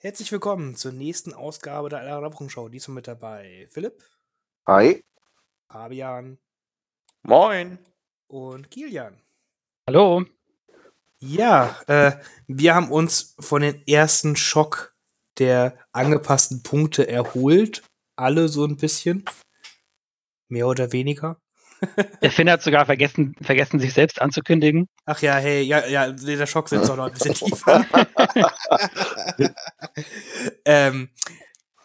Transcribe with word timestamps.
Herzlich 0.00 0.30
willkommen 0.30 0.76
zur 0.76 0.92
nächsten 0.92 1.32
Ausgabe 1.32 1.88
der 1.88 1.98
Aller 1.98 2.32
Wochenschau. 2.32 2.68
Diesmal 2.68 2.94
mit 2.94 3.08
dabei 3.08 3.66
Philipp, 3.72 4.00
Hi. 4.68 5.04
Fabian 5.68 6.38
Moin. 7.24 7.80
und 8.28 8.70
Kilian. 8.70 9.20
Hallo. 9.88 10.24
Ja, 11.18 11.80
äh, 11.88 12.12
wir 12.46 12.76
haben 12.76 12.92
uns 12.92 13.34
von 13.40 13.62
dem 13.62 13.82
ersten 13.88 14.36
Schock 14.36 14.94
der 15.38 15.76
angepassten 15.90 16.62
Punkte 16.62 17.08
erholt. 17.08 17.82
Alle 18.14 18.46
so 18.46 18.64
ein 18.64 18.76
bisschen. 18.76 19.24
Mehr 20.46 20.68
oder 20.68 20.92
weniger. 20.92 21.40
Der 22.22 22.30
Finn 22.30 22.50
hat 22.50 22.62
sogar 22.62 22.86
vergessen, 22.86 23.34
vergessen, 23.40 23.78
sich 23.78 23.92
selbst 23.92 24.20
anzukündigen. 24.20 24.88
Ach 25.04 25.20
ja, 25.20 25.36
hey, 25.36 25.62
ja, 25.62 25.86
ja, 25.86 26.10
der 26.10 26.46
Schock 26.46 26.68
sitzt 26.68 26.90
auch 26.90 26.96
noch 26.96 27.06
ein 27.06 27.12
bisschen 27.12 27.34
tiefer. 27.34 27.86
ähm, 30.64 31.10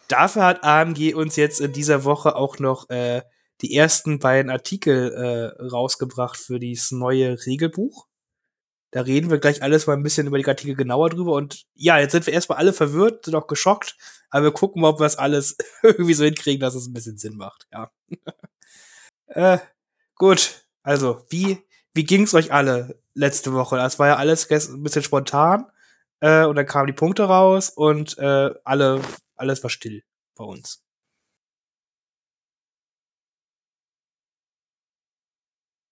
dafür 0.08 0.44
hat 0.44 0.64
AMG 0.64 1.14
uns 1.14 1.36
jetzt 1.36 1.60
in 1.60 1.72
dieser 1.72 2.04
Woche 2.04 2.36
auch 2.36 2.58
noch 2.58 2.90
äh, 2.90 3.22
die 3.62 3.74
ersten 3.74 4.18
beiden 4.18 4.50
Artikel 4.50 5.12
äh, 5.12 5.62
rausgebracht 5.62 6.36
für 6.36 6.58
dieses 6.58 6.90
neue 6.90 7.46
Regelbuch. 7.46 8.06
Da 8.90 9.00
reden 9.00 9.28
wir 9.28 9.38
gleich 9.38 9.60
alles 9.62 9.88
mal 9.88 9.94
ein 9.94 10.04
bisschen 10.04 10.28
über 10.28 10.38
die 10.38 10.46
Artikel 10.46 10.76
genauer 10.76 11.10
drüber. 11.10 11.32
Und 11.32 11.64
ja, 11.74 11.98
jetzt 11.98 12.12
sind 12.12 12.26
wir 12.26 12.32
erstmal 12.32 12.58
alle 12.58 12.72
verwirrt, 12.72 13.24
sind 13.24 13.34
auch 13.34 13.48
geschockt, 13.48 13.96
aber 14.30 14.44
wir 14.44 14.52
gucken 14.52 14.82
mal, 14.82 14.90
ob 14.90 15.00
wir 15.00 15.04
das 15.04 15.16
alles 15.16 15.56
irgendwie 15.82 16.14
so 16.14 16.24
hinkriegen, 16.24 16.60
dass 16.60 16.74
es 16.74 16.86
ein 16.86 16.92
bisschen 16.92 17.18
Sinn 17.18 17.36
macht. 17.36 17.66
Ja. 17.72 17.90
äh, 19.26 19.58
gut, 20.16 20.66
also, 20.82 21.24
wie, 21.30 21.58
wie 21.92 22.04
ging's 22.04 22.34
euch 22.34 22.52
alle 22.52 23.00
letzte 23.14 23.52
Woche? 23.52 23.76
Das 23.76 23.98
war 23.98 24.08
ja 24.08 24.16
alles 24.16 24.50
ein 24.50 24.82
bisschen 24.82 25.02
spontan. 25.02 25.66
Äh, 26.20 26.44
und 26.46 26.56
dann 26.56 26.66
kamen 26.66 26.86
die 26.86 26.92
Punkte 26.92 27.24
raus 27.24 27.70
und 27.70 28.16
äh, 28.18 28.50
alle, 28.64 29.00
alles 29.36 29.62
war 29.62 29.70
still 29.70 30.02
bei 30.36 30.44
uns. 30.44 30.82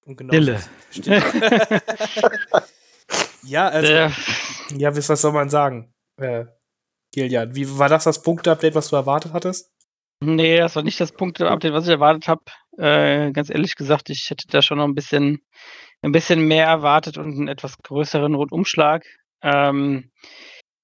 Und 0.04 0.16
genau 0.16 0.32
Stille. 0.32 0.60
Stille. 0.90 1.22
ja, 3.42 3.68
also, 3.68 3.92
Äh, 3.92 4.10
ja, 4.76 4.96
was 4.96 5.20
soll 5.20 5.32
man 5.32 5.48
sagen? 5.48 5.92
Äh, 6.16 6.46
Gillian, 7.12 7.54
wie 7.54 7.78
war 7.78 7.88
das 7.88 8.04
das 8.04 8.22
Punkte-Update, 8.22 8.74
was 8.74 8.88
du 8.88 8.96
erwartet 8.96 9.32
hattest? 9.32 9.70
nee, 10.20 10.56
das 10.56 10.76
war 10.76 10.82
nicht 10.82 11.00
das 11.00 11.12
Punkte-Update, 11.12 11.72
was 11.72 11.84
ich 11.84 11.90
erwartet 11.90 12.28
habe. 12.28 12.42
Äh, 12.78 13.32
ganz 13.32 13.50
ehrlich 13.50 13.76
gesagt, 13.76 14.10
ich 14.10 14.30
hätte 14.30 14.46
da 14.48 14.62
schon 14.62 14.78
noch 14.78 14.84
ein 14.86 14.94
bisschen, 14.94 15.42
ein 16.02 16.12
bisschen 16.12 16.46
mehr 16.46 16.66
erwartet 16.66 17.18
und 17.18 17.32
einen 17.32 17.48
etwas 17.48 17.78
größeren 17.78 18.34
Rundumschlag. 18.34 19.04
Ähm, 19.42 20.10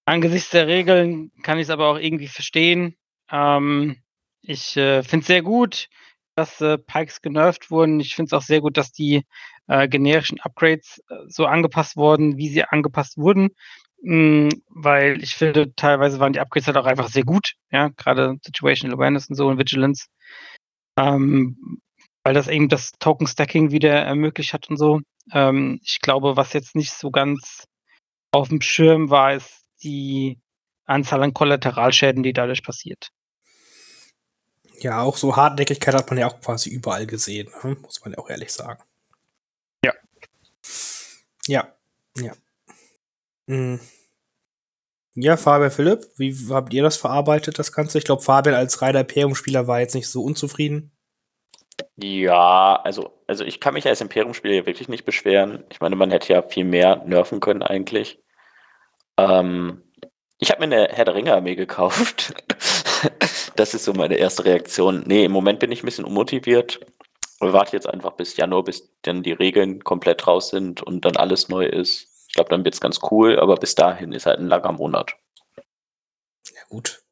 angesichts 0.05 0.51
der 0.51 0.67
Regeln 0.67 1.33
kann 1.43 1.59
ich 1.59 1.65
es 1.65 1.71
aber 1.71 1.89
auch 1.89 1.99
irgendwie 1.99 2.29
verstehen. 2.29 2.97
Ähm, 3.31 4.03
ich 4.43 4.77
äh, 4.77 5.03
finde 5.03 5.23
es 5.23 5.27
sehr 5.27 5.43
gut, 5.43 5.89
dass 6.35 6.61
äh, 6.61 6.79
Pikes 6.79 7.21
genervt 7.21 7.71
wurden. 7.71 8.01
Ich 8.01 8.15
finde 8.15 8.29
es 8.29 8.33
auch 8.33 8.47
sehr 8.47 8.61
gut, 8.61 8.77
dass 8.77 8.93
die 8.93 9.25
äh, 9.67 9.89
generischen 9.89 10.41
Upgrades 10.41 11.03
äh, 11.09 11.15
so 11.29 11.47
angepasst 11.47 11.97
wurden, 11.97 12.37
wie 12.37 12.49
sie 12.49 12.65
angepasst 12.65 13.17
wurden. 13.19 13.51
Mm, 14.03 14.49
weil 14.69 15.23
ich 15.23 15.35
finde, 15.35 15.75
teilweise 15.75 16.21
waren 16.21 16.33
die 16.33 16.41
Upgrades 16.41 16.69
halt 16.69 16.77
auch 16.77 16.87
einfach 16.87 17.09
sehr 17.09 17.25
gut, 17.25 17.55
ja, 17.73 17.89
gerade 17.97 18.37
Situational 18.45 18.95
Awareness 18.97 19.29
und 19.29 19.35
so 19.35 19.49
und 19.49 19.59
Vigilance. 19.59 20.07
Ähm, 20.99 21.81
weil 22.25 22.35
das 22.35 22.49
eben 22.49 22.69
das 22.69 22.93
Token-Stacking 22.99 23.71
wieder 23.71 23.95
ermöglicht 23.95 24.53
hat 24.53 24.69
und 24.69 24.77
so. 24.77 25.01
Ähm, 25.33 25.81
ich 25.83 26.01
glaube, 26.01 26.37
was 26.37 26.53
jetzt 26.53 26.75
nicht 26.75 26.93
so 26.93 27.11
ganz 27.11 27.65
auf 28.33 28.49
dem 28.49 28.61
Schirm 28.61 29.09
war, 29.09 29.35
ist 29.35 29.65
die 29.83 30.39
Anzahl 30.85 31.23
an 31.23 31.33
Kollateralschäden, 31.33 32.23
die 32.23 32.33
dadurch 32.33 32.63
passiert. 32.63 33.11
Ja, 34.81 35.03
auch 35.03 35.17
so 35.17 35.37
Hartnäckigkeit 35.37 35.95
hat 35.95 36.11
man 36.11 36.19
ja 36.19 36.27
auch 36.29 36.41
quasi 36.41 36.71
überall 36.71 37.07
gesehen, 37.07 37.49
ne? 37.63 37.77
muss 37.81 38.01
man 38.03 38.13
ja 38.13 38.19
auch 38.19 38.31
ehrlich 38.31 38.53
sagen. 38.53 38.83
Ja. 39.85 39.93
Ja, 41.47 41.73
ja. 42.17 42.33
Mhm. 43.47 43.81
Ja, 45.21 45.37
Fabian 45.37 45.73
Philipp, 45.73 46.07
wie 46.17 46.33
habt 46.51 46.73
ihr 46.73 46.85
das 46.85 46.97
verarbeitet, 46.97 47.59
das 47.59 47.73
Ganze? 47.73 47.99
Ich 47.99 48.05
glaube, 48.05 48.23
Fabian 48.23 48.55
als 48.55 48.81
reiner 48.83 49.01
Imperium-Spieler 49.01 49.67
war 49.67 49.81
jetzt 49.81 49.97
nicht 49.97 50.07
so 50.07 50.23
unzufrieden. 50.23 50.93
Ja, 51.97 52.81
also, 52.85 53.11
also 53.27 53.45
ich 53.45 53.59
kann 53.59 53.75
mich 53.75 53.89
als 53.89 54.01
Imperium-Spieler 54.01 54.55
ja 54.55 54.67
wirklich 54.67 54.89
nicht 54.89 55.05
beschweren. 55.05 55.65
Ich 55.71 55.81
meine, 55.81 55.97
man 55.97 56.13
hätte 56.13 56.33
ja 56.33 56.43
viel 56.43 56.65
mehr 56.65 57.03
nerven 57.05 57.41
können 57.41 57.65
eigentlich. 57.65 58.23
Ähm, 59.17 59.83
ich 60.39 60.53
habe 60.53 60.65
mir 60.65 60.77
eine 60.77 60.89
Herr 60.95 61.05
der 61.05 61.17
Ringe-Armee 61.17 61.57
gekauft. 61.57 62.33
das 63.57 63.75
ist 63.75 63.87
so 63.87 63.93
meine 63.95 64.19
erste 64.19 64.45
Reaktion. 64.45 65.03
Nee, 65.05 65.25
im 65.25 65.33
Moment 65.33 65.59
bin 65.59 65.73
ich 65.73 65.83
ein 65.83 65.87
bisschen 65.87 66.05
unmotiviert. 66.05 66.79
Ich 67.41 67.53
warte 67.53 67.75
jetzt 67.75 67.89
einfach 67.89 68.13
bis 68.13 68.37
Januar, 68.37 68.63
bis 68.63 68.89
dann 69.03 69.25
die 69.25 69.33
Regeln 69.33 69.83
komplett 69.83 70.29
raus 70.29 70.51
sind 70.51 70.81
und 70.81 71.05
dann 71.05 71.17
alles 71.17 71.49
neu 71.49 71.67
ist. 71.67 72.09
Ich 72.39 72.41
glaube, 72.41 72.51
dann 72.55 72.65
wird 72.65 72.75
es 72.75 72.81
ganz 72.81 73.01
cool, 73.11 73.37
aber 73.41 73.57
bis 73.57 73.75
dahin 73.75 74.13
ist 74.13 74.25
halt 74.27 74.39
ein 74.39 74.47
langer 74.47 74.71
Monat. 74.71 75.17
Ja, 75.57 76.61
gut. 76.69 77.03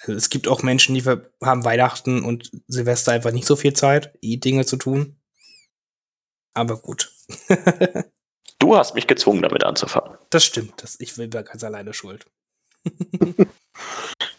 Also 0.00 0.12
es 0.12 0.28
gibt 0.28 0.46
auch 0.46 0.62
Menschen, 0.62 0.94
die 0.94 1.02
haben 1.02 1.64
Weihnachten 1.64 2.22
und 2.22 2.50
Silvester 2.66 3.12
einfach 3.12 3.32
nicht 3.32 3.46
so 3.46 3.56
viel 3.56 3.72
Zeit, 3.72 4.14
eh 4.20 4.36
Dinge 4.36 4.66
zu 4.66 4.76
tun. 4.76 5.16
Aber 6.52 6.76
gut. 6.76 7.10
Du 8.60 8.76
hast 8.76 8.94
mich 8.94 9.06
gezwungen, 9.06 9.42
damit 9.42 9.64
anzufangen. 9.64 10.16
das 10.30 10.44
stimmt. 10.44 10.82
Das, 10.82 10.98
ich 10.98 11.16
bin 11.16 11.28
da 11.30 11.42
ganz 11.42 11.62
alleine 11.64 11.92
schuld. 11.94 12.26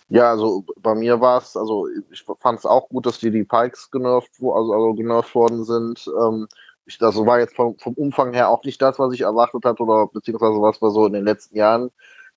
Ja, 0.08 0.30
also 0.30 0.64
bei 0.80 0.94
mir 0.96 1.20
war 1.20 1.42
es, 1.42 1.58
also 1.58 1.88
ich 2.12 2.24
fand 2.40 2.60
es 2.60 2.66
auch 2.66 2.90
gut, 2.90 3.08
dass 3.08 3.20
die 3.20 3.32
die 3.32 3.44
Pikes 3.44 3.90
genervt, 3.90 4.30
wo- 4.40 4.54
also, 4.54 4.72
also 4.74 4.94
genervt 4.94 5.34
worden 5.34 5.64
sind. 5.64 6.08
Ähm, 6.08 6.48
ich, 6.86 6.98
das 6.98 7.16
war 7.18 7.40
jetzt 7.40 7.56
vom, 7.56 7.78
vom 7.80 7.94
Umfang 7.94 8.34
her 8.34 8.50
auch 8.50 8.64
nicht 8.64 8.82
das, 8.82 9.00
was 9.00 9.14
ich 9.14 9.22
erwartet 9.22 9.66
hatte 9.66 9.84
oder 9.84 10.08
beziehungsweise 10.08 10.62
was 10.62 10.82
wir 10.82 10.92
so 10.92 11.06
in 11.06 11.14
den 11.14 11.26
letzten 11.26 11.58
Jahren 11.58 11.92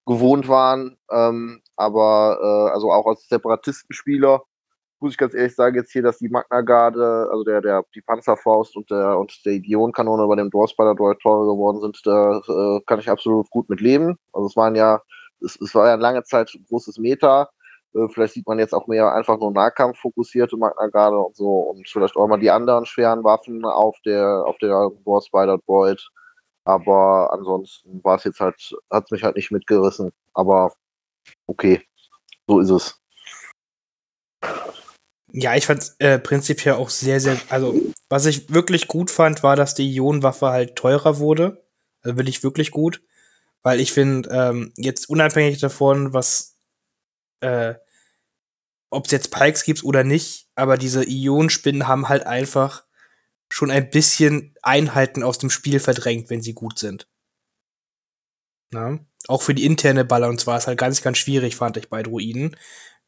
gewohnt 0.06 0.48
waren. 0.48 0.96
Ähm, 1.10 1.60
aber 1.76 2.38
äh, 2.42 2.72
also 2.72 2.90
auch 2.90 3.06
als 3.06 3.28
Separatistenspieler 3.28 4.42
muss 5.00 5.12
ich 5.12 5.18
ganz 5.18 5.34
ehrlich 5.34 5.54
sagen, 5.54 5.76
jetzt 5.76 5.92
hier, 5.92 6.02
dass 6.02 6.18
die 6.18 6.28
Magna 6.28 6.60
Garde, 6.62 7.28
also 7.30 7.44
der, 7.44 7.60
der, 7.60 7.84
die 7.94 8.00
Panzerfaust 8.00 8.76
und 8.76 8.90
der 8.90 9.18
und 9.18 9.44
der 9.44 9.52
Idionkanone 9.52 10.26
bei 10.26 10.36
dem 10.36 10.50
Dwarf 10.50 10.70
Spider 10.70 10.94
deutlich 10.94 11.22
teurer 11.22 11.46
geworden 11.46 11.80
sind, 11.80 12.00
da 12.04 12.38
äh, 12.38 12.80
kann 12.86 12.98
ich 12.98 13.08
absolut 13.08 13.48
gut 13.50 13.68
mit 13.68 13.80
leben. 13.80 14.16
Also 14.32 14.48
es 14.48 14.56
waren 14.56 14.74
ja, 14.74 15.00
es, 15.40 15.60
es 15.60 15.74
war 15.74 15.86
ja 15.86 15.94
lange 15.94 16.24
Zeit 16.24 16.50
ein 16.54 16.64
großes 16.68 16.98
Meta. 16.98 17.48
Äh, 17.94 18.08
vielleicht 18.12 18.34
sieht 18.34 18.46
man 18.46 18.58
jetzt 18.58 18.74
auch 18.74 18.86
mehr 18.86 19.12
einfach 19.12 19.38
nur 19.38 19.52
Nahkampf 19.52 19.98
fokussierte 19.98 20.56
Magna 20.56 20.88
Garde 20.88 21.18
und 21.18 21.36
so 21.36 21.60
und 21.60 21.88
vielleicht 21.88 22.16
auch 22.16 22.26
mal 22.26 22.38
die 22.38 22.50
anderen 22.50 22.86
schweren 22.86 23.24
Waffen 23.24 23.64
auf 23.64 23.96
der 24.04 24.44
auf 24.46 24.58
der 24.58 24.70
War 25.04 25.22
Spider 25.22 25.58
Droid. 25.66 26.08
Aber 26.64 27.32
ansonsten 27.32 28.04
war 28.04 28.16
es 28.16 28.24
jetzt 28.24 28.40
halt, 28.40 28.76
hat 28.90 29.04
es 29.06 29.10
mich 29.10 29.22
halt 29.22 29.36
nicht 29.36 29.50
mitgerissen. 29.50 30.12
Aber 30.34 30.74
okay, 31.46 31.82
so 32.46 32.60
ist 32.60 32.70
es. 32.70 33.00
Ja, 35.32 35.54
ich 35.56 35.66
fand 35.66 35.94
äh, 35.98 36.18
prinzipiell 36.18 36.74
auch 36.74 36.90
sehr, 36.90 37.20
sehr, 37.20 37.38
also 37.48 37.74
was 38.08 38.26
ich 38.26 38.52
wirklich 38.52 38.88
gut 38.88 39.10
fand, 39.10 39.42
war, 39.42 39.56
dass 39.56 39.74
die 39.74 39.90
Ionenwaffe 39.94 40.48
halt 40.48 40.76
teurer 40.76 41.18
wurde. 41.18 41.64
Also 42.02 42.18
will 42.18 42.28
ich 42.28 42.42
wirklich 42.42 42.70
gut. 42.70 43.02
Weil 43.62 43.80
ich 43.80 43.92
finde, 43.92 44.28
ähm, 44.30 44.72
jetzt 44.76 45.08
unabhängig 45.10 45.60
davon, 45.60 46.12
was, 46.12 46.57
äh, 47.40 47.74
ob 48.90 49.06
es 49.06 49.12
jetzt 49.12 49.30
Pikes 49.30 49.64
gibt 49.64 49.84
oder 49.84 50.04
nicht, 50.04 50.48
aber 50.54 50.78
diese 50.78 51.04
Ionenspinnen 51.04 51.86
haben 51.86 52.08
halt 52.08 52.26
einfach 52.26 52.84
schon 53.50 53.70
ein 53.70 53.90
bisschen 53.90 54.54
Einheiten 54.62 55.22
aus 55.22 55.38
dem 55.38 55.50
Spiel 55.50 55.80
verdrängt, 55.80 56.30
wenn 56.30 56.42
sie 56.42 56.54
gut 56.54 56.78
sind. 56.78 57.08
Na? 58.70 58.98
Auch 59.26 59.42
für 59.42 59.54
die 59.54 59.64
interne 59.64 60.04
Balance 60.04 60.46
war 60.46 60.56
es 60.56 60.66
halt 60.66 60.78
ganz, 60.78 61.02
ganz 61.02 61.18
schwierig, 61.18 61.56
fand 61.56 61.76
ich 61.76 61.88
bei 61.88 62.02
Druiden. 62.02 62.56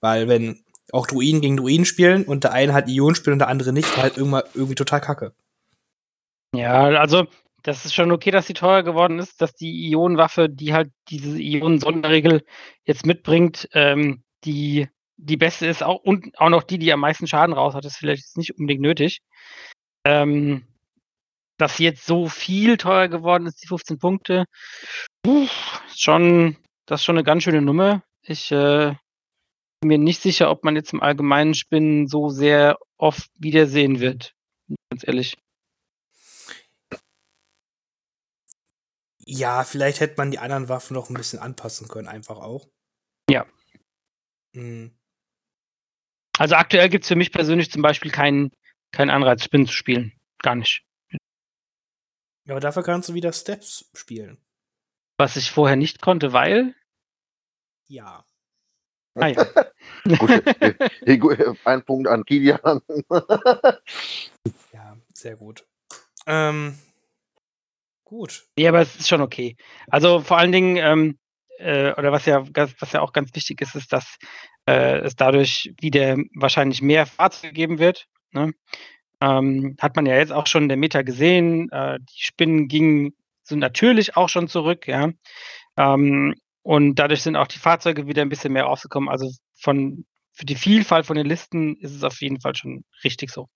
Weil 0.00 0.29
wenn 0.29 0.65
auch 0.93 1.06
Druiden 1.06 1.41
gegen 1.41 1.56
Druiden 1.56 1.85
spielen 1.85 2.25
und 2.25 2.44
der 2.44 2.53
eine 2.53 2.73
hat 2.73 2.88
Ionen 2.88 3.17
und 3.26 3.38
der 3.38 3.49
andere 3.49 3.73
nicht, 3.73 3.94
war 3.97 4.05
halt 4.05 4.17
irgendwann 4.17 4.43
irgendwie 4.55 4.75
total 4.75 5.00
kacke. 5.00 5.35
Ja, 6.55 6.87
also 6.99 7.26
das 7.62 7.85
ist 7.85 7.95
schon 7.95 8.12
okay, 8.12 8.31
dass 8.31 8.47
sie 8.47 8.55
teuer 8.55 8.83
geworden 8.83 9.19
ist, 9.19 9.41
dass 9.41 9.55
die 9.55 9.91
Ionenwaffe, 9.91 10.49
die 10.49 10.73
halt 10.73 10.91
diese 11.09 11.39
Ionen-Sonderregel 11.41 12.45
jetzt 12.85 13.07
mitbringt, 13.07 13.69
ähm, 13.73 14.23
die 14.45 14.89
die 15.23 15.37
beste 15.37 15.67
ist 15.67 15.83
auch 15.83 15.97
und 16.03 16.39
auch 16.39 16.49
noch 16.49 16.62
die, 16.62 16.79
die 16.79 16.93
am 16.93 17.01
meisten 17.01 17.27
Schaden 17.27 17.55
raus 17.55 17.75
hat, 17.75 17.85
ist 17.85 17.99
vielleicht 17.99 18.37
nicht 18.37 18.59
unbedingt 18.59 18.81
nötig. 18.81 19.21
Ähm, 20.05 20.67
dass 21.59 21.77
sie 21.77 21.85
jetzt 21.85 22.07
so 22.07 22.27
viel 22.29 22.79
teuer 22.79 23.09
geworden 23.09 23.47
ist, 23.47 23.62
die 23.62 23.67
15 23.67 23.99
Punkte, 23.99 24.47
puh, 25.23 25.47
schon, 25.95 26.57
das 26.87 27.01
ist 27.01 27.05
schon 27.05 27.17
eine 27.17 27.25
ganz 27.25 27.43
schöne 27.43 27.61
Nummer. 27.61 28.03
Ich 28.23 28.51
äh, 28.51 28.95
bin 29.81 29.89
mir 29.89 29.99
nicht 29.99 30.23
sicher, 30.23 30.51
ob 30.51 30.65
man 30.65 30.75
jetzt 30.75 30.95
im 30.95 31.03
allgemeinen 31.03 31.55
Spinnen 31.55 32.07
so 32.07 32.31
sehr 32.31 32.79
oft 32.97 33.29
wiedersehen 33.39 34.01
wird. 34.01 34.33
Ganz 34.91 35.07
ehrlich. 35.07 35.37
Ja, 39.32 39.62
vielleicht 39.62 40.00
hätte 40.00 40.15
man 40.17 40.32
die 40.32 40.41
anderen 40.41 40.69
Waffen 40.69 40.94
noch 40.94 41.09
ein 41.09 41.15
bisschen 41.15 41.38
anpassen 41.38 41.87
können, 41.87 42.09
einfach 42.09 42.38
auch. 42.38 42.67
Ja. 43.31 43.47
Mhm. 44.53 44.99
Also 46.37 46.56
aktuell 46.56 46.88
gibt 46.88 47.05
es 47.05 47.09
für 47.09 47.15
mich 47.15 47.31
persönlich 47.31 47.71
zum 47.71 47.81
Beispiel 47.81 48.11
keinen 48.11 48.50
keinen 48.91 49.11
Anreiz, 49.11 49.44
Spinnen 49.44 49.69
zu 49.69 49.73
spielen. 49.73 50.12
Gar 50.38 50.56
nicht. 50.56 50.85
Ja, 51.12 52.55
aber 52.55 52.61
dafür 52.61 52.82
kannst 52.82 53.09
du 53.09 53.15
wieder 53.15 53.32
Steps 53.32 53.88
spielen. 53.94 54.44
Was 55.17 55.37
ich 55.37 55.53
vorher 55.53 55.76
nicht 55.76 56.03
konnte, 56.03 56.33
weil. 56.33 56.75
Ja. 57.88 58.25
Ah 59.15 59.29
ja. 59.29 59.44
Gut, 61.19 61.41
ein 61.65 61.85
Punkt 61.85 62.09
an 62.09 62.25
Kilian. 62.25 62.81
Ja, 64.73 64.97
sehr 65.15 65.37
gut. 65.37 65.67
Ähm, 66.26 66.79
gut. 68.11 68.45
Nee, 68.57 68.67
aber 68.67 68.81
es 68.81 68.97
ist 68.97 69.09
schon 69.09 69.21
okay. 69.21 69.57
Also 69.89 70.21
vor 70.21 70.37
allen 70.37 70.51
Dingen, 70.51 70.77
ähm, 70.77 71.19
äh, 71.59 71.93
oder 71.93 72.11
was 72.11 72.27
ja, 72.27 72.45
was 72.53 72.93
ja 72.93 73.01
auch 73.01 73.12
ganz 73.12 73.33
wichtig 73.37 73.61
ist, 73.61 73.77
ist, 73.77 73.93
dass 73.93 74.17
äh, 74.67 74.99
es 74.99 75.15
dadurch 75.15 75.73
wieder 75.81 76.17
wahrscheinlich 76.35 76.83
mehr 76.83 77.07
Fahrzeuge 77.07 77.53
geben 77.53 77.79
wird. 77.79 78.07
Ne? 78.33 78.53
Ähm, 79.21 79.77
hat 79.81 79.95
man 79.95 80.07
ja 80.07 80.17
jetzt 80.17 80.33
auch 80.33 80.49
schon 80.49 80.65
in 80.65 80.69
der 80.69 80.77
Meta 80.77 81.03
gesehen. 81.03 81.71
Äh, 81.71 82.01
die 82.01 82.23
Spinnen 82.25 82.67
gingen 82.67 83.12
so 83.45 83.55
natürlich 83.55 84.17
auch 84.17 84.29
schon 84.29 84.49
zurück, 84.49 84.89
ja. 84.89 85.11
Ähm, 85.77 86.35
und 86.62 86.97
dadurch 86.97 87.23
sind 87.23 87.37
auch 87.37 87.47
die 87.47 87.59
Fahrzeuge 87.61 88.09
wieder 88.09 88.23
ein 88.23 88.29
bisschen 88.29 88.53
mehr 88.53 88.65
rausgekommen. 88.65 89.09
Also 89.09 89.31
von 89.55 90.05
für 90.33 90.47
die 90.47 90.57
Vielfalt 90.57 91.07
von 91.07 91.17
den 91.17 91.27
Listen 91.27 91.77
ist 91.77 91.95
es 91.95 92.03
auf 92.03 92.21
jeden 92.21 92.41
Fall 92.41 92.57
schon 92.57 92.85
richtig 93.05 93.31
so. 93.31 93.49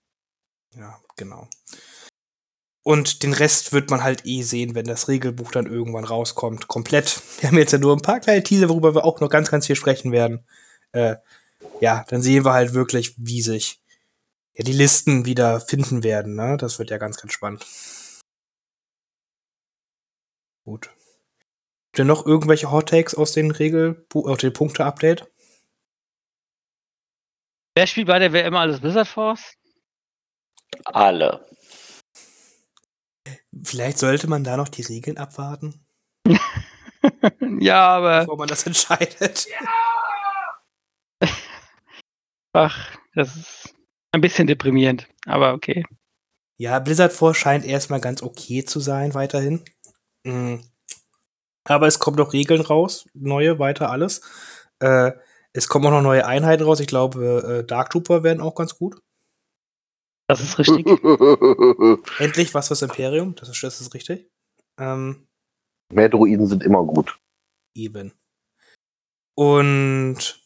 Ja, 0.76 0.96
genau. 1.16 1.48
Und 2.84 3.22
den 3.22 3.32
Rest 3.32 3.72
wird 3.72 3.90
man 3.90 4.04
halt 4.04 4.26
eh 4.26 4.42
sehen, 4.42 4.74
wenn 4.74 4.84
das 4.84 5.08
Regelbuch 5.08 5.50
dann 5.50 5.66
irgendwann 5.66 6.04
rauskommt. 6.04 6.68
Komplett. 6.68 7.20
Wir 7.40 7.48
haben 7.48 7.58
jetzt 7.58 7.72
ja 7.72 7.78
nur 7.78 7.96
ein 7.96 8.02
paar 8.02 8.20
kleine 8.20 8.42
Teaser, 8.42 8.68
worüber 8.68 8.94
wir 8.94 9.04
auch 9.04 9.20
noch 9.20 9.30
ganz, 9.30 9.50
ganz 9.50 9.66
viel 9.66 9.74
sprechen 9.74 10.12
werden. 10.12 10.46
Äh, 10.92 11.16
ja, 11.80 12.04
dann 12.08 12.22
sehen 12.22 12.44
wir 12.44 12.52
halt 12.52 12.74
wirklich, 12.74 13.14
wie 13.16 13.40
sich 13.42 13.80
ja, 14.52 14.64
die 14.64 14.72
Listen 14.72 15.24
wieder 15.24 15.60
finden 15.60 16.04
werden. 16.04 16.34
Ne? 16.34 16.56
Das 16.58 16.78
wird 16.78 16.90
ja 16.90 16.98
ganz, 16.98 17.16
ganz 17.16 17.32
spannend. 17.32 17.66
Gut. 20.64 20.86
Habt 20.86 21.98
ihr 21.98 22.04
noch 22.04 22.26
irgendwelche 22.26 22.70
Hot 22.70 22.90
Takes 22.90 23.14
aus 23.14 23.32
den 23.32 23.50
Regel, 23.50 24.06
aus 24.12 24.38
den 24.38 24.52
Punkte-Update? 24.52 25.26
Wer 27.76 27.86
spielt 27.86 28.06
bei 28.06 28.18
der 28.18 28.32
WM 28.32 28.54
alles 28.54 28.80
Blizzard 28.80 29.08
Force? 29.08 29.54
Alle. 30.84 31.44
Vielleicht 33.62 33.98
sollte 33.98 34.26
man 34.28 34.44
da 34.44 34.56
noch 34.56 34.68
die 34.68 34.82
Regeln 34.82 35.16
abwarten, 35.16 35.84
ja, 37.60 37.86
aber 37.86 38.20
bevor 38.20 38.38
man 38.38 38.48
das 38.48 38.66
entscheidet. 38.66 39.46
ach, 42.52 42.96
das 43.14 43.36
ist 43.36 43.74
ein 44.12 44.20
bisschen 44.20 44.46
deprimierend, 44.46 45.08
aber 45.26 45.54
okay. 45.54 45.84
Ja, 46.56 46.78
Blizzard 46.78 47.12
Force 47.12 47.36
scheint 47.36 47.64
erstmal 47.64 48.00
ganz 48.00 48.22
okay 48.22 48.64
zu 48.64 48.80
sein, 48.80 49.14
weiterhin. 49.14 49.64
Mhm. 50.24 50.64
Aber 51.64 51.86
es 51.86 51.98
kommen 51.98 52.16
noch 52.16 52.32
Regeln 52.32 52.60
raus, 52.60 53.08
neue, 53.14 53.58
weiter 53.58 53.90
alles. 53.90 54.20
Äh, 54.80 55.12
es 55.52 55.68
kommen 55.68 55.86
auch 55.86 55.90
noch 55.90 56.02
neue 56.02 56.26
Einheiten 56.26 56.64
raus. 56.64 56.80
Ich 56.80 56.86
glaube, 56.86 57.60
äh, 57.62 57.66
Dark 57.66 57.90
Trooper 57.90 58.22
werden 58.22 58.40
auch 58.40 58.54
ganz 58.54 58.76
gut. 58.76 59.00
Das 60.26 60.40
ist 60.40 60.58
richtig. 60.58 60.86
Endlich 62.18 62.54
was 62.54 62.68
fürs 62.68 62.82
Imperium, 62.82 63.34
das 63.34 63.48
ist, 63.50 63.62
das 63.62 63.80
ist 63.80 63.92
richtig. 63.94 64.30
Ähm, 64.78 65.26
Mehr 65.92 66.08
Druiden 66.08 66.46
sind 66.46 66.62
immer 66.62 66.82
gut. 66.84 67.18
eben. 67.74 68.12
Und 69.36 70.42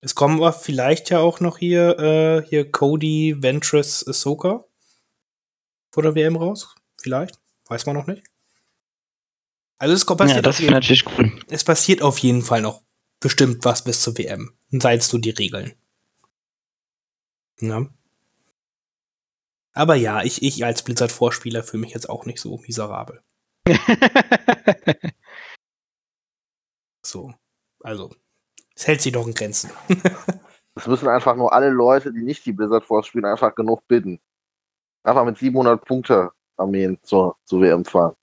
es 0.00 0.14
kommen 0.14 0.36
aber 0.38 0.52
vielleicht 0.52 1.10
ja 1.10 1.18
auch 1.18 1.40
noch 1.40 1.58
hier, 1.58 1.98
äh, 1.98 2.46
hier 2.48 2.70
Cody, 2.70 3.36
Ventress, 3.42 4.06
Ahsoka 4.06 4.64
vor 5.92 6.02
der 6.02 6.14
WM 6.14 6.36
raus. 6.36 6.74
Vielleicht. 7.00 7.38
Weiß 7.68 7.86
man 7.86 7.96
noch 7.96 8.06
nicht. 8.06 8.22
Also 9.78 9.94
es 9.94 10.06
kommt 10.06 10.20
Ja, 10.20 10.26
passiert 10.26 10.46
das 10.46 10.56
auf 10.56 10.60
wäre 10.60 10.64
jeden 10.66 10.74
natürlich 10.74 11.06
cool. 11.18 11.40
es 11.48 11.64
passiert 11.64 12.02
auf 12.02 12.18
jeden 12.18 12.42
Fall 12.42 12.62
noch 12.62 12.82
bestimmt 13.20 13.64
was 13.64 13.82
bis 13.84 14.00
zur 14.02 14.16
WM. 14.16 14.56
Sei 14.70 14.94
es 14.94 15.12
nur 15.12 15.20
die 15.20 15.30
Regeln. 15.30 15.74
Ja. 17.60 17.86
Aber 19.74 19.96
ja, 19.96 20.22
ich, 20.22 20.42
ich 20.42 20.64
als 20.64 20.82
Blizzard-Vorspieler 20.82 21.62
fühle 21.62 21.82
mich 21.82 21.92
jetzt 21.92 22.08
auch 22.08 22.26
nicht 22.26 22.40
so 22.40 22.58
miserabel. 22.58 23.22
So. 27.06 27.34
Also, 27.80 28.10
es 28.74 28.86
hält 28.86 29.02
sich 29.02 29.12
doch 29.12 29.26
in 29.26 29.34
Grenzen. 29.34 29.70
Es 30.76 30.88
müssen 30.88 31.06
einfach 31.06 31.36
nur 31.36 31.52
alle 31.52 31.70
Leute, 31.70 32.12
die 32.12 32.22
nicht 32.22 32.44
die 32.46 32.52
Blizzard 32.52 32.84
Force 32.84 33.06
spielen, 33.06 33.26
einfach 33.26 33.54
genug 33.54 33.86
bidden. 33.86 34.20
Einfach 35.04 35.24
mit 35.24 35.38
700 35.38 35.84
Punkte 35.84 36.32
Armeen 36.56 36.98
zur, 37.04 37.36
zur 37.44 37.60
WM 37.60 37.84
fahren. 37.84 38.16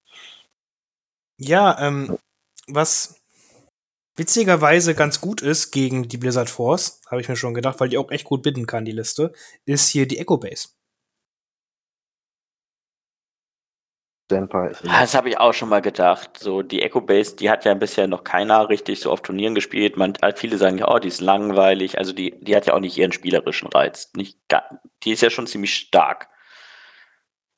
Ja, 1.38 1.80
ähm, 1.80 2.18
was 2.68 3.22
witzigerweise 4.18 4.96
ganz 4.96 5.22
gut 5.22 5.42
ist 5.42 5.72
gegen 5.72 6.10
die 6.10 6.18
Blizzard 6.18 6.50
Force, 6.50 7.00
habe 7.10 7.22
ich 7.22 7.30
mir 7.30 7.38
schon 7.38 7.54
gedacht, 7.54 7.80
weil 7.80 7.88
die 7.88 7.98
auch 7.98 8.12
echt 8.12 8.26
gut 8.26 8.44
bitten 8.44 8.68
kann, 8.68 8.84
die 8.84 8.92
Liste, 8.92 9.32
ist 9.64 9.88
hier 9.88 10.06
die 10.06 10.18
Echo 10.18 10.38
Base. 10.38 10.72
Senpai 14.32 14.70
ist 14.70 14.84
Ah, 14.88 15.02
Das 15.02 15.14
habe 15.14 15.30
ich 15.30 15.38
auch 15.38 15.54
schon 15.54 15.70
mal 15.70 15.82
gedacht. 15.82 16.38
So, 16.40 16.62
die 16.62 16.82
Echo 16.82 17.02
Base, 17.02 17.36
die 17.36 17.50
hat 17.50 17.66
ja 17.66 17.74
bisher 17.74 18.08
noch 18.08 18.24
keiner 18.24 18.70
richtig 18.70 19.00
so 19.00 19.12
auf 19.12 19.22
Turnieren 19.22 19.54
gespielt. 19.54 19.98
Man, 19.98 20.14
halt 20.22 20.40
viele 20.40 20.58
sagen 20.58 20.78
ja, 20.78 20.88
oh, 20.90 21.00
die 21.00 21.10
ist 21.10 21.22
langweilig. 21.22 21.98
Also 21.98 22.14
die, 22.14 22.40
die 22.42 22.56
hat 22.56 22.66
ja 22.66 22.74
auch 22.74 22.80
nicht 22.80 22.98
ihren 22.98 23.12
spielerischen 23.12 23.68
Reiz. 23.68 24.12
Nicht, 24.16 24.40
die 25.04 25.12
ist 25.12 25.22
ja 25.22 25.30
schon 25.30 25.48
ziemlich 25.48 25.74
stark. 25.74 26.30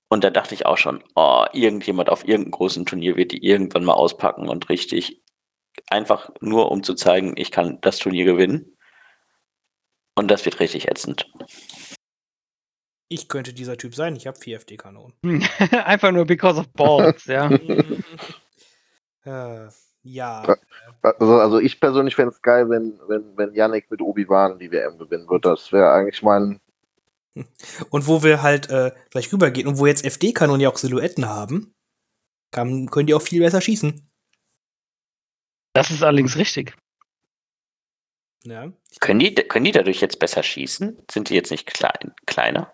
Und 0.09 0.23
da 0.23 0.29
dachte 0.29 0.53
ich 0.53 0.65
auch 0.65 0.77
schon, 0.77 1.03
oh, 1.15 1.45
irgendjemand 1.53 2.09
auf 2.09 2.27
irgendeinem 2.27 2.51
großen 2.51 2.85
Turnier 2.85 3.15
wird 3.15 3.31
die 3.31 3.43
irgendwann 3.45 3.83
mal 3.83 3.93
auspacken 3.93 4.49
und 4.49 4.69
richtig 4.69 5.23
einfach 5.89 6.29
nur 6.39 6.71
um 6.71 6.83
zu 6.83 6.93
zeigen, 6.93 7.33
ich 7.35 7.51
kann 7.51 7.79
das 7.81 7.97
Turnier 7.97 8.25
gewinnen. 8.25 8.77
Und 10.15 10.29
das 10.29 10.45
wird 10.45 10.59
richtig 10.59 10.87
ätzend. 10.87 11.27
Ich 13.09 13.27
könnte 13.27 13.53
dieser 13.53 13.77
Typ 13.77 13.95
sein, 13.95 14.15
ich 14.15 14.27
habe 14.27 14.39
vier 14.39 14.57
FD-Kanonen. 14.57 15.13
Einfach 15.85 16.11
nur 16.11 16.25
because 16.25 16.59
of 16.59 16.67
balls, 16.69 17.25
ja. 17.25 17.49
äh, 19.25 19.67
ja. 20.03 20.57
Also, 21.01 21.35
also 21.35 21.59
ich 21.59 21.79
persönlich 21.79 22.15
fände 22.15 22.31
es 22.31 22.41
geil, 22.41 22.69
wenn, 22.69 22.99
wenn, 23.07 23.37
wenn 23.37 23.53
Yannick 23.53 23.89
mit 23.89 24.01
Obi-Wan 24.01 24.59
die 24.59 24.71
WM 24.71 24.97
gewinnen 24.97 25.29
würde. 25.29 25.49
Das 25.49 25.71
wäre 25.71 25.91
eigentlich 25.93 26.21
mein. 26.21 26.59
Und 27.89 28.07
wo 28.07 28.23
wir 28.23 28.41
halt 28.41 28.69
äh, 28.69 28.91
gleich 29.09 29.31
rübergehen 29.33 29.67
und 29.67 29.79
wo 29.79 29.87
jetzt 29.87 30.05
FD-Kanonen 30.05 30.61
ja 30.61 30.69
auch 30.69 30.77
Silhouetten 30.77 31.27
haben, 31.27 31.73
kann, 32.51 32.91
können 32.91 33.07
die 33.07 33.15
auch 33.15 33.23
viel 33.23 33.41
besser 33.41 33.59
schießen. 33.59 34.07
Das 35.73 35.89
ist 35.89 36.03
allerdings 36.03 36.37
richtig. 36.37 36.75
Ja. 38.43 38.71
Können 38.99 39.19
die, 39.19 39.33
können 39.33 39.65
die 39.65 39.71
dadurch 39.71 40.01
jetzt 40.01 40.19
besser 40.19 40.43
schießen? 40.43 41.01
Sind 41.09 41.29
die 41.29 41.35
jetzt 41.35 41.49
nicht 41.49 41.65
klein, 41.65 42.13
kleiner? 42.27 42.71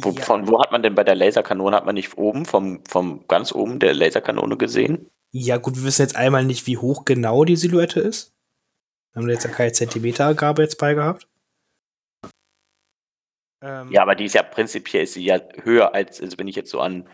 Wo, 0.00 0.10
ja, 0.10 0.22
Von 0.22 0.48
wo 0.48 0.60
hat 0.60 0.72
man 0.72 0.82
denn 0.82 0.94
bei 0.94 1.04
der 1.04 1.14
Laserkanone, 1.14 1.76
hat 1.76 1.86
man 1.86 1.94
nicht 1.94 2.16
oben, 2.16 2.44
vom, 2.44 2.84
vom 2.86 3.26
ganz 3.28 3.52
oben 3.52 3.78
der 3.78 3.94
Laserkanone 3.94 4.56
gesehen? 4.56 5.10
ja, 5.30 5.58
gut, 5.58 5.76
wir 5.76 5.84
wissen 5.84 6.02
jetzt 6.02 6.16
einmal 6.16 6.44
nicht, 6.44 6.66
wie 6.66 6.78
hoch 6.78 7.04
genau 7.04 7.44
die 7.44 7.56
Silhouette 7.56 8.00
ist. 8.00 8.32
Haben 9.14 9.26
wir 9.26 9.34
jetzt 9.34 9.44
ja 9.44 9.50
keine 9.50 9.72
Zentimeterangabe 9.72 10.62
jetzt 10.62 10.78
bei 10.78 10.94
gehabt. 10.94 11.28
Ähm, 13.62 13.90
Ja, 13.92 14.02
aber 14.02 14.14
die 14.14 14.24
ist 14.24 14.34
ja 14.34 14.42
prinzipiell 14.42 15.04
ist 15.04 15.14
sie 15.14 15.24
ja 15.24 15.40
höher 15.62 15.94
als, 15.94 16.20
also 16.20 16.38
wenn 16.38 16.48
ich 16.48 16.56
jetzt 16.56 16.70
so 16.70 16.80
an, 16.80 17.08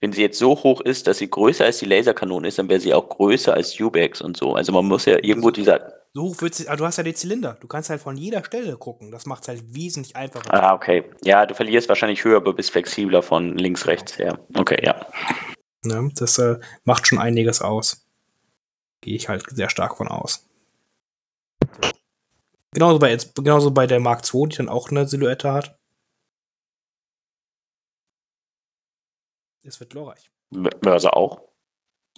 wenn 0.00 0.12
sie 0.12 0.22
jetzt 0.22 0.38
so 0.38 0.50
hoch 0.62 0.80
ist, 0.80 1.06
dass 1.06 1.18
sie 1.18 1.30
größer 1.30 1.64
als 1.64 1.78
die 1.78 1.86
Laserkanone 1.86 2.48
ist, 2.48 2.58
dann 2.58 2.68
wäre 2.68 2.80
sie 2.80 2.94
auch 2.94 3.08
größer 3.08 3.54
als 3.54 3.78
Ubex 3.78 4.20
und 4.20 4.36
so. 4.36 4.54
Also 4.54 4.72
man 4.72 4.86
muss 4.86 5.04
ja 5.06 5.18
irgendwo 5.22 5.50
dieser. 5.50 6.01
So 6.14 6.24
hoch 6.24 6.42
wird 6.42 6.54
sie, 6.54 6.68
aber 6.68 6.76
du 6.76 6.84
hast 6.84 6.98
ja 6.98 7.02
den 7.02 7.14
Zylinder. 7.14 7.56
Du 7.60 7.66
kannst 7.66 7.88
halt 7.88 8.02
von 8.02 8.18
jeder 8.18 8.44
Stelle 8.44 8.76
gucken. 8.76 9.10
Das 9.10 9.24
macht 9.24 9.42
es 9.42 9.48
halt 9.48 9.74
wesentlich 9.74 10.14
einfacher. 10.14 10.52
Ah, 10.52 10.74
okay. 10.74 11.10
Ja, 11.24 11.46
du 11.46 11.54
verlierst 11.54 11.88
wahrscheinlich 11.88 12.22
höher, 12.24 12.36
aber 12.36 12.52
bist 12.52 12.70
flexibler 12.70 13.22
von 13.22 13.56
links, 13.56 13.86
rechts 13.86 14.18
her. 14.18 14.38
Okay, 14.54 14.78
ja. 14.84 15.06
Ne? 15.84 16.10
Das 16.14 16.38
äh, 16.38 16.60
macht 16.84 17.06
schon 17.06 17.18
einiges 17.18 17.62
aus. 17.62 18.06
Gehe 19.00 19.16
ich 19.16 19.28
halt 19.28 19.44
sehr 19.50 19.70
stark 19.70 19.96
von 19.96 20.08
aus. 20.08 20.46
Genauso 22.72 22.98
bei, 22.98 23.10
jetzt, 23.10 23.34
genauso 23.34 23.70
bei 23.70 23.86
der 23.86 24.00
Mark 24.00 24.22
II, 24.32 24.48
die 24.48 24.56
dann 24.56 24.68
auch 24.68 24.90
eine 24.90 25.08
Silhouette 25.08 25.50
hat. 25.50 25.78
Es 29.64 29.80
wird 29.80 29.90
glorreich. 29.90 30.30
Mörser 30.50 31.16
auch. 31.16 31.40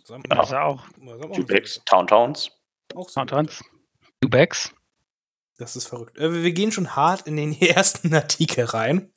So, 0.03 0.15
Ja. 0.15 0.21
Also 0.31 0.57
auch 0.57 0.85
Mörser 0.99 1.31
auch. 1.31 1.85
Town 1.87 2.07
Towns. 2.09 2.51
Auch 2.95 3.09
Silhouette. 3.09 3.13
Soundtrans. 3.13 3.65
Ubex. 4.25 4.75
Das 5.57 5.77
ist 5.77 5.87
verrückt. 5.87 6.19
Äh, 6.19 6.43
wir 6.43 6.53
gehen 6.53 6.73
schon 6.73 6.97
hart 6.97 7.27
in 7.27 7.37
den 7.37 7.53
ersten 7.61 8.13
Artikel 8.15 8.65
rein. 8.65 9.13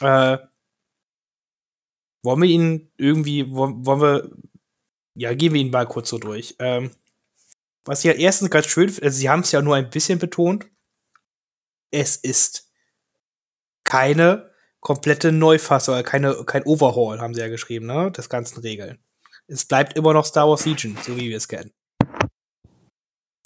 Äh, 0.00 0.38
wollen 2.22 2.42
wir 2.42 2.48
ihn 2.48 2.92
irgendwie, 2.96 3.50
wollen, 3.50 4.00
wir, 4.00 4.30
ja, 5.14 5.34
gehen 5.34 5.54
wir 5.54 5.60
ihn 5.60 5.70
mal 5.70 5.86
kurz 5.86 6.08
so 6.08 6.18
durch. 6.18 6.54
Ähm, 6.58 6.90
was 7.84 8.04
ich 8.04 8.10
halt 8.10 8.20
erstens 8.20 8.50
ganz 8.50 8.66
schön 8.66 8.88
also 8.88 9.10
sie 9.10 9.28
haben 9.28 9.40
es 9.40 9.52
ja 9.52 9.62
nur 9.62 9.76
ein 9.76 9.90
bisschen 9.90 10.18
betont, 10.18 10.66
es 11.90 12.16
ist 12.16 12.70
keine 13.84 14.50
komplette 14.80 15.32
Neufassung, 15.32 15.96
äh, 15.96 16.02
keine, 16.02 16.44
kein 16.44 16.64
Overhaul, 16.64 17.20
haben 17.20 17.34
sie 17.34 17.40
ja 17.40 17.48
geschrieben, 17.48 17.86
ne, 17.86 18.10
des 18.12 18.28
ganzen 18.28 18.60
Regeln. 18.60 19.02
Es 19.46 19.64
bleibt 19.64 19.96
immer 19.96 20.12
noch 20.12 20.24
Star 20.24 20.48
Wars 20.48 20.64
Legion, 20.64 20.96
so 21.02 21.16
wie 21.16 21.28
wir 21.28 21.36
es 21.36 21.48
kennen. 21.48 21.72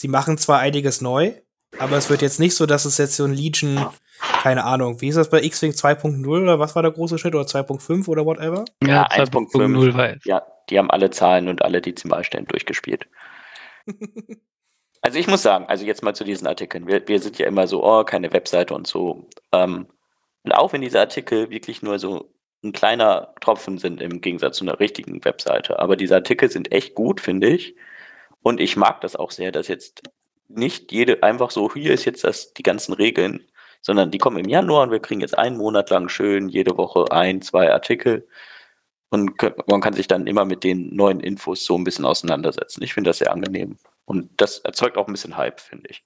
Sie 0.04 0.08
machen 0.08 0.37
zwar 0.37 0.58
einiges 0.58 1.00
neu, 1.00 1.32
aber 1.78 1.96
es 1.96 2.11
wird 2.11 2.20
jetzt 2.20 2.38
nicht 2.38 2.54
so, 2.54 2.66
dass 2.66 2.84
es 2.84 2.99
jetzt 2.99 3.16
so 3.16 3.25
ein 3.25 3.32
Legion, 3.32 3.87
keine 4.42 4.64
Ahnung, 4.64 5.00
wie 5.00 5.08
ist 5.08 5.14
das 5.14 5.30
bei 5.30 5.42
X-Wing 5.42 5.70
2.0 5.70 6.26
oder 6.28 6.58
was 6.58 6.76
war 6.76 6.82
der 6.82 6.90
große 6.90 7.16
Schritt 7.16 7.34
oder 7.34 7.46
2.5 7.46 8.06
oder 8.08 8.26
whatever? 8.26 8.66
Ja, 8.82 9.08
2.0 9.08 9.54
1.5. 9.54 9.96
war. 9.96 10.14
Ja, 10.26 10.42
die 10.68 10.78
haben 10.78 10.90
alle 10.90 11.08
Zahlen 11.08 11.49
und 11.49 11.62
alle 11.62 11.80
Dezimalstellen 11.80 12.46
durchgespielt. 12.46 13.08
Also 15.00 15.18
ich 15.18 15.26
muss 15.26 15.42
sagen, 15.42 15.66
also 15.68 15.84
jetzt 15.84 16.02
mal 16.02 16.14
zu 16.14 16.25
diesen 16.25 16.46
Artikeln. 16.46 16.87
Wir, 16.87 17.06
wir 17.06 17.20
sind 17.20 17.37
ja 17.37 17.46
immer 17.46 17.66
so, 17.66 17.84
oh, 17.84 18.04
keine 18.04 18.32
Webseite 18.32 18.73
und 18.73 18.87
so. 18.87 19.28
Ähm, 19.52 19.87
und 20.44 20.52
auch 20.52 20.73
wenn 20.73 20.80
diese 20.80 20.99
Artikel 20.99 21.50
wirklich 21.50 21.82
nur 21.82 21.99
so 21.99 22.32
ein 22.62 22.73
kleiner 22.73 23.34
Tropfen 23.42 23.76
sind 23.76 24.00
im 24.00 24.23
Gegensatz 24.23 24.56
zu 24.56 24.64
einer 24.64 24.80
richtigen 24.80 25.23
Webseite. 25.26 25.78
Aber 25.78 25.96
diese 25.96 26.14
Artikel 26.14 26.50
sind 26.50 26.73
echt 26.73 26.94
gut, 26.94 27.20
finde 27.20 27.49
ich. 27.49 27.76
Und 28.44 28.60
ich 28.60 28.76
mag 28.76 29.00
das 29.00 29.16
auch 29.16 29.30
sehr, 29.30 29.52
dass 29.52 29.68
jetzt 29.68 30.02
nicht 30.48 30.92
jede 30.92 31.22
einfach 31.22 31.50
so, 31.50 31.72
hier 31.72 31.94
ist 31.94 32.04
jetzt 32.04 32.24
das, 32.24 32.52
die 32.52 32.62
ganzen 32.62 32.92
Regeln, 32.92 33.42
sondern 33.80 34.10
die 34.10 34.18
kommen 34.18 34.36
im 34.36 34.50
Januar 34.50 34.82
und 34.82 34.90
wir 34.90 35.00
kriegen 35.00 35.22
jetzt 35.22 35.38
einen 35.38 35.56
Monat 35.56 35.88
lang 35.88 36.10
schön 36.10 36.50
jede 36.50 36.76
Woche 36.76 37.10
ein, 37.10 37.40
zwei 37.40 37.72
Artikel. 37.72 38.28
Und 39.08 39.32
man 39.66 39.80
kann 39.80 39.94
sich 39.94 40.08
dann 40.08 40.26
immer 40.26 40.44
mit 40.44 40.62
den 40.62 40.94
neuen 40.94 41.20
Infos 41.20 41.64
so 41.64 41.78
ein 41.78 41.84
bisschen 41.84 42.04
auseinandersetzen. 42.04 42.82
Ich 42.82 42.92
finde 42.92 43.10
das 43.10 43.18
sehr 43.18 43.32
angenehm. 43.32 43.78
Und 44.04 44.30
das 44.36 44.58
erzeugt 44.58 44.98
auch 44.98 45.06
ein 45.06 45.12
bisschen 45.14 45.38
Hype, 45.38 45.60
finde 45.60 45.88
ich. 45.88 46.04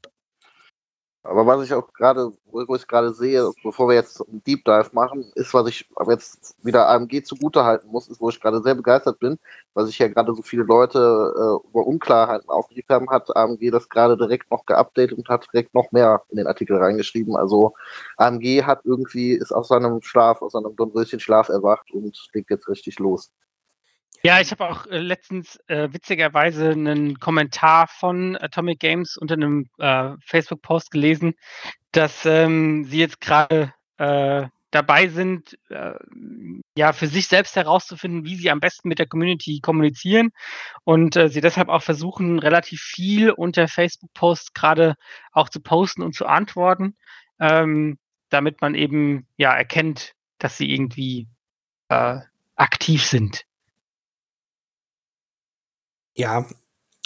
Aber 1.24 1.46
was 1.46 1.64
ich 1.64 1.74
auch 1.74 1.92
gerade, 1.92 2.32
wo 2.46 2.74
ich 2.74 2.86
gerade 2.86 3.12
sehe, 3.12 3.50
bevor 3.62 3.88
wir 3.88 3.94
jetzt 3.96 4.26
einen 4.26 4.42
Deep 4.44 4.64
Dive 4.64 4.90
machen, 4.92 5.30
ist, 5.34 5.52
was 5.52 5.68
ich 5.68 5.88
jetzt 6.08 6.56
wieder 6.64 6.88
AMG 6.88 7.22
zugutehalten 7.24 7.90
muss, 7.90 8.08
ist, 8.08 8.20
wo 8.20 8.30
ich 8.30 8.40
gerade 8.40 8.62
sehr 8.62 8.74
begeistert 8.74 9.18
bin, 9.18 9.38
weil 9.74 9.86
sich 9.86 9.98
ja 9.98 10.08
gerade 10.08 10.34
so 10.34 10.42
viele 10.42 10.62
Leute 10.62 10.98
äh, 10.98 11.68
über 11.68 11.86
Unklarheiten 11.86 12.48
aufgeregt 12.48 12.88
haben, 12.90 13.10
hat 13.10 13.36
AMG 13.36 13.70
das 13.70 13.88
gerade 13.88 14.16
direkt 14.16 14.50
noch 14.50 14.64
geupdatet 14.64 15.18
und 15.18 15.28
hat 15.28 15.46
direkt 15.52 15.74
noch 15.74 15.90
mehr 15.92 16.22
in 16.30 16.38
den 16.38 16.46
Artikel 16.46 16.76
reingeschrieben. 16.76 17.36
Also 17.36 17.74
AMG 18.16 18.62
hat 18.64 18.80
irgendwie, 18.84 19.32
ist 19.32 19.52
aus 19.52 19.68
seinem 19.68 20.00
Schlaf, 20.02 20.40
aus 20.40 20.52
seinem 20.52 20.76
Dornröschen-Schlaf 20.76 21.48
erwacht 21.48 21.90
und 21.92 22.16
legt 22.32 22.50
jetzt 22.50 22.68
richtig 22.68 22.98
los. 23.00 23.30
Ja, 24.24 24.40
ich 24.40 24.50
habe 24.50 24.68
auch 24.68 24.86
äh, 24.86 24.98
letztens 24.98 25.58
äh, 25.68 25.92
witzigerweise 25.92 26.70
einen 26.70 27.18
Kommentar 27.20 27.86
von 27.86 28.36
Atomic 28.36 28.80
Games 28.80 29.16
unter 29.16 29.34
einem 29.34 29.68
äh, 29.78 30.14
Facebook-Post 30.26 30.90
gelesen, 30.90 31.34
dass 31.92 32.26
ähm, 32.26 32.84
sie 32.84 32.98
jetzt 32.98 33.20
gerade 33.20 33.72
äh, 33.98 34.48
dabei 34.70 35.08
sind, 35.08 35.56
äh, 35.70 35.94
ja, 36.76 36.92
für 36.92 37.06
sich 37.06 37.28
selbst 37.28 37.56
herauszufinden, 37.56 38.24
wie 38.24 38.36
sie 38.36 38.50
am 38.50 38.60
besten 38.60 38.88
mit 38.88 38.98
der 38.98 39.06
Community 39.06 39.60
kommunizieren 39.60 40.30
und 40.84 41.16
äh, 41.16 41.28
sie 41.28 41.40
deshalb 41.40 41.68
auch 41.68 41.82
versuchen, 41.82 42.38
relativ 42.38 42.80
viel 42.80 43.30
unter 43.30 43.68
Facebook-Posts 43.68 44.52
gerade 44.52 44.96
auch 45.32 45.48
zu 45.48 45.60
posten 45.60 46.02
und 46.02 46.14
zu 46.14 46.26
antworten, 46.26 46.96
ähm, 47.40 47.98
damit 48.30 48.60
man 48.60 48.74
eben 48.74 49.26
ja 49.36 49.54
erkennt, 49.54 50.12
dass 50.38 50.58
sie 50.58 50.70
irgendwie 50.70 51.28
äh, 51.88 52.18
aktiv 52.56 53.06
sind. 53.06 53.47
Ja, 56.18 56.48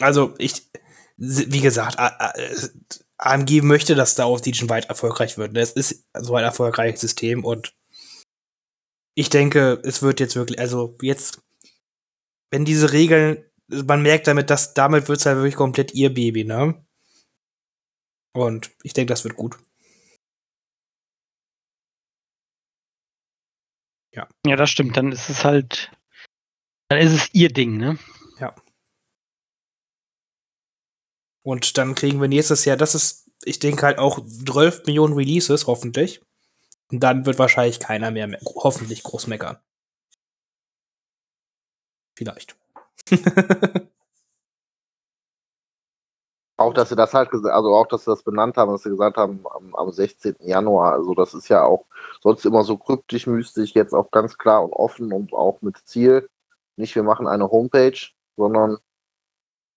also 0.00 0.34
ich, 0.38 0.70
wie 1.16 1.60
gesagt, 1.60 1.96
AMG 3.18 3.62
möchte, 3.62 3.94
dass 3.94 4.12
Star 4.12 4.30
Wars 4.30 4.44
Legion 4.44 4.70
weit 4.70 4.86
erfolgreich 4.86 5.36
wird. 5.36 5.56
Es 5.56 5.72
ist 5.72 6.08
so 6.18 6.34
ein 6.34 6.44
erfolgreiches 6.44 7.00
System 7.02 7.44
und 7.44 7.76
ich 9.14 9.28
denke, 9.28 9.80
es 9.84 10.00
wird 10.00 10.20
jetzt 10.20 10.34
wirklich, 10.36 10.58
also 10.58 10.96
jetzt, 11.02 11.42
wenn 12.50 12.64
diese 12.64 12.92
Regeln, 12.92 13.44
man 13.68 14.02
merkt 14.02 14.26
damit, 14.26 14.48
dass 14.48 14.72
damit 14.72 15.08
wird 15.08 15.18
es 15.18 15.26
halt 15.26 15.36
wirklich 15.36 15.56
komplett 15.56 15.92
ihr 15.92 16.12
Baby, 16.12 16.44
ne? 16.44 16.84
Und 18.34 18.74
ich 18.82 18.94
denke, 18.94 19.12
das 19.12 19.24
wird 19.24 19.36
gut. 19.36 19.58
Ja, 24.14 24.56
das 24.56 24.70
stimmt. 24.70 24.96
Dann 24.96 25.12
ist 25.12 25.28
es 25.28 25.44
halt, 25.44 25.90
dann 26.88 26.98
ist 27.00 27.12
es 27.12 27.34
ihr 27.34 27.50
Ding, 27.50 27.76
ne? 27.76 27.98
Und 31.42 31.76
dann 31.78 31.94
kriegen 31.94 32.20
wir 32.20 32.28
nächstes 32.28 32.64
Jahr, 32.64 32.76
das 32.76 32.94
ist, 32.94 33.30
ich 33.44 33.58
denke 33.58 33.86
halt 33.86 33.98
auch 33.98 34.20
12 34.26 34.86
Millionen 34.86 35.14
Releases, 35.14 35.66
hoffentlich. 35.66 36.22
Und 36.92 37.00
dann 37.00 37.26
wird 37.26 37.38
wahrscheinlich 37.38 37.80
keiner 37.80 38.10
mehr, 38.10 38.28
me- 38.28 38.38
hoffentlich 38.44 39.02
groß 39.02 39.26
meckern. 39.28 39.58
Vielleicht. 42.16 42.56
Auch, 46.56 46.72
dass 46.74 46.90
sie 46.90 46.96
das 46.96 47.12
halt 47.14 47.30
also 47.32 47.74
auch, 47.74 47.86
dass 47.88 48.04
sie 48.04 48.10
das 48.10 48.22
benannt 48.22 48.56
haben, 48.56 48.70
dass 48.72 48.82
sie 48.82 48.90
gesagt 48.90 49.16
haben, 49.16 49.44
am, 49.50 49.74
am 49.74 49.90
16. 49.90 50.46
Januar. 50.48 50.92
Also 50.92 51.14
das 51.14 51.34
ist 51.34 51.48
ja 51.48 51.64
auch 51.64 51.86
sonst 52.20 52.44
immer 52.46 52.62
so 52.62 52.76
kryptisch, 52.76 53.26
mystisch, 53.26 53.74
jetzt 53.74 53.94
auch 53.94 54.10
ganz 54.10 54.38
klar 54.38 54.62
und 54.64 54.72
offen 54.72 55.12
und 55.12 55.32
auch 55.32 55.60
mit 55.62 55.78
Ziel. 55.86 56.28
Nicht, 56.76 56.94
wir 56.94 57.02
machen 57.02 57.26
eine 57.26 57.50
Homepage, 57.50 57.98
sondern 58.36 58.78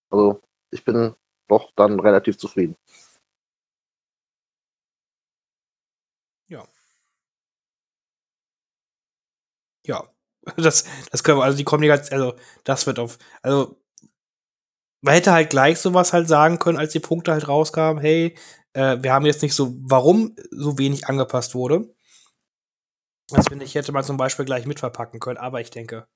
also 0.10 0.41
ich 0.72 0.84
bin 0.84 1.15
doch 1.47 1.71
dann 1.75 1.99
relativ 1.99 2.37
zufrieden. 2.37 2.75
ja, 9.87 10.03
das, 10.57 10.85
das 11.11 11.23
können 11.23 11.39
wir, 11.39 11.43
also 11.43 11.57
die 11.57 11.63
Kommunikation, 11.63 12.19
also 12.19 12.37
das 12.63 12.85
wird 12.87 12.99
auf, 12.99 13.17
also 13.41 13.79
man 15.01 15.13
hätte 15.13 15.33
halt 15.33 15.49
gleich 15.51 15.79
sowas 15.79 16.13
halt 16.13 16.27
sagen 16.27 16.59
können, 16.59 16.79
als 16.79 16.91
die 16.91 16.99
Punkte 16.99 17.31
halt 17.31 17.47
rauskamen, 17.47 18.01
hey, 18.01 18.35
äh, 18.73 18.97
wir 19.01 19.13
haben 19.13 19.25
jetzt 19.25 19.43
nicht 19.43 19.53
so, 19.53 19.75
warum 19.81 20.35
so 20.51 20.77
wenig 20.77 21.07
angepasst 21.07 21.53
wurde. 21.53 21.93
Das 23.29 23.47
finde 23.47 23.65
ich, 23.65 23.75
hätte 23.75 23.91
man 23.91 24.03
zum 24.03 24.17
Beispiel 24.17 24.45
gleich 24.45 24.65
mitverpacken 24.65 25.19
können, 25.19 25.37
aber 25.37 25.61
ich 25.61 25.69
denke, 25.71 26.07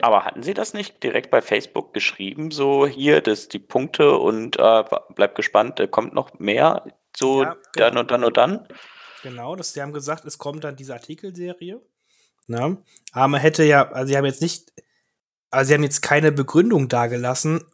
Aber 0.00 0.24
hatten 0.24 0.42
Sie 0.42 0.54
das 0.54 0.74
nicht 0.74 1.02
direkt 1.02 1.30
bei 1.30 1.40
Facebook 1.40 1.94
geschrieben, 1.94 2.50
so 2.50 2.86
hier, 2.86 3.20
das 3.20 3.48
die 3.48 3.58
Punkte 3.60 4.16
und 4.18 4.58
äh, 4.58 4.84
bleib 5.14 5.34
gespannt, 5.34 5.78
da 5.78 5.86
kommt 5.86 6.14
noch 6.14 6.38
mehr, 6.38 6.84
so 7.16 7.42
Ja, 7.44 7.56
dann 7.74 7.90
genau. 7.90 8.00
und 8.00 8.10
dann 8.10 8.24
und 8.24 8.36
dann? 8.36 8.68
Genau, 9.22 9.56
das, 9.56 9.72
sie 9.72 9.80
haben 9.80 9.92
gesagt, 9.92 10.24
es 10.24 10.38
kommt 10.38 10.64
dann 10.64 10.76
diese 10.76 10.92
Artikelserie. 10.94 11.80
Na? 12.46 12.76
Aber 13.12 13.28
man 13.28 13.40
hätte 13.40 13.64
ja, 13.64 13.90
also 13.90 14.08
sie 14.08 14.16
haben 14.16 14.26
jetzt 14.26 14.42
nicht, 14.42 14.72
also 15.50 15.68
sie 15.68 15.74
haben 15.74 15.84
jetzt 15.84 16.02
keine 16.02 16.32
Begründung 16.32 16.88
dargelassen, 16.88 17.64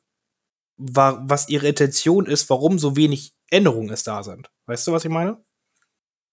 wa 0.76 1.20
was 1.24 1.48
ihre 1.48 1.68
Intention 1.68 2.26
ist, 2.26 2.48
warum 2.50 2.78
so 2.78 2.96
wenig 2.96 3.34
Änderungen 3.50 3.90
es 3.90 4.04
da 4.04 4.22
sind. 4.22 4.50
Weißt 4.66 4.86
du, 4.86 4.92
was 4.92 5.04
ich 5.04 5.10
meine? 5.10 5.42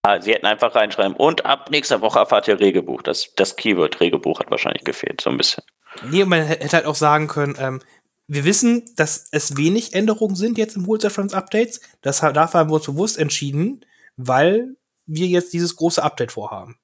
Ah, 0.04 0.22
Sie 0.22 0.34
hätten 0.34 0.46
einfach 0.46 0.76
reinschreiben 0.76 1.18
und 1.18 1.46
ab 1.46 1.72
nächster 1.72 2.02
Woche 2.02 2.20
erfahrt 2.20 2.48
ihr 2.48 2.60
Regelbuch. 2.60 3.02
Das, 3.02 3.34
das 3.36 3.56
Keyword 3.56 4.00
Regelbuch 4.00 4.40
hat 4.40 4.52
wahrscheinlich 4.52 4.84
gefehlt, 4.84 5.20
so 5.22 5.30
ein 5.30 5.38
bisschen. 5.38 5.64
Nee, 6.06 6.26
man 6.26 6.42
hä- 6.42 6.60
hätte 6.60 6.78
halt 6.78 6.86
auch 6.86 6.96
sagen 6.96 7.28
können, 7.28 7.56
ähm, 7.60 7.82
wir 8.28 8.44
wissen, 8.44 8.84
dass 8.96 9.28
es 9.32 9.56
wenig 9.58 9.94
Änderungen 9.94 10.36
sind 10.36 10.58
jetzt 10.58 10.76
im 10.76 10.86
Wohlsein 10.86 11.34
Updates. 11.34 11.80
Das, 12.02 12.20
dafür 12.20 12.60
haben 12.60 12.70
wir 12.70 12.76
uns 12.76 12.86
bewusst 12.86 13.18
entschieden, 13.18 13.86
weil 14.18 14.76
wir 15.06 15.28
jetzt 15.28 15.54
dieses 15.54 15.76
große 15.78 16.04
Update 16.04 16.34
vorhaben. 16.34 16.78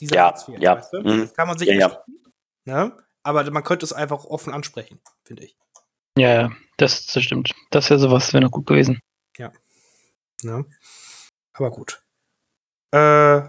Dieser 0.00 0.16
Ja, 0.16 0.34
fehlt, 0.34 0.62
ja, 0.62 0.76
weißt 0.76 0.92
du? 0.94 1.00
mhm. 1.00 1.20
Das 1.20 1.34
kann 1.34 1.48
man 1.48 1.58
sich 1.58 1.68
Ja, 1.68 1.74
ja. 1.74 2.04
ne? 2.64 2.96
Aber 3.22 3.48
man 3.50 3.62
könnte 3.62 3.84
es 3.84 3.92
einfach 3.92 4.24
offen 4.24 4.52
ansprechen, 4.52 5.00
finde 5.24 5.44
ich. 5.44 5.56
Ja, 6.18 6.34
ja, 6.42 6.52
das, 6.76 7.06
das 7.06 7.22
stimmt. 7.22 7.52
Das 7.70 7.90
wäre 7.90 7.98
sowas, 8.00 8.32
wäre 8.32 8.42
noch 8.44 8.50
gut 8.50 8.66
gewesen. 8.66 9.00
Ne? 10.42 10.66
Aber 11.54 11.70
gut. 11.70 12.02
Äh, 12.92 13.40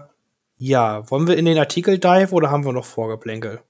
ja, 0.58 1.08
wollen 1.10 1.26
wir 1.26 1.36
in 1.36 1.44
den 1.44 1.58
Artikel 1.58 1.98
dive 1.98 2.32
oder 2.32 2.50
haben 2.50 2.64
wir 2.64 2.72
noch 2.72 2.84
Vorgeplänkel? 2.84 3.62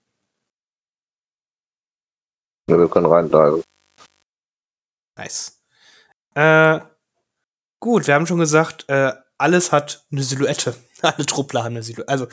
Ja, 2.68 2.78
wir 2.78 2.88
können 2.88 3.06
rein 3.06 3.30
da. 3.30 3.58
Nice. 5.16 5.62
Äh, 6.34 6.80
gut, 7.80 8.06
wir 8.06 8.14
haben 8.14 8.26
schon 8.26 8.38
gesagt, 8.38 8.88
äh, 8.88 9.12
alles 9.38 9.72
hat 9.72 10.06
eine 10.10 10.22
Silhouette. 10.22 10.74
alle 11.02 11.26
Truppler 11.26 11.64
haben 11.64 11.74
eine 11.74 11.82
Silhouette. 11.82 12.08
Also, 12.08 12.26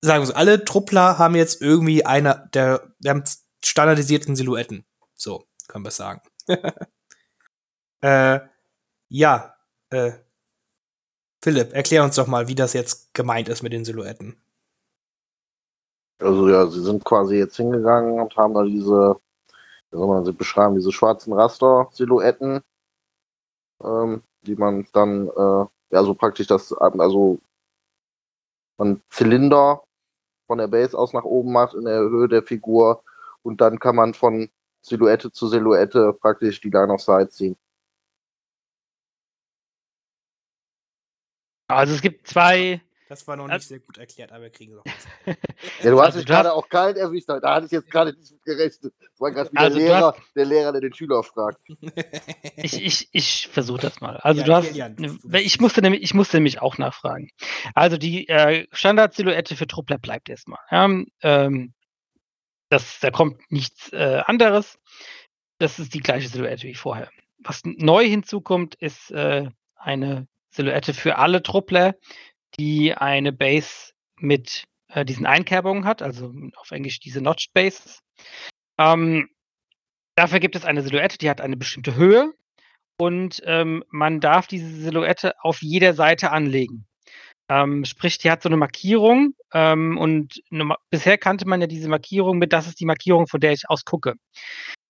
sagen 0.00 0.22
wir 0.22 0.26
so, 0.26 0.34
alle 0.34 0.64
Truppler 0.64 1.18
haben 1.18 1.34
jetzt 1.34 1.60
irgendwie 1.60 2.04
eine 2.04 2.48
der, 2.54 2.92
wir 2.98 3.10
haben 3.10 3.24
standardisierten 3.64 4.36
Silhouetten. 4.36 4.84
So, 5.14 5.46
können 5.68 5.84
wir 5.84 5.90
es 5.90 5.96
sagen. 5.96 6.20
äh, 8.02 8.40
ja, 9.08 9.56
äh, 9.90 10.12
Philipp, 11.42 11.72
erklär 11.72 12.04
uns 12.04 12.16
doch 12.16 12.26
mal, 12.26 12.48
wie 12.48 12.54
das 12.54 12.72
jetzt 12.72 13.14
gemeint 13.14 13.48
ist 13.48 13.62
mit 13.62 13.72
den 13.72 13.84
Silhouetten. 13.84 14.36
Also 16.18 16.48
ja, 16.48 16.66
sie 16.66 16.82
sind 16.82 17.04
quasi 17.04 17.36
jetzt 17.36 17.56
hingegangen 17.56 18.20
und 18.20 18.36
haben 18.36 18.52
da 18.52 18.62
diese 18.62 19.18
wie 19.90 19.96
soll 19.96 20.08
man 20.08 20.24
sie 20.24 20.32
beschreiben, 20.32 20.76
diese 20.76 20.92
schwarzen 20.92 21.32
Raster-Silhouetten, 21.32 22.60
ähm, 23.82 24.22
die 24.42 24.56
man 24.56 24.86
dann, 24.92 25.28
äh, 25.28 25.66
ja, 25.90 26.04
so 26.04 26.14
praktisch 26.14 26.46
das, 26.46 26.72
also 26.72 27.40
man 28.78 29.02
Zylinder 29.10 29.82
von 30.46 30.58
der 30.58 30.68
Base 30.68 30.96
aus 30.96 31.12
nach 31.12 31.24
oben 31.24 31.52
macht 31.52 31.74
in 31.74 31.84
der 31.84 32.00
Höhe 32.00 32.28
der 32.28 32.42
Figur 32.42 33.02
und 33.42 33.60
dann 33.60 33.78
kann 33.78 33.96
man 33.96 34.14
von 34.14 34.48
Silhouette 34.82 35.32
zu 35.32 35.48
Silhouette 35.48 36.12
praktisch 36.14 36.60
die 36.60 36.70
Line 36.70 36.92
of 36.92 37.02
Sight 37.02 37.32
ziehen. 37.32 37.56
Also 41.74 41.94
es 41.94 42.02
gibt 42.02 42.26
zwei. 42.26 42.80
Das 43.08 43.26
war 43.26 43.34
noch 43.36 43.48
nicht 43.48 43.66
sehr 43.66 43.80
gut 43.80 43.98
erklärt, 43.98 44.30
aber 44.30 44.42
wir 44.44 44.50
kriegen 44.50 44.72
es 44.74 44.78
auch. 44.78 44.84
ja, 45.82 45.90
du 45.90 45.98
hast 45.98 46.06
Also 46.06 46.18
dich 46.18 46.26
du 46.26 46.32
hast- 46.32 46.42
gerade 46.44 46.52
auch 46.54 46.68
kalt 46.68 46.96
erwischt, 46.96 47.28
da 47.28 47.40
hatte 47.42 47.66
ich 47.66 47.72
jetzt 47.72 47.90
gerade 47.90 48.12
nicht 48.16 48.30
mit 48.30 48.44
gerechnet. 48.44 48.92
Das 49.00 49.20
war 49.20 49.32
gerade 49.32 49.50
wie 49.52 49.56
Also 49.56 49.78
Lehrer, 49.78 50.16
der 50.36 50.44
Lehrer, 50.44 50.70
der 50.72 50.80
den 50.80 50.94
Schüler 50.94 51.22
fragt. 51.24 51.58
Ich, 52.62 52.80
ich, 52.84 53.08
ich 53.12 53.48
versuche 53.48 53.80
das 53.80 54.00
mal. 54.00 54.18
Also 54.18 54.42
Ja, 54.42 54.46
du 54.46 54.54
hast, 54.54 54.76
du- 54.98 55.18
du 55.28 55.38
ich 55.38 55.58
musste 55.60 55.80
nämlich, 55.82 56.02
ich 56.02 56.14
musste 56.14 56.36
nämlich 56.36 56.60
auch 56.62 56.78
nachfragen. 56.78 57.30
Also 57.74 57.96
die 57.96 58.28
äh, 58.28 58.68
Standard-Silhouette 58.70 59.56
für 59.56 59.66
Truppler 59.66 59.98
bleibt 59.98 60.28
erstmal. 60.28 60.60
Ja, 60.70 60.88
ähm, 61.22 61.72
das, 62.68 63.00
da 63.00 63.10
kommt 63.10 63.40
nichts 63.50 63.92
äh, 63.92 64.22
anderes. 64.26 64.78
Das 65.58 65.80
ist 65.80 65.94
die 65.94 66.00
gleiche 66.00 66.28
Silhouette 66.28 66.62
wie 66.62 66.74
vorher. 66.76 67.10
Was 67.38 67.62
neu 67.64 68.06
hinzukommt, 68.06 68.76
ist 68.76 69.10
äh, 69.10 69.48
eine 69.74 70.28
Silhouette 70.50 70.94
für 70.94 71.16
alle 71.16 71.42
Truppler, 71.42 71.94
die 72.58 72.94
eine 72.94 73.32
Base 73.32 73.92
mit 74.16 74.64
äh, 74.88 75.04
diesen 75.04 75.26
Einkerbungen 75.26 75.84
hat, 75.84 76.02
also 76.02 76.32
auf 76.56 76.70
Englisch 76.70 77.00
diese 77.00 77.20
Notched 77.20 77.52
Bases. 77.54 78.00
Ähm, 78.78 79.28
dafür 80.16 80.40
gibt 80.40 80.56
es 80.56 80.64
eine 80.64 80.82
Silhouette, 80.82 81.18
die 81.18 81.30
hat 81.30 81.40
eine 81.40 81.56
bestimmte 81.56 81.94
Höhe 81.94 82.32
und 82.98 83.40
ähm, 83.44 83.84
man 83.88 84.20
darf 84.20 84.46
diese 84.46 84.68
Silhouette 84.68 85.34
auf 85.40 85.62
jeder 85.62 85.94
Seite 85.94 86.32
anlegen. 86.32 86.86
Ähm, 87.48 87.84
sprich, 87.84 88.18
die 88.18 88.30
hat 88.30 88.42
so 88.42 88.48
eine 88.48 88.56
Markierung 88.56 89.34
ähm, 89.52 89.98
und 89.98 90.42
norma- 90.50 90.78
bisher 90.90 91.18
kannte 91.18 91.48
man 91.48 91.60
ja 91.60 91.66
diese 91.66 91.88
Markierung 91.88 92.38
mit, 92.38 92.52
das 92.52 92.68
ist 92.68 92.78
die 92.78 92.86
Markierung, 92.86 93.26
von 93.26 93.40
der 93.40 93.52
ich 93.52 93.68
aus 93.68 93.84
gucke. 93.84 94.14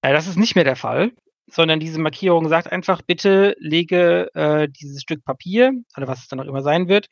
Äh, 0.03 0.13
das 0.13 0.27
ist 0.27 0.37
nicht 0.37 0.57
mehr 0.57 0.65
der 0.65 0.77
Fall, 0.77 1.13
sondern 1.51 1.81
diese 1.81 2.01
Markierung 2.01 2.49
sagt 2.49 2.71
einfach, 2.71 3.03
bitte 3.03 3.57
lege 3.59 4.31
äh, 4.35 4.69
dieses 4.69 5.03
Stück 5.03 5.25
Papier, 5.25 5.73
oder 5.97 6.09
was 6.09 6.21
es 6.21 6.29
dann 6.29 6.41
auch 6.41 6.47
immer 6.47 6.63
sein 6.63 6.89
wird, 6.89 7.09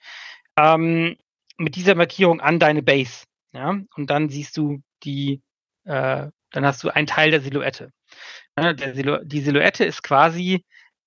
ähm, 0.56 1.16
mit 1.56 1.76
dieser 1.76 1.94
Markierung 1.94 2.40
an 2.40 2.58
deine 2.58 2.82
Base. 2.82 3.24
Ja? 3.52 3.78
Und 3.96 4.10
dann 4.10 4.28
siehst 4.28 4.56
du 4.56 4.82
die, 5.02 5.42
äh, 5.84 6.28
dann 6.50 6.66
hast 6.66 6.82
du 6.84 6.90
einen 6.90 7.06
Teil 7.06 7.30
der 7.30 7.40
Silhouette. 7.40 7.90
Ja, 8.58 8.72
der 8.72 8.94
Silhou 8.94 9.18
die 9.24 9.40
Silhouette 9.40 9.84
ist 9.84 10.02
quasi 10.02 10.64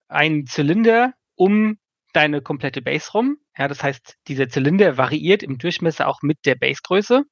ein 0.08 0.46
Zylinder 0.46 1.14
um 1.36 1.78
deine 2.14 2.42
komplette 2.42 2.82
Base 2.82 3.12
rum. 3.12 3.38
Ja, 3.58 3.68
das 3.68 3.84
heißt, 3.84 4.18
dieser 4.28 4.50
Zylinder 4.50 4.98
variiert 4.98 5.44
im 5.44 5.58
Durchmesser 5.58 6.08
auch 6.08 6.22
mit 6.22 6.46
der 6.46 6.56
Basegröße 6.56 7.24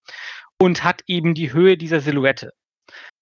und 0.59 0.83
hat 0.83 1.03
eben 1.07 1.33
die 1.33 1.53
Höhe 1.53 1.77
dieser 1.77 2.01
Silhouette. 2.01 2.51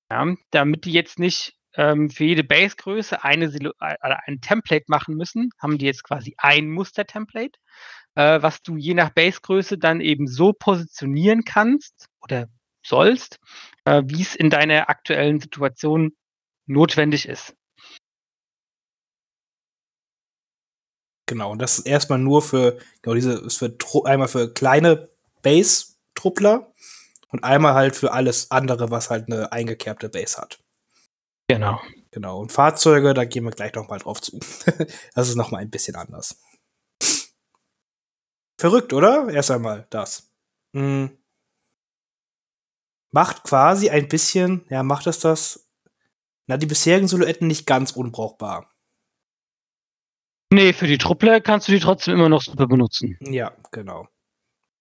Ja, 0.10 0.34
damit 0.51 0.86
die 0.86 0.93
jetzt 0.93 1.19
nicht 1.19 1.57
ähm, 1.77 2.10
für 2.10 2.25
jede 2.25 2.43
Basegröße 2.43 3.24
eine 3.24 3.50
Silu 3.50 3.72
äh, 3.79 3.96
ein 4.01 4.41
Template 4.41 4.86
machen 4.88 5.15
müssen, 5.15 5.51
haben 5.60 5.77
die 5.77 5.86
jetzt 5.86 6.03
quasi 6.03 6.36
ein 6.38 6.69
Muster-Template, 6.69 7.57
äh, 8.15 8.41
was 8.41 8.62
du 8.63 8.75
je 8.75 8.96
nach 8.96 9.12
Basegröße 9.12 9.77
dann 9.77 10.01
eben 10.01 10.27
so 10.27 10.53
positionieren 10.53 11.43
kannst 11.46 12.10
oder 12.22 12.50
sollst, 12.84 13.39
äh, 13.86 14.01
wie 14.05 14.22
es 14.22 14.36
in 14.36 14.50
deiner 14.50 14.89
aktuellen 14.89 15.39
Situation 15.39 16.12
notwendig 16.65 17.27
ist. 17.27 17.55
Genau, 21.27 21.51
und 21.51 21.59
das 21.59 21.79
ist 21.79 21.85
erstmal 21.85 22.20
nur 22.20 22.42
für, 22.42 22.79
genau, 23.01 23.13
diese 23.13 23.33
ist 23.33 23.57
für 23.57 23.75
einmal 24.05 24.29
für 24.29 24.53
kleine 24.53 25.09
Base-Truppler 25.42 26.74
und 27.27 27.44
einmal 27.44 27.74
halt 27.74 27.98
für 27.98 28.13
alles 28.13 28.50
andere, 28.50 28.90
was 28.92 29.09
halt 29.09 29.29
eine 29.29 29.51
eingekerbte 29.51 30.07
Base 30.07 30.37
hat. 30.37 30.63
Genau. 31.50 31.81
Genau. 32.12 32.40
Und 32.40 32.51
Fahrzeuge, 32.51 33.14
da 33.14 33.25
gehen 33.25 33.44
wir 33.44 33.51
gleich 33.51 33.74
noch 33.74 33.88
mal 33.88 34.00
drauf 34.00 34.22
zu. 34.22 34.40
das 35.16 35.29
ist 35.29 35.36
noch 35.36 35.51
mal 35.51 35.60
ein 35.60 35.70
bisschen 35.70 35.96
anders. 35.96 36.42
Verrückt, 38.60 38.92
oder? 38.92 39.29
Erst 39.29 39.51
einmal 39.51 39.86
das. 39.90 40.31
Hm. 40.75 41.18
Macht 43.12 43.44
quasi 43.44 43.90
ein 43.90 44.07
bisschen, 44.07 44.66
ja, 44.70 44.83
macht 44.83 45.07
es 45.07 45.20
das, 45.20 45.70
na, 46.48 46.57
die 46.57 46.66
bisherigen 46.66 47.07
Silhouetten 47.07 47.48
nicht 47.48 47.66
ganz 47.66 47.92
unbrauchbar. 47.92 48.74
Nee, 50.51 50.74
für 50.74 50.88
die 50.88 50.98
Truppler 50.98 51.42
kannst 51.42 51.68
du 51.68 51.74
die 51.74 51.79
trotzdem 51.79 52.16
immer 52.16 52.29
noch 52.29 52.42
super 52.42 52.68
benutzen. 52.68 53.18
Ja, 53.22 53.55
genau. 53.72 54.07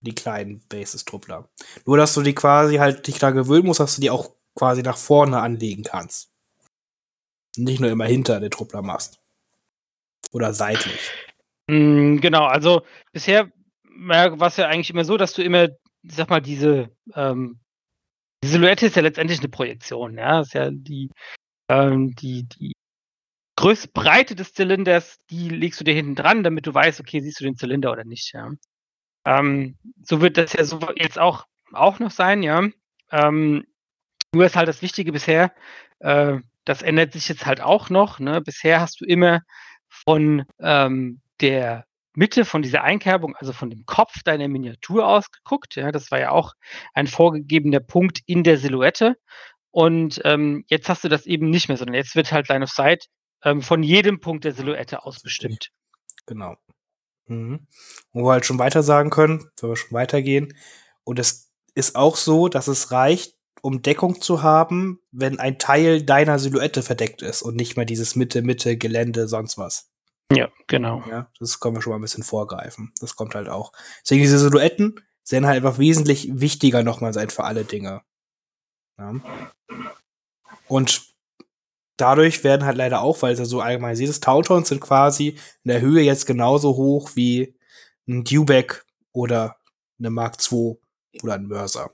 Die 0.00 0.14
kleinen 0.14 0.64
Bases-Truppler. 0.68 1.48
Nur, 1.84 1.96
dass 1.96 2.14
du 2.14 2.22
die 2.22 2.34
quasi 2.34 2.76
halt 2.76 3.06
dich 3.06 3.18
da 3.18 3.30
gewöhnen 3.30 3.66
musst, 3.66 3.80
dass 3.80 3.96
du 3.96 4.00
die 4.00 4.10
auch 4.10 4.30
quasi 4.54 4.82
nach 4.82 4.96
vorne 4.96 5.40
anlegen 5.40 5.82
kannst. 5.82 6.35
Nicht 7.56 7.80
nur 7.80 7.90
immer 7.90 8.06
hinter 8.06 8.40
den 8.40 8.50
Truppler 8.50 8.82
machst. 8.82 9.20
Oder 10.32 10.52
seitlich. 10.52 11.10
Mm, 11.68 12.18
genau, 12.18 12.44
also 12.44 12.82
bisher 13.12 13.50
war 13.98 14.46
es 14.46 14.56
ja 14.56 14.68
eigentlich 14.68 14.90
immer 14.90 15.04
so, 15.04 15.16
dass 15.16 15.32
du 15.32 15.42
immer, 15.42 15.68
ich 16.02 16.14
sag 16.14 16.28
mal, 16.28 16.40
diese, 16.40 16.90
ähm, 17.14 17.60
die 18.44 18.48
Silhouette 18.48 18.86
ist 18.86 18.96
ja 18.96 19.02
letztendlich 19.02 19.40
eine 19.40 19.48
Projektion, 19.48 20.18
ja. 20.18 20.40
Ist 20.40 20.54
ja 20.54 20.70
die, 20.70 21.10
ähm, 21.68 22.14
die, 22.14 22.44
die 22.44 22.72
Größe, 23.56 23.88
Breite 23.88 24.34
des 24.34 24.52
Zylinders, 24.52 25.18
die 25.30 25.48
legst 25.48 25.80
du 25.80 25.84
dir 25.84 25.94
hinten 25.94 26.14
dran, 26.14 26.44
damit 26.44 26.66
du 26.66 26.74
weißt, 26.74 27.00
okay, 27.00 27.20
siehst 27.20 27.40
du 27.40 27.44
den 27.44 27.56
Zylinder 27.56 27.90
oder 27.90 28.04
nicht, 28.04 28.32
ja. 28.34 28.52
Ähm, 29.24 29.76
so 30.02 30.20
wird 30.20 30.36
das 30.36 30.52
ja 30.52 30.64
so 30.64 30.78
jetzt 30.94 31.18
auch, 31.18 31.46
auch 31.72 31.98
noch 31.98 32.10
sein, 32.10 32.42
ja. 32.42 32.68
Ähm, 33.10 33.64
nur 34.32 34.44
ist 34.44 34.56
halt 34.56 34.68
das 34.68 34.82
Wichtige 34.82 35.12
bisher, 35.12 35.52
äh, 36.00 36.38
das 36.66 36.82
ändert 36.82 37.14
sich 37.14 37.28
jetzt 37.28 37.46
halt 37.46 37.62
auch 37.62 37.88
noch. 37.88 38.18
Ne? 38.18 38.42
Bisher 38.42 38.80
hast 38.80 39.00
du 39.00 39.06
immer 39.06 39.40
von 39.88 40.44
ähm, 40.60 41.22
der 41.40 41.86
Mitte 42.14 42.44
von 42.44 42.62
dieser 42.62 42.82
Einkerbung, 42.82 43.36
also 43.36 43.52
von 43.52 43.70
dem 43.70 43.84
Kopf 43.86 44.22
deiner 44.24 44.48
Miniatur 44.48 45.06
ausgeguckt. 45.06 45.76
Ja, 45.76 45.92
das 45.92 46.10
war 46.10 46.18
ja 46.18 46.30
auch 46.30 46.54
ein 46.94 47.06
vorgegebener 47.06 47.80
Punkt 47.80 48.20
in 48.26 48.42
der 48.42 48.58
Silhouette. 48.58 49.16
Und 49.70 50.20
ähm, 50.24 50.64
jetzt 50.68 50.88
hast 50.88 51.04
du 51.04 51.08
das 51.08 51.26
eben 51.26 51.50
nicht 51.50 51.68
mehr, 51.68 51.76
sondern 51.76 51.94
jetzt 51.94 52.16
wird 52.16 52.32
halt 52.32 52.48
Line 52.48 52.64
of 52.64 52.70
Sight 52.70 53.06
ähm, 53.44 53.62
von 53.62 53.82
jedem 53.82 54.20
Punkt 54.20 54.44
der 54.44 54.52
Silhouette 54.52 55.04
aus 55.04 55.20
bestimmt. 55.20 55.70
Genau. 56.24 56.56
Mhm. 57.26 57.66
Wo 58.12 58.24
wir 58.24 58.32
halt 58.32 58.46
schon 58.46 58.58
weiter 58.58 58.82
sagen 58.82 59.10
können, 59.10 59.50
wenn 59.60 59.70
wir 59.70 59.76
schon 59.76 59.92
weitergehen. 59.92 60.54
Und 61.04 61.18
es 61.18 61.52
ist 61.74 61.94
auch 61.94 62.16
so, 62.16 62.48
dass 62.48 62.66
es 62.66 62.90
reicht, 62.90 63.35
um 63.66 63.82
Deckung 63.82 64.20
zu 64.20 64.44
haben, 64.44 65.00
wenn 65.10 65.40
ein 65.40 65.58
Teil 65.58 66.00
deiner 66.00 66.38
Silhouette 66.38 66.84
verdeckt 66.84 67.20
ist 67.20 67.42
und 67.42 67.56
nicht 67.56 67.76
mehr 67.76 67.84
dieses 67.84 68.14
Mitte, 68.14 68.42
Mitte, 68.42 68.76
Gelände, 68.76 69.26
sonst 69.26 69.58
was. 69.58 69.90
Ja, 70.32 70.50
genau. 70.68 71.02
Ja, 71.10 71.32
das 71.40 71.58
können 71.58 71.74
wir 71.74 71.82
schon 71.82 71.90
mal 71.90 71.98
ein 71.98 72.02
bisschen 72.02 72.22
vorgreifen. 72.22 72.92
Das 73.00 73.16
kommt 73.16 73.34
halt 73.34 73.48
auch. 73.48 73.72
Deswegen 74.04 74.22
diese 74.22 74.38
Silhouetten 74.38 75.00
werden 75.28 75.46
halt 75.46 75.56
einfach 75.56 75.80
wesentlich 75.80 76.28
wichtiger 76.30 76.84
nochmal 76.84 77.12
sein 77.12 77.28
für 77.28 77.42
alle 77.42 77.64
Dinge. 77.64 78.02
Ja. 79.00 79.14
Und 80.68 81.02
dadurch 81.96 82.44
werden 82.44 82.66
halt 82.66 82.76
leider 82.76 83.02
auch, 83.02 83.20
weil 83.22 83.32
es 83.32 83.40
ja 83.40 83.46
so 83.46 83.60
allgemeinisiert 83.60 84.10
ist, 84.10 84.22
Tauntons 84.22 84.68
sind 84.68 84.80
quasi 84.80 85.30
in 85.64 85.70
der 85.70 85.80
Höhe 85.80 86.02
jetzt 86.02 86.26
genauso 86.26 86.76
hoch 86.76 87.16
wie 87.16 87.58
ein 88.06 88.22
Dewback 88.22 88.86
oder 89.12 89.56
eine 89.98 90.10
Mark 90.10 90.36
II 90.52 90.76
oder 91.20 91.34
ein 91.34 91.48
Mörser. 91.48 91.90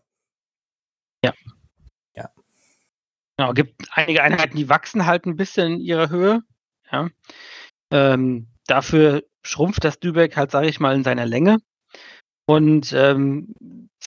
Genau, 3.36 3.52
gibt 3.52 3.88
einige 3.92 4.22
Einheiten, 4.22 4.56
die 4.56 4.68
wachsen 4.68 5.06
halt 5.06 5.26
ein 5.26 5.36
bisschen 5.36 5.74
in 5.74 5.80
ihrer 5.80 6.10
Höhe. 6.10 6.42
Ja. 6.90 7.08
Ähm, 7.90 8.48
dafür 8.66 9.22
schrumpft 9.42 9.84
das 9.84 9.98
Dübeck 9.98 10.36
halt, 10.36 10.50
sage 10.50 10.68
ich 10.68 10.80
mal, 10.80 10.94
in 10.94 11.04
seiner 11.04 11.26
Länge. 11.26 11.58
Und 12.46 12.92
ähm, 12.92 13.54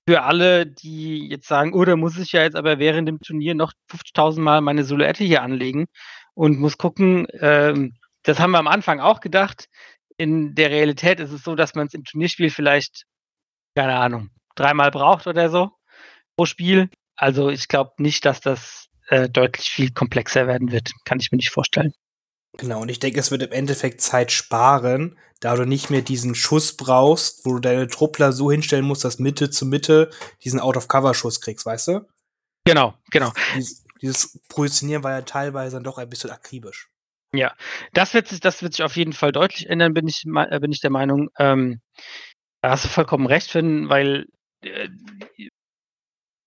für 0.08 0.22
alle, 0.22 0.66
die 0.66 1.28
jetzt 1.28 1.48
sagen, 1.48 1.72
oh, 1.74 1.84
da 1.84 1.96
muss 1.96 2.18
ich 2.18 2.32
ja 2.32 2.42
jetzt 2.42 2.56
aber 2.56 2.78
während 2.78 3.08
dem 3.08 3.20
Turnier 3.20 3.54
noch 3.54 3.72
50.000 3.90 4.40
Mal 4.40 4.60
meine 4.60 4.84
Silhouette 4.84 5.24
hier 5.24 5.42
anlegen 5.42 5.86
und 6.34 6.58
muss 6.58 6.78
gucken, 6.78 7.26
ähm, 7.40 7.94
das 8.22 8.38
haben 8.38 8.52
wir 8.52 8.58
am 8.58 8.68
Anfang 8.68 9.00
auch 9.00 9.20
gedacht. 9.20 9.68
In 10.16 10.54
der 10.54 10.70
Realität 10.70 11.20
ist 11.20 11.32
es 11.32 11.42
so, 11.42 11.54
dass 11.54 11.74
man 11.74 11.88
es 11.88 11.94
im 11.94 12.04
Turnierspiel 12.04 12.50
vielleicht, 12.50 13.04
keine 13.76 13.96
Ahnung, 13.96 14.30
dreimal 14.54 14.90
braucht 14.90 15.26
oder 15.26 15.50
so 15.50 15.72
pro 16.36 16.46
Spiel. 16.46 16.90
Also 17.16 17.50
ich 17.50 17.68
glaube 17.68 17.94
nicht, 17.98 18.24
dass 18.24 18.40
das 18.40 18.88
äh, 19.08 19.28
deutlich 19.28 19.68
viel 19.68 19.92
komplexer 19.92 20.46
werden 20.46 20.72
wird. 20.72 20.90
Kann 21.04 21.20
ich 21.20 21.30
mir 21.32 21.36
nicht 21.36 21.50
vorstellen. 21.50 21.92
Genau, 22.58 22.80
und 22.80 22.88
ich 22.88 22.98
denke, 22.98 23.20
es 23.20 23.30
wird 23.30 23.42
im 23.42 23.52
Endeffekt 23.52 24.00
Zeit 24.00 24.32
sparen, 24.32 25.18
da 25.40 25.54
du 25.56 25.66
nicht 25.66 25.90
mehr 25.90 26.02
diesen 26.02 26.34
Schuss 26.34 26.76
brauchst, 26.76 27.44
wo 27.44 27.54
du 27.54 27.60
deine 27.60 27.86
Truppler 27.88 28.32
so 28.32 28.50
hinstellen 28.50 28.84
musst, 28.84 29.04
dass 29.04 29.18
Mitte 29.18 29.50
zu 29.50 29.66
Mitte 29.66 30.10
diesen 30.42 30.60
Out-of-Cover-Schuss 30.60 31.40
kriegst, 31.42 31.66
weißt 31.66 31.88
du? 31.88 32.08
Genau, 32.64 32.94
genau. 33.10 33.32
Dies- 33.54 33.84
dieses 34.02 34.38
Positionieren 34.48 35.02
war 35.04 35.12
ja 35.12 35.22
teilweise 35.22 35.76
dann 35.76 35.84
doch 35.84 35.98
ein 35.98 36.08
bisschen 36.08 36.30
akribisch. 36.30 36.90
Das 37.92 38.14
wird 38.14 38.28
sich, 38.28 38.40
das 38.40 38.62
wird 38.62 38.72
sich 38.74 38.82
auf 38.84 38.96
jeden 38.96 39.12
Fall 39.12 39.32
deutlich 39.32 39.68
ändern, 39.68 39.92
bin 39.92 40.08
ich, 40.08 40.24
äh, 40.24 40.60
bin 40.60 40.72
ich 40.72 40.80
der 40.80 40.90
Meinung. 40.90 41.28
Ähm, 41.38 41.80
da 42.62 42.70
hast 42.70 42.84
du 42.84 42.88
vollkommen 42.88 43.26
recht, 43.26 43.50
Finn, 43.50 43.88
weil 43.88 44.26
äh, 44.62 44.88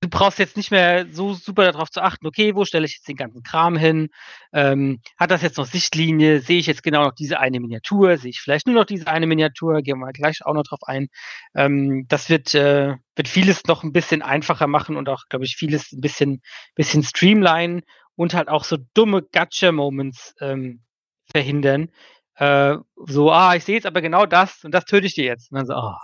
du 0.01 0.09
brauchst 0.09 0.39
jetzt 0.39 0.55
nicht 0.55 0.71
mehr 0.71 1.05
so 1.11 1.33
super 1.33 1.71
darauf 1.71 1.89
zu 1.89 2.01
achten, 2.01 2.25
okay, 2.25 2.55
wo 2.55 2.65
stelle 2.65 2.85
ich 2.85 2.95
jetzt 2.95 3.07
den 3.07 3.17
ganzen 3.17 3.43
Kram 3.43 3.75
hin? 3.77 4.09
Ähm, 4.53 5.01
hat 5.17 5.31
das 5.31 5.41
jetzt 5.41 5.57
noch 5.57 5.65
Sichtlinie? 5.65 6.39
Sehe 6.39 6.59
ich 6.59 6.67
jetzt 6.67 6.83
genau 6.83 7.03
noch 7.03 7.13
diese 7.13 7.39
eine 7.39 7.59
Miniatur? 7.59 8.17
Sehe 8.17 8.29
ich 8.29 8.39
vielleicht 8.39 8.67
nur 8.67 8.75
noch 8.75 8.85
diese 8.85 9.07
eine 9.07 9.27
Miniatur? 9.27 9.81
Gehen 9.81 9.99
wir 9.99 10.11
gleich 10.13 10.45
auch 10.45 10.53
noch 10.53 10.63
drauf 10.63 10.79
ein. 10.83 11.09
Ähm, 11.53 12.05
das 12.07 12.29
wird, 12.29 12.55
äh, 12.55 12.95
wird 13.15 13.27
vieles 13.27 13.65
noch 13.65 13.83
ein 13.83 13.91
bisschen 13.91 14.21
einfacher 14.21 14.67
machen 14.67 14.95
und 14.95 15.09
auch, 15.09 15.23
glaube 15.29 15.45
ich, 15.45 15.55
vieles 15.57 15.91
ein 15.91 16.01
bisschen, 16.01 16.41
bisschen 16.75 17.03
streamline 17.03 17.81
und 18.15 18.33
halt 18.33 18.47
auch 18.47 18.63
so 18.63 18.77
dumme 18.93 19.21
Gotcha-Moments 19.21 20.35
ähm, 20.39 20.81
verhindern. 21.29 21.89
Äh, 22.35 22.77
so, 23.05 23.31
ah, 23.31 23.55
ich 23.55 23.65
sehe 23.65 23.75
jetzt 23.75 23.85
aber 23.85 24.01
genau 24.01 24.25
das 24.25 24.63
und 24.63 24.73
das 24.73 24.85
töte 24.85 25.07
ich 25.07 25.15
dir 25.15 25.25
jetzt. 25.25 25.51
Und 25.51 25.57
dann 25.57 25.65
so, 25.65 25.73
ah. 25.73 25.99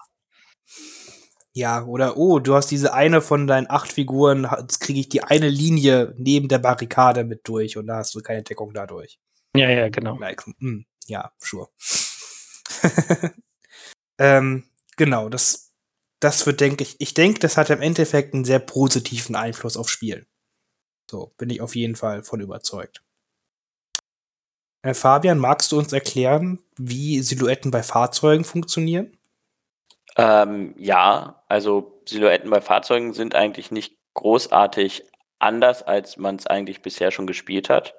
Ja, 1.57 1.85
oder 1.85 2.17
oh, 2.17 2.39
du 2.39 2.53
hast 2.53 2.67
diese 2.67 2.93
eine 2.93 3.21
von 3.21 3.47
deinen 3.47 3.69
acht 3.69 3.93
Figuren, 3.93 4.45
jetzt 4.59 4.81
kriege 4.81 4.99
ich 4.99 5.07
die 5.07 5.23
eine 5.23 5.47
Linie 5.47 6.13
neben 6.17 6.49
der 6.49 6.59
Barrikade 6.59 7.23
mit 7.23 7.47
durch 7.47 7.77
und 7.77 7.87
da 7.87 7.95
hast 7.95 8.13
du 8.13 8.19
keine 8.19 8.43
Deckung 8.43 8.73
dadurch. 8.73 9.21
Ja, 9.55 9.69
ja, 9.69 9.87
genau. 9.87 10.19
Mm, 10.59 10.81
ja, 11.07 11.31
sure. 11.37 11.69
ähm, 14.17 14.65
genau, 14.97 15.29
das, 15.29 15.71
das 16.19 16.45
wird, 16.45 16.59
denke 16.59 16.83
ich, 16.83 16.97
ich 16.99 17.13
denke, 17.13 17.39
das 17.39 17.55
hat 17.55 17.69
im 17.69 17.79
Endeffekt 17.79 18.33
einen 18.33 18.43
sehr 18.43 18.59
positiven 18.59 19.37
Einfluss 19.37 19.77
aufs 19.77 19.91
Spiel. 19.91 20.27
So, 21.09 21.33
bin 21.37 21.49
ich 21.49 21.61
auf 21.61 21.73
jeden 21.77 21.95
Fall 21.95 22.23
von 22.23 22.41
überzeugt. 22.41 23.01
Äh, 24.81 24.93
Fabian, 24.93 25.39
magst 25.39 25.71
du 25.71 25.77
uns 25.77 25.93
erklären, 25.93 26.59
wie 26.77 27.21
Silhouetten 27.21 27.71
bei 27.71 27.81
Fahrzeugen 27.81 28.43
funktionieren? 28.43 29.17
Ähm, 30.17 30.73
ja, 30.77 31.43
also 31.49 32.01
Silhouetten 32.07 32.49
bei 32.49 32.61
Fahrzeugen 32.61 33.13
sind 33.13 33.35
eigentlich 33.35 33.71
nicht 33.71 33.97
großartig 34.13 35.03
anders, 35.39 35.83
als 35.83 36.17
man 36.17 36.37
es 36.37 36.47
eigentlich 36.47 36.81
bisher 36.81 37.11
schon 37.11 37.27
gespielt 37.27 37.69
hat. 37.69 37.95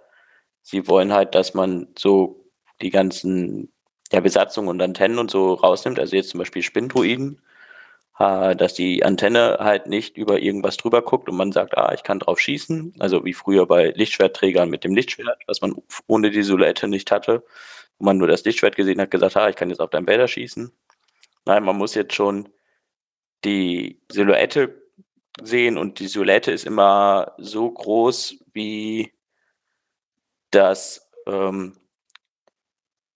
Sie 0.62 0.88
wollen 0.88 1.12
halt, 1.12 1.35
dass 1.35 1.55
man 1.55 1.88
so 1.98 2.44
die 2.83 2.90
ganzen 2.90 3.72
ja, 4.12 4.20
Besatzungen 4.20 4.68
und 4.68 4.81
Antennen 4.83 5.18
und 5.18 5.31
so 5.31 5.55
rausnimmt. 5.55 5.98
Also 5.98 6.16
jetzt 6.16 6.31
zum 6.31 6.38
Beispiel 6.38 6.62
Spindruiden, 6.62 7.42
äh, 8.18 8.57
dass 8.57 8.74
die 8.74 9.05
Antenne 9.05 9.59
halt 9.61 9.87
nicht 9.87 10.16
über 10.16 10.40
irgendwas 10.40 10.76
drüber 10.76 11.02
guckt 11.02 11.29
und 11.29 11.37
man 11.37 11.52
sagt, 11.52 11.76
ah, 11.79 11.92
ich 11.94 12.02
kann 12.02 12.18
drauf 12.20 12.40
schießen. 12.40 12.94
Also 12.98 13.24
wie 13.24 13.35
früher 13.35 13.66
bei 13.66 13.90
Lichtschwertträgern 13.90 14.70
mit 14.70 14.85
dem 14.85 14.94
Lichtschwert, 14.94 15.42
was 15.46 15.61
man 15.61 15.74
ohne 16.07 16.31
die 16.31 16.42
Silhouette 16.42 16.88
nicht 16.88 17.11
hatte, 17.11 17.44
wo 17.98 18.07
man 18.07 18.18
nur 18.18 18.29
das 18.29 18.44
Lichtschwert 18.44 18.76
gesehen 18.76 19.00
hat, 19.00 19.11
gesagt, 19.11 19.37
ah, 19.37 19.48
ich 19.48 19.57
kann 19.57 19.70
jetzt 19.70 19.81
auf 19.81 19.90
deinen 19.90 20.07
Bäder 20.07 20.29
schießen. 20.29 20.72
Nein, 21.46 21.64
man 21.64 21.76
muss 21.76 21.94
jetzt 21.94 22.14
schon 22.14 22.48
die 23.44 24.02
Silhouette 24.11 24.82
sehen 25.40 25.78
und 25.78 26.00
die 26.00 26.09
Silhouette 26.09 26.50
ist 26.50 26.66
immer 26.66 27.35
so 27.38 27.70
groß 27.70 28.44
wie 28.52 29.12
das, 30.50 31.09
ähm, 31.26 31.76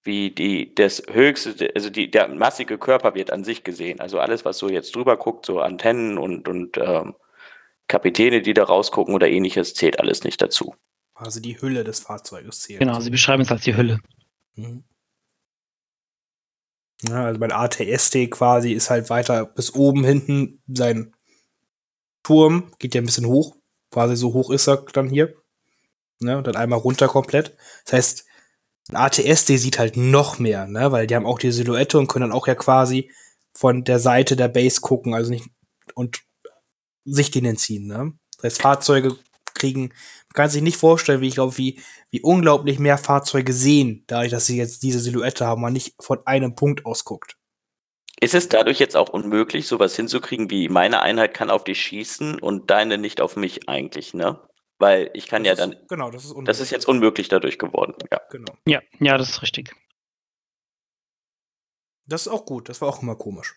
wie 0.02 0.30
die, 0.30 0.74
das 0.74 1.02
höchste, 1.10 1.70
also 1.74 1.90
die, 1.90 2.10
der 2.10 2.28
massige 2.28 2.78
Körper 2.78 3.14
wird 3.14 3.32
an 3.32 3.44
sich 3.44 3.64
gesehen. 3.64 4.00
Also 4.00 4.20
alles, 4.20 4.44
was 4.44 4.58
so 4.58 4.68
jetzt 4.68 4.94
drüber 4.94 5.16
guckt, 5.16 5.46
so 5.46 5.60
Antennen 5.60 6.16
und, 6.16 6.48
und 6.48 6.76
ähm, 6.78 7.16
Kapitäne, 7.88 8.42
die 8.42 8.54
da 8.54 8.64
rausgucken 8.64 9.14
oder 9.14 9.28
ähnliches, 9.28 9.74
zählt 9.74 9.98
alles 9.98 10.22
nicht 10.22 10.40
dazu. 10.40 10.74
Also 11.14 11.40
die 11.40 11.60
Hülle 11.60 11.84
des 11.84 12.00
Fahrzeuges 12.00 12.60
zählt. 12.60 12.78
Genau, 12.78 13.00
sie 13.00 13.10
beschreiben 13.10 13.42
es 13.42 13.50
als 13.50 13.62
die 13.62 13.76
Hülle. 13.76 13.98
Mhm. 14.54 14.84
Ja, 17.02 17.24
also 17.24 17.40
mein 17.40 17.52
ATST 17.52 18.30
quasi 18.30 18.72
ist 18.72 18.90
halt 18.90 19.08
weiter 19.10 19.46
bis 19.46 19.74
oben 19.74 20.04
hinten 20.04 20.62
sein 20.68 21.14
Turm, 22.22 22.72
geht 22.78 22.94
ja 22.94 23.00
ein 23.00 23.06
bisschen 23.06 23.26
hoch, 23.26 23.56
quasi 23.90 24.16
so 24.16 24.34
hoch 24.34 24.50
ist 24.50 24.68
er 24.68 24.84
dann 24.92 25.08
hier. 25.08 25.34
Ne, 26.22 26.36
und 26.36 26.46
dann 26.46 26.56
einmal 26.56 26.78
runter 26.78 27.08
komplett. 27.08 27.56
Das 27.86 27.94
heißt, 27.94 28.24
ein 28.90 28.96
ATSD 28.96 29.56
sieht 29.56 29.78
halt 29.78 29.96
noch 29.96 30.38
mehr, 30.38 30.66
ne, 30.66 30.92
weil 30.92 31.06
die 31.06 31.16
haben 31.16 31.24
auch 31.24 31.38
die 31.38 31.50
Silhouette 31.50 31.98
und 31.98 32.08
können 32.08 32.28
dann 32.28 32.32
auch 32.32 32.46
ja 32.46 32.54
quasi 32.54 33.10
von 33.54 33.84
der 33.84 33.98
Seite 33.98 34.36
der 34.36 34.48
Base 34.48 34.82
gucken, 34.82 35.14
also 35.14 35.30
nicht 35.30 35.46
und 35.94 36.20
Sichtlinien 37.06 37.56
ziehen, 37.56 37.86
ne. 37.86 38.12
Das 38.36 38.44
heißt, 38.44 38.62
Fahrzeuge 38.62 39.16
kriegen, 39.54 39.92
kann 40.34 40.48
sich 40.50 40.62
nicht 40.62 40.76
vorstellen, 40.76 41.20
wie 41.20 41.28
ich 41.28 41.34
glaube, 41.34 41.56
wie, 41.58 41.80
wie 42.10 42.22
unglaublich 42.22 42.78
mehr 42.78 42.98
Fahrzeuge 42.98 43.52
sehen, 43.52 44.04
dadurch, 44.06 44.30
dass 44.30 44.46
sie 44.46 44.56
jetzt 44.56 44.82
diese 44.82 45.00
Silhouette 45.00 45.44
haben, 45.46 45.60
man 45.62 45.72
nicht 45.72 45.94
von 46.00 46.24
einem 46.26 46.54
Punkt 46.54 46.86
aus 46.86 47.04
guckt. 47.04 47.36
Ist 48.20 48.34
es 48.34 48.48
dadurch 48.48 48.78
jetzt 48.78 48.96
auch 48.96 49.08
unmöglich, 49.08 49.66
sowas 49.66 49.96
hinzukriegen, 49.96 50.50
wie 50.50 50.68
meine 50.68 51.00
Einheit 51.00 51.32
kann 51.34 51.50
auf 51.50 51.64
dich 51.64 51.80
schießen 51.80 52.38
und 52.38 52.70
deine 52.70 52.98
nicht 52.98 53.20
auf 53.20 53.36
mich 53.36 53.68
eigentlich, 53.68 54.12
ne? 54.14 54.38
Weil 54.78 55.10
ich 55.14 55.26
kann 55.26 55.44
Das 55.44 55.58
ja 55.58 55.64
ist- 55.64 55.74
dann, 55.74 55.86
Genau, 55.88 56.10
das 56.10 56.24
ist 56.24 56.34
das 56.44 56.60
ist 56.60 56.70
jetzt 56.70 56.86
unmöglich 56.86 57.28
dadurch 57.28 57.58
geworden, 57.58 57.94
ja. 58.10 58.20
Genau. 58.30 58.52
Ja, 58.66 58.80
ja, 58.98 59.16
das 59.18 59.30
ist 59.30 59.42
richtig. 59.42 59.74
Das 62.06 62.22
ist 62.22 62.28
auch 62.28 62.44
gut, 62.44 62.68
das 62.68 62.80
war 62.80 62.88
auch 62.88 63.02
immer 63.02 63.16
komisch. 63.16 63.54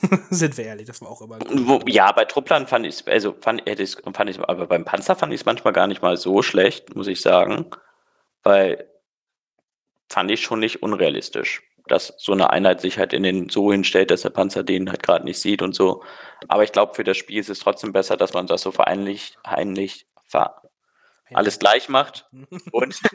Sind 0.30 0.56
wir 0.56 0.64
ehrlich, 0.64 0.86
das 0.86 1.00
war 1.00 1.08
auch 1.10 1.20
immer 1.20 1.38
Wo, 1.50 1.80
ja, 1.86 2.10
bei 2.12 2.24
Trupplern 2.24 2.66
fand 2.66 2.86
ich 2.86 2.94
es, 2.96 3.06
also 3.06 3.34
fand, 3.40 3.62
hätte 3.68 3.82
ich's- 3.82 4.00
fand 4.14 4.30
ich 4.30 4.38
aber 4.40 4.66
beim 4.66 4.84
Panzer 4.84 5.16
fand 5.16 5.32
ich 5.32 5.40
es 5.40 5.46
manchmal 5.46 5.72
gar 5.72 5.86
nicht 5.86 6.02
mal 6.02 6.16
so 6.16 6.42
schlecht, 6.42 6.94
muss 6.96 7.06
ich 7.06 7.20
sagen. 7.20 7.66
Weil 8.42 8.86
fand 10.08 10.30
ich 10.30 10.40
schon 10.42 10.60
nicht 10.60 10.82
unrealistisch, 10.82 11.62
dass 11.86 12.14
so 12.18 12.32
eine 12.32 12.50
Einheit 12.50 12.80
sich 12.80 12.98
halt 12.98 13.12
in 13.12 13.22
den 13.22 13.48
so 13.48 13.70
hinstellt, 13.72 14.10
dass 14.10 14.22
der 14.22 14.30
Panzer 14.30 14.62
den 14.62 14.90
halt 14.90 15.02
gerade 15.02 15.24
nicht 15.24 15.38
sieht 15.40 15.62
und 15.62 15.74
so. 15.74 16.02
Aber 16.48 16.64
ich 16.64 16.72
glaube, 16.72 16.94
für 16.94 17.04
das 17.04 17.16
Spiel 17.16 17.38
ist 17.38 17.50
es 17.50 17.60
trotzdem 17.60 17.92
besser, 17.92 18.16
dass 18.16 18.32
man 18.34 18.46
das 18.46 18.62
so 18.62 18.72
vereinlich, 18.72 19.36
heimlich, 19.46 20.06
ver 20.24 20.62
alles 21.34 21.58
gleich 21.58 21.88
macht 21.88 22.28
und 22.72 23.00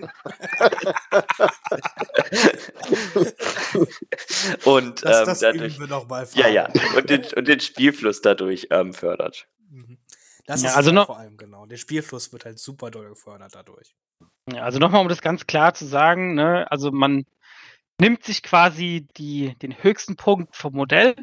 und 4.65 5.03
Das, 5.03 5.19
ähm, 5.19 5.25
das 5.25 5.39
dadurch, 5.39 5.77
üben 5.77 5.89
wir 5.89 5.95
noch 5.95 6.07
mal. 6.07 6.27
ja, 6.33 6.47
ja, 6.47 6.69
und 6.95 7.09
den, 7.09 7.25
und 7.35 7.47
den 7.47 7.59
Spielfluss 7.59 8.21
dadurch 8.21 8.67
ähm, 8.71 8.93
fördert. 8.93 9.47
Mhm. 9.69 9.97
Das 10.45 10.61
Ja, 10.61 10.69
ist 10.69 10.75
also 10.75 10.89
halt 10.89 10.95
noch- 10.95 11.05
vor 11.07 11.17
allem 11.17 11.37
genau. 11.37 11.65
Der 11.65 11.77
Spielfluss 11.77 12.31
wird 12.31 12.45
halt 12.45 12.59
super 12.59 12.91
doll 12.91 13.09
gefördert 13.09 13.55
dadurch. 13.55 13.95
Ja, 14.51 14.63
also 14.63 14.79
nochmal, 14.79 15.01
um 15.01 15.09
das 15.09 15.21
ganz 15.21 15.47
klar 15.47 15.73
zu 15.73 15.85
sagen, 15.85 16.35
ne, 16.35 16.69
also 16.71 16.91
man 16.91 17.25
nimmt 17.99 18.23
sich 18.23 18.43
quasi 18.43 19.07
die, 19.17 19.55
den 19.61 19.81
höchsten 19.83 20.15
Punkt 20.17 20.55
vom 20.55 20.73
Modell, 20.73 21.15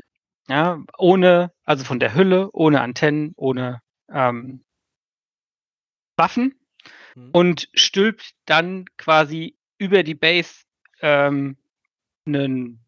ja, 0.48 0.83
ohne, 0.98 1.52
also 1.64 1.85
von 1.85 2.00
der 2.00 2.14
Hülle, 2.14 2.50
ohne 2.52 2.81
Antennen, 2.81 3.33
ohne 3.37 3.81
ähm, 4.12 4.64
Waffen 6.16 6.55
Mhm. 7.14 7.31
und 7.33 7.68
stülpt 7.75 8.33
dann 8.46 8.85
quasi 8.96 9.57
über 9.79 10.03
die 10.03 10.14
Base 10.14 10.62
ähm, 11.01 11.57
einen, 12.27 12.85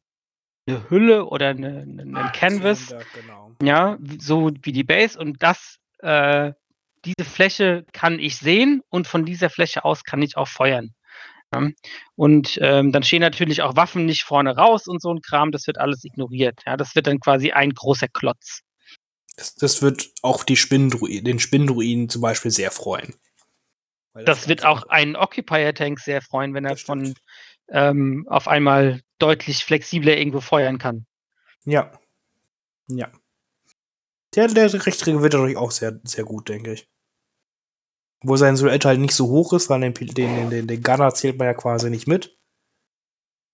eine 0.67 0.89
Hülle 0.91 1.27
oder 1.27 1.49
eine, 1.49 1.81
einen 1.83 2.17
einen 2.17 2.33
Canvas, 2.33 2.87
Zylinder, 2.87 3.05
Genau. 3.15 3.53
ja, 3.63 3.99
so 4.19 4.53
wie 4.63 4.73
die 4.73 4.85
Base 4.85 5.19
und 5.19 5.43
das, 5.43 5.79
äh, 5.99 6.53
diese 7.05 7.29
Fläche 7.29 7.85
kann 7.93 8.19
ich 8.19 8.37
sehen 8.37 8.83
und 8.89 9.07
von 9.07 9.25
dieser 9.27 9.51
Fläche 9.51 9.85
aus 9.85 10.05
kann 10.05 10.23
ich 10.23 10.37
auch 10.37 10.49
feuern. 10.49 10.95
Ja. 11.53 11.69
Und 12.17 12.59
ähm, 12.63 12.93
dann 12.93 13.03
stehen 13.03 13.21
natürlich 13.21 13.63
auch 13.63 13.77
Waffen 13.77 14.07
nicht 14.07 14.23
vorne 14.23 14.57
raus 14.57 14.87
und 14.87 15.03
so 15.03 15.13
ein 15.13 15.21
Kram, 15.21 15.53
das 15.53 15.67
wird 15.67 15.79
alles 15.79 16.05
ignoriert. 16.05 16.61
Ja, 16.67 16.77
das 16.77 16.95
wird 16.95 17.07
dann 17.07 17.21
quasi 17.21 17.53
ein 17.53 17.71
großer 17.71 18.09
Klotz. 18.09 18.61
Das, 19.37 19.55
das 19.55 19.83
wird 19.83 20.11
auch 20.23 20.45
die 20.45 20.57
Spinndruiden, 20.57 21.25
den 21.25 21.39
Spinndruiden 21.41 22.09
zum 22.09 22.23
Beispiel 22.23 22.51
sehr 22.51 22.71
freuen. 22.71 23.15
Weil 24.15 24.25
Das 24.25 24.49
wird 24.49 24.65
auch 24.65 24.85
einen 24.85 25.17
Occupier-Tank 25.17 26.01
sehr 26.01 26.23
freuen, 26.23 26.55
wenn 26.55 26.65
er 26.65 26.73
Das 26.73 26.83
von 26.83 27.15
ähm, 27.69 28.27
auf 28.29 28.49
einmal 28.49 29.01
deutlich 29.19 29.65
flexibler 29.65 30.17
irgendwo 30.17 30.41
feuern 30.41 30.79
kann. 30.79 31.07
Ja. 31.65 31.93
Ja. 32.89 33.11
Der, 34.35 34.49
der 34.49 34.73
Rechtsträger 34.73 35.23
wird 35.23 35.35
dadurch 35.35 35.57
auch 35.57 35.71
sehr, 35.71 36.01
sehr 36.05 36.25
gut, 36.25 36.49
denke 36.49 36.73
ich. 36.73 36.89
Wo 38.23 38.37
sein 38.37 38.57
Silhouette 38.57 38.89
halt 38.89 39.01
nicht 39.01 39.15
so 39.15 39.29
hoch 39.29 39.53
ist, 39.53 39.69
weil 39.69 39.81
den, 39.81 39.95
den, 39.95 40.51
den, 40.51 40.67
den 40.67 40.83
Gunner 40.83 41.13
zählt 41.13 41.39
man 41.39 41.47
ja 41.47 41.55
quasi 41.55 41.91
nicht 41.91 42.07
mit. 42.07 42.39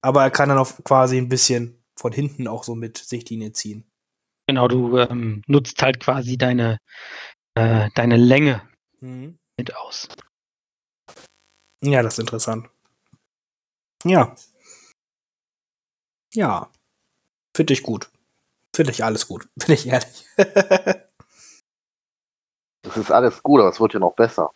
Aber 0.03 0.23
er 0.23 0.31
kann 0.31 0.49
dann 0.49 0.59
auch 0.59 0.73
quasi 0.85 1.19
ein 1.19 1.29
bisschen 1.29 1.83
von 1.97 2.13
hinten 2.13 2.49
auch 2.49 2.65
so 2.65 2.75
mit 2.75 2.97
Sichtlinie 2.99 3.53
ziehen. 3.53 3.91
Genau, 4.47 4.69
du 4.69 4.99
ähm, 4.99 5.43
nutzt 5.47 5.83
halt 5.83 6.01
quasi 6.01 6.39
deine, 6.39 6.79
äh, 7.55 7.89
deine 7.95 8.17
Länge 8.17 8.63
Mhm. 9.01 9.39
mit 9.57 9.75
aus. 9.77 10.09
Ja, 11.83 12.03
das 12.03 12.15
ist 12.15 12.19
interessant. 12.21 12.69
Ja. 14.05 14.35
Ja. 16.35 16.71
Finde 17.57 17.73
ich 17.73 17.83
gut. 17.83 18.11
Finde 18.75 18.93
ich 18.93 19.03
alles 19.05 19.27
gut. 19.27 19.49
Finde 19.59 19.75
ich 19.75 19.87
ehrlich. 19.87 20.27
Das 22.83 22.97
ist 22.97 23.11
alles 23.11 23.43
gut, 23.43 23.61
aber 23.61 23.71
es 23.71 23.81
wird 23.81 23.95
ja 23.95 24.01
noch 24.01 24.15
besser. 24.15 24.53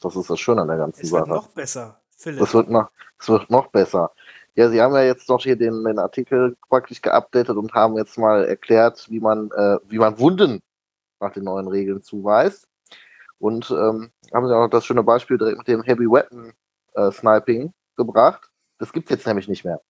Das 0.00 0.14
ist 0.16 0.30
das 0.30 0.38
Schöne 0.40 0.62
an 0.62 0.68
der 0.68 0.76
ganzen 0.76 1.02
Es 1.02 1.10
wird 1.10 1.26
Sache. 1.26 1.30
noch 1.30 1.48
besser. 1.48 2.00
Philipp. 2.16 2.40
Das 2.40 2.54
wird 2.54 2.70
noch, 2.70 2.90
das 3.18 3.28
wird 3.28 3.50
noch 3.50 3.66
besser. 3.68 4.12
Ja, 4.54 4.68
sie 4.70 4.80
haben 4.80 4.94
ja 4.94 5.02
jetzt 5.02 5.28
noch 5.28 5.42
hier 5.42 5.56
den, 5.56 5.84
den 5.84 5.98
Artikel 5.98 6.56
praktisch 6.68 7.00
geupdatet 7.00 7.56
und 7.56 7.74
haben 7.74 7.96
jetzt 7.96 8.18
mal 8.18 8.44
erklärt, 8.44 9.06
wie 9.08 9.20
man, 9.20 9.50
äh, 9.52 9.78
wie 9.84 9.98
man 9.98 10.18
Wunden 10.18 10.60
nach 11.20 11.32
den 11.32 11.44
neuen 11.44 11.68
Regeln 11.68 12.02
zuweist. 12.02 12.66
Und 13.38 13.70
ähm, 13.70 14.10
haben 14.32 14.46
sie 14.46 14.56
auch 14.56 14.68
das 14.68 14.84
schöne 14.84 15.02
Beispiel 15.02 15.38
direkt 15.38 15.58
mit 15.58 15.68
dem 15.68 15.82
Heavy 15.82 16.06
Weapon 16.06 16.52
äh, 16.94 17.10
Sniping 17.10 17.72
gebracht. 17.96 18.50
Das 18.78 18.92
gibt's 18.92 19.10
jetzt 19.10 19.26
nämlich 19.26 19.48
nicht 19.48 19.64
mehr. 19.64 19.80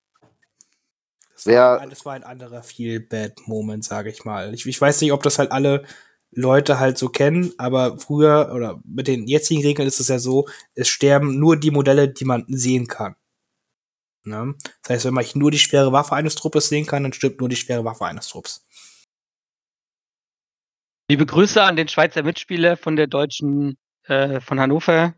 Das 1.32 1.46
Wer- 1.46 1.62
war, 1.62 1.80
ein, 1.80 1.90
das 1.90 2.04
war 2.04 2.14
ein 2.14 2.24
anderer 2.24 2.62
Feel 2.62 3.00
Bad 3.00 3.46
Moment, 3.46 3.84
sage 3.84 4.10
ich 4.10 4.24
mal. 4.24 4.54
Ich, 4.54 4.66
ich 4.66 4.80
weiß 4.80 5.00
nicht, 5.00 5.12
ob 5.12 5.22
das 5.22 5.38
halt 5.38 5.52
alle 5.52 5.84
Leute 6.30 6.78
halt 6.78 6.98
so 6.98 7.08
kennen, 7.08 7.52
aber 7.58 7.98
früher 7.98 8.50
oder 8.54 8.80
mit 8.84 9.08
den 9.08 9.26
jetzigen 9.26 9.62
Regeln 9.62 9.88
ist 9.88 10.00
es 10.00 10.08
ja 10.08 10.18
so, 10.18 10.46
es 10.74 10.88
sterben 10.88 11.38
nur 11.38 11.56
die 11.56 11.70
Modelle, 11.70 12.08
die 12.08 12.24
man 12.24 12.44
sehen 12.48 12.86
kann. 12.86 13.16
Ne? 14.24 14.54
Das 14.82 14.90
heißt, 14.90 15.04
wenn 15.06 15.14
man 15.14 15.24
nur 15.34 15.50
die 15.50 15.58
schwere 15.58 15.92
Waffe 15.92 16.14
eines 16.14 16.34
Truppes 16.34 16.68
sehen 16.68 16.86
kann, 16.86 17.02
dann 17.02 17.12
stirbt 17.12 17.40
nur 17.40 17.48
die 17.48 17.56
schwere 17.56 17.84
Waffe 17.84 18.04
eines 18.04 18.28
Trupps. 18.28 18.66
Liebe 21.10 21.24
Grüße 21.24 21.62
an 21.62 21.76
den 21.76 21.88
Schweizer 21.88 22.22
Mitspieler 22.22 22.76
von 22.76 22.96
der 22.96 23.06
deutschen, 23.06 23.78
äh, 24.08 24.40
von 24.40 24.60
Hannover. 24.60 25.14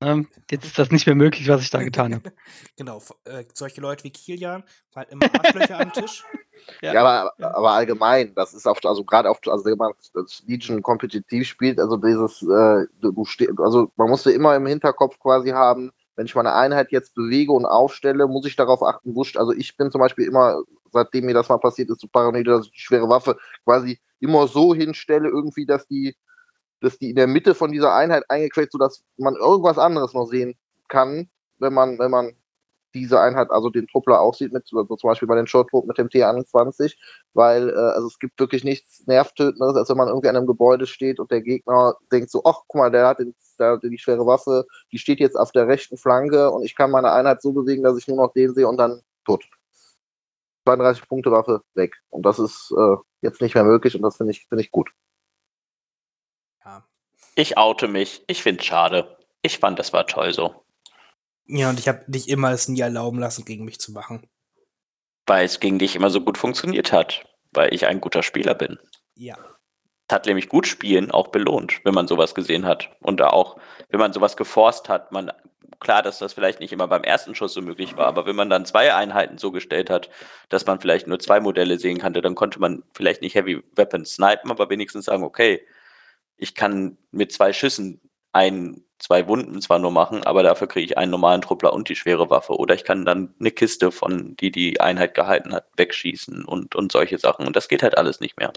Ähm, 0.00 0.28
jetzt 0.50 0.64
ist 0.64 0.78
das 0.78 0.90
nicht 0.90 1.06
mehr 1.06 1.14
möglich, 1.14 1.48
was 1.48 1.62
ich 1.62 1.70
da 1.70 1.82
getan 1.82 2.14
habe. 2.14 2.32
Genau, 2.76 3.00
äh, 3.24 3.44
solche 3.54 3.80
Leute 3.80 4.04
wie 4.04 4.10
Kilian, 4.10 4.64
halt 4.96 5.10
immer 5.10 5.26
Arschlöcher 5.32 5.78
am 5.78 5.92
Tisch. 5.92 6.24
Ja, 6.80 7.00
aber, 7.04 7.32
aber 7.40 7.72
allgemein, 7.72 8.34
das 8.36 8.54
ist 8.54 8.68
auf, 8.68 8.78
also 8.84 9.04
gerade 9.04 9.28
auf, 9.28 9.40
also 9.48 9.64
wenn 9.64 9.76
man 9.76 9.92
das 10.14 10.44
Legion 10.46 10.80
kompetitiv 10.80 11.48
spielt, 11.48 11.80
also 11.80 11.96
dieses, 11.96 12.40
äh, 12.42 12.86
du, 13.00 13.10
du 13.10 13.24
steh, 13.24 13.48
also 13.58 13.90
man 13.96 14.08
musste 14.08 14.30
immer 14.30 14.54
im 14.54 14.66
Hinterkopf 14.66 15.18
quasi 15.18 15.50
haben, 15.50 15.90
wenn 16.14 16.26
ich 16.26 16.34
meine 16.36 16.52
Einheit 16.52 16.92
jetzt 16.92 17.14
bewege 17.16 17.50
und 17.52 17.66
aufstelle, 17.66 18.28
muss 18.28 18.46
ich 18.46 18.54
darauf 18.54 18.82
achten, 18.84 19.10
st- 19.12 19.38
also 19.38 19.52
ich 19.52 19.76
bin 19.76 19.90
zum 19.90 20.00
Beispiel 20.00 20.26
immer, 20.26 20.62
seitdem 20.92 21.26
mir 21.26 21.34
das 21.34 21.48
mal 21.48 21.58
passiert 21.58 21.90
ist, 21.90 22.00
so 22.00 22.06
paranoid, 22.06 22.46
dass 22.46 22.66
ich 22.66 22.72
die 22.72 22.80
schwere 22.80 23.08
Waffe 23.08 23.36
quasi 23.64 23.98
immer 24.20 24.46
so 24.46 24.72
hinstelle, 24.72 25.28
irgendwie, 25.30 25.66
dass 25.66 25.88
die, 25.88 26.14
dass 26.82 26.98
die 26.98 27.10
in 27.10 27.16
der 27.16 27.26
Mitte 27.26 27.54
von 27.54 27.72
dieser 27.72 27.94
Einheit 27.94 28.24
eingequetscht, 28.28 28.72
sodass 28.72 29.04
man 29.16 29.36
irgendwas 29.36 29.78
anderes 29.78 30.12
noch 30.14 30.26
sehen 30.26 30.54
kann, 30.88 31.28
wenn 31.58 31.72
man, 31.72 31.98
wenn 31.98 32.10
man 32.10 32.32
diese 32.94 33.20
Einheit, 33.20 33.50
also 33.50 33.70
den 33.70 33.86
Truppler 33.86 34.20
auch 34.20 34.34
sieht, 34.34 34.52
mit, 34.52 34.66
so 34.66 34.84
zum 34.84 35.08
Beispiel 35.08 35.28
bei 35.28 35.36
den 35.36 35.46
Short 35.46 35.72
mit 35.86 35.96
dem 35.96 36.08
T21, 36.08 36.94
weil 37.32 37.70
äh, 37.70 37.72
also 37.72 38.06
es 38.08 38.18
gibt 38.18 38.38
wirklich 38.38 38.64
nichts 38.64 39.06
Nervtötendes, 39.06 39.76
als 39.76 39.88
wenn 39.88 39.96
man 39.96 40.08
irgendwie 40.08 40.28
an 40.28 40.36
einem 40.36 40.46
Gebäude 40.46 40.86
steht 40.86 41.18
und 41.18 41.30
der 41.30 41.40
Gegner 41.40 41.96
denkt 42.10 42.30
so, 42.30 42.42
ach, 42.44 42.60
guck 42.66 42.80
mal, 42.80 42.90
der 42.90 43.06
hat, 43.06 43.18
den, 43.18 43.34
der 43.58 43.72
hat 43.72 43.82
die 43.82 43.98
schwere 43.98 44.26
Waffe, 44.26 44.66
die 44.92 44.98
steht 44.98 45.20
jetzt 45.20 45.36
auf 45.36 45.52
der 45.52 45.68
rechten 45.68 45.96
Flanke 45.96 46.50
und 46.50 46.64
ich 46.64 46.76
kann 46.76 46.90
meine 46.90 47.12
Einheit 47.12 47.40
so 47.42 47.52
bewegen, 47.52 47.82
dass 47.82 47.96
ich 47.96 48.08
nur 48.08 48.18
noch 48.18 48.32
den 48.32 48.52
sehe 48.54 48.68
und 48.68 48.76
dann 48.76 49.00
tot. 49.24 49.44
32 50.64 51.08
Punkte 51.08 51.30
Waffe 51.32 51.62
weg. 51.74 51.96
Und 52.10 52.24
das 52.24 52.38
ist 52.38 52.72
äh, 52.76 52.96
jetzt 53.20 53.40
nicht 53.40 53.54
mehr 53.54 53.64
möglich 53.64 53.96
und 53.96 54.02
das 54.02 54.16
finde 54.16 54.32
ich, 54.32 54.46
finde 54.46 54.62
ich 54.62 54.70
gut. 54.70 54.90
Ich 57.34 57.56
oute 57.56 57.88
mich. 57.88 58.22
Ich 58.26 58.42
find's 58.42 58.64
schade. 58.64 59.16
Ich 59.42 59.58
fand, 59.58 59.78
das 59.78 59.92
war 59.92 60.06
toll 60.06 60.32
so. 60.32 60.64
ja, 61.46 61.70
und 61.70 61.78
ich 61.78 61.88
habe 61.88 62.04
dich 62.06 62.28
immer 62.28 62.52
es 62.52 62.68
nie 62.68 62.80
erlauben 62.80 63.18
lassen, 63.18 63.44
gegen 63.44 63.64
mich 63.64 63.80
zu 63.80 63.92
machen. 63.92 64.28
Weil 65.26 65.44
es 65.44 65.60
gegen 65.60 65.78
dich 65.78 65.96
immer 65.96 66.10
so 66.10 66.20
gut 66.20 66.38
funktioniert 66.38 66.92
hat. 66.92 67.24
Weil 67.52 67.74
ich 67.74 67.86
ein 67.86 68.00
guter 68.00 68.22
Spieler 68.22 68.54
bin. 68.54 68.78
Ja. 69.14 69.36
hat 70.10 70.26
nämlich 70.26 70.48
gut 70.48 70.66
spielen 70.66 71.10
auch 71.10 71.28
belohnt, 71.28 71.80
wenn 71.84 71.94
man 71.94 72.08
sowas 72.08 72.34
gesehen 72.34 72.66
hat. 72.66 72.90
Und 73.00 73.20
da 73.20 73.28
auch, 73.28 73.56
wenn 73.88 74.00
man 74.00 74.12
sowas 74.12 74.36
geforst 74.36 74.88
hat, 74.88 75.10
man, 75.12 75.32
klar, 75.80 76.02
dass 76.02 76.18
das 76.18 76.32
vielleicht 76.34 76.60
nicht 76.60 76.72
immer 76.72 76.88
beim 76.88 77.02
ersten 77.02 77.34
Schuss 77.34 77.54
so 77.54 77.62
möglich 77.62 77.96
war, 77.96 78.06
aber 78.06 78.26
wenn 78.26 78.36
man 78.36 78.50
dann 78.50 78.66
zwei 78.66 78.94
Einheiten 78.94 79.38
so 79.38 79.50
gestellt 79.50 79.90
hat, 79.90 80.10
dass 80.48 80.66
man 80.66 80.80
vielleicht 80.80 81.06
nur 81.06 81.18
zwei 81.18 81.40
Modelle 81.40 81.78
sehen 81.78 81.98
konnte, 81.98 82.20
dann 82.20 82.34
konnte 82.34 82.60
man 82.60 82.82
vielleicht 82.94 83.22
nicht 83.22 83.34
Heavy 83.34 83.62
Weapons 83.74 84.14
snipen, 84.14 84.50
aber 84.50 84.68
wenigstens 84.68 85.06
sagen, 85.06 85.24
okay, 85.24 85.66
ich 86.36 86.54
kann 86.54 86.98
mit 87.10 87.32
zwei 87.32 87.52
Schüssen 87.52 88.00
ein, 88.32 88.84
zwei 88.98 89.28
Wunden 89.28 89.60
zwar 89.60 89.78
nur 89.78 89.90
machen, 89.90 90.22
aber 90.22 90.42
dafür 90.42 90.66
kriege 90.66 90.86
ich 90.86 90.98
einen 90.98 91.10
normalen 91.10 91.42
Truppler 91.42 91.72
und 91.72 91.88
die 91.88 91.96
schwere 91.96 92.30
Waffe. 92.30 92.54
Oder 92.54 92.74
ich 92.74 92.84
kann 92.84 93.04
dann 93.04 93.34
eine 93.38 93.50
Kiste 93.50 93.92
von, 93.92 94.36
die 94.36 94.50
die 94.50 94.80
Einheit 94.80 95.14
gehalten 95.14 95.52
hat, 95.52 95.66
wegschießen 95.76 96.44
und, 96.44 96.74
und 96.74 96.92
solche 96.92 97.18
Sachen. 97.18 97.46
Und 97.46 97.56
das 97.56 97.68
geht 97.68 97.82
halt 97.82 97.98
alles 97.98 98.20
nicht 98.20 98.38
mehr. 98.38 98.52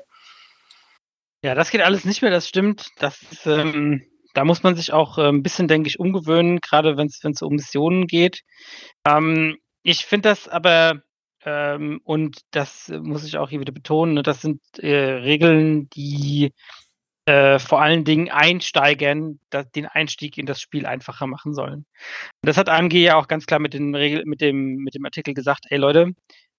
Ja, 1.43 1.55
das 1.55 1.71
geht 1.71 1.81
alles 1.81 2.05
nicht 2.05 2.21
mehr, 2.21 2.31
das 2.31 2.47
stimmt. 2.47 2.87
Das 2.97 3.19
ähm, 3.45 4.03
da 4.35 4.43
muss 4.43 4.63
man 4.63 4.75
sich 4.75 4.93
auch 4.93 5.17
äh, 5.17 5.29
ein 5.29 5.41
bisschen, 5.41 5.67
denke 5.67 5.87
ich, 5.87 5.99
umgewöhnen, 5.99 6.59
gerade 6.59 6.97
wenn 6.97 7.07
es 7.07 7.41
um 7.41 7.55
Missionen 7.55 8.05
geht. 8.05 8.41
Ähm, 9.07 9.57
ich 9.81 10.05
finde 10.05 10.29
das 10.29 10.47
aber, 10.47 11.01
ähm, 11.45 12.01
und 12.03 12.41
das 12.51 12.89
muss 12.89 13.23
ich 13.23 13.37
auch 13.37 13.49
hier 13.49 13.61
wieder 13.61 13.71
betonen, 13.71 14.13
ne, 14.15 14.23
das 14.23 14.41
sind 14.41 14.61
äh, 14.77 14.95
Regeln, 14.95 15.89
die 15.89 16.53
äh, 17.25 17.59
vor 17.59 17.81
allen 17.81 18.03
Dingen 18.05 18.29
Einsteigern 18.29 19.39
den 19.75 19.85
Einstieg 19.87 20.37
in 20.37 20.45
das 20.45 20.61
Spiel 20.61 20.85
einfacher 20.85 21.27
machen 21.27 21.53
sollen. 21.53 21.85
Das 22.41 22.57
hat 22.57 22.69
AMG 22.69 22.93
ja 22.93 23.15
auch 23.15 23.27
ganz 23.27 23.45
klar 23.45 23.59
mit, 23.59 23.73
den 23.73 23.95
Regel, 23.95 24.23
mit, 24.25 24.41
dem, 24.41 24.75
mit 24.77 24.95
dem 24.95 25.05
Artikel 25.05 25.33
gesagt, 25.33 25.65
ey 25.69 25.77
Leute, 25.77 26.13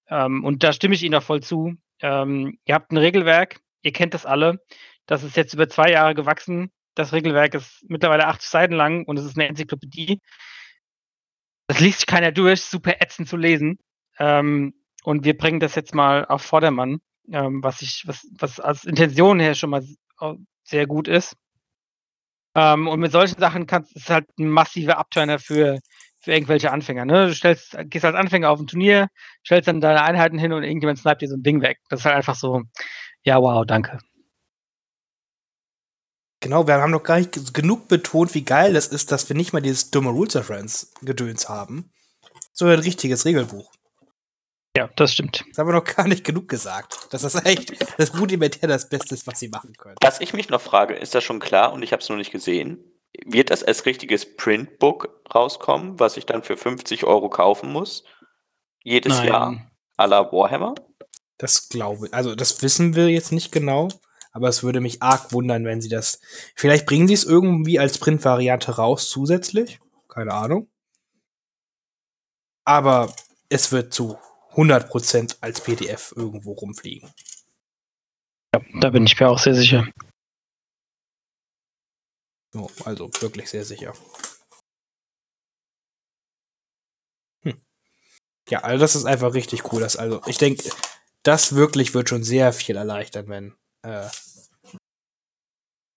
ähm, 0.09 0.43
und 0.43 0.63
da 0.63 0.73
stimme 0.73 0.95
ich 0.95 1.03
Ihnen 1.03 1.15
auch 1.15 1.23
voll 1.23 1.41
zu, 1.41 1.75
ähm, 2.01 2.57
ihr 2.65 2.75
habt 2.75 2.91
ein 2.91 2.97
Regelwerk, 2.97 3.59
ihr 3.81 3.93
kennt 3.93 4.13
das 4.13 4.25
alle, 4.25 4.61
das 5.05 5.23
ist 5.23 5.37
jetzt 5.37 5.53
über 5.53 5.69
zwei 5.69 5.91
Jahre 5.91 6.15
gewachsen, 6.15 6.71
das 6.97 7.13
Regelwerk 7.13 7.53
ist 7.53 7.85
mittlerweile 7.87 8.27
80 8.27 8.49
Seiten 8.49 8.73
lang 8.73 9.05
und 9.05 9.17
es 9.19 9.25
ist 9.25 9.37
eine 9.37 9.47
Enzyklopädie. 9.47 10.19
Das 11.67 11.79
liest 11.79 11.99
sich 11.99 12.07
keiner 12.07 12.31
durch, 12.31 12.61
super 12.63 12.95
ätzend 13.01 13.29
zu 13.29 13.37
lesen. 13.37 13.77
Ähm, 14.19 14.73
und 15.03 15.23
wir 15.23 15.37
bringen 15.37 15.59
das 15.59 15.75
jetzt 15.75 15.93
mal 15.93 16.25
auf 16.25 16.41
Vordermann, 16.41 16.99
ähm, 17.31 17.61
was 17.61 17.83
ich, 17.83 18.03
was, 18.07 18.27
was 18.39 18.59
als 18.59 18.83
Intention 18.83 19.39
her 19.39 19.53
schon 19.53 19.69
mal 19.69 19.83
sehr 20.63 20.87
gut 20.87 21.07
ist. 21.07 21.35
Ähm, 22.55 22.87
und 22.87 22.99
mit 22.99 23.11
solchen 23.11 23.39
Sachen 23.39 23.67
kannst 23.67 23.95
ist 23.95 24.09
halt 24.09 24.27
ein 24.39 24.49
massiver 24.49 24.97
Abturner 24.97 25.39
für, 25.39 25.79
für 26.19 26.33
irgendwelche 26.33 26.71
Anfänger. 26.71 27.05
Ne? 27.05 27.27
Du 27.27 27.35
stellst, 27.35 27.77
gehst 27.85 28.05
als 28.05 28.15
Anfänger 28.15 28.49
auf 28.49 28.59
ein 28.59 28.67
Turnier, 28.67 29.09
stellst 29.45 29.67
dann 29.67 29.81
deine 29.81 30.01
Einheiten 30.01 30.39
hin 30.39 30.53
und 30.53 30.63
irgendjemand 30.63 30.99
sniped 30.99 31.21
dir 31.21 31.29
so 31.29 31.35
ein 31.35 31.43
Ding 31.43 31.61
weg. 31.61 31.77
Das 31.89 31.99
ist 31.99 32.05
halt 32.05 32.15
einfach 32.15 32.35
so, 32.35 32.63
ja, 33.23 33.39
wow, 33.39 33.65
danke. 33.65 33.99
Genau, 36.39 36.67
wir 36.67 36.75
haben 36.75 36.91
noch 36.91 37.03
gar 37.03 37.17
nicht 37.17 37.53
genug 37.53 37.87
betont, 37.87 38.33
wie 38.35 38.43
geil 38.43 38.73
das 38.73 38.87
ist, 38.87 39.11
dass 39.11 39.27
wir 39.29 39.35
nicht 39.35 39.53
mal 39.53 39.61
dieses 39.61 39.91
dumme 39.91 40.11
Rules 40.11 40.35
of 40.35 40.45
Friends 40.45 40.93
Gedöns 41.01 41.49
haben, 41.49 41.91
sondern 42.53 42.77
ein 42.77 42.83
richtiges 42.83 43.25
Regelbuch. 43.25 43.71
Ja, 44.77 44.87
das 44.95 45.13
stimmt. 45.13 45.43
Das 45.49 45.57
haben 45.57 45.69
wir 45.69 45.73
noch 45.73 45.83
gar 45.83 46.07
nicht 46.07 46.23
genug 46.23 46.47
gesagt. 46.47 47.07
Dass 47.09 47.23
das 47.23 47.43
echt 47.45 47.73
das 47.97 48.15
Rudimentär 48.19 48.69
das 48.69 48.87
Beste 48.87 49.15
ist, 49.15 49.25
was 49.25 49.39
sie 49.39 49.47
machen 49.47 49.73
können. 49.75 49.95
Was 50.01 50.21
ich 50.21 50.33
mich 50.33 50.49
noch 50.49 50.61
frage, 50.61 50.93
ist 50.93 51.15
das 51.15 51.23
schon 51.23 51.39
klar 51.39 51.73
und 51.73 51.81
ich 51.81 51.93
habe 51.93 52.03
es 52.03 52.09
noch 52.09 52.15
nicht 52.15 52.29
gesehen? 52.29 52.77
Wird 53.25 53.49
das 53.49 53.63
als 53.63 53.87
richtiges 53.87 54.35
Printbook 54.35 55.23
rauskommen, 55.33 55.99
was 55.99 56.15
ich 56.15 56.27
dann 56.27 56.43
für 56.43 56.57
50 56.57 57.05
Euro 57.05 57.27
kaufen 57.27 57.71
muss? 57.71 58.03
Jedes 58.83 59.17
Nein. 59.17 59.27
Jahr 59.27 59.71
à 59.97 60.05
la 60.05 60.31
Warhammer? 60.31 60.75
Das 61.39 61.69
glaube 61.69 62.05
ich. 62.05 62.13
Also, 62.13 62.35
das 62.35 62.61
wissen 62.61 62.93
wir 62.93 63.09
jetzt 63.09 63.31
nicht 63.31 63.51
genau. 63.51 63.87
Aber 64.31 64.47
es 64.47 64.61
würde 64.61 64.79
mich 64.79 65.01
arg 65.01 65.33
wundern, 65.33 65.65
wenn 65.65 65.81
sie 65.81 65.89
das. 65.89 66.21
Vielleicht 66.53 66.85
bringen 66.85 67.07
sie 67.07 67.15
es 67.15 67.23
irgendwie 67.23 67.79
als 67.79 67.97
Print-Variante 67.97 68.75
raus 68.75 69.09
zusätzlich. 69.09 69.79
Keine 70.07 70.35
Ahnung. 70.35 70.69
Aber 72.63 73.11
es 73.49 73.71
wird 73.71 73.91
zu 73.91 74.19
100% 74.57 75.37
als 75.41 75.61
PDF 75.61 76.13
irgendwo 76.15 76.53
rumfliegen. 76.53 77.09
Ja, 78.53 78.61
da 78.81 78.89
bin 78.89 79.05
ich 79.05 79.19
mir 79.19 79.29
auch 79.29 79.39
sehr 79.39 79.53
sicher. 79.53 79.87
So, 82.53 82.69
also 82.85 83.09
wirklich 83.19 83.49
sehr 83.49 83.63
sicher. 83.63 83.93
Hm. 87.43 87.61
Ja, 88.49 88.61
also 88.61 88.81
das 88.81 88.95
ist 88.95 89.05
einfach 89.05 89.33
richtig 89.33 89.71
cool. 89.71 89.81
Das, 89.81 89.95
also 89.95 90.21
ich 90.25 90.37
denke, 90.37 90.69
das 91.23 91.53
wirklich 91.53 91.93
wird 91.93 92.09
schon 92.09 92.23
sehr 92.23 92.51
viel 92.53 92.77
erleichtern, 92.77 93.27
wenn 93.27 93.55
äh, 93.83 94.09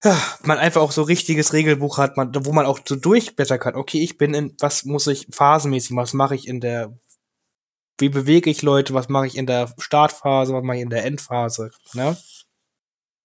man 0.43 0.59
einfach 0.59 0.81
auch 0.81 0.93
so 0.93 1.03
richtiges 1.03 1.53
Regelbuch 1.53 1.99
hat, 1.99 2.17
man, 2.17 2.35
wo 2.45 2.53
man 2.53 2.67
auch 2.67 2.81
so 2.85 2.97
durchblättern 2.97 3.59
kann. 3.59 3.75
Okay, 3.75 4.03
ich 4.03 4.19
bin 4.19 4.35
in, 4.35 4.55
was 4.59 4.85
muss 4.85 5.07
ich 5.07 5.29
phasenmäßig, 5.31 5.97
was 5.97 6.13
mache 6.13 6.35
ich 6.35 6.49
in 6.49 6.61
der, 6.61 6.99
wie 8.01 8.09
bewege 8.09 8.51
ich 8.51 8.63
Leute, 8.63 8.95
was 8.95 9.09
mache 9.09 9.27
ich 9.27 9.37
in 9.37 9.47
der 9.47 9.73
Startphase, 9.79 10.55
was 10.55 10.63
mache 10.63 10.79
ich 10.79 10.83
in 10.83 10.91
der 10.91 11.05
Endphase, 11.05 11.71
ne? 11.95 12.17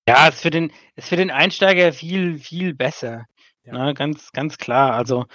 Ja, 0.08 0.28
ist 0.28 0.42
für 0.42 0.52
den, 0.52 0.72
ist 0.96 1.10
für 1.10 1.16
den 1.16 1.32
Einsteiger 1.32 1.92
viel, 1.92 2.38
viel 2.38 2.76
besser. 2.76 3.26
Ja. 3.64 3.86
Ne, 3.86 3.94
ganz, 3.96 4.32
ganz 4.32 4.58
klar. 4.58 4.94
Also, 4.94 5.26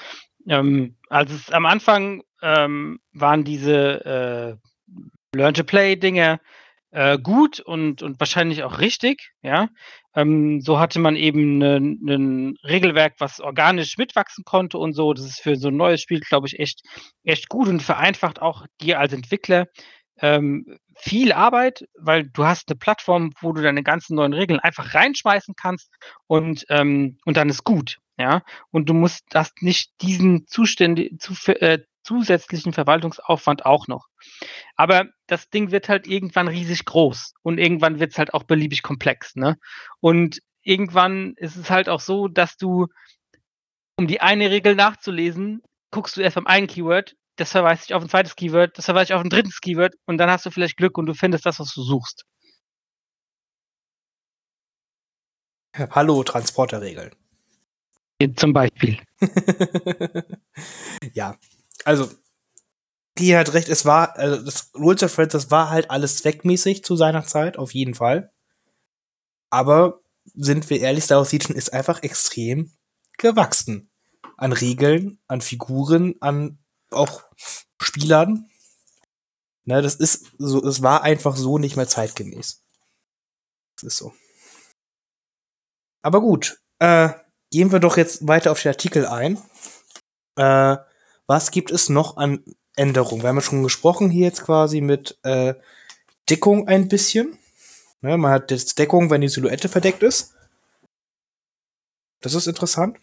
ähm, 0.47 0.97
als 1.09 1.33
es 1.33 1.51
am 1.51 1.67
Anfang 1.67 2.23
ähm, 2.41 3.01
waren 3.13 3.43
diese 3.43 4.59
äh, 5.35 5.37
Learn-to-Play-Dinge 5.37 6.41
äh, 6.93 7.19
gut 7.19 7.61
und, 7.61 8.03
und 8.03 8.21
wahrscheinlich 8.21 8.63
auch 8.63 8.79
richtig, 8.79 9.33
ja. 9.43 9.69
Ähm, 10.15 10.61
so 10.61 10.79
hatte 10.79 10.99
man 10.99 11.17
eben 11.17 11.63
ein 11.63 12.57
Regelwerk, 12.65 13.15
was 13.19 13.41
organisch 13.41 13.97
mitwachsen 13.97 14.45
konnte 14.45 14.79
und 14.79 14.93
so. 14.93 15.13
Das 15.13 15.25
ist 15.25 15.41
für 15.41 15.57
so 15.57 15.69
ein 15.69 15.77
neues 15.77 16.01
Spiel, 16.01 16.21
glaube 16.21 16.47
ich, 16.47 16.59
echt, 16.59 16.83
echt 17.25 17.49
gut 17.49 17.69
und 17.69 17.83
vereinfacht 17.83 18.43
auch 18.43 18.67
dir 18.81 18.99
als 18.99 19.13
Entwickler 19.13 19.67
ähm, 20.21 20.79
viel 20.97 21.33
Arbeit, 21.33 21.87
weil 21.99 22.29
du 22.29 22.45
hast 22.45 22.69
eine 22.69 22.79
Plattform, 22.79 23.33
wo 23.41 23.53
du 23.53 23.63
deine 23.63 23.83
ganzen 23.83 24.17
neuen 24.17 24.35
Regeln 24.35 24.61
einfach 24.61 24.95
reinschmeißen 24.95 25.55
kannst 25.57 25.91
und, 26.27 26.65
ähm, 26.69 27.19
und 27.25 27.37
dann 27.37 27.49
ist 27.49 27.65
gut. 27.65 27.99
Ja, 28.19 28.43
und 28.71 28.91
du 28.91 28.95
musst 28.95 29.25
hast 29.35 29.63
nicht 29.63 29.93
diesen 30.03 30.47
Zustände, 30.47 31.09
zu, 31.19 31.33
äh, 31.53 31.79
zusätzlichen 32.11 32.73
Verwaltungsaufwand 32.73 33.65
auch 33.65 33.87
noch. 33.87 34.09
Aber 34.75 35.05
das 35.29 35.49
Ding 35.49 35.71
wird 35.71 35.89
halt 35.89 36.09
irgendwann 36.09 36.49
riesig 36.49 36.85
groß 36.85 37.35
und 37.43 37.59
irgendwann 37.59 38.01
wird 38.01 38.11
es 38.11 38.19
halt 38.19 38.35
auch 38.35 38.43
beliebig 38.43 38.83
komplex. 38.83 39.37
Ne? 39.37 39.57
Und 40.01 40.41
irgendwann 40.63 41.35
ist 41.37 41.55
es 41.55 41.71
halt 41.71 41.89
auch 41.89 42.01
so, 42.01 42.27
dass 42.27 42.57
du, 42.57 42.89
um 43.97 44.09
die 44.09 44.21
eine 44.21 44.51
Regel 44.51 44.75
nachzulesen, 44.75 45.63
guckst 45.93 46.17
du 46.17 46.21
erst 46.21 46.35
beim 46.35 46.49
einen 46.49 46.67
Keyword, 46.67 47.15
das 47.37 47.53
verweist 47.53 47.89
dich 47.89 47.95
auf 47.95 48.03
ein 48.03 48.09
zweites 48.09 48.35
Keyword, 48.35 48.77
das 48.77 48.87
verweist 48.87 49.11
dich 49.11 49.15
auf 49.15 49.23
ein 49.23 49.31
drittes 49.31 49.61
Keyword 49.61 49.95
und 50.07 50.19
dann 50.19 50.31
hast 50.31 50.45
du 50.45 50.51
vielleicht 50.51 50.77
Glück 50.77 50.99
und 50.99 51.07
du 51.07 51.15
findest 51.15 51.47
das, 51.47 51.61
was 51.61 51.73
du 51.73 51.83
suchst. 51.83 52.25
Hallo, 55.77 56.25
Transporterregeln. 56.25 57.15
Zum 58.35 58.53
Beispiel. 58.53 58.99
ja, 61.15 61.37
also, 61.85 62.11
die 63.19 63.37
hat 63.37 63.53
recht, 63.53 63.69
es 63.69 63.85
war, 63.85 64.17
also 64.17 64.43
das 64.43 64.71
Rules 64.75 65.03
of 65.03 65.13
Friends, 65.13 65.33
das 65.33 65.51
war 65.51 65.71
halt 65.71 65.91
alles 65.91 66.19
zweckmäßig 66.19 66.85
zu 66.85 66.97
seiner 66.97 67.25
Zeit, 67.25 67.59
auf 67.59 67.75
jeden 67.75 67.95
Fall. 67.95 68.33
Aber 69.51 70.01
sind 70.35 70.71
wir 70.71 70.81
ehrlich, 70.81 71.05
Star 71.05 71.19
Wars 71.19 71.33
Legion 71.33 71.57
ist 71.57 71.73
einfach 71.73 72.03
extrem 72.03 72.73
gewachsen. 73.19 73.91
An 74.37 74.53
Regeln, 74.53 75.19
an 75.27 75.41
Figuren, 75.41 76.15
an 76.21 76.59
auch 76.91 77.25
Spielern. 77.81 78.49
Ne, 79.65 79.83
das 79.83 79.97
ist 79.97 80.33
so, 80.39 80.65
es 80.65 80.83
war 80.83 81.03
einfach 81.03 81.37
so 81.37 81.59
nicht 81.59 81.77
mehr 81.77 81.89
zeitgemäß. 81.89 82.63
Das 83.77 83.85
ist 83.85 83.97
so. 83.97 84.15
Aber 86.03 86.21
gut, 86.21 86.61
äh, 86.79 87.11
gehen 87.51 87.73
wir 87.73 87.81
doch 87.81 87.97
jetzt 87.97 88.27
weiter 88.27 88.53
auf 88.53 88.63
den 88.63 88.71
Artikel 88.71 89.07
ein. 89.07 89.37
Äh, 90.37 90.79
was 91.31 91.53
gibt 91.53 91.71
es 91.71 91.89
noch 91.89 92.17
an 92.17 92.43
Änderungen? 92.75 93.23
Wir 93.23 93.29
haben 93.29 93.37
ja 93.37 93.43
schon 93.43 93.63
gesprochen 93.63 94.11
hier 94.11 94.27
jetzt 94.27 94.43
quasi 94.43 94.81
mit 94.81 95.17
äh, 95.23 95.55
Deckung 96.29 96.67
ein 96.67 96.89
bisschen. 96.89 97.39
Ne, 98.01 98.19
man 98.19 98.33
hat 98.33 98.51
jetzt 98.51 98.81
Deckung, 98.81 99.11
wenn 99.11 99.21
die 99.21 99.29
Silhouette 99.29 99.69
verdeckt 99.69 100.03
ist. 100.03 100.35
Das 102.21 102.35
ist 102.35 102.49
interessant. 102.49 102.99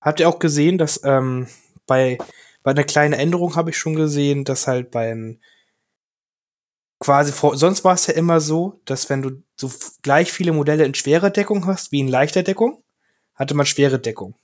Habt 0.00 0.20
ihr 0.20 0.28
auch 0.30 0.38
gesehen, 0.38 0.78
dass 0.78 1.04
ähm, 1.04 1.48
bei, 1.86 2.16
bei 2.62 2.70
einer 2.70 2.84
kleinen 2.84 3.12
Änderung 3.12 3.56
habe 3.56 3.68
ich 3.68 3.76
schon 3.76 3.94
gesehen, 3.94 4.44
dass 4.44 4.66
halt 4.66 4.90
beim 4.90 5.38
quasi 6.98 7.30
vor, 7.30 7.58
sonst 7.58 7.84
war 7.84 7.92
es 7.92 8.06
ja 8.06 8.14
immer 8.14 8.40
so, 8.40 8.80
dass 8.86 9.10
wenn 9.10 9.20
du 9.20 9.42
so 9.54 9.70
gleich 10.00 10.32
viele 10.32 10.52
Modelle 10.52 10.86
in 10.86 10.94
schwerer 10.94 11.28
Deckung 11.28 11.66
hast 11.66 11.92
wie 11.92 12.00
in 12.00 12.08
leichter 12.08 12.42
Deckung, 12.42 12.82
hatte 13.34 13.52
man 13.52 13.66
schwere 13.66 13.98
Deckung. 13.98 14.34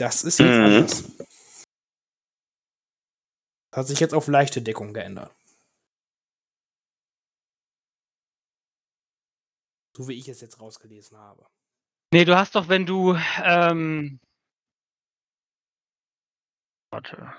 Das 0.00 0.24
ist 0.24 0.38
jetzt 0.38 0.56
mhm. 0.56 0.64
anders. 0.64 1.04
Hat 3.74 3.86
sich 3.86 4.00
jetzt 4.00 4.14
auf 4.14 4.28
leichte 4.28 4.62
Deckung 4.62 4.94
geändert. 4.94 5.30
So 9.94 10.08
wie 10.08 10.14
ich 10.14 10.26
es 10.28 10.40
jetzt 10.40 10.58
rausgelesen 10.58 11.18
habe. 11.18 11.46
Nee, 12.14 12.24
du 12.24 12.34
hast 12.36 12.54
doch, 12.54 12.68
wenn 12.68 12.86
du 12.86 13.14
ähm, 13.44 14.18
Warte. 16.90 17.32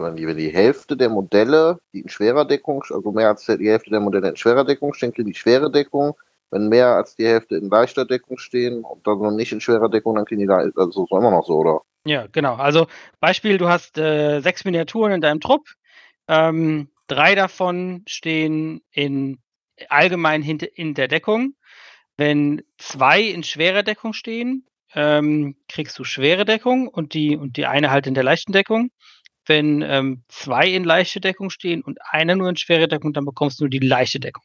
Wenn 0.00 0.16
die, 0.16 0.26
wenn 0.26 0.36
die 0.36 0.48
Hälfte 0.48 0.96
der 0.96 1.08
Modelle, 1.08 1.78
die 1.92 2.00
in 2.00 2.08
schwerer 2.08 2.44
Deckung, 2.44 2.84
also 2.88 3.12
mehr 3.12 3.28
als 3.28 3.44
die 3.44 3.68
Hälfte 3.68 3.90
der 3.90 4.00
Modelle 4.00 4.28
in 4.28 4.36
schwerer 4.36 4.64
Deckung 4.64 4.94
stehen, 4.94 5.12
kriegen 5.12 5.28
die 5.28 5.34
schwere 5.34 5.70
Deckung. 5.70 6.14
Wenn 6.50 6.68
mehr 6.68 6.88
als 6.88 7.16
die 7.16 7.26
Hälfte 7.26 7.56
in 7.56 7.70
leichter 7.70 8.04
Deckung 8.04 8.38
stehen 8.38 8.84
und 8.84 9.06
dann 9.06 9.18
noch 9.18 9.30
nicht 9.30 9.52
in 9.52 9.60
schwerer 9.60 9.88
Deckung, 9.88 10.14
dann 10.16 10.26
kriegen 10.26 10.40
die 10.40 10.46
da, 10.46 10.58
also 10.76 11.04
ist 11.04 11.10
immer 11.10 11.30
noch 11.30 11.46
so, 11.46 11.56
oder? 11.56 11.80
Ja, 12.04 12.26
genau. 12.30 12.54
Also 12.56 12.86
Beispiel, 13.20 13.58
du 13.58 13.68
hast 13.68 13.96
äh, 13.96 14.40
sechs 14.40 14.64
Miniaturen 14.64 15.12
in 15.12 15.20
deinem 15.20 15.40
Trupp. 15.40 15.66
Ähm, 16.28 16.90
drei 17.06 17.34
davon 17.34 18.02
stehen 18.06 18.82
in 18.90 19.38
allgemein 19.88 20.42
in 20.42 20.94
der 20.94 21.08
Deckung. 21.08 21.54
Wenn 22.16 22.62
zwei 22.78 23.22
in 23.22 23.42
schwerer 23.42 23.82
Deckung 23.82 24.12
stehen, 24.12 24.66
ähm, 24.94 25.56
kriegst 25.68 25.98
du 25.98 26.04
schwere 26.04 26.44
Deckung 26.44 26.88
und 26.88 27.14
die, 27.14 27.36
und 27.36 27.56
die 27.56 27.66
eine 27.66 27.90
halt 27.90 28.06
in 28.06 28.14
der 28.14 28.24
leichten 28.24 28.52
Deckung. 28.52 28.90
Wenn 29.46 29.82
ähm, 29.82 30.22
zwei 30.28 30.68
in 30.68 30.84
leichte 30.84 31.20
Deckung 31.20 31.50
stehen 31.50 31.82
und 31.82 31.98
einer 32.10 32.36
nur 32.36 32.48
in 32.48 32.56
schwere 32.56 32.88
Deckung, 32.88 33.12
dann 33.12 33.24
bekommst 33.24 33.58
du 33.58 33.64
nur 33.64 33.70
die 33.70 33.78
leichte 33.80 34.20
Deckung. 34.20 34.44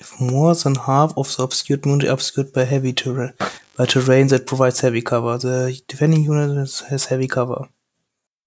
If 0.00 0.18
more 0.18 0.56
than 0.56 0.86
half 0.86 1.16
of 1.16 1.30
the 1.30 1.42
obscured 1.42 1.86
moon 1.86 2.00
is 2.00 2.10
obscured 2.10 2.52
by 2.52 2.64
heavy 2.64 2.92
terrain, 2.92 3.34
by 3.76 3.86
terrain 3.86 4.28
that 4.28 4.46
provides 4.46 4.82
heavy 4.82 5.02
cover, 5.02 5.38
the 5.38 5.80
defending 5.86 6.28
unit 6.28 6.84
has 6.90 7.10
heavy 7.10 7.28
cover. 7.28 7.68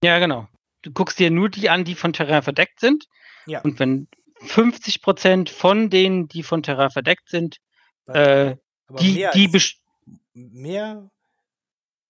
Ja, 0.02 0.18
genau. 0.18 0.48
Du 0.82 0.90
guckst 0.90 1.18
dir 1.18 1.30
nur 1.30 1.48
die 1.48 1.70
an, 1.70 1.84
die 1.84 1.94
von 1.94 2.12
Terrain 2.12 2.42
verdeckt 2.42 2.80
sind. 2.80 3.08
Ja. 3.46 3.60
Und 3.62 3.78
wenn 3.78 4.08
50 4.42 5.02
Prozent 5.02 5.50
von 5.50 5.90
denen, 5.90 6.28
die 6.28 6.42
von 6.42 6.62
Terrain 6.62 6.90
verdeckt 6.90 7.28
sind, 7.28 7.58
äh, 8.06 8.56
die, 9.00 9.14
mehr 9.14 9.30
die 9.32 9.50
als, 9.52 9.76
mehr 10.34 11.10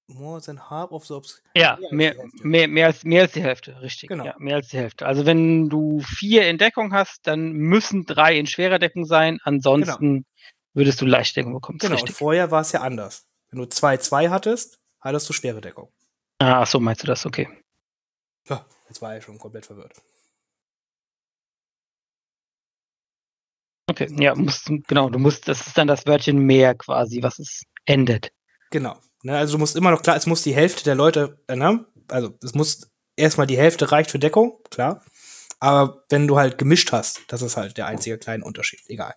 more 0.08 0.40
than 0.40 0.70
half 0.70 0.90
of 0.92 1.06
the 1.06 1.20
Ja, 1.54 1.78
mehr, 1.90 2.14
mehr, 2.42 2.68
mehr, 2.68 2.86
als, 2.86 3.04
mehr 3.04 3.22
als 3.22 3.32
die 3.32 3.42
Hälfte, 3.42 3.80
richtig. 3.80 4.08
Genau. 4.08 4.24
Ja, 4.24 4.34
mehr 4.38 4.56
als 4.56 4.68
die 4.68 4.78
Hälfte. 4.78 5.06
Also 5.06 5.26
wenn 5.26 5.68
du 5.68 6.00
vier 6.00 6.48
in 6.48 6.58
Deckung 6.58 6.92
hast, 6.92 7.26
dann 7.26 7.52
müssen 7.52 8.04
drei 8.04 8.36
in 8.38 8.46
schwerer 8.46 8.78
Deckung 8.78 9.04
sein, 9.04 9.38
ansonsten 9.42 10.14
genau. 10.14 10.26
würdest 10.74 11.00
du 11.00 11.06
Leichtdeckung 11.06 11.54
bekommen. 11.54 11.78
Genau, 11.78 12.00
und 12.00 12.10
vorher 12.10 12.50
war 12.50 12.60
es 12.60 12.72
ja 12.72 12.80
anders. 12.80 13.26
Wenn 13.50 13.60
du 13.60 13.66
zwei, 13.66 13.96
zwei 13.96 14.28
hattest, 14.28 14.78
hattest 15.00 15.28
du 15.28 15.32
schwere 15.32 15.60
Deckung. 15.60 15.90
Ah, 16.38 16.62
ach 16.62 16.66
so 16.66 16.78
meinst 16.80 17.02
du 17.02 17.06
das, 17.06 17.26
okay. 17.26 17.48
Ja, 18.48 18.64
jetzt 18.88 19.02
war 19.02 19.14
er 19.14 19.22
schon 19.22 19.38
komplett 19.38 19.66
verwirrt. 19.66 19.94
Okay, 23.88 24.08
ja, 24.18 24.34
musst, 24.34 24.70
genau, 24.88 25.08
du 25.10 25.18
musst, 25.18 25.46
das 25.46 25.66
ist 25.66 25.78
dann 25.78 25.86
das 25.86 26.06
Wörtchen 26.06 26.38
mehr 26.38 26.74
quasi, 26.74 27.22
was 27.22 27.38
es 27.38 27.62
endet. 27.84 28.32
Genau. 28.70 29.00
Ne, 29.22 29.36
also 29.36 29.54
du 29.54 29.58
musst 29.58 29.76
immer 29.76 29.90
noch 29.90 30.02
klar, 30.02 30.16
es 30.16 30.26
muss 30.26 30.42
die 30.42 30.54
Hälfte 30.54 30.84
der 30.84 30.94
Leute, 30.94 31.42
äh, 31.46 31.56
ne? 31.56 31.86
Also 32.08 32.36
es 32.42 32.54
muss 32.54 32.90
erstmal 33.16 33.46
die 33.46 33.56
Hälfte 33.56 33.90
reicht 33.90 34.10
für 34.10 34.18
Deckung, 34.18 34.58
klar. 34.70 35.04
Aber 35.58 36.04
wenn 36.10 36.28
du 36.28 36.36
halt 36.36 36.58
gemischt 36.58 36.92
hast, 36.92 37.22
das 37.28 37.42
ist 37.42 37.56
halt 37.56 37.76
der 37.76 37.86
einzige 37.86 38.18
kleine 38.18 38.44
Unterschied. 38.44 38.80
Egal. 38.88 39.14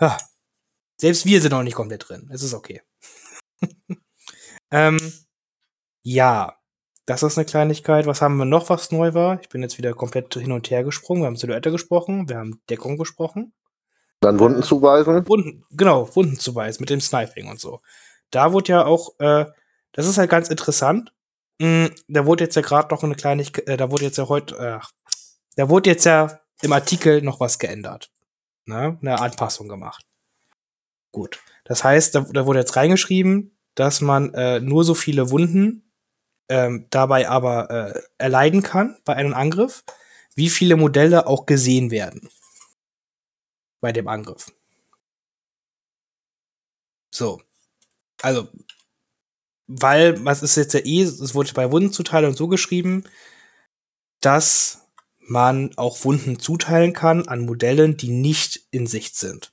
Ja. 0.00 0.18
Selbst 0.96 1.24
wir 1.26 1.40
sind 1.40 1.52
noch 1.52 1.62
nicht 1.62 1.74
komplett 1.74 2.08
drin. 2.08 2.28
Es 2.32 2.42
ist 2.42 2.54
okay. 2.54 2.82
ähm, 4.70 5.12
ja, 6.02 6.56
das 7.06 7.22
ist 7.22 7.38
eine 7.38 7.46
Kleinigkeit. 7.46 8.06
Was 8.06 8.20
haben 8.20 8.36
wir 8.36 8.44
noch, 8.44 8.68
was 8.68 8.92
neu 8.92 9.14
war? 9.14 9.40
Ich 9.40 9.48
bin 9.48 9.62
jetzt 9.62 9.78
wieder 9.78 9.94
komplett 9.94 10.34
hin 10.34 10.52
und 10.52 10.70
her 10.70 10.84
gesprungen. 10.84 11.22
Wir 11.22 11.26
haben 11.26 11.36
Silhouette 11.36 11.70
gesprochen, 11.70 12.28
wir 12.28 12.36
haben 12.36 12.60
Deckung 12.68 12.96
gesprochen. 12.98 13.52
Dann 14.22 14.38
Wunden 14.38 14.62
zuweisen. 14.62 15.28
Wunden, 15.28 15.64
genau, 15.72 16.08
Wunden 16.14 16.38
zuweisen 16.38 16.80
mit 16.80 16.90
dem 16.90 17.00
Sniping 17.00 17.48
und 17.48 17.58
so. 17.58 17.80
Da 18.30 18.52
wurde 18.52 18.72
ja 18.72 18.84
auch, 18.84 19.18
äh, 19.18 19.46
das 19.90 20.06
ist 20.06 20.16
halt 20.16 20.30
ganz 20.30 20.48
interessant. 20.48 21.12
Mm, 21.58 21.86
da 22.06 22.24
wurde 22.24 22.44
jetzt 22.44 22.54
ja 22.54 22.62
gerade 22.62 22.94
noch 22.94 23.02
eine 23.02 23.16
Kleinigkeit, 23.16 23.66
äh, 23.66 23.76
da 23.76 23.90
wurde 23.90 24.04
jetzt 24.04 24.18
ja 24.18 24.28
heute, 24.28 24.56
äh, 24.56 24.78
da 25.56 25.68
wurde 25.68 25.90
jetzt 25.90 26.04
ja 26.04 26.40
im 26.62 26.72
Artikel 26.72 27.20
noch 27.22 27.40
was 27.40 27.58
geändert. 27.58 28.12
Ne? 28.64 28.96
Eine 29.00 29.18
Anpassung 29.18 29.68
gemacht. 29.68 30.06
Gut. 31.10 31.40
Das 31.64 31.82
heißt, 31.82 32.14
da, 32.14 32.20
da 32.32 32.46
wurde 32.46 32.60
jetzt 32.60 32.76
reingeschrieben, 32.76 33.58
dass 33.74 34.00
man 34.00 34.32
äh, 34.34 34.60
nur 34.60 34.84
so 34.84 34.94
viele 34.94 35.30
Wunden 35.30 35.90
ähm, 36.48 36.86
dabei 36.90 37.28
aber 37.28 37.70
äh, 37.70 38.00
erleiden 38.18 38.62
kann 38.62 38.98
bei 39.04 39.16
einem 39.16 39.34
Angriff, 39.34 39.82
wie 40.36 40.48
viele 40.48 40.76
Modelle 40.76 41.26
auch 41.26 41.44
gesehen 41.44 41.90
werden 41.90 42.30
bei 43.82 43.92
dem 43.92 44.08
Angriff. 44.08 44.50
So. 47.10 47.42
Also, 48.22 48.48
weil, 49.66 50.24
was 50.24 50.42
ist 50.42 50.56
jetzt 50.56 50.72
ja 50.72 50.80
eh, 50.80 51.02
es 51.02 51.34
wurde 51.34 51.52
bei 51.52 51.70
Wundenzuteilung 51.70 52.34
so 52.34 52.48
geschrieben, 52.48 53.04
dass 54.20 54.88
man 55.18 55.76
auch 55.76 56.04
Wunden 56.04 56.38
zuteilen 56.38 56.92
kann 56.92 57.28
an 57.28 57.44
Modellen, 57.44 57.96
die 57.96 58.10
nicht 58.10 58.66
in 58.70 58.86
Sicht 58.86 59.16
sind. 59.16 59.52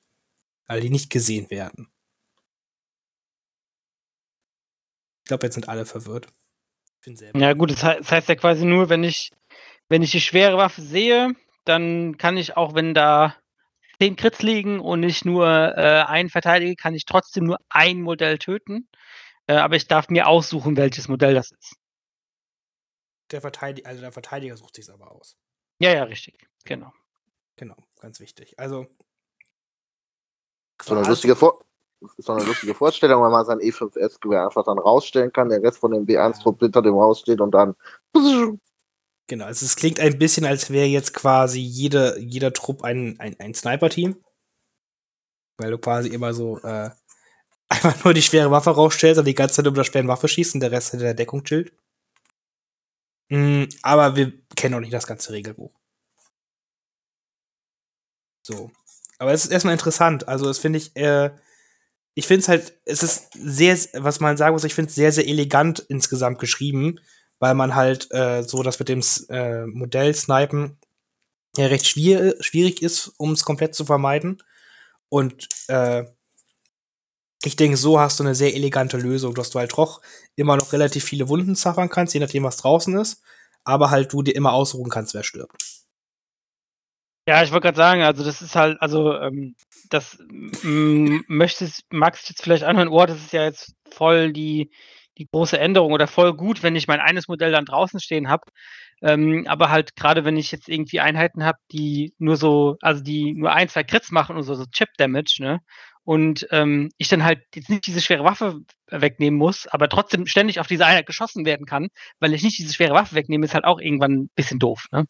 Also 0.65 0.83
die 0.83 0.91
nicht 0.91 1.09
gesehen 1.09 1.49
werden. 1.49 1.89
Ich 5.23 5.29
glaube, 5.29 5.47
jetzt 5.47 5.55
sind 5.55 5.69
alle 5.69 5.85
verwirrt. 5.85 6.27
Ja 7.33 7.53
gut, 7.53 7.71
das, 7.71 7.81
he 7.81 7.97
das 7.97 8.11
heißt 8.11 8.29
ja 8.29 8.35
quasi 8.35 8.65
nur, 8.65 8.89
wenn 8.89 9.03
ich, 9.03 9.31
wenn 9.87 10.03
ich 10.03 10.11
die 10.11 10.21
schwere 10.21 10.57
Waffe 10.57 10.81
sehe, 10.81 11.33
dann 11.65 12.17
kann 12.17 12.37
ich 12.37 12.57
auch, 12.57 12.75
wenn 12.75 12.93
da 12.93 13.35
zehn 13.99 14.15
Crits 14.15 14.41
liegen 14.41 14.79
und 14.79 15.03
ich 15.03 15.25
nur 15.25 15.47
äh, 15.47 16.03
einen 16.07 16.29
verteidige, 16.29 16.75
kann 16.75 16.95
ich 16.95 17.05
trotzdem 17.05 17.45
nur 17.45 17.59
ein 17.69 18.01
Modell 18.01 18.37
töten. 18.37 18.87
Äh, 19.47 19.55
aber 19.55 19.75
ich 19.75 19.87
darf 19.87 20.09
mir 20.09 20.27
aussuchen, 20.27 20.77
welches 20.77 21.07
Modell 21.07 21.33
das 21.33 21.51
ist. 21.51 21.75
Der 23.31 23.41
Verteidiger, 23.41 23.87
also 23.87 24.01
der 24.01 24.11
Verteidiger 24.11 24.57
sucht 24.57 24.75
sich 24.75 24.89
aber 24.89 25.11
aus. 25.11 25.37
Ja, 25.79 25.93
ja, 25.93 26.03
richtig. 26.03 26.47
Genau. 26.65 26.91
Genau, 27.55 27.75
ganz 27.99 28.19
wichtig. 28.19 28.57
Also. 28.57 28.87
So 30.81 30.95
eine, 30.95 31.07
lustige 31.07 31.35
Vor 31.35 31.65
so 32.17 32.31
eine 32.31 32.45
lustige 32.45 32.73
Vorstellung, 32.73 33.21
wenn 33.23 33.31
man 33.31 33.45
sein 33.45 33.59
E5S-Gewehr 33.59 34.45
einfach 34.45 34.63
dann 34.63 34.79
rausstellen 34.79 35.33
kann, 35.33 35.49
der 35.49 35.61
Rest 35.61 35.79
von 35.79 35.91
dem 35.91 36.05
B1-Trupp 36.05 36.59
hinter 36.59 36.81
dem 36.81 36.93
raussteht 36.93 37.41
und 37.41 37.51
dann. 37.51 37.75
Genau, 39.29 39.45
also 39.45 39.63
es 39.63 39.75
klingt 39.75 39.99
ein 39.99 40.17
bisschen, 40.17 40.43
als 40.43 40.71
wäre 40.71 40.87
jetzt 40.87 41.13
quasi 41.13 41.59
jede, 41.59 42.19
jeder 42.19 42.51
Trupp 42.51 42.83
ein, 42.83 43.19
ein, 43.19 43.39
ein 43.39 43.53
Sniper-Team. 43.53 44.15
Weil 45.57 45.71
du 45.71 45.77
quasi 45.77 46.09
immer 46.09 46.33
so 46.33 46.57
äh, 46.61 46.89
einfach 47.69 48.03
nur 48.03 48.15
die 48.15 48.23
schwere 48.23 48.49
Waffe 48.49 48.71
rausstellst 48.71 49.19
und 49.19 49.25
die 49.25 49.35
ganze 49.35 49.55
Zeit 49.57 49.67
über 49.67 49.75
der 49.75 49.83
schweren 49.83 50.07
Waffe 50.07 50.27
schießt 50.27 50.55
und 50.55 50.61
der 50.61 50.71
Rest 50.71 50.91
hinter 50.91 51.05
der 51.05 51.13
Deckung 51.13 51.43
chillt. 51.43 51.71
Mm, 53.29 53.65
aber 53.83 54.15
wir 54.15 54.33
kennen 54.55 54.71
noch 54.71 54.79
nicht 54.79 54.93
das 54.93 55.05
ganze 55.05 55.31
Regelbuch. 55.31 55.71
So. 58.41 58.71
Aber 59.19 59.31
es 59.31 59.45
ist 59.45 59.51
erstmal 59.51 59.73
interessant. 59.73 60.27
Also, 60.27 60.45
das 60.45 60.57
finde 60.57 60.79
ich, 60.79 60.95
äh, 60.95 61.29
ich 62.15 62.25
finde 62.25 62.41
es 62.41 62.47
halt, 62.47 62.79
es 62.85 63.03
ist 63.03 63.29
sehr, 63.33 63.77
was 63.93 64.19
man 64.19 64.37
sagen 64.37 64.53
muss, 64.53 64.63
ich 64.63 64.73
finde 64.73 64.89
es 64.89 64.95
sehr, 64.95 65.11
sehr 65.11 65.27
elegant 65.27 65.85
insgesamt 65.87 66.39
geschrieben, 66.39 66.99
weil 67.39 67.55
man 67.55 67.75
halt 67.75 68.11
äh, 68.11 68.43
so 68.43 68.63
das 68.63 68.79
mit 68.79 68.89
dem 68.89 69.01
äh, 69.29 69.65
Modell 69.65 70.13
Snipen 70.13 70.77
ja 71.57 71.67
recht 71.67 71.87
schwier 71.87 72.35
schwierig 72.41 72.81
ist, 72.81 73.13
um 73.17 73.31
es 73.31 73.43
komplett 73.43 73.75
zu 73.75 73.85
vermeiden. 73.85 74.43
Und 75.09 75.47
äh, 75.67 76.05
ich 77.43 77.55
denke, 77.55 77.77
so 77.77 77.99
hast 77.99 78.19
du 78.19 78.23
eine 78.23 78.35
sehr 78.35 78.53
elegante 78.53 78.97
Lösung, 78.97 79.33
dass 79.33 79.49
du 79.49 79.59
halt 79.59 79.71
doch 79.77 80.01
immer 80.35 80.57
noch 80.57 80.73
relativ 80.73 81.05
viele 81.05 81.29
Wunden 81.29 81.55
zaffern 81.55 81.89
kannst, 81.89 82.13
je 82.13 82.19
nachdem, 82.19 82.43
was 82.43 82.57
draußen 82.57 82.95
ist, 82.97 83.23
aber 83.63 83.89
halt 83.91 84.11
du 84.11 84.21
dir 84.21 84.35
immer 84.35 84.53
ausruhen 84.53 84.89
kannst, 84.89 85.13
wer 85.13 85.23
stirbt. 85.23 85.55
Ja, 87.27 87.43
ich 87.43 87.51
wollte 87.51 87.65
gerade 87.65 87.77
sagen, 87.77 88.01
also 88.01 88.23
das 88.23 88.41
ist 88.41 88.55
halt, 88.55 88.81
also 88.81 89.13
ähm, 89.13 89.55
das 89.89 90.17
möchtest, 90.59 91.83
magst 91.91 92.27
du 92.27 92.31
jetzt 92.31 92.41
vielleicht 92.41 92.63
anhören, 92.63 92.87
oh, 92.89 93.05
das 93.05 93.19
ist 93.19 93.33
ja 93.33 93.43
jetzt 93.43 93.75
voll 93.91 94.33
die, 94.33 94.71
die 95.19 95.27
große 95.31 95.59
Änderung 95.59 95.91
oder 95.91 96.07
voll 96.07 96.33
gut, 96.33 96.63
wenn 96.63 96.75
ich 96.75 96.87
mein 96.87 96.99
eines 96.99 97.27
Modell 97.27 97.51
dann 97.51 97.65
draußen 97.65 97.99
stehen 97.99 98.29
habe. 98.29 98.43
Ähm, 99.01 99.45
aber 99.47 99.69
halt 99.69 99.95
gerade 99.95 100.25
wenn 100.25 100.37
ich 100.37 100.51
jetzt 100.51 100.69
irgendwie 100.69 100.99
Einheiten 100.99 101.43
habe, 101.43 101.57
die 101.71 102.13
nur 102.17 102.37
so, 102.37 102.77
also 102.81 103.03
die 103.03 103.33
nur 103.33 103.51
ein, 103.53 103.69
zwei 103.69 103.83
Crits 103.83 104.11
machen 104.11 104.35
und 104.35 104.43
so, 104.43 104.55
so 104.55 104.65
Chip-Damage, 104.65 105.37
ne? 105.39 105.59
Und 106.03 106.47
ähm, 106.51 106.89
ich 106.97 107.07
dann 107.07 107.23
halt 107.23 107.41
jetzt 107.53 107.69
nicht 107.69 107.85
diese 107.85 108.01
schwere 108.01 108.23
Waffe 108.23 108.61
wegnehmen 108.87 109.37
muss, 109.37 109.67
aber 109.67 109.89
trotzdem 109.89 110.25
ständig 110.25 110.59
auf 110.59 110.67
diese 110.67 110.85
Einheit 110.85 111.05
geschossen 111.05 111.45
werden 111.45 111.65
kann, 111.65 111.89
weil 112.19 112.33
ich 112.33 112.41
nicht 112.41 112.57
diese 112.57 112.73
schwere 112.73 112.95
Waffe 112.95 113.15
wegnehme, 113.15 113.45
ist 113.45 113.53
halt 113.53 113.65
auch 113.65 113.79
irgendwann 113.79 114.13
ein 114.13 114.29
bisschen 114.35 114.59
doof, 114.59 114.85
ne? 114.91 115.05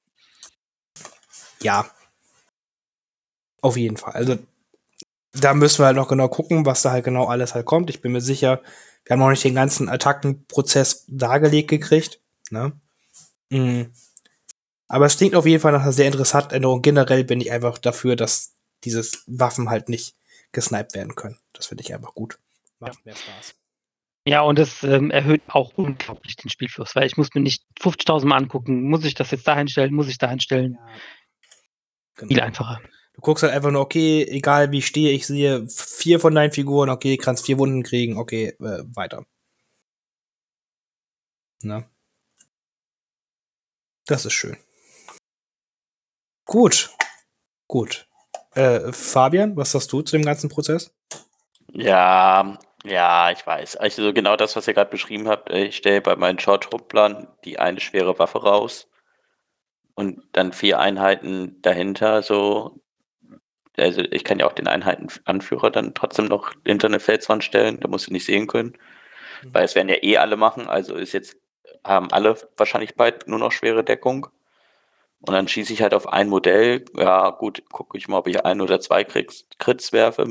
Ja. 1.62 1.90
Auf 3.62 3.78
jeden 3.78 3.98
Fall. 3.98 4.14
Also, 4.14 4.38
da 5.34 5.54
müssen 5.54 5.80
wir 5.80 5.88
halt 5.88 5.96
noch 5.96 6.08
genau 6.08 6.28
gucken, 6.28 6.66
was 6.66 6.82
da 6.82 6.92
halt 6.92 7.06
genau 7.06 7.26
alles 7.26 7.56
halt 7.56 7.66
kommt. 7.66 7.90
Ich 7.90 8.02
bin 8.02 8.12
mir 8.12 8.22
sicher, 8.22 8.62
wir 9.06 9.14
haben 9.14 9.20
noch 9.20 9.30
nicht 9.30 9.44
den 9.44 9.56
ganzen 9.56 9.90
Attackenprozess 9.90 11.06
dargelegt 11.08 11.70
gekriegt. 11.70 12.20
Ne? 12.52 12.80
Mhm. 13.50 13.92
Aber 14.88 15.06
es 15.06 15.18
klingt 15.18 15.36
auf 15.36 15.46
jeden 15.46 15.62
Fall 15.62 15.72
nach 15.72 15.84
einer 15.84 15.92
sehr 15.94 16.08
interessanten 16.08 16.54
Änderung. 16.56 16.82
Generell 16.82 17.24
bin 17.24 17.42
ich 17.42 17.52
einfach 17.52 17.78
dafür, 17.78 18.16
dass 18.16 18.56
dieses 18.84 19.24
Waffen 19.28 19.70
halt 19.70 19.90
nicht 19.90 20.16
gesniped 20.52 20.96
werden 20.96 21.16
können. 21.16 21.38
Das 21.54 21.68
finde 21.68 21.84
ich 21.84 21.94
einfach 21.94 22.14
gut. 22.16 22.40
Macht 22.80 23.06
mehr 23.06 23.16
Spaß. 23.16 23.56
Ja, 24.26 24.42
und 24.42 24.60
das 24.60 24.84
ähm, 24.84 25.12
erhöht 25.12 25.42
auch 25.48 25.74
unglaublich 25.76 26.36
den 26.36 26.50
Spielfluss, 26.50 26.96
weil 26.96 27.08
ich 27.08 27.18
muss 27.18 27.34
mir 27.34 27.42
nicht 27.42 27.64
50.000 27.80 28.26
Mal 28.26 28.38
angucken, 28.38 28.84
muss 28.84 29.06
ich 29.06 29.14
das 29.16 29.32
jetzt 29.32 29.48
dahin 29.48 29.68
stellen, 29.68 29.94
muss 29.94 30.08
ich 30.08 30.18
dahin 30.18 30.40
stellen. 30.40 30.74
Ja. 30.74 30.88
Viel 32.16 32.28
Genau. 32.30 32.44
einfacher. 32.44 32.82
Du 33.20 33.24
guckst 33.26 33.44
halt 33.44 33.54
einfach 33.54 33.72
nur, 33.72 33.82
okay, 33.82 34.24
egal 34.30 34.72
wie 34.72 34.78
ich 34.78 34.88
stehe, 34.88 35.12
ich 35.12 35.28
sehe 35.28 35.68
vier 35.68 36.22
von 36.22 36.34
deinen 36.34 36.54
Figuren, 36.54 36.90
okay, 36.90 37.18
kannst 37.18 37.46
vier 37.46 37.58
Wunden 37.60 37.84
kriegen, 37.84 38.18
okay, 38.18 38.56
äh, 38.62 38.86
weiter. 38.96 39.26
Na? 41.62 41.84
Das 44.06 44.26
ist 44.26 44.32
schön. 44.32 44.56
Gut. 46.46 46.92
Gut. 47.68 48.08
Äh, 48.54 48.94
Fabian, 48.94 49.58
was 49.58 49.74
sagst 49.74 49.92
du 49.92 50.02
zu 50.02 50.16
dem 50.16 50.24
ganzen 50.24 50.50
Prozess? 50.50 50.96
Ja, 51.74 52.58
ja, 52.86 53.32
ich 53.32 53.46
weiß. 53.46 53.76
Also 53.76 54.14
genau 54.14 54.38
das, 54.38 54.56
was 54.56 54.66
ihr 54.66 54.74
gerade 54.74 54.92
beschrieben 54.92 55.28
habt. 55.28 55.50
äh, 55.50 55.66
Ich 55.66 55.76
stelle 55.76 56.00
bei 56.00 56.16
meinem 56.16 56.40
Short-Trupp-Plan 56.40 57.28
die 57.44 57.60
eine 57.60 57.82
schwere 57.82 58.18
Waffe 58.18 58.42
raus 58.42 58.88
und 59.96 60.24
dann 60.32 60.54
vier 60.54 60.80
Einheiten 60.80 61.62
dahinter. 61.62 62.24
So, 62.24 62.82
also 63.80 64.02
ich 64.02 64.24
kann 64.24 64.40
ja 64.40 64.48
auch 64.48 64.54
den 64.54 64.68
Einheitenanführer 64.68 65.72
dann 65.72 65.94
trotzdem 65.94 66.26
noch 66.26 66.54
hinter 66.66 66.88
eine 66.88 67.00
Felswand 67.00 67.44
stellen. 67.44 67.80
Da 67.80 67.88
muss 67.88 68.04
ich 68.04 68.12
nicht 68.12 68.26
sehen 68.26 68.48
können, 68.48 68.78
Mhm. 69.44 69.54
weil 69.54 69.64
es 69.66 69.76
werden 69.76 69.90
ja 69.90 69.98
eh 70.02 70.18
alle 70.18 70.38
machen. 70.38 70.68
Also 70.68 70.96
ist 70.96 71.14
jetzt 71.14 71.38
haben 71.86 72.12
alle 72.12 72.36
wahrscheinlich 72.58 72.96
bald 72.96 73.28
nur 73.28 73.40
noch 73.40 73.52
schwere 73.52 73.84
Deckung. 73.84 74.28
Und 75.22 75.34
dann 75.34 75.48
schieße 75.48 75.74
ich 75.74 75.82
halt 75.82 75.94
auf 75.94 76.08
ein 76.08 76.30
Modell. 76.30 76.86
Ja, 76.96 77.30
gut, 77.32 77.64
gucke 77.72 77.98
ich 77.98 78.08
mal, 78.08 78.20
ob 78.20 78.28
ich 78.28 78.46
ein 78.46 78.62
oder 78.62 78.80
zwei 78.80 79.04
Crits 79.04 79.94
werfe. 79.94 80.26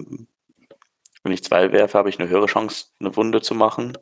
Wenn 1.23 1.33
ich 1.33 1.45
zwei 1.45 1.73
werfe, 1.73 1.99
habe 1.99 2.09
ich 2.09 2.19
eine 2.19 2.29
höhere 2.29 2.47
Chance, 2.47 2.87
eine 3.01 3.15
Wunde 3.17 3.43
zu 3.43 3.55
machen. 3.55 3.99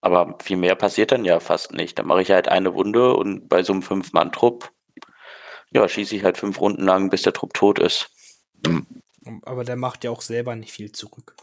Aber 0.00 0.36
viel 0.42 0.56
mehr 0.56 0.74
passiert 0.74 1.12
dann 1.12 1.24
ja 1.24 1.40
fast 1.40 1.72
nicht. 1.72 1.98
Dann 1.98 2.06
mache 2.06 2.22
ich 2.22 2.30
halt 2.30 2.48
eine 2.48 2.74
Wunde 2.74 3.14
und 3.14 3.48
bei 3.48 3.62
so 3.62 3.72
einem 3.72 3.82
Fünf-Mann-Trupp, 3.82 4.70
ja, 5.72 5.86
schieße 5.88 6.16
ich 6.16 6.24
halt 6.24 6.38
fünf 6.38 6.60
Runden 6.60 6.84
lang, 6.84 7.10
bis 7.10 7.22
der 7.22 7.32
Trupp 7.34 7.52
tot 7.54 7.78
ist. 7.78 8.10
Aber 9.42 9.64
der 9.64 9.76
macht 9.76 10.04
ja 10.04 10.10
auch 10.10 10.22
selber 10.22 10.56
nicht 10.56 10.72
viel 10.72 10.92
zurück. 10.92 11.36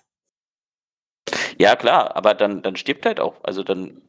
Ja, 1.58 1.76
klar, 1.76 2.16
aber 2.16 2.34
dann, 2.34 2.62
dann 2.62 2.76
stirbt 2.76 3.06
halt 3.06 3.20
auch, 3.20 3.44
also 3.44 3.64
dann 3.64 4.02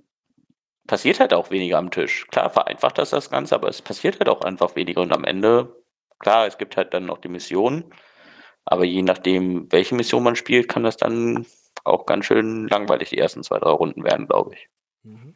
passiert 0.86 1.20
halt 1.20 1.34
auch 1.34 1.50
weniger 1.50 1.78
am 1.78 1.90
Tisch. 1.90 2.26
Klar, 2.28 2.50
vereinfacht 2.50 2.98
das 2.98 3.10
das 3.10 3.30
Ganze, 3.30 3.54
aber 3.54 3.68
es 3.68 3.82
passiert 3.82 4.18
halt 4.18 4.28
auch 4.28 4.42
einfach 4.42 4.76
weniger. 4.76 5.00
Und 5.02 5.12
am 5.12 5.24
Ende, 5.24 5.82
klar, 6.18 6.46
es 6.46 6.58
gibt 6.58 6.76
halt 6.76 6.94
dann 6.94 7.06
noch 7.06 7.18
die 7.18 7.28
Missionen, 7.28 7.92
aber 8.64 8.84
je 8.84 9.02
nachdem, 9.02 9.70
welche 9.72 9.94
Mission 9.94 10.22
man 10.22 10.36
spielt, 10.36 10.68
kann 10.68 10.82
das 10.84 10.96
dann 10.96 11.46
auch 11.84 12.06
ganz 12.06 12.26
schön 12.26 12.66
langweilig 12.68 13.10
die 13.10 13.18
ersten 13.18 13.42
zwei, 13.42 13.58
drei 13.58 13.70
Runden 13.70 14.04
werden, 14.04 14.26
glaube 14.26 14.54
ich. 14.54 14.68
Mhm. 15.02 15.34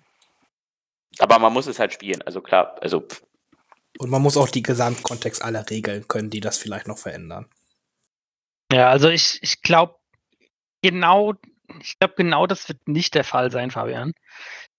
Aber 1.19 1.39
man 1.39 1.53
muss 1.53 1.67
es 1.67 1.79
halt 1.79 1.93
spielen, 1.93 2.23
also 2.23 2.41
klar, 2.41 2.77
also 2.81 3.07
Und 3.99 4.11
man 4.11 4.23
muss 4.23 4.37
auch 4.37 4.49
die 4.49 4.63
Gesamtkontext 4.63 5.43
aller 5.43 5.69
Regeln 5.69 6.09
können, 6.09 6.31
die 6.31 6.41
das 6.41 6.59
vielleicht 6.59 6.89
noch 6.89 6.99
verändern. 6.99 7.49
Ja, 8.73 8.89
also 8.89 9.09
ich, 9.09 9.39
ich 9.43 9.63
glaube, 9.63 9.97
genau, 10.83 11.35
ich 11.81 11.99
glaube, 11.99 12.15
genau 12.17 12.47
das 12.47 12.69
wird 12.69 12.87
nicht 12.87 13.15
der 13.15 13.25
Fall 13.25 13.51
sein, 13.51 13.71
Fabian. 13.71 14.13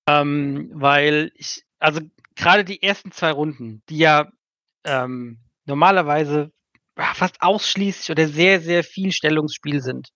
Ähm, 0.07 0.71
weil 0.73 1.31
ich, 1.35 1.63
also 1.79 2.01
gerade 2.35 2.63
die 2.65 2.81
ersten 2.81 3.11
zwei 3.11 3.31
Runden, 3.31 3.83
die 3.89 3.97
ja 3.97 4.31
ähm, 4.85 5.39
normalerweise 5.65 6.51
fast 6.95 7.41
ausschließlich 7.41 8.11
oder 8.11 8.27
sehr, 8.27 8.61
sehr 8.61 8.83
viel 8.83 9.11
Stellungsspiel 9.11 9.81
sind. 9.81 10.09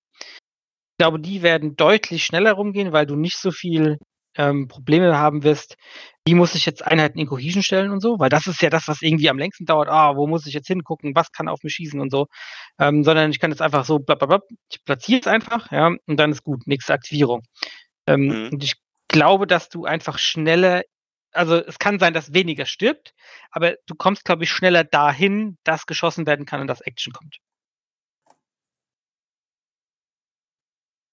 Ich 0.93 0.97
glaube, 0.97 1.19
die 1.19 1.41
werden 1.41 1.75
deutlich 1.75 2.25
schneller 2.25 2.53
rumgehen, 2.53 2.93
weil 2.93 3.05
du 3.05 3.15
nicht 3.15 3.37
so 3.37 3.51
viel 3.51 3.97
ähm, 4.37 4.67
Probleme 4.67 5.17
haben 5.17 5.43
wirst, 5.43 5.75
wie 6.27 6.33
muss 6.33 6.55
ich 6.55 6.65
jetzt 6.65 6.85
Einheiten 6.85 7.19
in 7.19 7.27
Cohesion 7.27 7.63
stellen 7.63 7.91
und 7.91 8.01
so, 8.01 8.19
weil 8.19 8.29
das 8.29 8.47
ist 8.47 8.61
ja 8.61 8.69
das, 8.69 8.87
was 8.87 9.01
irgendwie 9.01 9.29
am 9.29 9.37
längsten 9.37 9.65
dauert. 9.65 9.89
Ah, 9.89 10.15
wo 10.15 10.27
muss 10.27 10.47
ich 10.47 10.53
jetzt 10.53 10.67
hingucken, 10.67 11.15
was 11.15 11.31
kann 11.31 11.47
auf 11.47 11.63
mich 11.63 11.73
schießen 11.75 11.99
und 11.99 12.11
so. 12.11 12.27
Ähm, 12.79 13.03
sondern 13.03 13.31
ich 13.31 13.39
kann 13.39 13.51
jetzt 13.51 13.61
einfach 13.61 13.85
so, 13.85 13.99
blablabla, 13.99 14.41
ich 14.71 14.83
platziere 14.83 15.21
es 15.21 15.27
einfach, 15.27 15.71
ja, 15.71 15.91
und 16.07 16.17
dann 16.17 16.31
ist 16.31 16.43
gut, 16.43 16.65
nächste 16.67 16.93
Aktivierung. 16.93 17.43
Ähm, 18.07 18.25
Mhm. 18.27 18.49
Und 18.53 18.63
ich 18.63 18.75
glaube, 19.07 19.47
dass 19.47 19.69
du 19.69 19.85
einfach 19.85 20.17
schneller, 20.17 20.83
also 21.31 21.57
es 21.57 21.79
kann 21.79 21.99
sein, 21.99 22.13
dass 22.13 22.33
weniger 22.33 22.65
stirbt, 22.65 23.13
aber 23.51 23.75
du 23.87 23.95
kommst, 23.95 24.25
glaube 24.25 24.43
ich, 24.45 24.51
schneller 24.51 24.83
dahin, 24.83 25.57
dass 25.63 25.85
geschossen 25.85 26.25
werden 26.27 26.45
kann 26.45 26.61
und 26.61 26.67
dass 26.67 26.81
Action 26.81 27.13
kommt. 27.13 27.37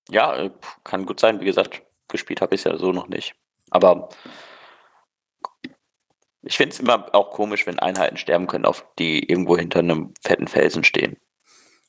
ja, 0.09 0.37
äh, 0.37 0.51
kann 0.85 1.07
gut 1.07 1.21
sein. 1.21 1.41
Wie 1.41 1.45
gesagt, 1.45 1.83
gespielt 2.09 2.41
habe 2.41 2.55
ich 2.55 2.61
es 2.61 2.65
ja 2.65 2.77
so 2.79 2.93
noch 2.93 3.09
nicht. 3.09 3.35
Aber 3.71 4.09
Ich 6.43 6.57
finde 6.57 6.75
es 6.75 6.81
immer 6.81 7.15
auch 7.15 7.31
komisch, 7.31 7.67
wenn 7.67 7.79
Einheiten 7.79 8.17
sterben 8.17 8.47
können, 8.47 8.65
auf 8.65 8.85
die 8.99 9.29
irgendwo 9.29 9.57
hinter 9.57 9.79
einem 9.79 10.13
fetten 10.21 10.49
Felsen 10.49 10.85
stehen. 10.85 11.17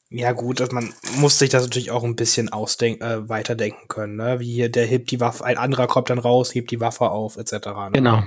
Ja, 0.10 0.32
gut, 0.32 0.60
dass 0.60 0.72
man 0.72 0.94
muss 1.18 1.40
sich 1.40 1.50
das 1.50 1.64
natürlich 1.64 1.90
auch 1.90 2.04
ein 2.04 2.16
bisschen 2.16 2.50
ausdenken, 2.50 3.04
äh, 3.04 3.28
weiterdenken 3.30 3.88
können, 3.88 4.16
ne? 4.16 4.40
Wie 4.40 4.54
hier, 4.54 4.70
der 4.70 4.86
hebt 4.86 5.10
die 5.10 5.20
Waffe, 5.20 5.44
ein 5.44 5.58
anderer 5.58 5.88
kommt 5.88 6.12
dann 6.12 6.20
raus, 6.20 6.54
hebt 6.54 6.70
die 6.70 6.80
Waffe 6.80 7.10
auf, 7.10 7.38
etc. 7.38 7.52
Ne? 7.54 7.92
Genau. 7.94 8.24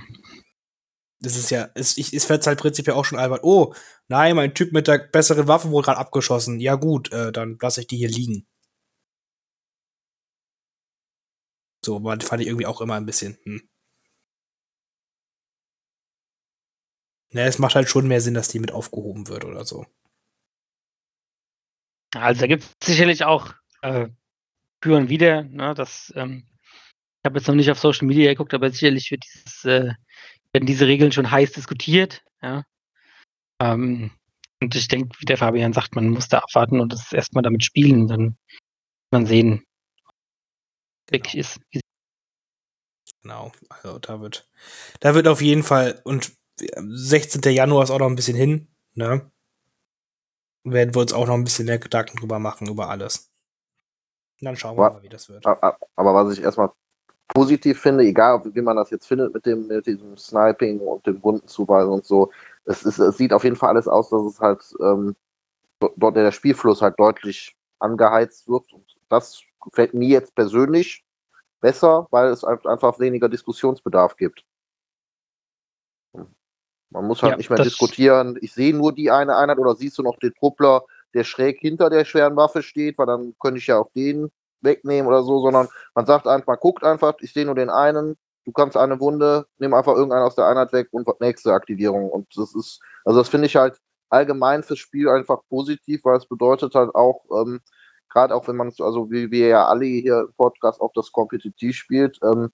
Das 1.21 1.37
ist 1.37 1.51
ja, 1.51 1.71
es, 1.75 1.97
ich, 1.97 2.13
es 2.13 2.29
wird 2.29 2.45
halt 2.47 2.59
prinzipiell 2.59 2.97
auch 2.97 3.05
schon 3.05 3.19
albern. 3.21 3.39
Oh, 3.43 3.73
nein, 4.09 4.35
mein 4.35 4.55
Typ 4.55 4.73
mit 4.73 4.89
der 4.89 4.99
besseren 4.99 5.47
Waffe 5.47 5.71
wurde 5.71 5.87
gerade 5.87 5.99
abgeschossen. 5.99 6.59
Ja, 6.59 6.75
gut, 6.75 7.13
äh, 7.13 7.31
dann 7.31 7.57
lasse 7.61 7.83
ich 7.83 7.87
die 7.87 7.97
hier 7.99 8.09
liegen. 8.09 8.47
So, 11.85 11.97
aber 11.97 12.19
fand 12.21 12.43
ich 12.43 12.49
irgendwie 12.49 12.67
auch 12.67 12.81
immer 12.81 12.95
ein 12.95 13.07
bisschen, 13.07 13.39
hm. 13.45 13.63
Ne, 17.33 17.43
es 17.43 17.59
macht 17.59 17.75
halt 17.75 17.89
schon 17.89 18.07
mehr 18.07 18.21
Sinn, 18.21 18.35
dass 18.35 18.49
die 18.49 18.61
mit 18.61 18.73
aufgehoben 18.73 19.27
wird 19.29 19.45
oder 19.45 19.65
so. 19.65 19.87
Also 22.15 22.41
da 22.43 22.47
gibt 22.47 22.63
es 22.65 22.73
sicherlich 22.87 23.25
auch 23.25 23.53
äh, 23.83 24.09
für 24.83 24.97
und 24.97 25.09
wieder, 25.09 25.43
ne, 25.45 25.75
das, 25.75 26.13
ähm, 26.17 26.45
ich 27.23 27.27
habe 27.27 27.39
jetzt 27.39 27.49
noch 27.49 27.55
nicht 27.55 27.71
auf 27.71 27.79
Social 27.79 28.07
Media 28.07 28.33
geguckt, 28.33 28.55
aber 28.55 28.71
sicherlich 28.71 29.11
wird 29.11 29.25
dieses, 29.25 29.65
äh, 29.65 29.95
werden 30.53 30.67
diese 30.67 30.87
Regeln 30.87 31.13
schon 31.13 31.31
heiß 31.31 31.53
diskutiert, 31.53 32.23
ja. 32.43 32.65
Ähm, 33.61 34.13
und 34.63 34.75
ich 34.75 34.89
denke, 34.89 35.17
wie 35.21 35.27
der 35.27 35.39
Fabian 35.39 35.73
sagt, 35.73 35.95
man 35.97 36.09
muss 36.09 36.29
da 36.29 36.39
abwarten 36.39 36.81
und 36.81 36.93
das 36.93 37.13
erstmal 37.13 37.43
damit 37.43 37.65
spielen, 37.65 38.09
dann 38.09 38.21
wird 38.27 38.37
man 39.13 39.27
sehen, 39.27 39.65
wirklich 41.11 41.35
Genau. 41.35 41.41
ist. 41.43 41.61
Wie 41.71 41.81
Genau, 43.23 43.53
also 43.69 43.99
da 43.99 44.21
wird, 44.21 44.49
da 45.01 45.15
wird 45.15 45.27
auf 45.29 45.41
jeden 45.43 45.63
Fall, 45.65 46.01
und 46.05 46.33
16. 46.59 47.53
Januar 47.53 47.85
ist 47.85 47.91
auch 47.91 47.99
noch 47.99 48.07
ein 48.07 48.17
bisschen 48.17 48.37
hin, 48.37 48.69
ne? 48.95 49.31
Werden 50.65 50.95
wir 50.95 51.03
uns 51.03 51.13
auch 51.13 51.27
noch 51.27 51.35
ein 51.35 51.45
bisschen 51.45 51.67
mehr 51.67 51.79
Gedanken 51.79 52.19
drüber 52.19 52.39
machen, 52.39 52.67
über 52.69 52.89
alles. 52.89 53.31
Und 54.41 54.47
dann 54.47 54.57
schauen 54.57 54.77
wir 54.77 54.83
Wa- 54.83 54.91
mal, 54.91 55.03
wie 55.03 55.09
das 55.09 55.29
wird. 55.29 55.47
Aber 55.47 55.79
was 55.97 56.37
ich 56.37 56.43
erstmal 56.43 56.71
positiv 57.29 57.81
finde, 57.81 58.05
egal 58.05 58.43
wie 58.55 58.61
man 58.63 58.77
das 58.77 58.91
jetzt 58.91 59.07
findet 59.07 59.33
mit 59.35 59.47
dem 59.47 59.67
mit 59.67 59.87
diesem 59.87 60.17
Sniping 60.17 60.81
und 60.81 61.07
dem 61.07 61.21
bunten 61.21 61.47
Zuweisen 61.47 61.91
und 61.91 62.05
so, 62.05 62.31
es, 62.65 62.83
ist, 62.83 62.99
es 62.99 63.17
sieht 63.17 63.33
auf 63.33 63.45
jeden 63.45 63.57
Fall 63.57 63.71
alles 63.71 63.89
aus, 63.89 64.11
dass 64.11 64.23
es 64.23 64.41
halt 64.41 64.63
ähm, 64.81 65.15
do- 65.81 65.93
dort 65.97 66.17
der 66.17 66.33
Spielfluss 66.33 66.83
halt 66.83 66.99
deutlich 66.99 67.57
angeheizt 67.79 68.49
wird. 68.49 68.73
Und 68.73 68.97
das 69.09 69.43
gefällt 69.63 69.95
mir 69.95 70.09
jetzt 70.09 70.35
persönlich 70.35 71.05
besser, 71.61 72.07
weil 72.11 72.29
es 72.31 72.45
einfach 72.45 72.99
weniger 72.99 73.29
Diskussionsbedarf 73.29 74.17
gibt. 74.17 74.45
Man 76.97 77.07
muss 77.07 77.23
halt 77.23 77.33
Ja, 77.33 77.37
nicht 77.37 77.51
mehr 77.51 77.59
diskutieren, 77.61 78.39
ich 78.41 78.55
sehe 78.55 78.75
nur 78.75 78.95
die 78.95 79.11
eine 79.11 79.37
Einheit 79.37 79.59
oder 79.59 79.75
siehst 79.77 79.99
du 79.99 80.03
noch 80.03 80.19
den 80.19 80.33
Truppler, 80.35 80.83
der 81.15 81.25
schräg 81.25 81.59
hinter 81.61 81.91
der 81.91 82.05
schweren 82.07 82.37
Waffe 82.37 82.63
steht, 82.63 82.99
weil 82.99 83.07
dann 83.07 83.35
könnte 83.39 83.59
ich 83.59 83.67
ja 83.67 83.79
auch 83.79 83.91
den 83.95 84.31
wegnehmen 84.63 85.07
oder 85.07 85.23
so, 85.23 85.41
sondern 85.41 85.69
man 85.95 86.07
sagt 86.07 86.27
einfach, 86.27 86.47
man 86.47 86.59
guckt 86.59 86.85
einfach, 86.85 87.15
ich 87.21 87.33
sehe 87.35 87.45
nur 87.45 87.55
den 87.55 87.71
einen, 87.71 88.17
du 88.47 88.53
kannst 88.53 88.77
eine 88.79 88.99
Wunde, 89.01 89.47
nimm 89.59 89.75
einfach 89.75 89.95
irgendeinen 89.95 90.25
aus 90.25 90.37
der 90.37 90.47
Einheit 90.47 90.73
weg 90.73 90.89
und 90.93 91.07
nächste 91.21 91.53
Aktivierung. 91.53 92.11
Und 92.11 92.29
das 92.37 92.55
ist, 92.55 92.81
also 93.05 93.21
das 93.21 93.29
finde 93.29 93.47
ich 93.47 93.57
halt 93.57 93.79
allgemein 94.09 94.63
fürs 94.63 94.79
Spiel 94.79 95.09
einfach 95.11 95.41
positiv, 95.51 96.01
weil 96.05 96.17
es 96.17 96.27
bedeutet 96.27 96.75
halt 96.75 96.95
auch, 96.95 97.25
ähm, 97.31 97.61
gerade 98.09 98.35
auch 98.35 98.49
wenn 98.49 98.57
man 98.57 98.69
es, 98.69 98.81
also 98.81 99.11
wie 99.11 99.31
wir 99.31 99.49
ja 99.49 99.67
alle 99.67 99.85
hier 99.85 100.21
im 100.29 100.35
Podcast 100.37 100.81
auch 100.81 100.93
das 100.95 101.13
kompetitiv 101.13 101.77
spielt, 101.77 102.19
ähm, 102.25 102.51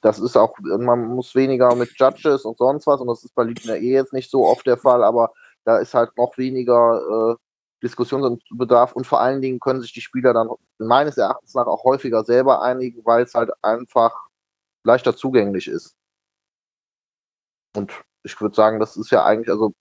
das 0.00 0.18
ist 0.18 0.36
auch, 0.36 0.56
man 0.60 1.06
muss 1.08 1.34
weniger 1.34 1.74
mit 1.74 1.98
Judges 1.98 2.44
und 2.44 2.58
sonst 2.58 2.86
was, 2.86 3.00
und 3.00 3.08
das 3.08 3.24
ist 3.24 3.34
bei 3.34 3.44
der 3.44 3.80
eh 3.80 3.92
jetzt 3.92 4.12
nicht 4.12 4.30
so 4.30 4.46
oft 4.46 4.66
der 4.66 4.76
Fall, 4.76 5.02
aber 5.02 5.32
da 5.64 5.78
ist 5.78 5.94
halt 5.94 6.16
noch 6.16 6.36
weniger 6.38 7.32
äh, 7.32 7.36
Diskussionsbedarf 7.82 8.92
und 8.92 9.06
vor 9.06 9.20
allen 9.20 9.40
Dingen 9.40 9.60
können 9.60 9.80
sich 9.80 9.92
die 9.92 10.00
Spieler 10.00 10.32
dann 10.32 10.48
meines 10.78 11.16
Erachtens 11.16 11.54
nach 11.54 11.66
auch 11.66 11.84
häufiger 11.84 12.24
selber 12.24 12.62
einigen, 12.62 13.04
weil 13.04 13.22
es 13.22 13.34
halt 13.34 13.50
einfach 13.62 14.28
leichter 14.84 15.16
zugänglich 15.16 15.68
ist. 15.68 15.96
Und 17.76 17.92
ich 18.22 18.40
würde 18.40 18.54
sagen, 18.54 18.80
das 18.80 18.96
ist 18.96 19.10
ja 19.10 19.24
eigentlich, 19.24 19.50
also 19.50 19.72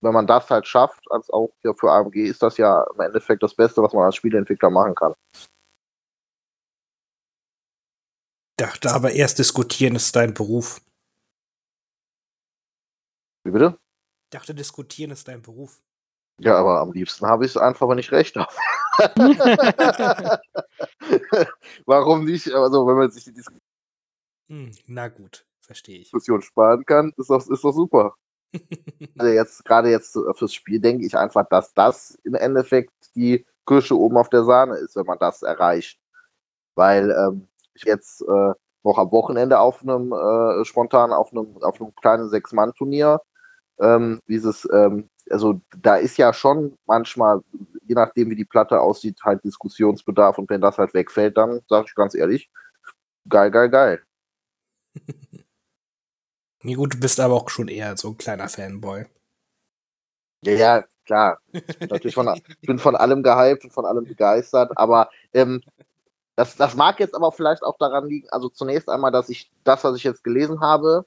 wenn 0.00 0.12
man 0.12 0.26
das 0.26 0.50
halt 0.50 0.66
schafft, 0.66 1.04
als 1.10 1.30
auch 1.30 1.50
ja 1.62 1.72
für 1.74 1.90
AMG, 1.90 2.16
ist 2.24 2.42
das 2.42 2.56
ja 2.56 2.84
im 2.94 3.00
Endeffekt 3.00 3.42
das 3.42 3.54
Beste, 3.54 3.82
was 3.82 3.92
man 3.92 4.04
als 4.04 4.16
Spieleentwickler 4.16 4.70
machen 4.70 4.94
kann. 4.94 5.14
Dachte 8.58 8.90
aber 8.92 9.12
erst 9.12 9.38
diskutieren 9.38 9.94
ist 9.94 10.16
dein 10.16 10.34
Beruf. 10.34 10.80
Wie 13.44 13.52
bitte? 13.52 13.78
Dachte 14.30 14.52
diskutieren 14.52 15.12
ist 15.12 15.28
dein 15.28 15.42
Beruf. 15.42 15.80
Ja, 16.40 16.56
aber 16.56 16.80
am 16.80 16.92
liebsten 16.92 17.26
habe 17.26 17.44
ich 17.44 17.52
es 17.52 17.56
einfach, 17.56 17.88
wenn 17.88 17.98
ich 17.98 18.10
recht 18.10 18.34
habe. 18.36 18.52
Warum 21.86 22.24
nicht? 22.24 22.52
Also, 22.52 22.86
wenn 22.86 22.96
man 22.96 23.10
sich 23.10 23.24
die 23.24 23.42
Hm, 24.48 24.72
na 24.86 25.06
gut, 25.08 25.46
verstehe 25.60 25.98
ich. 25.98 26.10
Diskussion 26.10 26.42
sparen 26.42 26.84
kann, 26.84 27.12
ist 27.16 27.30
das 27.30 27.48
ist 27.48 27.62
doch 27.62 27.72
super. 27.72 28.14
Also 29.18 29.32
jetzt, 29.32 29.64
gerade 29.64 29.90
jetzt 29.90 30.18
fürs 30.34 30.54
Spiel 30.54 30.80
denke 30.80 31.06
ich 31.06 31.16
einfach, 31.16 31.46
dass 31.48 31.74
das 31.74 32.18
im 32.24 32.34
Endeffekt 32.34 32.92
die 33.14 33.44
Kirsche 33.66 33.96
oben 33.96 34.16
auf 34.16 34.30
der 34.30 34.44
Sahne 34.44 34.76
ist, 34.76 34.96
wenn 34.96 35.06
man 35.06 35.18
das 35.18 35.42
erreicht. 35.42 36.00
Weil 36.74 37.10
ähm, 37.10 37.48
ich 37.78 37.84
jetzt 37.84 38.22
äh, 38.22 38.52
noch 38.84 38.98
am 38.98 39.12
Wochenende 39.12 39.58
auf 39.58 39.82
einem, 39.82 40.12
äh, 40.12 40.64
spontan 40.64 41.12
auf 41.12 41.32
einem, 41.32 41.56
auf 41.62 41.80
einem 41.80 41.94
kleinen 41.96 42.28
Sechs-Mann-Turnier, 42.28 43.20
ähm, 43.80 44.20
dieses, 44.28 44.68
ähm, 44.72 45.08
also 45.30 45.60
da 45.76 45.96
ist 45.96 46.16
ja 46.18 46.32
schon 46.32 46.76
manchmal, 46.86 47.40
je 47.86 47.94
nachdem 47.94 48.30
wie 48.30 48.36
die 48.36 48.44
Platte 48.44 48.80
aussieht, 48.80 49.20
halt 49.22 49.44
Diskussionsbedarf 49.44 50.38
und 50.38 50.50
wenn 50.50 50.60
das 50.60 50.78
halt 50.78 50.94
wegfällt, 50.94 51.36
dann 51.36 51.60
sage 51.68 51.86
ich 51.88 51.94
ganz 51.94 52.14
ehrlich, 52.14 52.50
geil, 53.28 53.50
geil, 53.50 53.70
geil. 53.70 54.02
Ja, 56.64 56.74
gut, 56.74 56.94
du 56.94 56.98
bist 56.98 57.20
aber 57.20 57.34
auch 57.34 57.48
schon 57.50 57.68
eher 57.68 57.96
so 57.96 58.08
ein 58.08 58.16
kleiner 58.16 58.48
Fanboy. 58.48 59.06
Ja, 60.44 60.52
ja, 60.52 60.84
klar. 61.06 61.38
Ich 61.52 61.78
bin 61.78 61.88
natürlich 61.88 62.14
von, 62.14 62.26
bin 62.62 62.78
von 62.78 62.96
allem 62.96 63.22
gehypt 63.22 63.64
und 63.64 63.72
von 63.72 63.86
allem 63.86 64.04
begeistert, 64.04 64.72
aber 64.76 65.08
ähm, 65.32 65.62
das, 66.38 66.54
das 66.54 66.76
mag 66.76 67.00
jetzt 67.00 67.16
aber 67.16 67.32
vielleicht 67.32 67.64
auch 67.64 67.76
daran 67.78 68.06
liegen, 68.06 68.28
also 68.30 68.48
zunächst 68.48 68.88
einmal, 68.88 69.10
dass 69.10 69.28
ich 69.28 69.50
das, 69.64 69.82
was 69.82 69.96
ich 69.96 70.04
jetzt 70.04 70.22
gelesen 70.22 70.60
habe, 70.60 71.04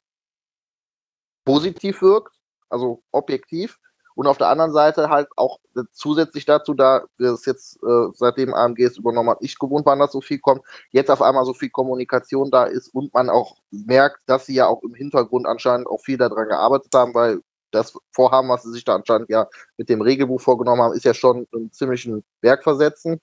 positiv 1.46 2.02
wirkt, 2.02 2.36
also 2.68 3.02
objektiv. 3.12 3.80
Und 4.14 4.28
auf 4.28 4.38
der 4.38 4.50
anderen 4.50 4.74
Seite 4.74 5.10
halt 5.10 5.30
auch 5.38 5.62
zusätzlich 5.94 6.44
dazu, 6.46 6.74
da 6.74 7.06
es 7.18 7.46
jetzt 7.46 7.82
äh, 7.82 8.08
seitdem 8.14 8.54
AMG 8.54 8.84
es 8.84 8.98
übernommen 8.98 9.30
hat, 9.30 9.42
nicht 9.42 9.58
gewohnt 9.58 9.86
waren, 9.86 10.00
dass 10.00 10.12
so 10.12 10.20
viel 10.20 10.40
kommt, 10.40 10.64
jetzt 10.90 11.10
auf 11.10 11.22
einmal 11.22 11.46
so 11.46 11.54
viel 11.54 11.70
Kommunikation 11.70 12.52
da 12.52 12.66
ist 12.66 12.90
und 12.94 13.14
man 13.14 13.30
auch 13.30 13.56
merkt, 13.72 14.20
dass 14.26 14.48
sie 14.48 14.56
ja 14.56 14.68
auch 14.68 14.84
im 14.84 14.96
Hintergrund 14.96 15.48
anscheinend 15.48 15.88
auch 15.88 16.02
viel 16.02 16.18
daran 16.18 16.50
gearbeitet 16.50 16.94
haben, 16.94 17.14
weil 17.14 17.40
das 17.72 17.98
Vorhaben, 18.12 18.50
was 18.50 18.64
sie 18.64 18.72
sich 18.74 18.84
da 18.84 18.96
anscheinend 18.96 19.30
ja 19.30 19.48
mit 19.78 19.88
dem 19.88 20.02
Regelbuch 20.02 20.42
vorgenommen 20.42 20.82
haben, 20.82 20.94
ist 20.94 21.06
ja 21.06 21.14
schon 21.14 21.48
einen 21.54 21.72
ziemlichen 21.72 22.26
Berg 22.42 22.64
versetzen. 22.64 23.22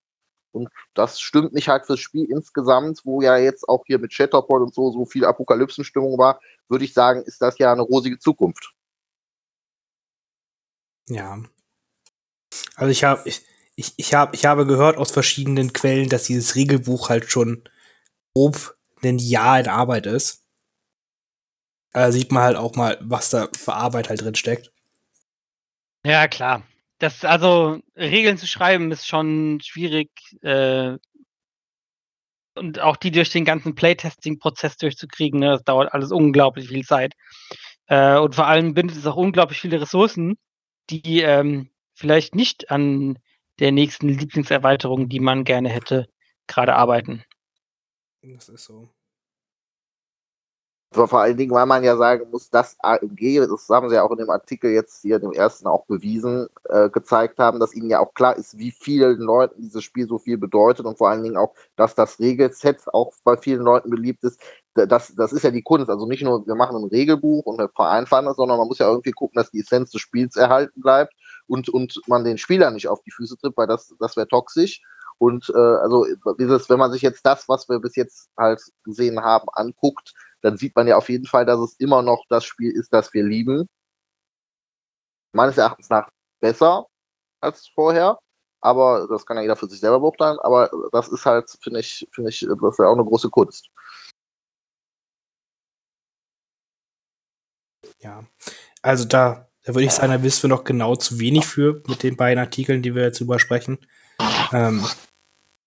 Und 0.52 0.68
das 0.94 1.20
stimmt 1.20 1.52
mich 1.52 1.68
halt 1.68 1.86
fürs 1.86 2.00
Spiel 2.00 2.30
insgesamt, 2.30 3.02
wo 3.04 3.20
ja 3.20 3.36
jetzt 3.36 3.68
auch 3.68 3.84
hier 3.86 3.98
mit 3.98 4.12
Shatterpoint 4.12 4.62
und 4.62 4.74
so 4.74 4.90
so 4.90 5.04
viel 5.04 5.24
Apokalypsenstimmung 5.24 6.18
war, 6.18 6.40
würde 6.68 6.84
ich 6.84 6.94
sagen, 6.94 7.22
ist 7.22 7.42
das 7.42 7.58
ja 7.58 7.72
eine 7.72 7.82
rosige 7.82 8.18
Zukunft. 8.18 8.74
Ja. 11.08 11.42
Also 12.76 12.90
ich 12.90 13.04
habe 13.04 13.22
ich, 13.26 13.44
ich, 13.76 13.94
ich, 13.96 14.14
hab, 14.14 14.34
ich 14.34 14.44
habe 14.44 14.66
gehört 14.66 14.96
aus 14.96 15.10
verschiedenen 15.10 15.72
Quellen, 15.72 16.08
dass 16.08 16.24
dieses 16.24 16.54
Regelbuch 16.54 17.08
halt 17.08 17.30
schon 17.30 17.62
grob 18.34 18.76
ein 19.02 19.18
Jahr 19.18 19.60
in 19.60 19.68
Arbeit 19.68 20.06
ist. 20.06 20.44
Da 21.92 22.12
sieht 22.12 22.32
man 22.32 22.42
halt 22.42 22.56
auch 22.56 22.74
mal, 22.76 22.98
was 23.00 23.30
da 23.30 23.48
für 23.56 23.74
Arbeit 23.74 24.08
halt 24.08 24.20
drin 24.20 24.34
steckt. 24.34 24.72
Ja, 26.04 26.28
klar. 26.28 26.62
Das, 26.98 27.24
also, 27.24 27.80
Regeln 27.96 28.38
zu 28.38 28.46
schreiben 28.46 28.90
ist 28.90 29.06
schon 29.06 29.60
schwierig. 29.62 30.10
Äh, 30.42 30.98
und 32.56 32.80
auch 32.80 32.96
die 32.96 33.12
durch 33.12 33.30
den 33.30 33.44
ganzen 33.44 33.74
Playtesting-Prozess 33.76 34.76
durchzukriegen, 34.78 35.38
ne, 35.40 35.50
das 35.50 35.62
dauert 35.62 35.94
alles 35.94 36.10
unglaublich 36.10 36.68
viel 36.68 36.84
Zeit. 36.84 37.14
Äh, 37.86 38.18
und 38.18 38.34
vor 38.34 38.46
allem 38.46 38.74
bindet 38.74 38.96
es 38.96 39.06
auch 39.06 39.16
unglaublich 39.16 39.60
viele 39.60 39.80
Ressourcen, 39.80 40.36
die 40.90 41.20
ähm, 41.20 41.70
vielleicht 41.94 42.34
nicht 42.34 42.70
an 42.70 43.18
der 43.60 43.72
nächsten 43.72 44.08
Lieblingserweiterung, 44.08 45.08
die 45.08 45.20
man 45.20 45.44
gerne 45.44 45.68
hätte, 45.68 46.08
gerade 46.46 46.74
arbeiten. 46.74 47.24
Das 48.22 48.48
ist 48.48 48.64
so. 48.64 48.88
Vor 50.90 51.12
allen 51.12 51.36
Dingen, 51.36 51.52
weil 51.52 51.66
man 51.66 51.84
ja 51.84 51.98
sagen 51.98 52.30
muss, 52.30 52.48
dass 52.48 52.74
AMG, 52.80 53.40
das 53.40 53.68
haben 53.68 53.90
sie 53.90 53.96
ja 53.96 54.02
auch 54.02 54.10
in 54.10 54.16
dem 54.16 54.30
Artikel 54.30 54.70
jetzt 54.70 55.02
hier, 55.02 55.18
dem 55.18 55.32
ersten 55.32 55.66
auch 55.66 55.84
bewiesen, 55.84 56.48
äh, 56.64 56.88
gezeigt 56.88 57.38
haben, 57.38 57.60
dass 57.60 57.74
ihnen 57.74 57.90
ja 57.90 58.00
auch 58.00 58.14
klar 58.14 58.34
ist, 58.36 58.56
wie 58.56 58.70
vielen 58.70 59.18
Leuten 59.18 59.60
dieses 59.60 59.84
Spiel 59.84 60.08
so 60.08 60.18
viel 60.18 60.38
bedeutet 60.38 60.86
und 60.86 60.96
vor 60.96 61.10
allen 61.10 61.22
Dingen 61.22 61.36
auch, 61.36 61.52
dass 61.76 61.94
das 61.94 62.18
Regelset 62.18 62.88
auch 62.94 63.12
bei 63.22 63.36
vielen 63.36 63.60
Leuten 63.60 63.90
beliebt 63.90 64.24
ist. 64.24 64.40
das, 64.74 65.14
das 65.14 65.32
ist 65.32 65.42
ja 65.42 65.50
die 65.50 65.62
Kunst. 65.62 65.90
Also 65.90 66.06
nicht 66.06 66.22
nur, 66.22 66.46
wir 66.46 66.54
machen 66.54 66.76
ein 66.76 66.88
Regelbuch 66.88 67.44
und 67.44 67.58
wir 67.58 67.68
vereinfachen 67.68 68.24
das, 68.24 68.36
sondern 68.36 68.56
man 68.56 68.68
muss 68.68 68.78
ja 68.78 68.88
irgendwie 68.88 69.12
gucken, 69.12 69.36
dass 69.36 69.50
die 69.50 69.60
Essenz 69.60 69.90
des 69.90 70.00
Spiels 70.00 70.36
erhalten 70.36 70.80
bleibt 70.80 71.12
und, 71.48 71.68
und 71.68 72.00
man 72.06 72.24
den 72.24 72.38
Spieler 72.38 72.70
nicht 72.70 72.88
auf 72.88 73.02
die 73.02 73.10
Füße 73.10 73.36
tritt, 73.36 73.56
weil 73.58 73.66
das, 73.66 73.94
das 74.00 74.16
wäre 74.16 74.28
toxisch. 74.28 74.80
Und 75.18 75.50
äh, 75.54 75.58
also 75.58 76.06
dieses, 76.38 76.70
wenn 76.70 76.78
man 76.78 76.92
sich 76.92 77.02
jetzt 77.02 77.26
das, 77.26 77.48
was 77.48 77.68
wir 77.68 77.80
bis 77.80 77.96
jetzt 77.96 78.30
halt 78.38 78.62
gesehen 78.84 79.20
haben, 79.20 79.48
anguckt, 79.52 80.14
dann 80.42 80.56
sieht 80.56 80.74
man 80.76 80.86
ja 80.86 80.96
auf 80.96 81.08
jeden 81.08 81.26
Fall, 81.26 81.46
dass 81.46 81.60
es 81.60 81.76
immer 81.78 82.02
noch 82.02 82.24
das 82.28 82.44
Spiel 82.44 82.72
ist, 82.72 82.92
das 82.92 83.12
wir 83.14 83.24
lieben. 83.24 83.68
Meines 85.32 85.58
Erachtens 85.58 85.90
nach 85.90 86.08
besser 86.40 86.86
als 87.40 87.68
vorher, 87.68 88.18
aber 88.60 89.06
das 89.08 89.26
kann 89.26 89.36
ja 89.36 89.42
jeder 89.42 89.56
für 89.56 89.68
sich 89.68 89.80
selber 89.80 90.00
beurteilen. 90.00 90.38
Aber 90.40 90.70
das 90.92 91.08
ist 91.08 91.26
halt, 91.26 91.50
finde 91.62 91.80
ich, 91.80 92.06
finde 92.12 92.30
ich, 92.30 92.40
das 92.40 92.78
ja 92.78 92.86
auch 92.86 92.94
eine 92.94 93.04
große 93.04 93.30
Kunst. 93.30 93.70
Ja, 98.00 98.24
also 98.82 99.04
da, 99.04 99.48
da 99.64 99.74
würde 99.74 99.84
ich 99.84 99.92
sagen, 99.92 100.12
da 100.12 100.22
wissen 100.22 100.44
wir 100.44 100.56
noch 100.56 100.64
genau 100.64 100.96
zu 100.96 101.18
wenig 101.18 101.46
für 101.46 101.82
mit 101.88 102.02
den 102.02 102.16
beiden 102.16 102.38
Artikeln, 102.38 102.82
die 102.82 102.94
wir 102.94 103.02
jetzt 103.02 103.20
übersprechen. 103.20 103.78
Ähm, 104.52 104.84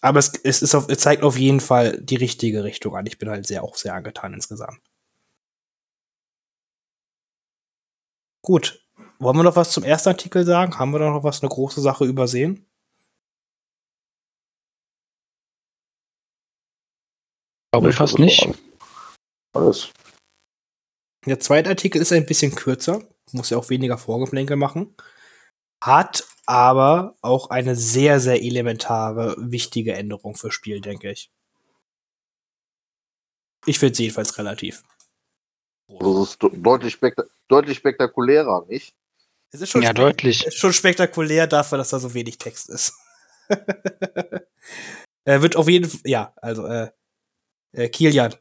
aber 0.01 0.19
es, 0.19 0.33
es, 0.43 0.61
ist 0.61 0.75
auf, 0.75 0.89
es 0.89 0.97
zeigt 0.99 1.23
auf 1.23 1.37
jeden 1.37 1.59
Fall 1.59 1.99
die 2.01 2.15
richtige 2.15 2.63
Richtung 2.63 2.95
an. 2.95 3.05
Ich 3.05 3.19
bin 3.19 3.29
halt 3.29 3.45
sehr 3.45 3.63
auch 3.63 3.75
sehr 3.75 3.93
angetan 3.93 4.33
insgesamt. 4.33 4.81
Gut. 8.43 8.83
Wollen 9.19 9.37
wir 9.37 9.43
noch 9.43 9.55
was 9.55 9.71
zum 9.71 9.83
ersten 9.83 10.09
Artikel 10.09 10.43
sagen? 10.45 10.79
Haben 10.79 10.91
wir 10.91 10.99
da 10.99 11.11
noch 11.11 11.23
was, 11.23 11.41
eine 11.41 11.49
große 11.49 11.79
Sache 11.79 12.05
übersehen? 12.05 12.65
Ich 17.67 17.79
glaube 17.79 17.93
fast 17.93 18.17
nicht. 18.17 18.49
Alles. 19.53 19.91
Der 21.25 21.39
zweite 21.39 21.69
Artikel 21.69 22.01
ist 22.01 22.11
ein 22.11 22.25
bisschen 22.25 22.55
kürzer, 22.55 23.07
muss 23.31 23.51
ja 23.51 23.57
auch 23.57 23.69
weniger 23.69 23.99
Vorgeplänkel 23.99 24.57
machen, 24.57 24.95
hat 25.83 26.27
aber 26.45 27.15
auch 27.21 27.49
eine 27.49 27.75
sehr, 27.75 28.19
sehr 28.19 28.41
elementare, 28.41 29.35
wichtige 29.37 29.93
Änderung 29.93 30.35
fürs 30.35 30.53
Spiel, 30.53 30.81
denke 30.81 31.11
ich. 31.11 31.31
Ich 33.65 33.77
finde 33.79 33.95
sie 33.95 34.03
jedenfalls 34.03 34.37
relativ. 34.37 34.83
Es 35.87 36.29
ist 36.29 36.37
deutlich, 36.41 36.93
spekta 36.93 37.23
deutlich 37.47 37.77
spektakulärer, 37.77 38.65
nicht? 38.67 38.95
Es 39.51 39.59
ist 39.61 39.69
schon, 39.69 39.81
Ja, 39.83 39.91
deutlich. 39.93 40.45
ist 40.45 40.57
schon 40.57 40.71
spektakulär 40.73 41.45
dafür, 41.47 41.77
dass 41.77 41.89
da 41.89 41.99
so 41.99 42.13
wenig 42.13 42.37
Text 42.37 42.69
ist. 42.69 42.93
er 45.25 45.41
wird 45.41 45.55
auf 45.57 45.67
jeden 45.67 45.89
Fall, 45.89 45.99
ja, 46.05 46.33
also, 46.37 46.65
äh, 46.65 46.89
äh, 47.73 47.89
Kilian, 47.89 48.33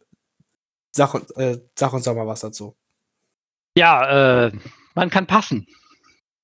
sag, 0.93 1.15
uns- 1.15 1.31
äh, 1.33 1.61
sag 1.77 1.93
uns 1.93 2.05
doch 2.05 2.15
mal 2.15 2.27
was 2.27 2.41
dazu. 2.41 2.77
Ja, 3.77 4.47
äh, 4.47 4.53
man 4.95 5.11
kann 5.11 5.27
passen. 5.27 5.67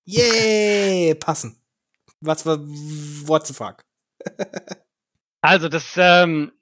Yay, 0.07 1.17
passen. 1.17 1.61
Was 2.21 2.47
war, 2.47 2.59
what 2.59 3.47
the 3.47 3.55
fuck? 3.55 3.83
Also 5.41 5.69
das, 5.69 5.95
ähm, 5.97 6.53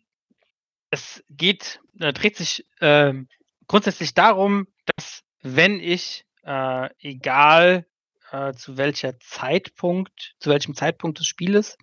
es 0.91 1.23
geht, 1.31 1.81
äh, 2.01 2.13
dreht 2.13 2.37
sich 2.37 2.67
ähm, 2.81 3.29
grundsätzlich 3.67 4.15
darum, 4.15 4.67
dass 4.97 5.23
wenn 5.43 5.79
ich, 5.79 6.25
äh, 6.43 6.89
egal 6.99 7.87
äh, 8.31 8.53
zu 8.55 8.77
welcher 8.77 9.19
Zeitpunkt, 9.21 10.35
zu 10.39 10.51
welchem 10.51 10.75
Zeitpunkt 10.75 11.19
des 11.19 11.27
Spieles, 11.27 11.77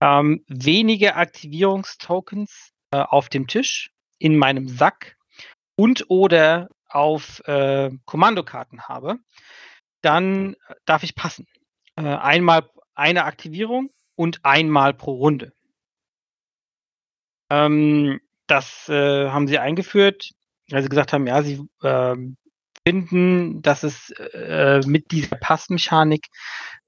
ähm, 0.00 0.44
wenige 0.48 1.16
Aktivierungstokens 1.16 2.72
äh, 2.92 2.98
auf 2.98 3.28
dem 3.28 3.46
Tisch, 3.46 3.90
in 4.18 4.36
meinem 4.36 4.68
Sack 4.68 5.16
und 5.76 6.10
oder 6.10 6.68
auf 6.88 7.40
äh, 7.46 7.90
Kommandokarten 8.04 8.82
habe, 8.82 9.18
dann 10.02 10.56
darf 10.84 11.02
ich 11.02 11.14
passen. 11.14 11.46
Äh, 11.96 12.02
einmal 12.02 12.68
eine 12.94 13.24
Aktivierung 13.24 13.90
und 14.14 14.44
einmal 14.44 14.94
pro 14.94 15.12
Runde. 15.12 15.52
Ähm, 17.50 18.20
das 18.46 18.88
äh, 18.88 19.28
haben 19.28 19.48
sie 19.48 19.58
eingeführt, 19.58 20.30
weil 20.70 20.82
sie 20.82 20.88
gesagt 20.88 21.12
haben, 21.12 21.26
ja, 21.26 21.42
sie 21.42 21.62
ähm, 21.82 22.36
finden, 22.86 23.62
dass 23.62 23.82
es 23.82 24.10
äh, 24.10 24.80
mit 24.86 25.10
dieser 25.10 25.36
Passmechanik 25.36 26.26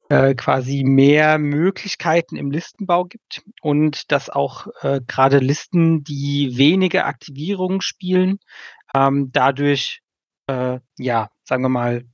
äh, 0.08 0.34
quasi 0.34 0.84
mehr 0.84 1.38
Möglichkeiten 1.38 2.36
im 2.36 2.50
Listenbau 2.50 3.04
gibt 3.04 3.42
und 3.60 4.12
dass 4.12 4.30
auch 4.30 4.66
äh, 4.82 5.00
gerade 5.06 5.38
Listen, 5.38 6.04
die 6.04 6.56
wenige 6.56 7.04
Aktivierungen 7.04 7.80
spielen, 7.80 8.38
ähm, 8.94 9.30
dadurch, 9.32 10.00
äh, 10.48 10.80
ja, 10.98 11.30
sagen 11.44 11.62
wir 11.62 11.68
mal, 11.68 12.04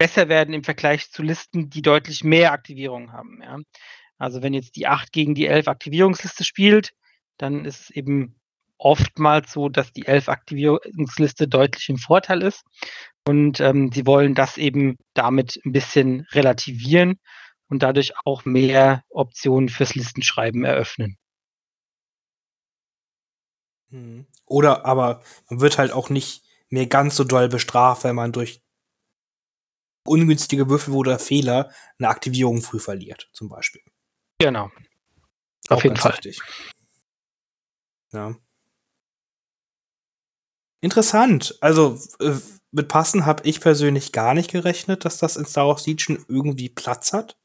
besser 0.00 0.30
werden 0.30 0.54
im 0.54 0.64
Vergleich 0.64 1.10
zu 1.10 1.22
Listen, 1.22 1.68
die 1.68 1.82
deutlich 1.82 2.24
mehr 2.24 2.52
Aktivierungen 2.52 3.12
haben. 3.12 3.40
Ja. 3.42 3.58
Also 4.16 4.42
wenn 4.42 4.54
jetzt 4.54 4.76
die 4.76 4.86
8 4.86 5.12
gegen 5.12 5.34
die 5.34 5.46
11 5.46 5.68
Aktivierungsliste 5.68 6.42
spielt, 6.42 6.92
dann 7.36 7.66
ist 7.66 7.82
es 7.82 7.90
eben 7.90 8.40
oftmals 8.78 9.52
so, 9.52 9.68
dass 9.68 9.92
die 9.92 10.06
11 10.06 10.30
Aktivierungsliste 10.30 11.48
deutlich 11.48 11.90
im 11.90 11.98
Vorteil 11.98 12.42
ist. 12.42 12.62
Und 13.28 13.60
ähm, 13.60 13.92
sie 13.92 14.06
wollen 14.06 14.34
das 14.34 14.56
eben 14.56 14.96
damit 15.12 15.60
ein 15.66 15.72
bisschen 15.72 16.26
relativieren 16.32 17.20
und 17.68 17.82
dadurch 17.82 18.14
auch 18.24 18.46
mehr 18.46 19.02
Optionen 19.10 19.68
fürs 19.68 19.94
Listenschreiben 19.94 20.64
eröffnen. 20.64 21.18
Hm. 23.90 24.24
Oder 24.46 24.86
aber 24.86 25.22
man 25.50 25.60
wird 25.60 25.76
halt 25.76 25.92
auch 25.92 26.08
nicht 26.08 26.42
mehr 26.70 26.86
ganz 26.86 27.16
so 27.16 27.24
doll 27.24 27.50
bestraft, 27.50 28.04
wenn 28.04 28.16
man 28.16 28.32
durch 28.32 28.62
ungünstige 30.10 30.68
Würfel 30.68 30.94
oder 30.94 31.18
Fehler 31.18 31.70
eine 31.98 32.08
Aktivierung 32.08 32.60
früh 32.60 32.80
verliert, 32.80 33.30
zum 33.32 33.48
Beispiel. 33.48 33.82
Genau. 34.38 34.70
Auf 35.68 35.78
Auch 35.78 35.84
jeden 35.84 35.94
ganz 35.94 36.02
Fall. 36.02 36.12
wichtig. 36.12 36.40
Ja. 38.12 38.34
Interessant. 40.82 41.56
Also 41.60 41.98
äh, 42.20 42.34
mit 42.72 42.88
Passen 42.88 43.26
habe 43.26 43.46
ich 43.46 43.60
persönlich 43.60 44.12
gar 44.12 44.34
nicht 44.34 44.50
gerechnet, 44.50 45.04
dass 45.04 45.18
das 45.18 45.36
in 45.36 45.44
Star 45.44 45.68
Wars 45.68 45.86
Legion 45.86 46.24
irgendwie 46.28 46.68
Platz 46.68 47.12
hat. 47.12 47.38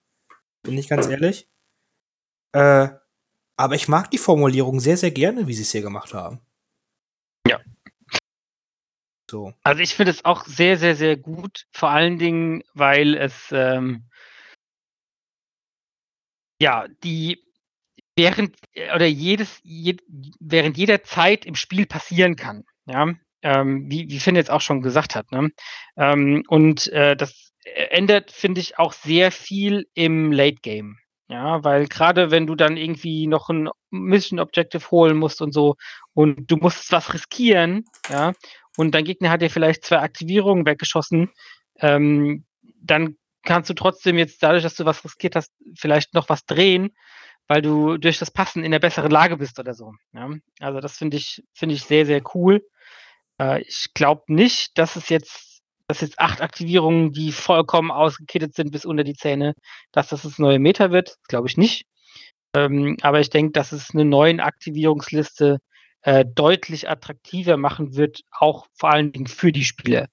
Bin 0.64 0.78
ich 0.78 0.88
ganz 0.88 1.08
ehrlich. 1.08 1.50
Äh, 2.54 2.90
aber 3.58 3.76
ich 3.76 3.88
mag 3.88 4.10
die 4.12 4.18
Formulierung 4.18 4.80
sehr, 4.80 4.98
sehr 4.98 5.12
gerne, 5.12 5.48
wie 5.48 5.54
sie 5.54 5.64
es 5.64 5.72
hier 5.72 5.82
gemacht 5.82 6.14
haben. 6.14 6.40
Ja. 7.48 7.60
So. 9.30 9.54
Also 9.64 9.82
ich 9.82 9.96
finde 9.96 10.12
es 10.12 10.24
auch 10.26 10.46
sehr, 10.46 10.78
sehr, 10.78 10.96
sehr 10.96 11.18
gut. 11.18 11.66
Vor 11.72 11.90
allen 11.90 12.20
Dingen, 12.20 12.64
weil 12.74 13.16
es 13.16 13.52
ähm, 13.52 14.06
ja 16.60 16.88
die 17.04 17.44
während 18.16 18.56
oder 18.96 19.06
jedes 19.06 19.60
je, 19.64 19.98
während 20.40 20.78
jeder 20.78 21.04
Zeit 21.04 21.46
im 21.46 21.56
Spiel 21.56 21.86
passieren 21.86 22.36
kann. 22.36 22.66
Ja, 22.86 23.14
ähm, 23.42 23.90
wie, 23.90 24.10
wie 24.10 24.20
Finn 24.20 24.36
jetzt 24.36 24.52
auch 24.52 24.62
schon 24.62 24.82
gesagt 24.82 25.16
hat. 25.16 25.32
Ne? 25.32 25.52
Ähm, 25.98 26.44
und 26.48 26.88
äh, 26.90 27.16
das 27.16 27.52
ändert, 27.64 28.32
finde 28.32 28.62
ich, 28.62 28.80
auch 28.80 28.94
sehr 28.94 29.32
viel 29.32 29.88
im 29.94 30.32
Late 30.32 30.58
Game. 30.62 30.98
Ja, 31.28 31.64
weil 31.64 31.88
gerade 31.88 32.30
wenn 32.30 32.46
du 32.46 32.54
dann 32.54 32.78
irgendwie 32.78 33.26
noch 33.26 33.50
ein 33.50 33.70
Mission 33.90 34.40
Objective 34.40 34.92
holen 34.92 35.18
musst 35.18 35.42
und 35.42 35.54
so 35.54 35.76
und 36.14 36.52
du 36.52 36.58
musst 36.58 36.92
was 36.92 37.14
riskieren, 37.16 37.86
ja, 38.10 38.34
und 38.78 38.92
dein 38.92 39.06
Gegner 39.06 39.30
hat 39.30 39.42
dir 39.42 39.50
vielleicht 39.50 39.86
zwei 39.86 40.00
Aktivierungen 40.00 40.66
weggeschossen, 40.66 41.32
ähm, 41.80 42.46
dann 42.82 43.18
kannst 43.44 43.70
du 43.70 43.74
trotzdem 43.74 44.18
jetzt 44.18 44.42
dadurch, 44.44 44.64
dass 44.64 44.76
du 44.76 44.86
was 44.86 45.04
riskiert 45.04 45.36
hast, 45.36 45.54
vielleicht 45.76 46.14
noch 46.14 46.30
was 46.30 46.46
drehen, 46.46 46.96
weil 47.48 47.62
du 47.62 47.98
durch 47.98 48.18
das 48.18 48.32
Passen 48.32 48.64
in 48.64 48.72
der 48.72 48.80
besseren 48.80 49.12
Lage 49.12 49.38
bist 49.38 49.60
oder 49.60 49.74
so. 49.74 49.94
Ja? 50.14 50.30
Also 50.60 50.80
das 50.80 50.98
finde 50.98 51.18
ich, 51.18 51.44
finde 51.54 51.76
ich 51.76 51.84
sehr, 51.84 52.06
sehr 52.06 52.22
cool. 52.34 52.66
Äh, 53.40 53.62
ich 53.62 53.88
glaube 53.94 54.24
nicht, 54.28 54.78
dass 54.78 54.96
es 54.96 55.10
jetzt, 55.10 55.62
dass 55.88 56.02
jetzt 56.02 56.20
acht 56.20 56.42
Aktivierungen, 56.42 57.12
die 57.12 57.32
vollkommen 57.32 57.92
ausgekittet 57.92 58.56
sind 58.56 58.72
bis 58.72 58.86
unter 58.86 59.04
die 59.04 59.14
Zähne, 59.14 59.54
dass 59.92 60.10
das 60.10 60.24
das 60.24 60.40
neue 60.40 60.60
Meta 60.60 60.92
wird. 60.92 61.18
Glaube 61.28 61.48
ich 61.48 61.58
nicht. 61.58 61.86
Ähm, 62.56 62.98
aber 63.02 63.20
ich 63.20 63.30
denke, 63.30 63.52
dass 63.52 63.72
es 63.72 63.92
eine 63.94 64.06
neue 64.06 64.42
Aktivierungsliste 64.42 65.60
äh, 66.06 66.24
deutlich 66.24 66.88
attraktiver 66.88 67.58
machen 67.58 67.96
wird, 67.96 68.24
auch 68.30 68.68
vor 68.74 68.92
allen 68.92 69.12
Dingen 69.12 69.26
für 69.26 69.52
die 69.52 69.64
Spieler. 69.64 70.08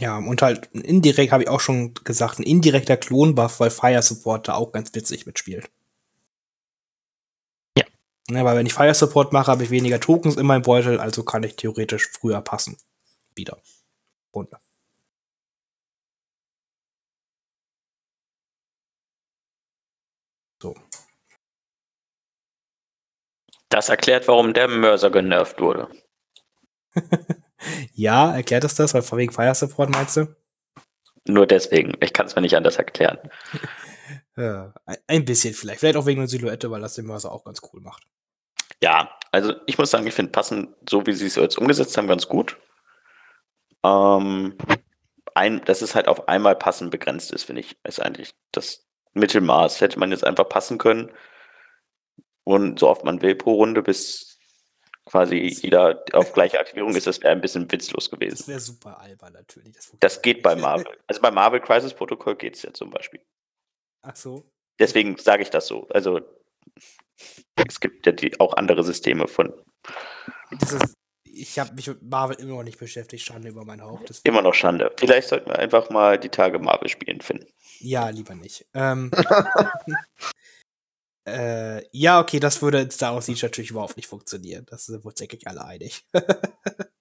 Ja, 0.00 0.18
und 0.18 0.42
halt 0.42 0.66
indirekt 0.74 1.30
habe 1.30 1.44
ich 1.44 1.48
auch 1.48 1.60
schon 1.60 1.94
gesagt, 1.94 2.40
ein 2.40 2.42
indirekter 2.42 2.96
Klonbuff, 2.96 3.60
weil 3.60 3.70
Fire 3.70 4.02
Support 4.02 4.48
da 4.48 4.54
auch 4.54 4.72
ganz 4.72 4.92
witzig 4.94 5.24
mitspielt. 5.26 5.70
Ja. 7.78 7.84
Ne, 8.28 8.44
weil 8.44 8.56
wenn 8.56 8.66
ich 8.66 8.74
Fire 8.74 8.94
Support 8.94 9.32
mache, 9.32 9.52
habe 9.52 9.62
ich 9.62 9.70
weniger 9.70 10.00
Tokens 10.00 10.36
in 10.36 10.46
meinem 10.46 10.62
Beutel, 10.62 10.98
also 10.98 11.22
kann 11.22 11.44
ich 11.44 11.54
theoretisch 11.54 12.08
früher 12.08 12.40
passen. 12.40 12.76
Wieder. 13.36 13.56
Runde. 14.34 14.58
So. 20.60 20.74
Das 23.72 23.88
erklärt, 23.88 24.28
warum 24.28 24.52
der 24.52 24.68
Mörser 24.68 25.10
genervt 25.10 25.58
wurde. 25.58 25.88
ja, 27.94 28.34
erklärt 28.34 28.64
es 28.64 28.74
das, 28.74 28.92
weil 28.92 29.00
vor 29.00 29.16
wegen 29.16 29.32
Fire 29.32 29.54
Support 29.54 29.88
meinst 29.88 30.18
du? 30.18 30.36
Nur 31.26 31.46
deswegen. 31.46 31.94
Ich 32.00 32.12
kann 32.12 32.26
es 32.26 32.36
mir 32.36 32.42
nicht 32.42 32.56
anders 32.56 32.76
erklären. 32.76 33.18
Ja, 34.34 34.72
ein 35.08 35.26
bisschen 35.26 35.52
vielleicht. 35.52 35.80
Vielleicht 35.80 35.98
auch 35.98 36.06
wegen 36.06 36.20
der 36.20 36.28
Silhouette, 36.28 36.70
weil 36.70 36.80
das 36.80 36.94
den 36.94 37.04
Mörser 37.04 37.30
auch 37.30 37.44
ganz 37.44 37.60
cool 37.70 37.82
macht. 37.82 38.04
Ja, 38.82 39.10
also 39.30 39.52
ich 39.66 39.76
muss 39.76 39.90
sagen, 39.90 40.06
ich 40.06 40.14
finde 40.14 40.32
passend, 40.32 40.74
so 40.88 41.06
wie 41.06 41.12
sie 41.12 41.26
es 41.26 41.34
jetzt 41.34 41.58
umgesetzt 41.58 41.98
haben, 41.98 42.08
ganz 42.08 42.26
gut. 42.28 42.56
Ähm, 43.84 44.56
ein, 45.34 45.62
dass 45.66 45.82
es 45.82 45.94
halt 45.94 46.08
auf 46.08 46.28
einmal 46.28 46.56
passend 46.56 46.90
begrenzt 46.90 47.30
ist, 47.30 47.44
finde 47.44 47.60
ich, 47.60 47.76
ist 47.84 48.00
eigentlich 48.00 48.34
das 48.52 48.86
Mittelmaß. 49.12 49.82
Hätte 49.82 49.98
man 49.98 50.12
jetzt 50.12 50.24
einfach 50.24 50.48
passen 50.48 50.78
können 50.78 51.12
und 52.44 52.78
so 52.78 52.88
oft 52.88 53.04
man 53.04 53.22
will 53.22 53.34
pro 53.34 53.54
Runde, 53.54 53.82
bis 53.82 54.38
quasi 55.04 55.58
jeder 55.62 56.02
auf 56.12 56.32
gleiche 56.32 56.58
Aktivierung 56.58 56.94
ist, 56.94 57.06
das 57.06 57.20
wäre 57.20 57.32
ein 57.32 57.40
bisschen 57.40 57.70
witzlos 57.70 58.10
gewesen. 58.10 58.36
Das 58.38 58.48
wäre 58.48 58.60
super 58.60 59.00
albern 59.00 59.32
natürlich. 59.32 59.72
Das, 59.72 59.92
das 59.98 60.22
geht 60.22 60.42
bei 60.42 60.56
Marvel. 60.56 60.86
Also 61.06 61.20
bei 61.20 61.30
Marvel 61.30 61.60
Crisis 61.60 61.92
Protocol 61.92 62.36
geht 62.36 62.56
es 62.56 62.62
ja 62.62 62.72
zum 62.72 62.90
Beispiel. 62.90 63.20
Ach 64.02 64.16
so. 64.16 64.48
Deswegen 64.78 65.16
sage 65.18 65.42
ich 65.42 65.50
das 65.50 65.66
so. 65.66 65.86
Also 65.88 66.20
es 67.68 67.80
gibt 67.80 68.06
ja 68.06 68.12
die, 68.12 68.38
auch 68.40 68.54
andere 68.54 68.82
Systeme 68.82 69.28
von. 69.28 69.52
Ist, 70.50 70.94
ich 71.24 71.58
habe 71.58 71.74
mich 71.74 71.88
mit 71.88 72.02
Marvel 72.02 72.36
immer 72.40 72.56
noch 72.56 72.62
nicht 72.62 72.78
beschäftigt. 72.78 73.24
Schande 73.24 73.48
über 73.48 73.64
mein 73.64 73.82
Haupt. 73.82 74.08
Das 74.08 74.20
immer 74.20 74.42
noch 74.42 74.54
Schande. 74.54 74.92
Vielleicht 74.96 75.28
sollten 75.28 75.50
wir 75.50 75.58
einfach 75.58 75.90
mal 75.90 76.18
die 76.18 76.28
Tage 76.28 76.58
Marvel 76.58 76.88
spielen 76.88 77.20
finden. 77.20 77.46
Ja, 77.78 78.08
lieber 78.08 78.34
nicht. 78.34 78.66
Ähm, 78.74 79.10
äh, 81.26 81.84
ja, 81.92 82.20
okay, 82.20 82.40
das 82.40 82.62
würde 82.62 82.80
in 82.80 82.90
Star 82.90 83.14
Wars 83.14 83.26
Siege 83.26 83.40
natürlich 83.42 83.70
überhaupt 83.70 83.96
nicht 83.96 84.08
funktionieren. 84.08 84.66
Das 84.68 84.86
sind 84.86 85.04
wohl 85.04 85.12
wirklich 85.18 85.46
alle 85.46 85.64
einig. 85.64 86.04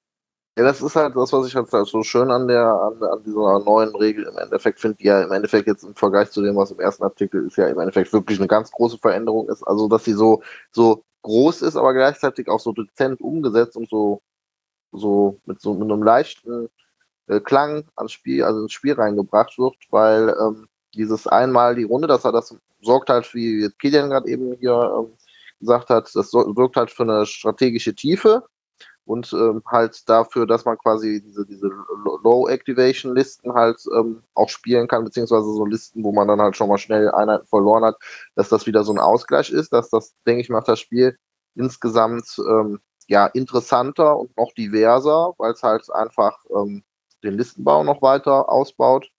Ja, 0.58 0.66
das 0.66 0.82
ist 0.82 0.96
halt 0.98 1.16
das, 1.16 1.32
was 1.32 1.48
ich 1.48 1.56
halt 1.56 1.70
so 1.70 2.04
schön 2.04 2.30
an 2.30 2.48
der 2.48 2.66
an, 2.66 3.02
an 3.02 3.24
dieser 3.24 3.60
neuen 3.60 3.96
Regel 3.96 4.26
im 4.26 4.38
Endeffekt 4.38 4.82
finde, 4.82 4.98
die 4.98 5.06
ja 5.06 5.24
im 5.24 5.32
Endeffekt 5.32 5.66
jetzt 5.66 5.84
im 5.84 5.96
Vergleich 5.96 6.30
zu 6.32 6.42
dem, 6.42 6.58
was 6.58 6.72
im 6.72 6.80
ersten 6.80 7.04
Artikel 7.04 7.48
ist, 7.48 7.56
ja 7.56 7.68
im 7.68 7.80
Endeffekt 7.80 8.12
wirklich 8.12 8.38
eine 8.38 8.48
ganz 8.50 8.70
große 8.70 8.98
Veränderung 8.98 9.48
ist. 9.50 9.64
Also, 9.64 9.88
dass 9.88 10.04
sie 10.04 10.14
so, 10.14 10.44
so 10.72 11.06
groß 11.22 11.62
ist, 11.62 11.78
aber 11.78 11.94
gleichzeitig 11.94 12.50
auch 12.50 12.60
so 12.60 12.74
dezent 12.74 13.22
umgesetzt 13.22 13.78
und 13.78 13.90
so, 13.90 14.22
so 14.92 15.40
mit 15.46 15.62
so 15.62 15.74
mit 15.74 15.92
einem 15.92 16.04
leichten 16.04 16.70
äh, 17.28 17.40
Klang 17.40 17.86
ans 17.96 18.12
Spiel, 18.14 18.44
also 18.44 18.62
ins 18.64 18.74
Spiel 18.74 18.94
reingebracht 18.94 19.58
wird, 19.58 19.76
weil 19.90 20.30
ähm, 20.40 20.68
dieses 20.94 21.28
einmal 21.28 21.76
die 21.76 21.84
Runde, 21.84 22.08
das, 22.08 22.24
das 22.24 22.56
sorgt 22.82 23.10
halt, 23.10 23.34
wie 23.34 23.70
Kilian 23.80 24.10
gerade 24.10 24.28
eben 24.30 24.56
hier 24.60 24.94
ähm, 24.98 25.14
gesagt 25.60 25.90
hat, 25.90 26.10
das 26.14 26.32
sorgt 26.32 26.76
halt 26.76 26.92
für 26.92 27.04
eine 27.04 27.26
strategische 27.26 27.96
Tiefe 27.96 28.44
und 29.06 29.34
ähm, 29.34 29.62
halt 29.66 30.08
dafür, 30.10 30.46
dass 30.46 30.66
man 30.66 30.78
quasi 30.78 31.22
diese, 31.24 31.46
diese 31.46 31.70
Low-Activation-Listen 32.24 33.54
halt 33.54 33.82
ähm, 33.96 34.24
auch 34.36 34.50
spielen 34.50 34.88
kann, 34.88 35.04
beziehungsweise 35.04 35.54
so 35.54 35.66
Listen, 35.66 36.04
wo 36.04 36.12
man 36.12 36.28
dann 36.28 36.42
halt 36.42 36.56
schon 36.56 36.70
mal 36.70 36.78
schnell 36.78 37.10
Einheiten 37.12 37.48
verloren 37.48 37.84
hat, 37.84 37.98
dass 38.36 38.50
das 38.50 38.66
wieder 38.68 38.84
so 38.84 38.94
ein 38.94 39.00
Ausgleich 39.00 39.50
ist, 39.50 39.74
dass 39.74 39.90
das, 39.90 40.14
denke 40.26 40.42
ich, 40.42 40.50
macht 40.50 40.68
das 40.68 40.80
Spiel 40.80 41.18
insgesamt 41.56 42.26
ähm, 42.48 42.80
ja 43.08 43.26
interessanter 43.28 44.18
und 44.18 44.36
noch 44.38 44.54
diverser, 44.54 45.34
weil 45.38 45.52
es 45.54 45.64
halt 45.64 45.92
einfach 45.92 46.38
ähm, 46.56 46.84
den 47.24 47.38
Listenbau 47.38 47.84
noch 47.84 48.02
weiter 48.02 48.50
ausbaut 48.50 49.12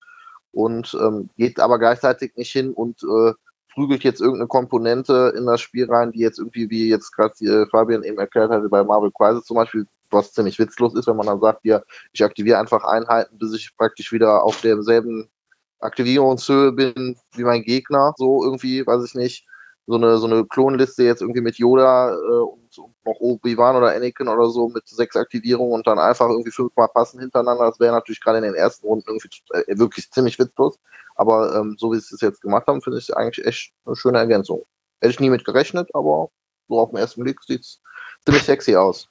und 0.52 0.96
ähm, 1.00 1.30
geht 1.36 1.60
aber 1.60 1.78
gleichzeitig 1.78 2.36
nicht 2.36 2.52
hin 2.52 2.72
und 2.72 3.02
äh, 3.02 3.32
prügelt 3.74 4.04
jetzt 4.04 4.20
irgendeine 4.20 4.48
Komponente 4.48 5.32
in 5.36 5.46
das 5.46 5.60
Spiel 5.60 5.90
rein, 5.90 6.12
die 6.12 6.20
jetzt 6.20 6.38
irgendwie, 6.38 6.68
wie 6.70 6.88
jetzt 6.88 7.10
gerade 7.12 7.34
äh, 7.44 7.66
Fabian 7.70 8.04
eben 8.04 8.18
erklärt 8.18 8.50
hatte, 8.50 8.68
bei 8.68 8.84
Marvel 8.84 9.10
Crisis 9.12 9.44
zum 9.44 9.56
Beispiel, 9.56 9.86
was 10.10 10.32
ziemlich 10.32 10.58
witzlos 10.58 10.94
ist, 10.94 11.06
wenn 11.06 11.16
man 11.16 11.26
dann 11.26 11.40
sagt, 11.40 11.64
ja, 11.64 11.80
ich 12.12 12.22
aktiviere 12.22 12.58
einfach 12.58 12.84
Einheiten, 12.84 13.38
bis 13.38 13.54
ich 13.54 13.74
praktisch 13.76 14.12
wieder 14.12 14.42
auf 14.42 14.60
derselben 14.60 15.28
Aktivierungshöhe 15.80 16.72
bin 16.72 17.16
wie 17.34 17.44
mein 17.44 17.62
Gegner, 17.62 18.12
so 18.16 18.44
irgendwie, 18.44 18.86
weiß 18.86 19.04
ich 19.04 19.14
nicht. 19.14 19.46
So 19.86 19.96
eine, 19.96 20.18
so 20.18 20.26
eine 20.26 20.44
Klonliste 20.44 21.02
jetzt 21.02 21.22
irgendwie 21.22 21.40
mit 21.40 21.56
Yoda 21.58 22.14
äh, 22.14 22.61
noch 22.78 23.20
Obi-Wan 23.20 23.76
oder 23.76 23.94
Anakin 23.94 24.28
oder 24.28 24.48
so 24.48 24.68
mit 24.68 24.86
sechs 24.86 25.16
Aktivierungen 25.16 25.72
und 25.72 25.86
dann 25.86 25.98
einfach 25.98 26.28
irgendwie 26.28 26.50
fünfmal 26.50 26.88
passen 26.88 27.20
hintereinander. 27.20 27.66
Das 27.66 27.80
wäre 27.80 27.92
natürlich 27.92 28.20
gerade 28.20 28.38
in 28.38 28.44
den 28.44 28.54
ersten 28.54 28.86
Runden 28.86 29.04
irgendwie 29.08 29.28
äh, 29.52 29.78
wirklich 29.78 30.10
ziemlich 30.10 30.38
witzlos. 30.38 30.78
Aber 31.14 31.54
ähm, 31.54 31.76
so 31.78 31.92
wie 31.92 31.98
sie 31.98 32.14
es 32.14 32.20
jetzt 32.20 32.40
gemacht 32.40 32.66
haben, 32.66 32.82
finde 32.82 32.98
ich 32.98 33.08
es 33.08 33.14
eigentlich 33.14 33.46
echt 33.46 33.72
eine 33.84 33.96
schöne 33.96 34.18
Ergänzung. 34.18 34.64
Hätte 35.00 35.12
ich 35.12 35.20
nie 35.20 35.30
mit 35.30 35.44
gerechnet, 35.44 35.90
aber 35.94 36.30
so 36.68 36.78
auf 36.78 36.90
den 36.90 36.98
ersten 36.98 37.22
Blick 37.22 37.42
sieht 37.42 37.60
es 37.60 37.80
ziemlich 38.24 38.44
sexy 38.44 38.76
aus. 38.76 39.08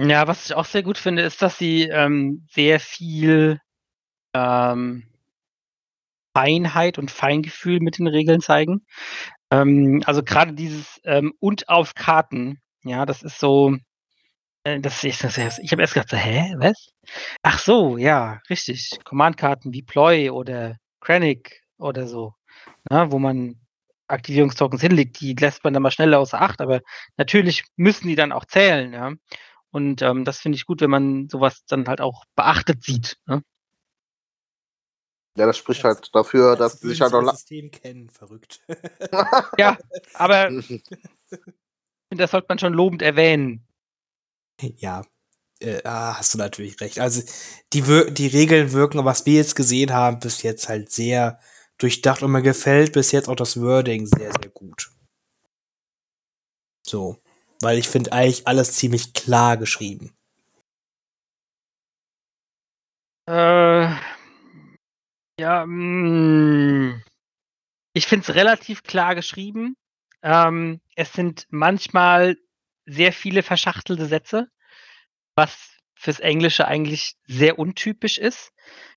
Ja, 0.00 0.26
was 0.26 0.46
ich 0.46 0.54
auch 0.54 0.64
sehr 0.64 0.82
gut 0.82 0.98
finde, 0.98 1.22
ist, 1.22 1.40
dass 1.42 1.58
sie 1.58 1.82
ähm, 1.84 2.46
sehr 2.50 2.80
viel 2.80 3.60
ähm, 4.32 5.04
Feinheit 6.34 6.98
und 6.98 7.10
Feingefühl 7.10 7.80
mit 7.80 7.98
den 7.98 8.06
Regeln 8.06 8.40
zeigen. 8.40 8.84
Ähm, 9.50 10.02
also 10.06 10.22
gerade 10.22 10.52
dieses 10.52 11.00
ähm, 11.04 11.32
und 11.40 11.68
auf 11.68 11.94
Karten, 11.94 12.60
ja, 12.84 13.06
das 13.06 13.22
ist 13.22 13.38
so, 13.38 13.76
äh, 14.64 14.80
das 14.80 15.04
ist, 15.04 15.58
ich 15.60 15.72
habe 15.72 15.82
erst 15.82 15.94
gedacht, 15.94 16.10
so, 16.10 16.16
hä, 16.16 16.54
was? 16.58 16.88
Ach 17.42 17.58
so, 17.58 17.96
ja, 17.98 18.40
richtig. 18.50 18.98
Command-Karten 19.04 19.72
wie 19.72 19.82
Ploy 19.82 20.30
oder 20.30 20.76
Krennic 21.00 21.62
oder 21.78 22.06
so, 22.08 22.34
na, 22.90 23.06
ne, 23.06 23.12
wo 23.12 23.18
man 23.18 23.56
Aktivierungstokens 24.08 24.82
hinlegt, 24.82 25.20
die 25.20 25.34
lässt 25.34 25.64
man 25.64 25.72
dann 25.72 25.82
mal 25.82 25.90
schneller 25.90 26.18
außer 26.18 26.40
Acht, 26.40 26.60
aber 26.60 26.80
natürlich 27.16 27.64
müssen 27.76 28.08
die 28.08 28.16
dann 28.16 28.32
auch 28.32 28.44
zählen, 28.44 28.92
ja. 28.92 29.12
Und 29.70 30.02
ähm, 30.02 30.24
das 30.24 30.38
finde 30.38 30.56
ich 30.56 30.66
gut, 30.66 30.80
wenn 30.82 30.90
man 30.90 31.28
sowas 31.28 31.64
dann 31.66 31.88
halt 31.88 32.00
auch 32.00 32.24
beachtet 32.36 32.84
sieht. 32.84 33.16
Ne? 33.26 33.42
Ja, 35.36 35.46
das 35.46 35.58
spricht 35.58 35.84
als, 35.84 35.96
halt 35.96 36.14
dafür, 36.14 36.56
dass 36.56 36.80
sie 36.80 36.88
sich 36.88 37.00
halt 37.00 37.12
auch. 37.12 37.22
Das 37.24 37.38
System 37.38 37.70
kennen, 37.70 38.08
verrückt. 38.08 38.60
ja, 39.58 39.76
aber 40.14 40.50
das 42.10 42.30
sollte 42.30 42.46
man 42.48 42.58
schon 42.58 42.72
lobend 42.72 43.02
erwähnen. 43.02 43.66
Ja, 44.76 45.02
äh, 45.60 45.80
ah, 45.84 46.16
hast 46.18 46.34
du 46.34 46.38
natürlich 46.38 46.80
recht. 46.80 47.00
Also 47.00 47.22
die, 47.72 47.82
die 48.12 48.26
Regeln 48.28 48.72
wirken, 48.72 49.04
was 49.04 49.26
wir 49.26 49.34
jetzt 49.34 49.56
gesehen 49.56 49.92
haben, 49.92 50.20
bis 50.20 50.42
jetzt 50.42 50.68
halt 50.68 50.92
sehr 50.92 51.40
durchdacht 51.78 52.22
und 52.22 52.30
mir 52.30 52.42
gefällt 52.42 52.92
bis 52.92 53.10
jetzt 53.10 53.28
auch 53.28 53.36
das 53.36 53.60
Wording 53.60 54.06
sehr, 54.06 54.30
sehr 54.30 54.50
gut. 54.50 54.90
So. 56.86 57.18
Weil 57.60 57.78
ich 57.78 57.88
finde 57.88 58.12
eigentlich 58.12 58.46
alles 58.46 58.72
ziemlich 58.74 59.14
klar 59.14 59.56
geschrieben. 59.56 60.14
Äh, 63.26 63.88
ja, 65.38 65.62
hm. 65.64 67.02
ich 67.92 68.06
finde 68.06 68.24
es 68.28 68.34
relativ 68.34 68.82
klar 68.82 69.14
geschrieben. 69.14 69.76
Ähm, 70.22 70.80
es 70.96 71.12
sind 71.12 71.46
manchmal 71.50 72.36
sehr 72.86 73.12
viele 73.12 73.42
verschachtelte 73.42 74.06
Sätze, 74.06 74.48
was 75.34 75.70
fürs 75.94 76.20
Englische 76.20 76.66
eigentlich 76.66 77.14
sehr 77.26 77.58
untypisch 77.58 78.18
ist. 78.18 78.52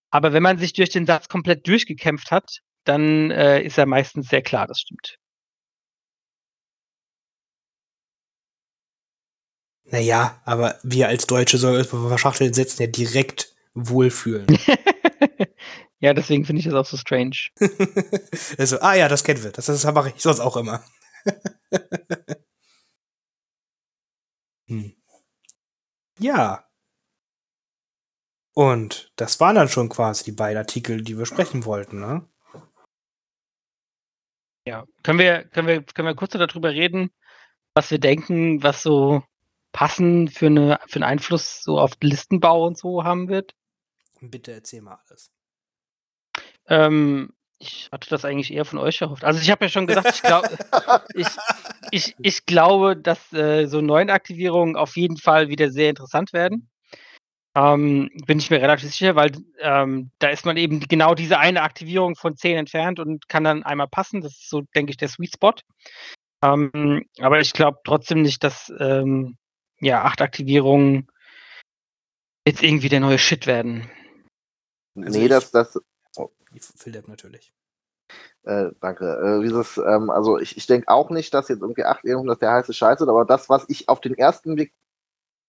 Aber 0.09 0.33
wenn 0.33 0.43
man 0.43 0.57
sich 0.57 0.73
durch 0.73 0.89
den 0.89 1.05
Satz 1.05 1.27
komplett 1.27 1.67
durchgekämpft 1.67 2.31
hat, 2.31 2.59
dann 2.83 3.31
äh, 3.31 3.61
ist 3.61 3.77
er 3.77 3.85
meistens 3.85 4.29
sehr 4.29 4.41
klar, 4.41 4.67
das 4.67 4.79
stimmt. 4.79 5.17
Naja, 9.89 10.41
aber 10.43 10.79
wir 10.83 11.07
als 11.07 11.27
Deutsche 11.27 11.57
sollen 11.57 11.77
uns 11.77 11.87
bei 11.87 12.07
verschachtelten 12.07 12.53
Sätzen 12.53 12.83
ja 12.83 12.87
direkt 12.87 13.55
wohlfühlen. 13.73 14.47
Ja, 15.99 16.13
deswegen 16.13 16.45
finde 16.45 16.59
ich 16.59 16.65
das 16.65 16.75
auch 16.75 16.85
so 16.85 16.97
strange. 16.97 17.37
also, 18.57 18.79
ah 18.81 18.93
ja, 18.93 19.07
das 19.07 19.23
kennen 19.23 19.43
wir. 19.43 19.51
Das, 19.51 19.65
das 19.65 19.83
mache 19.85 20.09
ich 20.09 20.21
sonst 20.21 20.39
auch 20.39 20.55
immer. 20.57 20.83
hm. 24.67 24.95
Ja. 26.19 26.63
Und 28.53 29.11
das 29.15 29.39
waren 29.39 29.55
dann 29.55 29.69
schon 29.69 29.89
quasi 29.89 30.23
die 30.23 30.31
beiden 30.31 30.57
Artikel, 30.57 31.03
die 31.03 31.17
wir 31.17 31.25
sprechen 31.25 31.65
wollten, 31.65 31.99
ne? 31.99 32.27
Ja. 34.65 34.85
Können 35.03 35.19
wir, 35.19 35.45
können 35.45 35.67
wir, 35.67 35.83
können 35.83 36.07
wir 36.07 36.15
kurz 36.15 36.33
darüber 36.33 36.71
reden, 36.71 37.11
was 37.73 37.89
wir 37.89 37.99
denken, 37.99 38.61
was 38.63 38.83
so 38.83 39.23
passend 39.71 40.33
für, 40.33 40.47
eine, 40.47 40.79
für 40.87 40.95
einen 40.95 41.03
Einfluss 41.03 41.63
so 41.63 41.79
auf 41.79 41.93
Listenbau 42.01 42.65
und 42.65 42.77
so 42.77 43.03
haben 43.03 43.29
wird? 43.29 43.55
Bitte 44.19 44.51
erzähl 44.51 44.81
mal 44.81 44.99
alles. 45.07 45.31
Ähm, 46.67 47.33
ich 47.59 47.89
hatte 47.91 48.09
das 48.09 48.23
eigentlich 48.23 48.53
eher 48.53 48.65
von 48.65 48.79
euch 48.79 49.01
erhofft. 49.01 49.23
Also 49.23 49.39
ich 49.41 49.49
habe 49.49 49.65
ja 49.65 49.69
schon 49.69 49.87
gesagt, 49.87 50.11
ich, 50.13 50.21
glaub, 50.21 50.45
ich, 51.15 51.27
ich, 51.91 52.15
ich 52.21 52.45
glaube, 52.45 52.95
dass 52.95 53.33
äh, 53.33 53.65
so 53.65 53.81
Neuenaktivierungen 53.81 54.75
auf 54.75 54.95
jeden 54.95 55.17
Fall 55.17 55.49
wieder 55.49 55.71
sehr 55.71 55.89
interessant 55.89 56.33
werden. 56.33 56.69
Ähm, 57.55 58.11
bin 58.27 58.37
ich 58.37 58.51
mir 58.51 58.61
relativ 58.61 58.91
sicher, 58.91 59.15
weil 59.15 59.31
ähm, 59.59 60.11
da 60.19 60.29
ist 60.29 60.45
man 60.45 60.57
eben 60.57 60.79
genau 60.81 61.15
diese 61.15 61.39
eine 61.39 61.63
Aktivierung 61.63 62.15
von 62.15 62.37
10 62.37 62.57
entfernt 62.57 62.99
und 62.99 63.27
kann 63.29 63.43
dann 63.43 63.63
einmal 63.63 63.87
passen. 63.87 64.21
Das 64.21 64.33
ist 64.33 64.49
so, 64.49 64.61
denke 64.75 64.91
ich, 64.91 64.97
der 64.97 65.07
Sweet 65.07 65.33
Spot. 65.33 65.55
Ähm, 66.43 67.05
aber 67.19 67.39
ich 67.39 67.53
glaube 67.53 67.79
trotzdem 67.83 68.21
nicht, 68.21 68.43
dass 68.43 68.71
ähm, 68.79 69.37
ja, 69.79 70.03
acht 70.03 70.21
Aktivierungen 70.21 71.07
jetzt 72.47 72.61
irgendwie 72.61 72.89
der 72.89 72.99
neue 72.99 73.17
Shit 73.17 73.47
werden. 73.47 73.89
Also 74.95 75.19
nee, 75.19 75.27
das, 75.27 75.51
das, 75.51 75.79
Philipp 76.59 77.07
natürlich. 77.07 77.53
Äh, 78.43 78.71
danke. 78.79 79.05
Äh, 79.05 79.43
dieses, 79.43 79.77
ähm, 79.77 80.09
also 80.09 80.39
ich, 80.39 80.55
ich 80.57 80.67
denke 80.67 80.87
auch 80.87 81.09
nicht, 81.09 81.33
dass 81.33 81.49
jetzt 81.49 81.61
irgendwie 81.61 81.83
8 81.83 82.03
dass 82.05 82.39
der 82.39 82.51
heiße 82.51 82.73
Scheiß 82.73 83.01
ist, 83.01 83.07
aber 83.07 83.25
das, 83.25 83.49
was 83.49 83.65
ich 83.67 83.89
auf 83.89 83.99
den 83.99 84.17
ersten 84.17 84.55
Blick 84.55 84.73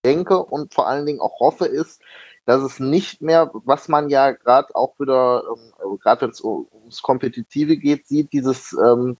denke 0.04 0.38
und 0.38 0.74
vor 0.74 0.88
allen 0.88 1.06
Dingen 1.06 1.20
auch 1.20 1.40
hoffe, 1.40 1.66
ist, 1.66 2.02
dass 2.46 2.62
es 2.62 2.80
nicht 2.80 3.20
mehr, 3.22 3.50
was 3.52 3.88
man 3.88 4.08
ja 4.08 4.32
gerade 4.32 4.74
auch 4.74 4.98
wieder, 4.98 5.44
ähm, 5.46 5.72
also 5.78 5.96
gerade 5.98 6.22
wenn 6.22 6.30
es 6.30 6.40
ums 6.42 7.02
Kompetitive 7.02 7.76
geht, 7.76 8.06
sieht, 8.08 8.32
dieses 8.32 8.72
ähm, 8.72 9.18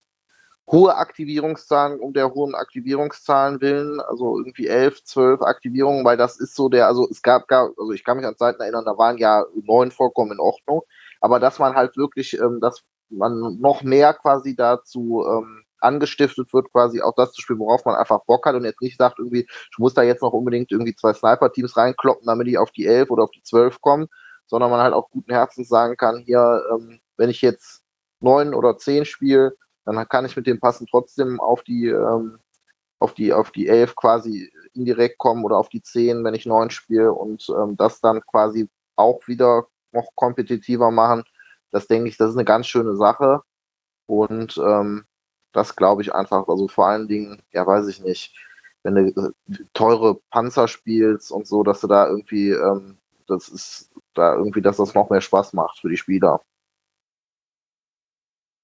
hohe 0.71 0.95
Aktivierungszahlen 0.95 1.99
um 1.99 2.13
der 2.13 2.33
hohen 2.33 2.55
Aktivierungszahlen 2.55 3.61
willen, 3.61 3.99
also 4.01 4.37
irgendwie 4.37 4.67
11, 4.67 5.03
12 5.03 5.41
Aktivierungen, 5.41 6.05
weil 6.05 6.17
das 6.17 6.39
ist 6.39 6.55
so 6.55 6.69
der, 6.69 6.87
also 6.87 7.07
es 7.09 7.21
gab, 7.21 7.47
gab 7.47 7.71
also 7.77 7.91
ich 7.91 8.03
kann 8.03 8.17
mich 8.17 8.25
an 8.25 8.37
Zeiten 8.37 8.61
erinnern, 8.61 8.85
da 8.85 8.97
waren 8.97 9.17
ja 9.17 9.45
neun 9.63 9.91
vollkommen 9.91 10.33
in 10.33 10.39
Ordnung, 10.39 10.83
aber 11.19 11.39
dass 11.39 11.59
man 11.59 11.75
halt 11.75 11.97
wirklich, 11.97 12.39
ähm, 12.39 12.59
dass 12.61 12.83
man 13.09 13.59
noch 13.59 13.83
mehr 13.83 14.13
quasi 14.13 14.55
dazu 14.55 15.23
ähm, 15.27 15.63
angestiftet 15.79 16.53
wird, 16.53 16.71
quasi 16.71 17.01
auch 17.01 17.13
das 17.15 17.31
zu 17.31 17.41
spielen, 17.41 17.59
worauf 17.59 17.85
man 17.85 17.95
einfach 17.95 18.23
Bock 18.25 18.45
hat 18.45 18.55
und 18.55 18.65
jetzt 18.65 18.81
nicht 18.81 18.97
sagt, 18.97 19.19
irgendwie, 19.19 19.47
ich 19.49 19.77
muss 19.77 19.93
da 19.93 20.03
jetzt 20.03 20.21
noch 20.21 20.33
unbedingt 20.33 20.71
irgendwie 20.71 20.95
zwei 20.95 21.13
Sniper-Teams 21.13 21.77
reinkloppen, 21.77 22.25
damit 22.25 22.47
ich 22.47 22.57
auf 22.57 22.71
die 22.71 22.85
11 22.85 23.09
oder 23.09 23.23
auf 23.23 23.31
die 23.31 23.43
12 23.43 23.81
komme, 23.81 24.07
sondern 24.47 24.71
man 24.71 24.81
halt 24.81 24.93
auch 24.93 25.09
guten 25.09 25.31
Herzens 25.31 25.69
sagen 25.69 25.95
kann, 25.95 26.23
hier, 26.25 26.63
ähm, 26.71 26.99
wenn 27.17 27.29
ich 27.29 27.41
jetzt 27.41 27.81
neun 28.19 28.53
oder 28.53 28.77
zehn 28.77 29.05
spiele, 29.05 29.55
dann 29.85 30.07
kann 30.09 30.25
ich 30.25 30.35
mit 30.35 30.47
dem 30.47 30.59
Passen 30.59 30.87
trotzdem 30.89 31.39
auf 31.39 31.63
die, 31.63 31.87
ähm, 31.87 32.39
auf 32.99 33.13
die, 33.13 33.33
auf 33.33 33.51
die 33.51 33.67
11 33.67 33.95
quasi 33.95 34.51
indirekt 34.73 35.17
kommen 35.17 35.45
oder 35.45 35.57
auf 35.57 35.69
die 35.69 35.81
10, 35.81 36.23
wenn 36.23 36.33
ich 36.33 36.45
neun 36.45 36.69
spiele 36.69 37.13
und 37.13 37.47
ähm, 37.49 37.77
das 37.77 38.01
dann 38.01 38.21
quasi 38.25 38.69
auch 38.95 39.27
wieder 39.27 39.67
noch 39.91 40.09
kompetitiver 40.15 40.91
machen. 40.91 41.23
Das 41.71 41.87
denke 41.87 42.09
ich, 42.09 42.17
das 42.17 42.31
ist 42.31 42.37
eine 42.37 42.45
ganz 42.45 42.67
schöne 42.67 42.95
Sache. 42.95 43.41
Und 44.07 44.57
ähm, 44.57 45.05
das 45.53 45.75
glaube 45.75 46.01
ich 46.01 46.13
einfach, 46.13 46.47
also 46.47 46.67
vor 46.67 46.87
allen 46.87 47.07
Dingen, 47.07 47.41
ja, 47.51 47.65
weiß 47.65 47.87
ich 47.87 48.01
nicht, 48.01 48.35
wenn 48.83 48.95
du 48.95 49.33
äh, 49.49 49.63
teure 49.73 50.15
Panzer 50.31 50.67
spielst 50.67 51.31
und 51.31 51.47
so, 51.47 51.63
dass 51.63 51.81
du 51.81 51.87
da 51.87 52.07
irgendwie, 52.07 52.51
ähm, 52.51 52.97
das 53.27 53.49
ist 53.49 53.91
da 54.13 54.35
irgendwie, 54.35 54.61
dass 54.61 54.77
das 54.77 54.93
noch 54.95 55.09
mehr 55.09 55.21
Spaß 55.21 55.53
macht 55.53 55.79
für 55.79 55.89
die 55.89 55.97
Spieler. 55.97 56.41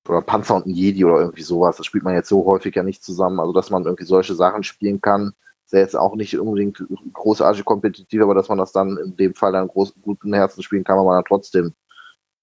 Oder 0.08 0.22
Panzer 0.22 0.56
und 0.56 0.68
ein 0.68 0.72
Jedi 0.72 1.04
oder 1.04 1.20
irgendwie 1.20 1.42
sowas. 1.42 1.78
Das 1.78 1.86
spielt 1.88 2.04
man 2.04 2.14
jetzt 2.14 2.30
so 2.30 2.46
häufig 2.46 2.76
ja 2.76 2.84
nicht 2.84 3.04
zusammen. 3.04 3.40
Also, 3.40 3.54
dass 3.54 3.72
man 3.72 3.86
irgendwie 3.86 4.06
solche 4.06 4.36
Sachen 4.36 4.64
spielen 4.64 5.02
kann, 5.02 5.34
ist 5.66 5.74
jetzt 5.74 5.96
auch 5.96 6.16
nicht 6.16 6.38
unbedingt 6.38 6.84
großartig 7.14 7.66
kompetitiv, 7.66 8.22
aber 8.22 8.36
dass 8.36 8.50
man 8.50 8.58
das 8.58 8.72
dann 8.72 8.98
in 8.98 9.16
dem 9.18 9.34
Fall 9.36 9.52
dann 9.52 9.68
groß, 9.68 9.96
guten 10.02 10.34
Herzen 10.34 10.64
spielen 10.64 10.84
kann, 10.84 10.98
weil 10.98 11.06
man 11.06 11.16
dann 11.18 11.26
trotzdem 11.26 11.74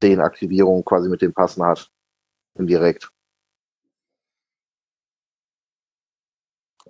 zehn 0.00 0.20
Aktivierungen 0.20 0.84
quasi 0.84 1.08
mit 1.08 1.22
dem 1.22 1.32
Passen 1.32 1.64
hat. 1.64 1.90
Indirekt. 2.54 3.08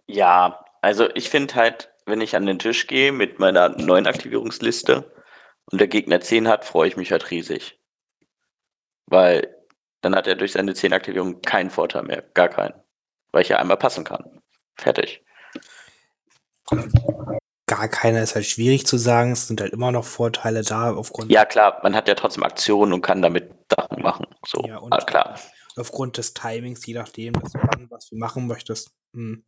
Ja, 0.07 0.65
also 0.81 1.09
ich 1.15 1.31
finde 1.31 1.55
halt, 1.55 1.93
wenn 2.07 2.21
ich 2.21 2.35
an 2.35 2.47
den 2.47 2.59
Tisch 2.59 2.87
gehe 2.87 3.13
mit 3.13 3.39
meiner 3.39 3.69
neuen 3.71 4.07
Aktivierungsliste 4.07 5.13
und 5.71 5.81
der 5.81 5.89
Gegner 5.89 6.21
10 6.21 6.49
hat, 6.49 6.65
freue 6.65 6.89
ich 6.89 6.97
mich 6.97 7.13
halt 7.13 7.31
riesig. 7.31 7.79
Weil 9.07 9.57
dann 10.01 10.17
hat 10.17 10.27
er 10.27 10.35
durch 10.35 10.53
seine 10.53 10.75
10 10.75 10.93
Aktivierungen 10.93 11.43
keinen 11.43 11.71
Vorteil 11.71 12.03
mehr. 12.03 12.23
Gar 12.35 12.49
keinen. 12.49 12.75
Weil 13.33 13.43
ich 13.43 13.49
ja 13.51 13.59
einmal 13.59 13.77
passen 13.77 14.05
kann. 14.05 14.43
Fertig. 14.75 15.25
Gar 17.67 17.89
keiner 17.89 18.23
ist 18.23 18.35
halt 18.35 18.45
schwierig 18.47 18.87
zu 18.87 18.99
sagen. 18.99 19.33
Es 19.33 19.47
sind 19.47 19.61
halt 19.61 19.73
immer 19.73 19.93
noch 19.93 20.05
Vorteile 20.05 20.63
da 20.63 20.93
aufgrund, 20.95 21.31
Ja, 21.33 21.45
klar, 21.45 21.81
man 21.83 21.95
hat 21.95 22.09
ja 22.09 22.15
trotzdem 22.15 22.43
Aktionen 22.43 22.93
und 22.93 23.01
kann 23.03 23.23
damit 23.23 23.51
Sachen 23.75 24.03
machen. 24.03 24.27
So, 24.47 24.63
Ja, 24.67 24.79
und- 24.79 24.93
ah, 24.93 24.99
klar. 25.05 25.39
aufgrund 25.77 26.19
des 26.19 26.35
Timings, 26.35 26.85
je 26.85 26.95
nachdem, 26.95 27.35
wann 27.35 27.91
was 27.91 28.09
du 28.09 28.17
machen 28.17 28.47
möchtest. 28.47 28.91
Hm. 29.15 29.45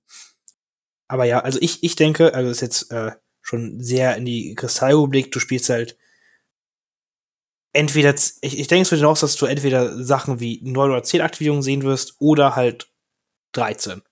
Aber 1.08 1.24
ja, 1.24 1.40
also 1.40 1.58
ich, 1.60 1.82
ich 1.84 1.96
denke, 1.96 2.32
also 2.34 2.50
ist 2.50 2.62
jetzt 2.62 2.90
äh, 2.90 3.12
schon 3.42 3.78
sehr 3.80 4.16
in 4.16 4.24
die 4.24 4.54
Kristallrepublik, 4.54 5.30
du 5.32 5.38
spielst 5.38 5.68
halt 5.68 5.98
entweder, 7.74 8.14
ich, 8.40 8.58
ich 8.58 8.68
denke 8.68 8.82
es 8.82 8.90
wird 8.90 9.00
hinaus, 9.00 9.20
dass 9.20 9.36
du 9.36 9.44
entweder 9.46 10.02
Sachen 10.02 10.40
wie 10.40 10.60
9 10.62 10.90
oder 10.90 11.02
10 11.02 11.20
Aktivierungen 11.20 11.62
sehen 11.62 11.82
wirst 11.82 12.16
oder 12.20 12.56
halt 12.56 12.90
13. 13.52 14.02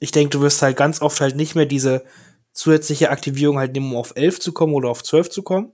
Ich 0.00 0.10
denke, 0.10 0.30
du 0.30 0.40
wirst 0.40 0.62
halt 0.62 0.76
ganz 0.76 1.00
oft 1.00 1.20
halt 1.20 1.36
nicht 1.36 1.54
mehr 1.54 1.66
diese 1.66 2.04
zusätzliche 2.52 3.10
Aktivierung 3.10 3.58
halt 3.58 3.72
nehmen, 3.72 3.92
um 3.92 3.96
auf 3.96 4.16
11 4.16 4.40
zu 4.40 4.52
kommen 4.52 4.74
oder 4.74 4.88
auf 4.88 5.02
12 5.02 5.30
zu 5.30 5.42
kommen. 5.42 5.72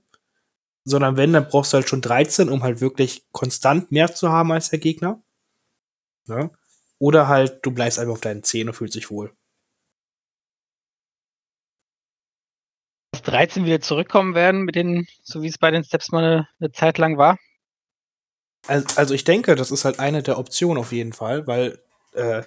Sondern 0.85 1.17
wenn, 1.17 1.33
dann 1.33 1.47
brauchst 1.49 1.73
du 1.73 1.77
halt 1.77 1.89
schon 1.89 2.01
13, 2.01 2.49
um 2.49 2.63
halt 2.63 2.81
wirklich 2.81 3.27
konstant 3.33 3.93
mehr 3.93 4.15
zu 4.15 4.31
haben 4.31 4.51
als 4.51 4.71
der 4.71 4.79
Gegner. 4.79 5.23
Ne? 6.27 6.51
Oder 6.99 7.29
halt, 7.29 7.65
du 7.65 7.71
bleibst 7.71 7.99
einfach 7.99 8.15
auf 8.15 8.21
deinen 8.21 8.43
10 8.43 8.69
und 8.69 8.75
fühlst 8.75 8.95
dich 8.95 9.11
wohl. 9.11 9.35
Dass 13.13 13.23
13 13.23 13.65
wieder 13.65 13.81
zurückkommen 13.81 14.35
werden, 14.35 14.63
mit 14.63 14.75
den, 14.75 15.07
so 15.23 15.43
wie 15.43 15.49
es 15.49 15.59
bei 15.59 15.71
den 15.71 15.85
Steps 15.85 16.13
mal 16.13 16.25
eine, 16.25 16.49
eine 16.61 16.73
Zeit 16.73 16.99
lang 16.99 17.19
war. 17.19 17.39
Also, 18.67 18.87
also 18.97 19.15
ich 19.15 19.25
denke, 19.25 19.55
das 19.55 19.71
ist 19.71 19.85
halt 19.85 19.99
eine 19.99 20.23
der 20.23 20.39
Optionen 20.39 20.79
auf 20.79 20.93
jeden 20.93 21.13
Fall, 21.13 21.47
weil 21.47 21.83
äh, 22.13 22.43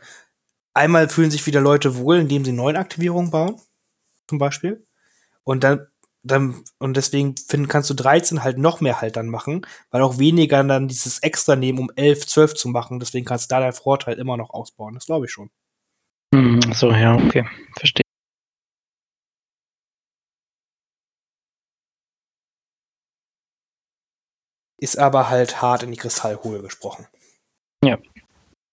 einmal 0.73 1.09
fühlen 1.09 1.31
sich 1.31 1.45
wieder 1.45 1.61
Leute 1.61 1.97
wohl, 1.97 2.17
indem 2.19 2.45
sie 2.45 2.51
neuen 2.51 2.77
Aktivierungen 2.77 3.31
bauen, 3.31 3.59
zum 4.27 4.37
Beispiel. 4.39 4.85
Und 5.43 5.63
dann, 5.63 5.87
dann 6.23 6.63
und 6.79 6.97
deswegen 6.97 7.35
finden, 7.37 7.67
kannst 7.67 7.89
du 7.89 7.93
13 7.93 8.43
halt 8.43 8.57
noch 8.57 8.81
mehr 8.81 9.01
halt 9.01 9.17
dann 9.17 9.29
machen, 9.29 9.65
weil 9.91 10.01
auch 10.01 10.19
weniger 10.19 10.63
dann 10.63 10.87
dieses 10.87 11.19
extra 11.19 11.55
nehmen, 11.55 11.79
um 11.79 11.91
11, 11.95 12.27
12 12.27 12.55
zu 12.55 12.69
machen. 12.69 12.99
Deswegen 12.99 13.25
kannst 13.25 13.51
du 13.51 13.55
da 13.55 13.59
deinen 13.59 13.73
Vorteil 13.73 14.17
immer 14.19 14.37
noch 14.37 14.51
ausbauen. 14.51 14.95
Das 14.95 15.05
glaube 15.05 15.25
ich 15.25 15.31
schon. 15.31 15.49
Hm, 16.33 16.61
so, 16.73 16.91
ja, 16.91 17.15
okay. 17.15 17.45
Verstehe. 17.77 18.03
Ist 24.79 24.97
aber 24.97 25.29
halt 25.29 25.61
hart 25.61 25.83
in 25.83 25.91
die 25.91 25.97
Kristallkugel 25.97 26.61
gesprochen. 26.61 27.07
Ja. 27.83 27.97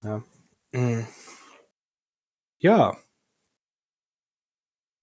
Ja. 0.03 0.23
Mhm. 0.73 1.07
Ja. 2.61 2.97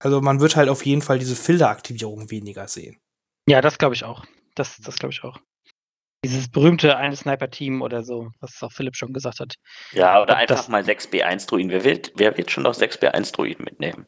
Also 0.00 0.20
man 0.20 0.40
wird 0.40 0.56
halt 0.56 0.68
auf 0.68 0.86
jeden 0.86 1.02
Fall 1.02 1.18
diese 1.18 1.34
Filteraktivierung 1.36 2.30
weniger 2.30 2.68
sehen. 2.68 3.00
Ja, 3.48 3.60
das 3.60 3.78
glaube 3.78 3.94
ich 3.94 4.04
auch. 4.04 4.24
Das, 4.54 4.76
das 4.78 4.96
glaube 4.96 5.12
ich 5.12 5.24
auch. 5.24 5.38
Dieses 6.24 6.48
berühmte 6.48 6.96
eine 6.96 7.14
Sniper-Team 7.16 7.80
oder 7.82 8.02
so, 8.02 8.30
was 8.40 8.60
auch 8.62 8.72
Philipp 8.72 8.96
schon 8.96 9.12
gesagt 9.12 9.40
hat. 9.40 9.54
Ja, 9.92 10.20
oder 10.22 10.34
Ob 10.34 10.38
einfach 10.40 10.56
das- 10.56 10.68
mal 10.68 10.82
6B1-Druiden. 10.84 11.70
Wer 11.70 11.84
wird, 11.84 12.12
wer 12.16 12.36
wird 12.36 12.50
schon 12.50 12.64
noch 12.64 12.74
6B1-Druiden 12.74 13.64
mitnehmen? 13.64 14.06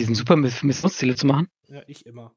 Diesen 0.00 0.14
super 0.14 0.36
Miss- 0.36 0.62
Missionsziele 0.62 1.14
zu 1.14 1.26
machen. 1.26 1.48
Ja, 1.68 1.82
ich 1.86 2.04
immer. 2.06 2.34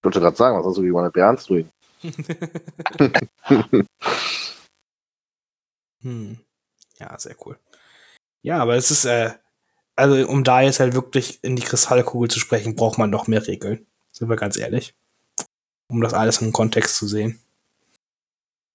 Ich 0.00 0.04
wollte 0.04 0.20
gerade 0.20 0.36
sagen, 0.36 0.58
was 0.58 0.66
hast 0.66 0.76
du 0.78 0.82
wie 0.82 0.90
meine 0.90 1.10
Bernst 1.10 1.48
drüben? 1.48 1.70
hm. 6.02 6.38
Ja, 6.98 7.18
sehr 7.18 7.36
cool. 7.46 7.58
Ja, 8.42 8.58
aber 8.58 8.76
es 8.76 8.90
ist, 8.90 9.04
äh, 9.04 9.30
also 9.96 10.14
um 10.28 10.44
da 10.44 10.60
jetzt 10.60 10.80
halt 10.80 10.94
wirklich 10.94 11.42
in 11.42 11.56
die 11.56 11.62
Kristallkugel 11.62 12.30
zu 12.30 12.38
sprechen, 12.38 12.76
braucht 12.76 12.98
man 12.98 13.10
noch 13.10 13.26
mehr 13.26 13.46
Regeln. 13.46 13.86
Sind 14.12 14.28
wir 14.28 14.36
ganz 14.36 14.56
ehrlich. 14.56 14.94
Um 15.88 16.00
das 16.00 16.14
alles 16.14 16.40
im 16.40 16.52
Kontext 16.52 16.96
zu 16.96 17.06
sehen. 17.06 17.40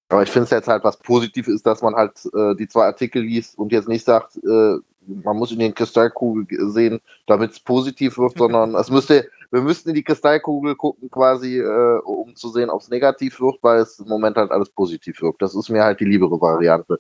Aber 0.09 0.23
ich 0.23 0.29
finde 0.29 0.45
es 0.45 0.49
jetzt 0.51 0.67
halt 0.67 0.83
was 0.83 0.97
positiv 0.97 1.47
ist, 1.47 1.65
dass 1.65 1.81
man 1.81 1.95
halt 1.95 2.25
äh, 2.35 2.55
die 2.55 2.67
zwei 2.67 2.85
Artikel 2.85 3.23
liest 3.23 3.57
und 3.57 3.71
jetzt 3.71 3.87
nicht 3.87 4.05
sagt, 4.05 4.35
äh, 4.37 4.75
man 5.05 5.37
muss 5.37 5.51
in 5.51 5.59
die 5.59 5.71
Kristallkugel 5.71 6.45
ge- 6.45 6.69
sehen, 6.69 7.01
damit 7.25 7.51
es 7.51 7.59
positiv 7.59 8.17
wird, 8.17 8.33
sondern 8.37 8.75
es 8.75 8.89
müsste, 8.89 9.29
wir 9.51 9.61
müssten 9.61 9.89
in 9.89 9.95
die 9.95 10.03
Kristallkugel 10.03 10.75
gucken, 10.75 11.09
quasi, 11.09 11.59
äh, 11.59 11.99
um 12.03 12.35
zu 12.35 12.49
sehen, 12.49 12.69
ob 12.69 12.81
es 12.81 12.89
negativ 12.89 13.39
wird, 13.39 13.57
weil 13.61 13.79
es 13.79 13.99
im 13.99 14.07
Moment 14.07 14.37
halt 14.37 14.51
alles 14.51 14.69
positiv 14.69 15.21
wirkt. 15.21 15.41
Das 15.41 15.55
ist 15.55 15.69
mir 15.69 15.83
halt 15.83 15.99
die 15.99 16.05
liebere 16.05 16.39
Variante. 16.39 16.99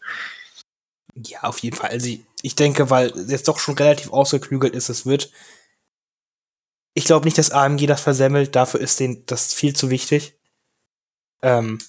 Ja, 1.15 1.43
auf 1.43 1.59
jeden 1.59 1.75
Fall. 1.75 1.91
Also 1.91 2.07
ich, 2.07 2.25
ich 2.43 2.55
denke, 2.55 2.91
weil 2.91 3.11
jetzt 3.29 3.47
doch 3.47 3.57
schon 3.57 3.75
relativ 3.75 4.11
ausgeklügelt 4.11 4.75
ist, 4.75 4.89
es 4.89 5.05
wird. 5.07 5.31
Ich 6.93 7.05
glaube 7.05 7.25
nicht, 7.25 7.37
dass 7.39 7.49
AMG 7.49 7.87
das 7.87 8.01
versemmelt, 8.01 8.55
dafür 8.55 8.79
ist 8.79 8.99
denen 8.99 9.25
das 9.25 9.53
viel 9.53 9.75
zu 9.75 9.89
wichtig. 9.89 10.37
Ähm, 11.41 11.79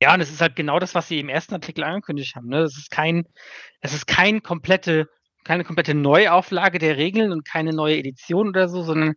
Ja, 0.00 0.14
und 0.14 0.20
es 0.20 0.30
ist 0.30 0.40
halt 0.40 0.54
genau 0.54 0.78
das, 0.78 0.94
was 0.94 1.08
sie 1.08 1.18
im 1.18 1.28
ersten 1.28 1.54
Artikel 1.54 1.82
angekündigt 1.82 2.36
haben. 2.36 2.48
Ne? 2.48 2.60
Es 2.62 2.76
ist 2.78 2.90
kein, 2.90 3.24
es 3.80 3.92
ist 3.92 4.06
kein 4.06 4.42
komplette, 4.42 5.08
keine 5.44 5.64
komplette 5.64 5.94
Neuauflage 5.94 6.78
der 6.78 6.96
Regeln 6.96 7.32
und 7.32 7.44
keine 7.44 7.72
neue 7.72 7.98
Edition 7.98 8.48
oder 8.48 8.68
so, 8.68 8.82
sondern 8.84 9.14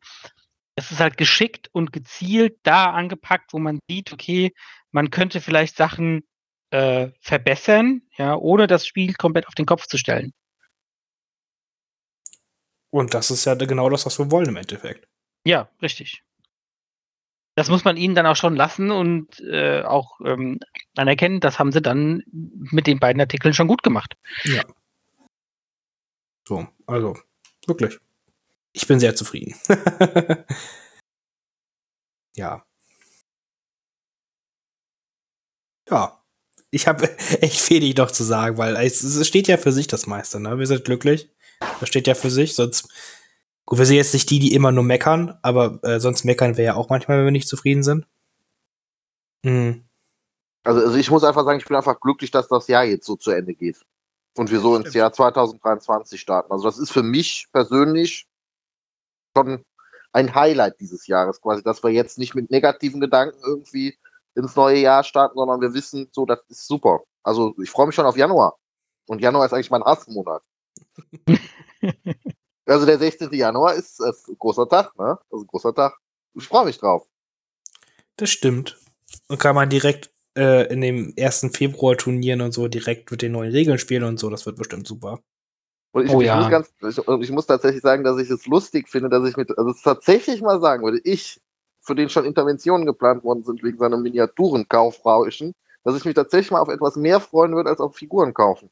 es 0.76 0.92
ist 0.92 1.00
halt 1.00 1.18
geschickt 1.18 1.70
und 1.72 1.94
gezielt 1.94 2.58
da 2.64 2.92
angepackt, 2.92 3.54
wo 3.54 3.60
man 3.60 3.80
sieht, 3.88 4.12
okay, 4.12 4.54
man 4.92 5.12
könnte 5.12 5.40
vielleicht 5.40 5.78
Sachen 5.78 6.24
äh, 6.72 7.12
verbessern, 7.20 8.02
ja, 8.18 8.36
ohne 8.36 8.68
das 8.68 8.86
Spiel 8.88 9.14
komplett 9.14 9.48
auf 9.48 9.56
den 9.56 9.66
Kopf 9.66 9.88
zu 9.88 9.98
stellen. 9.98 10.34
Und 12.90 13.14
das 13.14 13.32
ist 13.32 13.46
ja 13.46 13.56
genau 13.56 13.90
das, 13.90 14.06
was 14.06 14.20
wir 14.20 14.32
wollen 14.32 14.50
im 14.50 14.58
Endeffekt. 14.58 15.08
Ja, 15.46 15.70
richtig. 15.82 16.24
Das 17.56 17.70
muss 17.70 17.84
man 17.84 17.98
ihnen 17.98 18.16
dann 18.16 18.26
auch 18.26 18.36
schon 18.36 18.56
lassen 18.56 18.92
und 18.92 19.40
äh, 19.42 19.84
auch 19.84 20.20
ähm, 20.26 20.60
anerkennen, 20.96 21.40
das 21.42 21.60
haben 21.60 21.72
sie 21.72 21.82
dann 21.82 22.24
mit 22.32 22.88
den 22.88 23.00
beiden 23.00 23.22
Artikeln 23.22 23.54
schon 23.54 23.68
gut 23.68 23.84
gemacht. 23.84 24.16
Ja. 24.44 24.64
So, 26.48 26.68
also, 26.86 27.18
wirklich. 27.68 27.98
Ich 28.74 28.88
bin 28.88 29.00
sehr 29.00 29.16
zufrieden. 29.16 29.56
ja. 32.36 32.66
Ja. 35.90 36.21
Ich 36.72 36.88
habe 36.88 37.10
echt 37.42 37.70
wenig 37.70 37.96
noch 37.98 38.12
zu 38.12 38.24
sagen, 38.24 38.58
weil 38.58 38.76
es, 38.78 39.04
es 39.04 39.28
steht 39.28 39.48
ja 39.48 39.58
für 39.58 39.72
sich 39.72 39.88
das 39.88 40.08
meiste, 40.08 40.40
ne? 40.40 40.58
Wir 40.58 40.68
sind 40.68 40.86
glücklich. 40.86 41.30
Das 41.80 41.90
steht 41.90 42.08
ja 42.08 42.16
für 42.16 42.32
sich, 42.32 42.56
sonst. 42.56 42.90
Gut, 43.66 43.78
wir 43.78 43.86
sind 43.86 43.98
jetzt 43.98 44.14
nicht 44.14 44.30
die, 44.30 44.40
die 44.40 44.56
immer 44.56 44.72
nur 44.72 44.84
meckern, 44.84 45.38
aber 45.44 45.80
äh, 45.84 46.00
sonst 46.00 46.24
meckern 46.24 46.58
wir 46.58 46.64
ja 46.64 46.76
auch 46.76 46.90
manchmal, 46.90 47.20
wenn 47.20 47.26
wir 47.26 47.32
nicht 47.32 47.48
zufrieden 47.48 47.84
sind. 47.84 48.08
Mhm. 49.44 49.86
Also, 50.64 50.82
also 50.82 50.96
ich 50.96 51.10
muss 51.12 51.24
einfach 51.24 51.46
sagen, 51.46 51.60
ich 51.60 51.66
bin 51.66 51.78
einfach 51.78 52.00
glücklich, 52.00 52.32
dass 52.32 52.48
das 52.48 52.68
Jahr 52.68 52.84
jetzt 52.84 53.06
so 53.06 53.16
zu 53.16 53.32
Ende 53.32 53.54
geht. 53.54 53.78
Und 54.38 54.52
wir 54.52 54.60
so 54.60 54.76
ins 54.76 54.94
Jahr 54.94 55.12
2023 55.12 56.20
starten. 56.20 56.52
Also 56.52 56.64
das 56.66 56.78
ist 56.78 56.92
für 56.92 57.04
mich 57.04 57.48
persönlich 57.52 58.28
schon 59.36 59.64
ein 60.14 60.36
Highlight 60.36 60.80
dieses 60.80 61.08
Jahres, 61.08 61.42
quasi, 61.42 61.64
dass 61.64 61.84
wir 61.84 61.90
jetzt 61.92 62.18
nicht 62.18 62.36
mit 62.36 62.50
negativen 62.50 63.02
Gedanken 63.02 63.40
irgendwie 63.44 63.98
ins 64.36 64.56
neue 64.56 64.80
Jahr 64.80 65.04
starten, 65.04 65.38
sondern 65.38 65.62
wir 65.62 65.74
wissen, 65.74 66.08
so, 66.12 66.26
das 66.26 66.40
ist 66.50 66.68
super. 66.68 67.02
Also 67.24 67.54
ich 67.62 67.70
freue 67.70 67.88
mich 67.88 67.96
schon 67.96 68.06
auf 68.06 68.18
Januar. 68.18 68.58
Und 69.08 69.22
Januar 69.22 69.46
ist 69.46 69.54
eigentlich 69.54 69.72
mein 69.72 69.84
Hassmonat. 69.84 70.42
also 72.66 72.86
der 72.86 72.98
16. 72.98 73.32
Januar 73.34 73.74
ist, 73.74 74.00
ist 74.00 74.30
ein 74.30 74.38
großer 74.38 74.68
Tag, 74.68 74.98
ne? 74.98 75.18
Das 75.30 75.40
ist 75.40 75.46
ein 75.46 75.48
großer 75.48 75.74
Tag. 75.74 75.98
Ich 76.36 76.48
freue 76.48 76.66
mich 76.66 76.78
drauf. 76.78 77.08
Das 78.16 78.30
stimmt. 78.30 78.78
Und 79.28 79.40
kann 79.40 79.56
man 79.56 79.70
direkt 79.70 80.12
äh, 80.38 80.72
in 80.72 80.82
dem 80.82 81.14
ersten 81.18 81.52
Februar 81.52 81.98
Turnieren 81.98 82.42
und 82.42 82.54
so 82.54 82.68
direkt 82.68 83.12
mit 83.12 83.22
den 83.22 83.34
neuen 83.34 83.52
Regeln 83.52 83.78
spielen 83.78 84.04
und 84.04 84.20
so. 84.20 84.30
Das 84.30 84.46
wird 84.46 84.58
bestimmt 84.58 84.88
super. 84.88 85.20
Und 85.92 86.06
ich, 86.06 86.12
Oh 86.12 86.22
ich, 86.22 86.28
ja. 86.28 86.38
muss 86.38 86.50
ganz, 86.50 86.74
ich, 86.82 86.98
ich 86.98 87.32
muss 87.32 87.48
tatsächlich 87.48 87.82
sagen, 87.82 88.04
dass 88.04 88.18
ich 88.20 88.30
es 88.30 88.46
lustig 88.48 88.88
finde, 88.88 89.10
dass 89.10 89.28
ich 89.28 89.36
mit, 89.36 89.58
also 89.58 89.72
es 89.72 89.82
tatsächlich 89.82 90.42
mal 90.42 90.62
sagen 90.62 90.84
würde, 90.84 91.02
ich, 91.04 91.42
für 91.82 91.96
den 91.96 92.10
schon 92.10 92.26
Interventionen 92.26 92.86
geplant 92.86 93.24
worden 93.24 93.44
sind 93.44 93.64
wegen 93.64 93.78
seiner 93.78 93.98
Miniaturenkaufrauschen, 93.98 95.56
dass 95.84 95.98
ich 95.98 96.06
mich 96.06 96.16
tatsächlich 96.16 96.52
mal 96.52 96.62
auf 96.62 96.70
etwas 96.70 96.96
mehr 96.96 97.20
freuen 97.20 97.56
würde, 97.56 97.70
als 97.70 97.80
auf 97.80 97.96
Figuren 97.96 98.34
kaufen. 98.34 98.70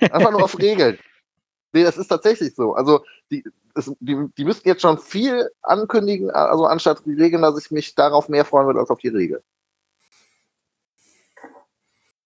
Einfach 0.00 0.30
nur 0.30 0.42
auf 0.42 0.58
Regeln. 0.58 0.98
Nee, 1.72 1.84
das 1.84 1.96
ist 1.96 2.08
tatsächlich 2.08 2.54
so. 2.54 2.74
Also, 2.74 3.04
die, 3.30 3.44
es, 3.74 3.90
die, 4.00 4.26
die 4.36 4.44
müssten 4.44 4.68
jetzt 4.68 4.82
schon 4.82 4.98
viel 4.98 5.50
ankündigen, 5.62 6.30
also 6.30 6.66
anstatt 6.66 7.02
die 7.06 7.14
Regeln, 7.14 7.42
dass 7.42 7.58
ich 7.58 7.70
mich 7.70 7.94
darauf 7.94 8.28
mehr 8.28 8.44
freuen 8.44 8.66
würde 8.66 8.80
als 8.80 8.90
auf 8.90 8.98
die 8.98 9.08
Regel. 9.08 9.42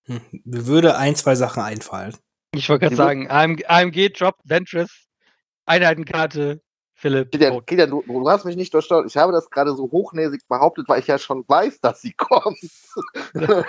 Hm. 0.07 0.20
Mir 0.45 0.66
würde 0.66 0.97
ein, 0.97 1.14
zwei 1.14 1.34
Sachen 1.34 1.62
einfallen. 1.62 2.16
Ich 2.53 2.68
wollte 2.68 2.87
gerade 2.87 2.97
sagen, 2.97 3.30
AMG, 3.30 3.66
AMG 3.66 4.11
Drop, 4.11 4.37
Ventress, 4.45 5.07
Einheitenkarte, 5.66 6.61
Philipp. 6.99 7.30
Kilian. 7.30 7.64
Kilian 7.66 7.90
du, 7.90 8.03
du 8.03 8.28
hast 8.28 8.47
mich 8.47 8.57
nicht 8.57 8.72
durchschaut. 8.72 9.05
Ich 9.07 9.18
habe 9.18 9.30
das 9.30 9.51
gerade 9.51 9.76
so 9.76 9.90
hochnäsig 9.90 10.49
behauptet, 10.49 10.88
weil 10.88 11.01
ich 11.01 11.07
ja 11.07 11.18
schon 11.18 11.44
weiß, 11.47 11.80
dass 11.80 12.01
sie 12.01 12.12
kommt. 12.12 12.59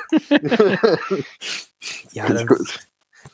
Ja, 2.11 2.27
dann, 2.27 2.47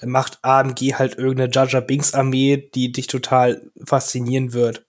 dann 0.02 0.10
macht 0.10 0.44
AMG 0.44 0.96
halt 0.96 1.18
irgendeine 1.18 1.50
Jaja 1.52 1.80
Binks 1.80 2.14
Armee, 2.14 2.58
die 2.58 2.92
dich 2.92 3.08
total 3.08 3.72
faszinieren 3.86 4.52
wird. 4.52 4.86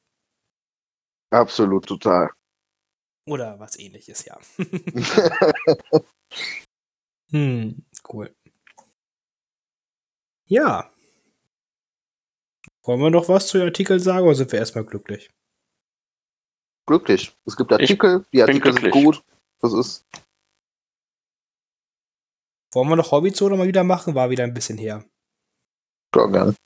Absolut, 1.30 1.86
total. 1.86 2.30
Oder 3.26 3.58
was 3.60 3.78
ähnliches, 3.78 4.24
ja. 4.24 4.38
hm, 7.30 7.84
cool. 8.12 8.34
Ja. 10.46 10.90
Wollen 12.84 13.00
wir 13.00 13.10
noch 13.10 13.28
was 13.28 13.48
zu 13.48 13.58
den 13.58 13.66
Artikeln 13.68 14.00
sagen 14.00 14.26
oder 14.26 14.34
sind 14.34 14.52
wir 14.52 14.58
erstmal 14.58 14.84
glücklich? 14.84 15.30
glücklich. 16.86 17.34
Es 17.46 17.56
gibt 17.56 17.72
Artikel, 17.72 18.24
die 18.32 18.42
Artikel 18.42 18.72
sind 18.72 18.90
gut. 18.90 19.24
Das 19.60 19.72
ist 19.72 20.04
Wollen 22.74 22.88
wir 22.88 22.96
noch 22.96 23.12
Hobbyzone 23.12 23.56
mal 23.56 23.68
wieder 23.68 23.84
machen? 23.84 24.14
War 24.14 24.30
wieder 24.30 24.42
ein 24.44 24.52
bisschen 24.52 24.78
her. 24.78 25.04
klar 26.12 26.30
gern. 26.30 26.56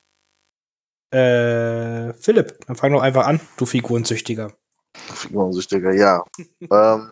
Äh, 1.11 2.15
Philipp, 2.15 2.59
dann 2.67 2.77
fang 2.77 2.93
doch 2.93 3.03
einfach 3.03 3.27
an, 3.27 3.41
du 3.59 3.67
Figurensüchtiger. 3.67 4.53
Figurensüchtiger, 4.95 5.93
ja. 5.93 6.25
ähm, 6.61 7.11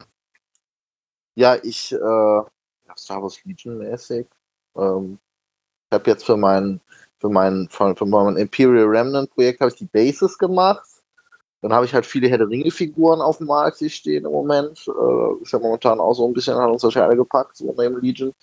ja, 1.35 1.57
ich, 1.63 1.93
äh, 1.93 1.97
ja, 1.97 2.97
Star 2.97 3.23
Wars 3.23 3.43
Legion 3.45 3.79
mäßig. 3.79 4.27
Ähm, 4.77 5.19
ich 5.91 5.95
habe 5.95 6.11
jetzt 6.11 6.25
für 6.25 6.37
mein, 6.37 6.81
für 7.19 7.29
mein, 7.29 7.69
für, 7.71 7.95
für 7.97 8.07
mein 8.07 8.37
Imperial 8.37 8.87
Remnant 8.87 9.31
Projekt 9.31 9.61
habe 9.61 9.71
ich 9.71 9.79
die 9.79 9.87
Bases 9.87 10.39
gemacht. 10.39 10.87
Dann 11.63 11.73
habe 11.73 11.87
ich 11.87 11.95
halt 11.95 12.07
viele 12.07 12.29
Herr 12.29 12.39
der 12.39 12.49
Ringe 12.49 12.71
Figuren 12.71 13.21
auf 13.21 13.39
dem 13.39 13.47
Markt, 13.47 13.81
die 13.81 13.91
stehen 13.91 14.25
im 14.25 14.33
Moment. 14.33 14.87
Äh, 14.87 15.43
ist 15.43 15.53
ja 15.53 15.59
momentan 15.59 16.01
auch 16.01 16.15
so 16.15 16.27
ein 16.27 16.33
bisschen, 16.33 16.57
hat 16.57 16.71
uns 16.71 16.83
wahrscheinlich 16.83 17.09
alle 17.09 17.17
gepackt, 17.17 17.57
so 17.57 17.75
neben 17.77 18.01
Legion. 18.01 18.35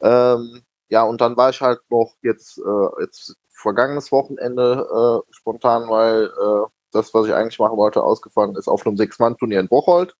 Ähm, 0.00 0.62
ja, 0.88 1.02
und 1.02 1.20
dann 1.20 1.36
war 1.36 1.50
ich 1.50 1.60
halt 1.60 1.80
noch 1.90 2.14
jetzt, 2.22 2.58
äh, 2.58 3.02
jetzt 3.02 3.36
vergangenes 3.50 4.12
Wochenende 4.12 5.24
äh, 5.28 5.32
spontan, 5.32 5.88
weil 5.88 6.26
äh, 6.26 6.66
das, 6.92 7.12
was 7.14 7.26
ich 7.26 7.34
eigentlich 7.34 7.58
machen 7.58 7.76
wollte, 7.76 8.02
ausgefallen 8.02 8.56
ist 8.56 8.68
auf 8.68 8.86
einem 8.86 8.96
Sechs-Mann-Turnier 8.96 9.60
in 9.60 9.68
Bocholt. 9.68 10.16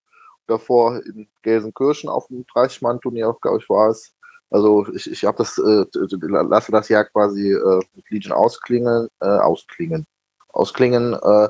Davor 0.46 1.00
in 1.06 1.28
Gelsenkirchen 1.42 2.10
auf 2.10 2.30
einem 2.30 2.42
30-Mann-Turnier, 2.42 3.36
glaube 3.40 3.58
ich, 3.58 3.68
war 3.70 3.90
es. 3.90 4.13
Also 4.50 4.86
ich, 4.94 5.10
ich 5.10 5.24
habe 5.24 5.38
das, 5.38 5.58
äh, 5.58 5.84
lasse 6.20 6.70
das 6.70 6.88
Jahr 6.88 7.04
quasi 7.04 7.52
äh, 7.52 7.80
mit 7.94 8.10
Legion 8.10 8.32
ausklingen, 8.32 9.08
äh, 9.20 9.26
ausklingen, 9.26 10.06
ausklingen. 10.48 11.14
Äh, 11.14 11.48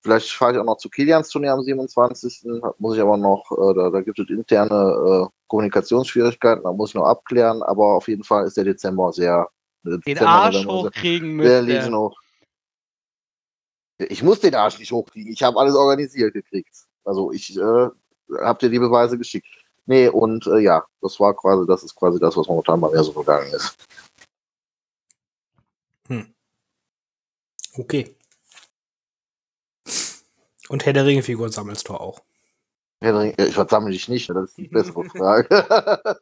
vielleicht 0.00 0.30
fahre 0.30 0.52
ich 0.52 0.58
auch 0.58 0.64
noch 0.64 0.76
zu 0.76 0.88
Kilians 0.88 1.30
Turnier 1.30 1.52
am 1.52 1.62
27. 1.62 2.44
Muss 2.78 2.96
ich 2.96 3.02
aber 3.02 3.16
noch, 3.16 3.50
äh, 3.50 3.74
da, 3.74 3.90
da 3.90 4.00
gibt 4.02 4.18
es 4.18 4.28
interne 4.28 5.26
äh, 5.26 5.34
Kommunikationsschwierigkeiten, 5.48 6.64
da 6.64 6.72
muss 6.72 6.90
ich 6.90 6.94
noch 6.94 7.06
abklären, 7.06 7.62
aber 7.62 7.94
auf 7.94 8.08
jeden 8.08 8.24
Fall 8.24 8.46
ist 8.46 8.56
der 8.56 8.64
Dezember 8.64 9.12
sehr. 9.12 9.48
der 9.84 9.98
Den 9.98 10.00
Dezember, 10.02 10.30
Arsch 10.30 10.66
hochkriegen 10.66 11.38
der 11.38 11.62
müsste. 11.62 11.78
Legion 11.78 11.96
hoch. 11.96 12.20
Ich 13.98 14.22
muss 14.22 14.40
den 14.40 14.54
Arsch 14.54 14.78
nicht 14.78 14.92
hochkriegen. 14.92 15.32
Ich 15.32 15.42
habe 15.42 15.58
alles 15.58 15.74
organisiert 15.74 16.34
gekriegt. 16.34 16.74
Also 17.04 17.32
ich 17.32 17.56
äh, 17.56 17.88
habe 18.40 18.58
dir 18.60 18.70
die 18.70 18.78
Beweise 18.78 19.16
geschickt. 19.16 19.46
Nee, 19.86 20.08
und 20.08 20.46
äh, 20.46 20.58
ja, 20.60 20.84
das 21.02 21.20
war 21.20 21.34
quasi, 21.34 21.66
das 21.66 21.82
ist 21.82 21.94
quasi 21.94 22.18
das, 22.18 22.36
was 22.36 22.46
momentan 22.48 22.80
bei 22.80 22.90
mir 22.90 23.02
so 23.04 23.12
vergangen 23.12 23.52
ist. 23.52 23.76
Okay. 27.76 28.14
Und 30.68 30.86
Herr 30.86 30.92
der 30.92 31.04
Ringe-Figuren 31.06 31.50
sammelst 31.50 31.88
du 31.88 31.94
auch. 31.94 32.20
Herr 33.00 33.12
der 33.12 33.20
Ringe- 33.22 33.34
ja, 33.38 33.46
Ich 33.46 33.54
versammle 33.54 33.90
dich 33.92 34.08
nicht, 34.08 34.28
das 34.30 34.50
ist 34.50 34.58
die 34.58 34.68
bessere 34.68 35.04
Frage. 35.10 35.48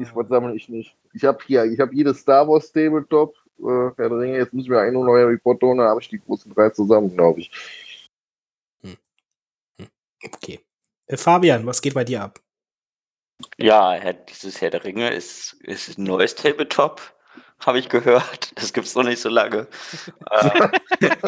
ich 0.00 0.08
versammle 0.08 0.54
ich 0.54 0.68
nicht. 0.68 0.96
Ich 1.12 1.24
habe 1.24 1.38
hier, 1.46 1.64
ich 1.64 1.80
habe 1.80 1.94
jedes 1.94 2.20
Star 2.20 2.46
Wars 2.48 2.70
Tabletop, 2.72 3.34
äh, 3.58 3.64
Herr 3.96 4.08
der 4.08 4.18
Ringe, 4.18 4.38
jetzt 4.38 4.52
mir 4.54 4.78
eigentlich 4.78 4.92
nur 4.94 5.04
noch 5.04 5.14
Harry 5.14 5.36
Potter 5.38 5.66
holen, 5.66 5.78
dann 5.78 5.88
habe 5.88 6.00
ich 6.00 6.08
die 6.08 6.20
großen 6.20 6.52
drei 6.54 6.70
zusammen, 6.70 7.14
glaube 7.14 7.40
ich. 7.40 7.50
Okay. 10.24 10.60
Äh, 11.06 11.16
Fabian, 11.16 11.66
was 11.66 11.82
geht 11.82 11.94
bei 11.94 12.04
dir 12.04 12.22
ab? 12.22 12.40
Ja, 13.58 13.92
Herr, 13.92 14.14
dieses 14.14 14.60
Herr 14.60 14.70
der 14.70 14.84
Ringe 14.84 15.10
ist, 15.10 15.54
ist 15.62 15.98
ein 15.98 16.04
neues 16.04 16.34
Tabletop, 16.34 17.00
habe 17.60 17.78
ich 17.78 17.88
gehört. 17.88 18.52
Das 18.56 18.72
gibt's 18.72 18.94
noch 18.94 19.04
nicht 19.04 19.20
so 19.20 19.28
lange. 19.28 19.66
äh, 20.30 20.70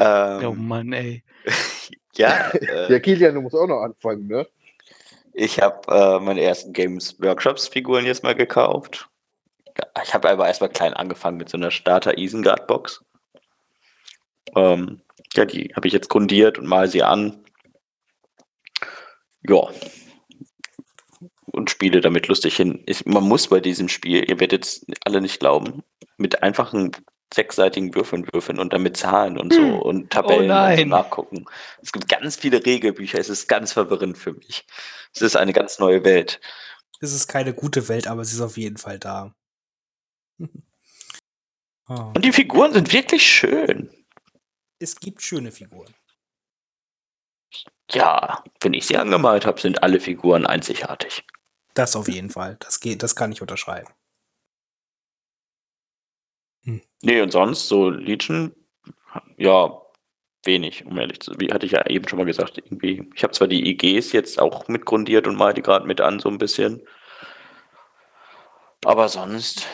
Oh 0.00 0.04
ähm, 0.04 0.68
Mann, 0.68 0.92
ey. 0.92 1.24
ja, 2.14 2.50
äh, 2.52 2.92
Ja, 2.92 2.98
Kilian, 3.00 3.34
du 3.34 3.40
musst 3.40 3.56
auch 3.56 3.66
noch 3.66 3.82
anfangen, 3.82 4.28
ne? 4.28 4.46
ich 5.32 5.60
habe 5.60 5.80
äh, 5.94 6.20
meine 6.20 6.40
ersten 6.42 6.72
Games 6.72 7.20
Workshops 7.20 7.68
Figuren 7.68 8.04
jetzt 8.04 8.22
mal 8.24 8.34
gekauft. 8.34 9.08
Ich 10.02 10.12
habe 10.12 10.28
aber 10.28 10.48
erstmal 10.48 10.70
klein 10.70 10.94
angefangen 10.94 11.36
mit 11.36 11.48
so 11.48 11.56
einer 11.56 11.70
Starter 11.70 12.18
Isengard 12.18 12.66
Box. 12.66 13.04
Ähm, 14.56 15.00
ja, 15.34 15.44
die 15.44 15.72
habe 15.76 15.86
ich 15.86 15.94
jetzt 15.94 16.08
grundiert 16.08 16.58
und 16.58 16.66
mal 16.66 16.88
sie 16.88 17.04
an. 17.04 17.44
Ja. 19.48 19.68
Und 21.46 21.70
spiele 21.70 22.00
damit 22.00 22.28
lustig 22.28 22.56
hin. 22.56 22.82
Ich, 22.86 23.04
man 23.06 23.24
muss 23.24 23.48
bei 23.48 23.60
diesem 23.60 23.88
Spiel, 23.88 24.28
ihr 24.28 24.38
werdet 24.38 24.64
es 24.64 24.86
alle 25.04 25.20
nicht 25.20 25.40
glauben, 25.40 25.82
mit 26.16 26.42
einfachen 26.42 26.92
sechsseitigen 27.34 27.94
Würfeln 27.94 28.26
würfeln 28.32 28.58
und 28.58 28.72
damit 28.72 28.96
Zahlen 28.96 29.38
und 29.38 29.52
so 29.52 29.60
Hm. 29.60 29.78
und 29.80 30.10
Tabellen 30.10 30.42
und 30.42 30.48
so 30.48 30.54
nein. 30.54 30.88
nachgucken. 30.88 31.44
Es 31.82 31.92
gibt 31.92 32.08
ganz 32.08 32.36
viele 32.36 32.64
Regelbücher, 32.64 33.18
es 33.18 33.28
ist 33.28 33.48
ganz 33.48 33.72
verwirrend 33.72 34.16
für 34.16 34.32
mich. 34.32 34.66
Es 35.14 35.20
ist 35.20 35.36
eine 35.36 35.52
ganz 35.52 35.78
neue 35.78 36.04
Welt. 36.04 36.40
Es 37.00 37.12
ist 37.12 37.28
keine 37.28 37.52
gute 37.52 37.88
Welt, 37.88 38.06
aber 38.06 38.24
sie 38.24 38.34
ist 38.34 38.40
auf 38.40 38.56
jeden 38.56 38.78
Fall 38.78 38.98
da. 38.98 39.34
oh. 41.88 42.12
Und 42.14 42.24
die 42.24 42.32
Figuren 42.32 42.72
sind 42.72 42.92
wirklich 42.92 43.26
schön. 43.30 43.90
Es 44.78 44.98
gibt 44.98 45.22
schöne 45.22 45.52
Figuren. 45.52 45.92
Ja, 47.90 48.44
wenn 48.60 48.74
ich 48.74 48.86
sie 48.86 48.98
angemalt 48.98 49.46
habe, 49.46 49.60
sind 49.60 49.82
alle 49.82 50.00
Figuren 50.00 50.46
einzigartig. 50.46 51.24
Das 51.74 51.96
auf 51.96 52.08
jeden 52.08 52.30
Fall. 52.30 52.56
Das 52.60 52.80
geht, 52.80 53.02
das 53.02 53.16
kann 53.16 53.32
ich 53.32 53.40
unterschreiben. 53.40 53.88
Nee, 57.02 57.20
und 57.20 57.30
sonst 57.30 57.68
so 57.68 57.90
Legion, 57.90 58.54
ja, 59.36 59.80
wenig, 60.44 60.84
um 60.86 60.98
ehrlich 60.98 61.20
zu 61.20 61.30
sein. 61.30 61.40
Wie 61.40 61.52
hatte 61.52 61.66
ich 61.66 61.72
ja 61.72 61.86
eben 61.86 62.08
schon 62.08 62.18
mal 62.18 62.24
gesagt, 62.24 62.58
irgendwie. 62.58 63.08
Ich 63.14 63.22
habe 63.22 63.32
zwar 63.32 63.48
die 63.48 63.70
IGs 63.70 64.12
jetzt 64.12 64.40
auch 64.40 64.68
mitgrundiert 64.68 65.26
und 65.26 65.36
mal 65.36 65.54
die 65.54 65.62
gerade 65.62 65.86
mit 65.86 66.00
an, 66.00 66.18
so 66.20 66.28
ein 66.28 66.38
bisschen. 66.38 66.82
Aber 68.84 69.08
sonst, 69.08 69.66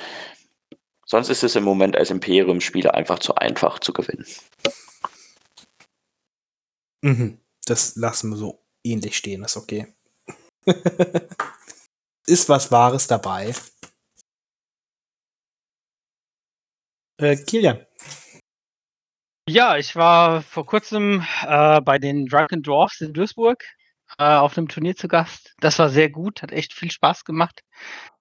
sonst 1.06 1.28
ist 1.28 1.44
es 1.44 1.56
im 1.56 1.64
Moment 1.64 1.96
als 1.96 2.10
Imperium-Spieler 2.10 2.94
einfach 2.94 3.18
zu 3.18 3.34
einfach 3.34 3.78
zu 3.78 3.92
gewinnen. 3.92 4.26
Mhm. 7.02 7.43
Das 7.66 7.96
lassen 7.96 8.30
wir 8.30 8.36
so 8.36 8.62
ähnlich 8.82 9.16
stehen, 9.16 9.44
ist 9.44 9.56
okay. 9.56 9.94
ist 12.26 12.48
was 12.48 12.70
Wahres 12.70 13.06
dabei. 13.06 13.54
Äh, 17.18 17.36
Kilian. 17.36 17.86
Ja, 19.48 19.76
ich 19.76 19.94
war 19.94 20.42
vor 20.42 20.66
kurzem 20.66 21.24
äh, 21.46 21.80
bei 21.82 21.98
den 21.98 22.26
Drunken 22.26 22.62
Dwarfs 22.62 23.00
in 23.00 23.12
Duisburg 23.12 23.62
äh, 24.18 24.24
auf 24.24 24.56
einem 24.56 24.68
Turnier 24.68 24.96
zu 24.96 25.06
Gast. 25.08 25.54
Das 25.60 25.78
war 25.78 25.90
sehr 25.90 26.10
gut, 26.10 26.42
hat 26.42 26.52
echt 26.52 26.72
viel 26.72 26.90
Spaß 26.90 27.24
gemacht. 27.24 27.60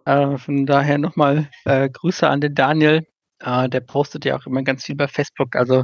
Äh, 0.06 0.38
von 0.38 0.66
daher 0.66 0.98
nochmal 0.98 1.50
äh, 1.66 1.90
Grüße 1.90 2.28
an 2.28 2.42
den 2.42 2.56
Daniel. 2.56 3.08
Äh, 3.44 3.70
der 3.70 3.82
postet 3.82 4.26
ja 4.26 4.38
auch 4.38 4.46
immer 4.46 4.64
ganz 4.64 4.86
viel 4.86 4.96
bei 4.96 5.08
Facebook. 5.08 5.56
Also 5.56 5.84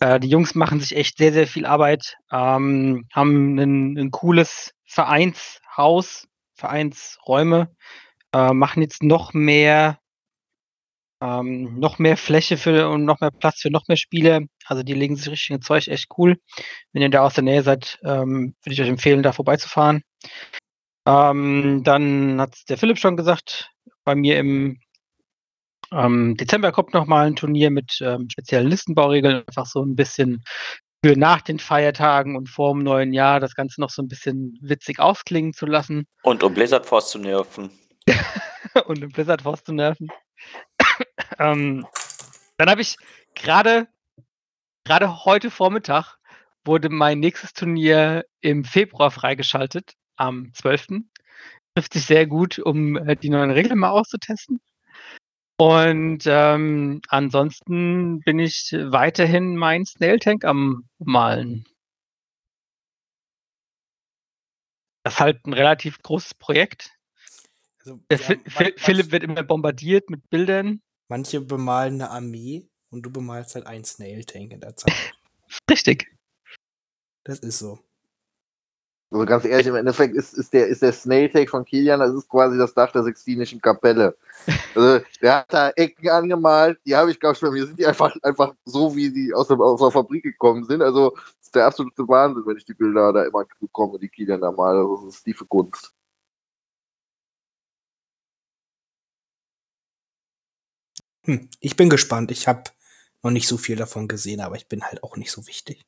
äh, 0.00 0.18
die 0.20 0.28
Jungs 0.28 0.54
machen 0.54 0.80
sich 0.80 0.96
echt 0.96 1.18
sehr, 1.18 1.32
sehr 1.32 1.46
viel 1.46 1.66
Arbeit, 1.66 2.16
ähm, 2.32 3.06
haben 3.12 3.58
ein, 3.58 3.96
ein 3.96 4.10
cooles 4.10 4.72
Vereinshaus, 4.86 6.26
Vereinsräume, 6.54 7.74
äh, 8.34 8.52
machen 8.52 8.82
jetzt 8.82 9.02
noch 9.02 9.32
mehr 9.32 9.98
ähm, 11.22 11.78
noch 11.78 11.98
mehr 11.98 12.16
Fläche 12.16 12.56
für 12.56 12.88
und 12.88 13.04
noch 13.04 13.20
mehr 13.20 13.30
Platz 13.30 13.60
für 13.60 13.70
noch 13.70 13.86
mehr 13.88 13.98
Spiele. 13.98 14.46
Also 14.66 14.82
die 14.82 14.94
legen 14.94 15.16
sich 15.16 15.28
richtig 15.30 15.50
ins 15.50 15.66
Zeug, 15.66 15.86
echt 15.88 16.08
cool. 16.16 16.38
Wenn 16.92 17.02
ihr 17.02 17.10
da 17.10 17.20
aus 17.22 17.34
der 17.34 17.44
Nähe 17.44 17.62
seid, 17.62 17.98
ähm, 18.04 18.54
würde 18.62 18.72
ich 18.72 18.80
euch 18.80 18.88
empfehlen, 18.88 19.22
da 19.22 19.32
vorbeizufahren. 19.32 20.02
Ähm, 21.06 21.82
dann 21.84 22.40
hat 22.40 22.56
der 22.68 22.78
Philipp 22.78 22.98
schon 22.98 23.16
gesagt, 23.16 23.70
bei 24.04 24.14
mir 24.14 24.38
im 24.38 24.80
ähm, 25.92 26.36
Dezember 26.36 26.72
kommt 26.72 26.94
noch 26.94 27.06
mal 27.06 27.26
ein 27.26 27.36
Turnier 27.36 27.70
mit 27.70 27.98
ähm, 28.00 28.28
speziellen 28.30 28.68
Listenbauregeln, 28.68 29.42
einfach 29.46 29.66
so 29.66 29.82
ein 29.82 29.96
bisschen 29.96 30.44
für 31.04 31.16
nach 31.16 31.40
den 31.40 31.58
Feiertagen 31.58 32.36
und 32.36 32.48
vor 32.48 32.74
dem 32.74 32.82
neuen 32.82 33.12
Jahr 33.12 33.40
das 33.40 33.54
Ganze 33.54 33.80
noch 33.80 33.90
so 33.90 34.02
ein 34.02 34.08
bisschen 34.08 34.58
witzig 34.60 34.98
ausklingen 35.00 35.54
zu 35.54 35.66
lassen 35.66 36.06
Und 36.22 36.42
um 36.42 36.52
Blizzard 36.52 36.86
Force 36.86 37.10
zu 37.10 37.18
nerven. 37.18 37.70
und 38.86 39.02
im 39.02 39.10
Blizzard 39.10 39.42
Force 39.42 39.64
zu 39.64 39.72
nerven. 39.72 40.08
ähm, 41.38 41.86
dann 42.58 42.70
habe 42.70 42.82
ich 42.82 42.96
gerade 43.34 43.88
gerade 44.84 45.24
heute 45.24 45.50
Vormittag 45.50 46.16
wurde 46.64 46.90
mein 46.90 47.20
nächstes 47.20 47.52
Turnier 47.54 48.24
im 48.40 48.64
Februar 48.64 49.10
freigeschaltet, 49.10 49.94
am 50.16 50.52
12. 50.52 51.02
Trifft 51.74 51.94
sich 51.94 52.04
sehr 52.04 52.26
gut, 52.26 52.58
um 52.58 52.96
äh, 52.96 53.16
die 53.16 53.30
neuen 53.30 53.50
Regeln 53.50 53.78
mal 53.78 53.90
auszutesten. 53.90 54.60
Und 55.60 56.22
ähm, 56.24 57.02
ansonsten 57.08 58.20
bin 58.20 58.38
ich 58.38 58.72
weiterhin 58.72 59.56
mein 59.56 59.84
Snail 59.84 60.18
Tank 60.18 60.46
am 60.46 60.88
Malen. 60.98 61.66
Das 65.04 65.14
ist 65.14 65.20
halt 65.20 65.46
ein 65.46 65.52
relativ 65.52 65.98
großes 66.00 66.32
Projekt. 66.32 66.96
Also, 67.80 68.00
Der 68.10 68.18
ja, 68.20 68.36
man- 68.54 68.72
Philipp 68.78 69.12
wird 69.12 69.22
immer 69.22 69.42
bombardiert 69.42 70.08
mit 70.08 70.30
Bildern. 70.30 70.80
Manche 71.10 71.42
bemalen 71.42 71.96
eine 72.00 72.10
Armee 72.10 72.66
und 72.88 73.02
du 73.02 73.10
bemalst 73.10 73.54
halt 73.54 73.66
einen 73.66 73.84
Snail 73.84 74.24
Tank 74.24 74.52
in 74.52 74.60
der 74.60 74.76
Zeit. 74.76 74.94
Richtig. 75.70 76.10
Das 77.24 77.40
ist 77.40 77.58
so. 77.58 77.78
Also 79.12 79.26
ganz 79.26 79.44
ehrlich, 79.44 79.66
im 79.66 79.74
Endeffekt 79.74 80.14
ist, 80.14 80.34
ist 80.34 80.52
der, 80.52 80.68
ist 80.68 80.82
der 80.82 80.92
Snail-Take 80.92 81.50
von 81.50 81.64
Kilian, 81.64 81.98
das 81.98 82.14
ist 82.14 82.28
quasi 82.28 82.56
das 82.56 82.74
Dach 82.74 82.92
der 82.92 83.02
Sixtinischen 83.02 83.60
Kapelle. 83.60 84.16
Also, 84.74 85.04
der 85.20 85.34
hat 85.38 85.52
da 85.52 85.70
Ecken 85.70 86.08
angemalt, 86.08 86.78
die 86.86 86.94
habe 86.94 87.10
ich, 87.10 87.18
glaube 87.18 87.34
ich, 87.34 87.40
bei 87.40 87.50
mir 87.50 87.66
sind 87.66 87.78
die 87.78 87.86
einfach, 87.86 88.14
einfach 88.22 88.54
so, 88.64 88.94
wie 88.94 89.08
sie 89.10 89.34
aus 89.34 89.48
der, 89.48 89.58
aus 89.58 89.80
der 89.80 89.90
Fabrik 89.90 90.22
gekommen 90.22 90.64
sind. 90.64 90.80
Also, 90.82 91.10
das 91.10 91.46
ist 91.46 91.54
der 91.56 91.66
absolute 91.66 92.06
Wahnsinn, 92.06 92.44
wenn 92.46 92.56
ich 92.56 92.64
die 92.64 92.74
Bilder 92.74 93.12
da 93.12 93.24
immer 93.24 93.44
bekomme, 93.60 93.98
die 93.98 94.08
Kilian 94.08 94.40
da 94.40 94.52
malt. 94.52 94.78
Also, 94.78 95.06
das 95.06 95.16
ist 95.16 95.24
tiefe 95.24 95.44
Kunst. 95.44 95.92
Hm, 101.24 101.48
ich 101.60 101.76
bin 101.76 101.90
gespannt. 101.90 102.30
Ich 102.30 102.48
habe 102.48 102.64
noch 103.22 103.30
nicht 103.30 103.48
so 103.48 103.56
viel 103.58 103.76
davon 103.76 104.08
gesehen, 104.08 104.40
aber 104.40 104.56
ich 104.56 104.68
bin 104.68 104.82
halt 104.84 105.02
auch 105.02 105.16
nicht 105.16 105.30
so 105.32 105.46
wichtig. 105.46 105.82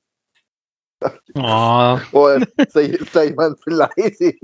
Oh. 1.34 1.98
Oh, 2.12 2.28
ist 2.28 2.74
da, 2.74 2.80
ist 2.80 3.14
da 3.16 3.22
jemand 3.22 3.60
beleidigt? 3.64 4.42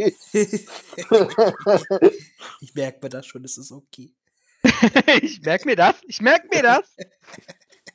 ich 2.60 2.74
merke 2.74 2.98
mir 3.02 3.08
das 3.10 3.26
schon, 3.26 3.44
es 3.44 3.58
ist 3.58 3.72
okay. 3.72 4.12
ich 5.22 5.40
merke 5.42 5.66
mir 5.66 5.76
das. 5.76 5.96
Ich 6.06 6.20
merke 6.20 6.48
mir 6.52 6.62
das. 6.62 6.96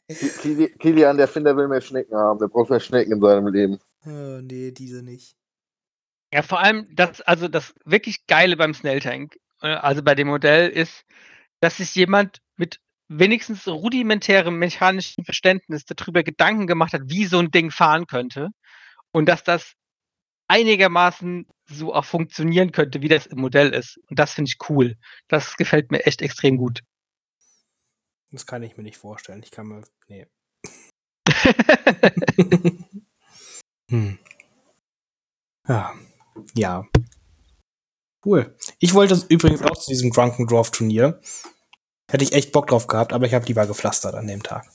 Kili- 0.09 0.75
Kilian, 0.77 1.17
der 1.17 1.27
Finder 1.27 1.55
will 1.55 1.67
mehr 1.67 1.81
Schnecken 1.81 2.15
haben. 2.15 2.39
Der 2.39 2.47
braucht 2.47 2.69
mehr 2.69 2.79
Schnecken 2.79 3.13
in 3.13 3.21
seinem 3.21 3.47
Leben. 3.47 3.79
Oh, 4.05 4.39
nee, 4.41 4.71
diese 4.71 5.01
nicht. 5.03 5.35
Ja, 6.33 6.41
vor 6.41 6.59
allem 6.59 6.87
das, 6.95 7.21
also 7.21 7.47
das 7.47 7.73
wirklich 7.85 8.25
Geile 8.27 8.57
beim 8.57 8.73
Snail 8.73 8.99
Tank, 8.99 9.37
äh, 9.61 9.67
also 9.67 10.01
bei 10.01 10.15
dem 10.15 10.27
Modell 10.27 10.69
ist, 10.69 11.05
dass 11.59 11.77
sich 11.77 11.93
jemand 11.95 12.41
mit 12.55 12.79
wenigstens 13.07 13.67
rudimentärem 13.67 14.57
mechanischen 14.57 15.25
Verständnis 15.25 15.85
darüber 15.85 16.23
Gedanken 16.23 16.67
gemacht 16.67 16.93
hat, 16.93 17.01
wie 17.05 17.25
so 17.25 17.39
ein 17.39 17.51
Ding 17.51 17.71
fahren 17.71 18.07
könnte 18.07 18.49
und 19.11 19.27
dass 19.27 19.43
das 19.43 19.73
einigermaßen 20.47 21.47
so 21.65 21.93
auch 21.93 22.05
funktionieren 22.05 22.71
könnte, 22.71 23.01
wie 23.01 23.07
das 23.07 23.25
im 23.25 23.39
Modell 23.39 23.73
ist. 23.73 23.99
Und 24.09 24.19
das 24.19 24.33
finde 24.33 24.49
ich 24.49 24.69
cool. 24.69 24.97
Das 25.27 25.55
gefällt 25.55 25.91
mir 25.91 26.05
echt 26.05 26.21
extrem 26.21 26.57
gut. 26.57 26.81
Das 28.31 28.45
kann 28.45 28.63
ich 28.63 28.77
mir 28.77 28.83
nicht 28.83 28.97
vorstellen. 28.97 29.43
Ich 29.43 29.51
kann 29.51 29.67
mir. 29.67 29.83
Nee. 30.07 30.27
hm. 33.89 34.19
Ja. 35.67 35.93
Ja. 36.55 36.87
Cool. 38.25 38.57
Ich 38.79 38.93
wollte 38.93 39.23
übrigens 39.29 39.61
auch 39.61 39.77
zu 39.77 39.91
diesem 39.91 40.11
Drunken 40.11 40.47
Dwarf 40.47 40.71
Turnier. 40.71 41.21
Hätte 42.13 42.25
ich 42.25 42.33
echt 42.33 42.51
Bock 42.51 42.67
drauf 42.67 42.85
gehabt, 42.85 43.11
aber 43.11 43.25
ich 43.25 43.33
habe 43.33 43.47
lieber 43.47 43.65
gepflastert 43.65 44.13
an 44.13 44.27
dem 44.27 44.43
Tag. 44.43 44.71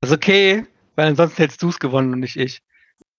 Das 0.00 0.10
ist 0.10 0.16
okay, 0.16 0.66
weil 0.96 1.06
ansonsten 1.06 1.36
hättest 1.36 1.62
du 1.62 1.68
es 1.68 1.78
gewonnen 1.78 2.12
und 2.12 2.18
nicht 2.18 2.36
ich. 2.36 2.60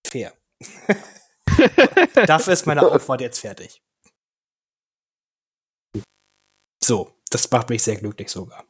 Fair. 0.06 0.34
Dafür 2.28 2.52
ist 2.52 2.66
meine 2.66 2.86
Aufwand 2.86 3.22
jetzt 3.22 3.40
fertig. 3.40 3.82
So, 6.84 7.16
das 7.30 7.49
macht 7.52 7.70
mich 7.70 7.82
sehr 7.82 7.95
glücklich 7.95 8.30
sogar. 8.30 8.66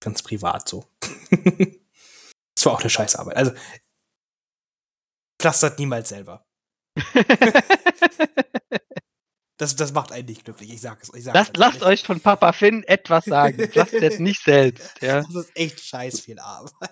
Ganz 0.00 0.22
privat 0.22 0.66
so. 0.66 0.86
Das 2.56 2.66
war 2.66 2.72
auch 2.72 2.80
eine 2.80 2.90
Scheißarbeit. 2.90 3.36
Also, 3.36 3.52
pflastert 5.40 5.78
niemals 5.78 6.08
selber. 6.08 6.44
Das, 9.58 9.74
das 9.74 9.92
macht 9.92 10.12
einen 10.12 10.26
nicht 10.26 10.44
glücklich. 10.44 10.72
Ich 10.72 10.80
sag 10.80 11.02
es. 11.02 11.12
Ich 11.12 11.24
sag's 11.24 11.34
Lasst, 11.34 11.54
ganz 11.54 11.74
lasst 11.74 11.82
euch 11.82 12.02
von 12.04 12.20
Papa 12.20 12.52
Finn 12.52 12.84
etwas 12.84 13.24
sagen. 13.24 13.68
Lasst 13.74 13.92
jetzt 13.92 14.20
nicht 14.20 14.42
selbst. 14.42 15.02
Ja. 15.02 15.22
Das 15.22 15.34
ist 15.34 15.50
echt 15.56 15.80
scheiß 15.80 16.20
viel 16.20 16.38
Arbeit. 16.38 16.90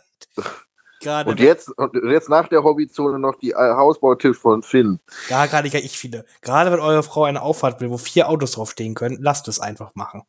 Gerade 1.01 1.31
Und 1.31 1.39
jetzt, 1.39 1.69
und 1.69 1.95
jetzt 2.11 2.29
nach 2.29 2.49
der 2.49 2.65
Hobbyzone 2.65 3.21
noch 3.21 3.37
die 3.37 3.53
äh, 3.53 3.55
Hausbautipps 3.55 4.39
von 4.39 4.63
Finn. 4.65 4.99
da 5.29 5.47
kann 5.47 5.65
ich 5.65 5.75
ja 5.75 5.79
ich 5.79 5.97
viele. 5.97 6.25
Gerade 6.41 6.73
wenn 6.73 6.81
eure 6.81 7.05
Frau 7.05 7.25
eine 7.25 7.43
Auffahrt 7.43 7.81
will, 7.81 7.91
wo 7.91 7.99
vier 7.99 8.29
Autos 8.29 8.53
draufstehen 8.53 8.95
können, 8.95 9.19
lasst 9.21 9.47
es 9.47 9.61
einfach 9.61 9.95
machen. 9.95 10.23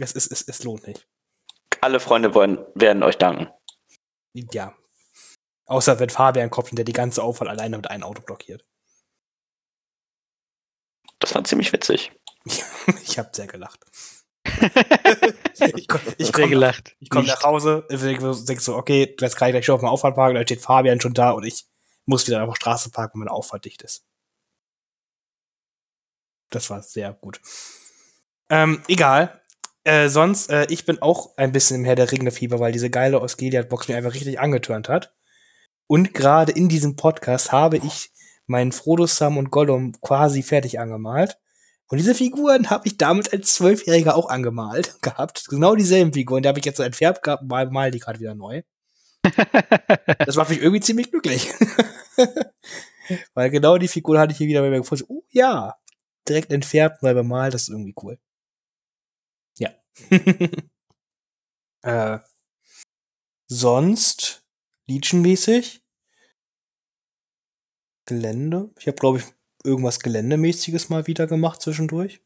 Es, 0.00 0.12
ist, 0.12 0.32
es, 0.32 0.42
es 0.42 0.64
lohnt 0.64 0.86
nicht. 0.86 1.06
Alle 1.82 2.00
Freunde 2.00 2.34
wollen, 2.34 2.58
werden 2.74 3.02
euch 3.02 3.18
danken. 3.18 3.48
Ja. 4.32 4.74
Außer 5.66 5.98
wenn 5.98 6.10
Fabian 6.10 6.48
kommt 6.48 6.70
und 6.70 6.76
der 6.76 6.84
die 6.84 6.92
ganze 6.92 7.22
Auffahrt 7.22 7.50
alleine 7.50 7.76
mit 7.76 7.90
einem 7.90 8.04
Auto 8.04 8.22
blockiert. 8.22 8.64
Das 11.18 11.34
war 11.34 11.44
ziemlich 11.44 11.72
witzig. 11.72 12.12
ich 13.02 13.18
habe 13.18 13.30
sehr 13.32 13.46
gelacht. 13.46 13.84
ich 15.76 15.88
komm, 15.88 16.00
ich 16.18 16.26
Sehr 16.26 16.32
komm, 16.32 16.50
gelacht. 16.50 16.96
ich 17.00 17.10
komm 17.10 17.26
nach 17.26 17.42
Hause, 17.42 17.84
denke 17.90 18.44
denk 18.46 18.60
so, 18.60 18.76
okay, 18.76 19.14
jetzt 19.20 19.36
kann 19.36 19.48
ich 19.48 19.52
gleich 19.52 19.64
schon 19.64 19.74
auf 19.74 19.80
dem 19.80 19.88
Auffahrt 19.88 20.14
parken, 20.14 20.36
da 20.36 20.42
steht 20.42 20.60
Fabian 20.60 21.00
schon 21.00 21.14
da 21.14 21.30
und 21.30 21.44
ich 21.44 21.66
muss 22.04 22.26
wieder 22.26 22.40
einfach 22.40 22.56
Straße 22.56 22.90
parken, 22.90 23.14
wenn 23.14 23.26
meine 23.26 23.32
Auffahrt 23.32 23.64
dicht 23.64 23.82
ist. 23.82 24.04
Das 26.50 26.70
war 26.70 26.82
sehr 26.82 27.12
gut. 27.12 27.40
Ähm, 28.48 28.82
egal. 28.86 29.42
Äh, 29.84 30.08
sonst, 30.08 30.50
äh, 30.50 30.66
ich 30.70 30.84
bin 30.84 31.02
auch 31.02 31.36
ein 31.36 31.52
bisschen 31.52 31.76
im 31.76 31.84
Herr 31.84 31.96
der 31.96 32.10
Ringe-Fieber, 32.10 32.60
weil 32.60 32.72
diese 32.72 32.90
geile 32.90 33.20
Osgiliath-Box 33.20 33.88
mir 33.88 33.96
einfach 33.96 34.14
richtig 34.14 34.40
angetörnt 34.40 34.88
hat. 34.88 35.14
Und 35.88 36.14
gerade 36.14 36.52
in 36.52 36.68
diesem 36.68 36.96
Podcast 36.96 37.52
habe 37.52 37.78
ich 37.78 38.10
meinen 38.46 38.72
Frodo, 38.72 39.06
Sam 39.06 39.38
und 39.38 39.50
Gollum 39.50 39.92
quasi 40.00 40.42
fertig 40.42 40.80
angemalt. 40.80 41.38
Und 41.88 41.98
diese 41.98 42.14
Figuren 42.14 42.68
habe 42.70 42.86
ich 42.86 42.96
damals 42.96 43.32
als 43.32 43.54
Zwölfjähriger 43.54 44.16
auch 44.16 44.28
angemalt 44.28 44.96
gehabt. 45.02 45.46
Genau 45.48 45.74
dieselben 45.74 46.12
Figuren. 46.12 46.42
Die 46.42 46.48
habe 46.48 46.58
ich 46.58 46.64
jetzt 46.64 46.78
so 46.78 46.82
entfärbt 46.82 47.22
gehabt 47.22 47.44
mal, 47.44 47.70
mal 47.70 47.90
die 47.90 48.00
gerade 48.00 48.20
wieder 48.20 48.34
neu. 48.34 48.62
Das 50.24 50.36
macht 50.36 50.50
mich 50.50 50.60
irgendwie 50.60 50.80
ziemlich 50.80 51.10
glücklich. 51.10 51.52
Weil 53.34 53.50
genau 53.50 53.78
die 53.78 53.88
Figuren 53.88 54.18
hatte 54.18 54.32
ich 54.32 54.38
hier 54.38 54.48
wieder 54.48 54.62
bei 54.62 54.70
mir 54.70 54.78
gefunden. 54.78 55.04
Oh 55.08 55.24
ja, 55.30 55.76
direkt 56.28 56.52
entfärbt, 56.52 57.02
neu 57.02 57.14
bemalt, 57.14 57.54
das 57.54 57.62
ist 57.62 57.68
irgendwie 57.68 57.94
cool. 58.02 58.18
Ja. 59.58 59.70
äh, 61.82 62.18
sonst, 63.46 64.44
Legion-mäßig, 64.88 65.85
Gelände. 68.06 68.70
Ich 68.78 68.86
habe, 68.86 68.96
glaube 68.96 69.18
ich, 69.18 69.24
irgendwas 69.64 70.00
Geländemäßiges 70.00 70.88
mal 70.88 71.06
wieder 71.06 71.26
gemacht 71.26 71.60
zwischendurch. 71.60 72.20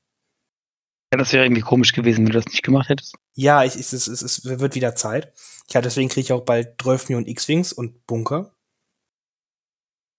Ja, 1.13 1.19
das 1.19 1.33
wäre 1.33 1.45
irgendwie 1.45 1.63
komisch 1.63 1.93
gewesen, 1.93 2.19
wenn 2.19 2.33
du 2.33 2.39
das 2.39 2.47
nicht 2.47 2.63
gemacht 2.63 2.89
hättest. 2.89 3.17
Ja, 3.35 3.65
ich, 3.65 3.75
es, 3.75 3.93
es, 3.93 4.07
es, 4.07 4.45
wird 4.45 4.77
wieder 4.77 4.95
Zeit. 4.95 5.33
Ja, 5.71 5.81
deswegen 5.81 6.09
kriege 6.09 6.21
ich 6.21 6.33
auch 6.33 6.45
bald 6.45 6.81
12 6.81 7.09
Millionen 7.09 7.27
X-Wings 7.27 7.73
und 7.73 8.07
Bunker. 8.07 8.55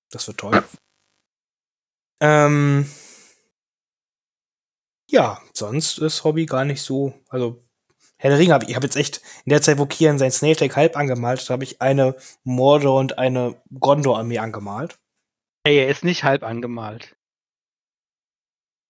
Das 0.10 0.28
wird 0.28 0.38
toll. 0.38 0.64
Ähm, 2.20 2.86
ja, 5.10 5.42
sonst 5.54 5.98
ist 6.00 6.24
Hobby 6.24 6.46
gar 6.46 6.66
nicht 6.66 6.82
so. 6.82 7.14
Also, 7.30 7.66
Herr 8.18 8.30
der 8.30 8.40
Ringe 8.40 8.54
habe 8.54 8.66
ich, 8.66 8.76
habe 8.76 8.86
jetzt 8.86 8.98
echt 8.98 9.22
in 9.46 9.50
der 9.50 9.62
Zeit, 9.62 9.78
wo 9.78 9.86
Kian 9.86 10.20
sein 10.20 10.32
Snake 10.32 10.76
halb 10.76 10.96
angemalt 10.96 11.40
hat, 11.42 11.50
habe 11.50 11.64
ich 11.64 11.82
eine 11.82 12.16
Mordor 12.44 13.00
und 13.00 13.18
eine 13.18 13.62
Gondor-Armee 13.80 14.38
angemalt. 14.38 15.01
Ey, 15.64 15.78
er 15.78 15.90
ist 15.90 16.04
nicht 16.04 16.24
halb 16.24 16.42
angemalt. 16.44 17.16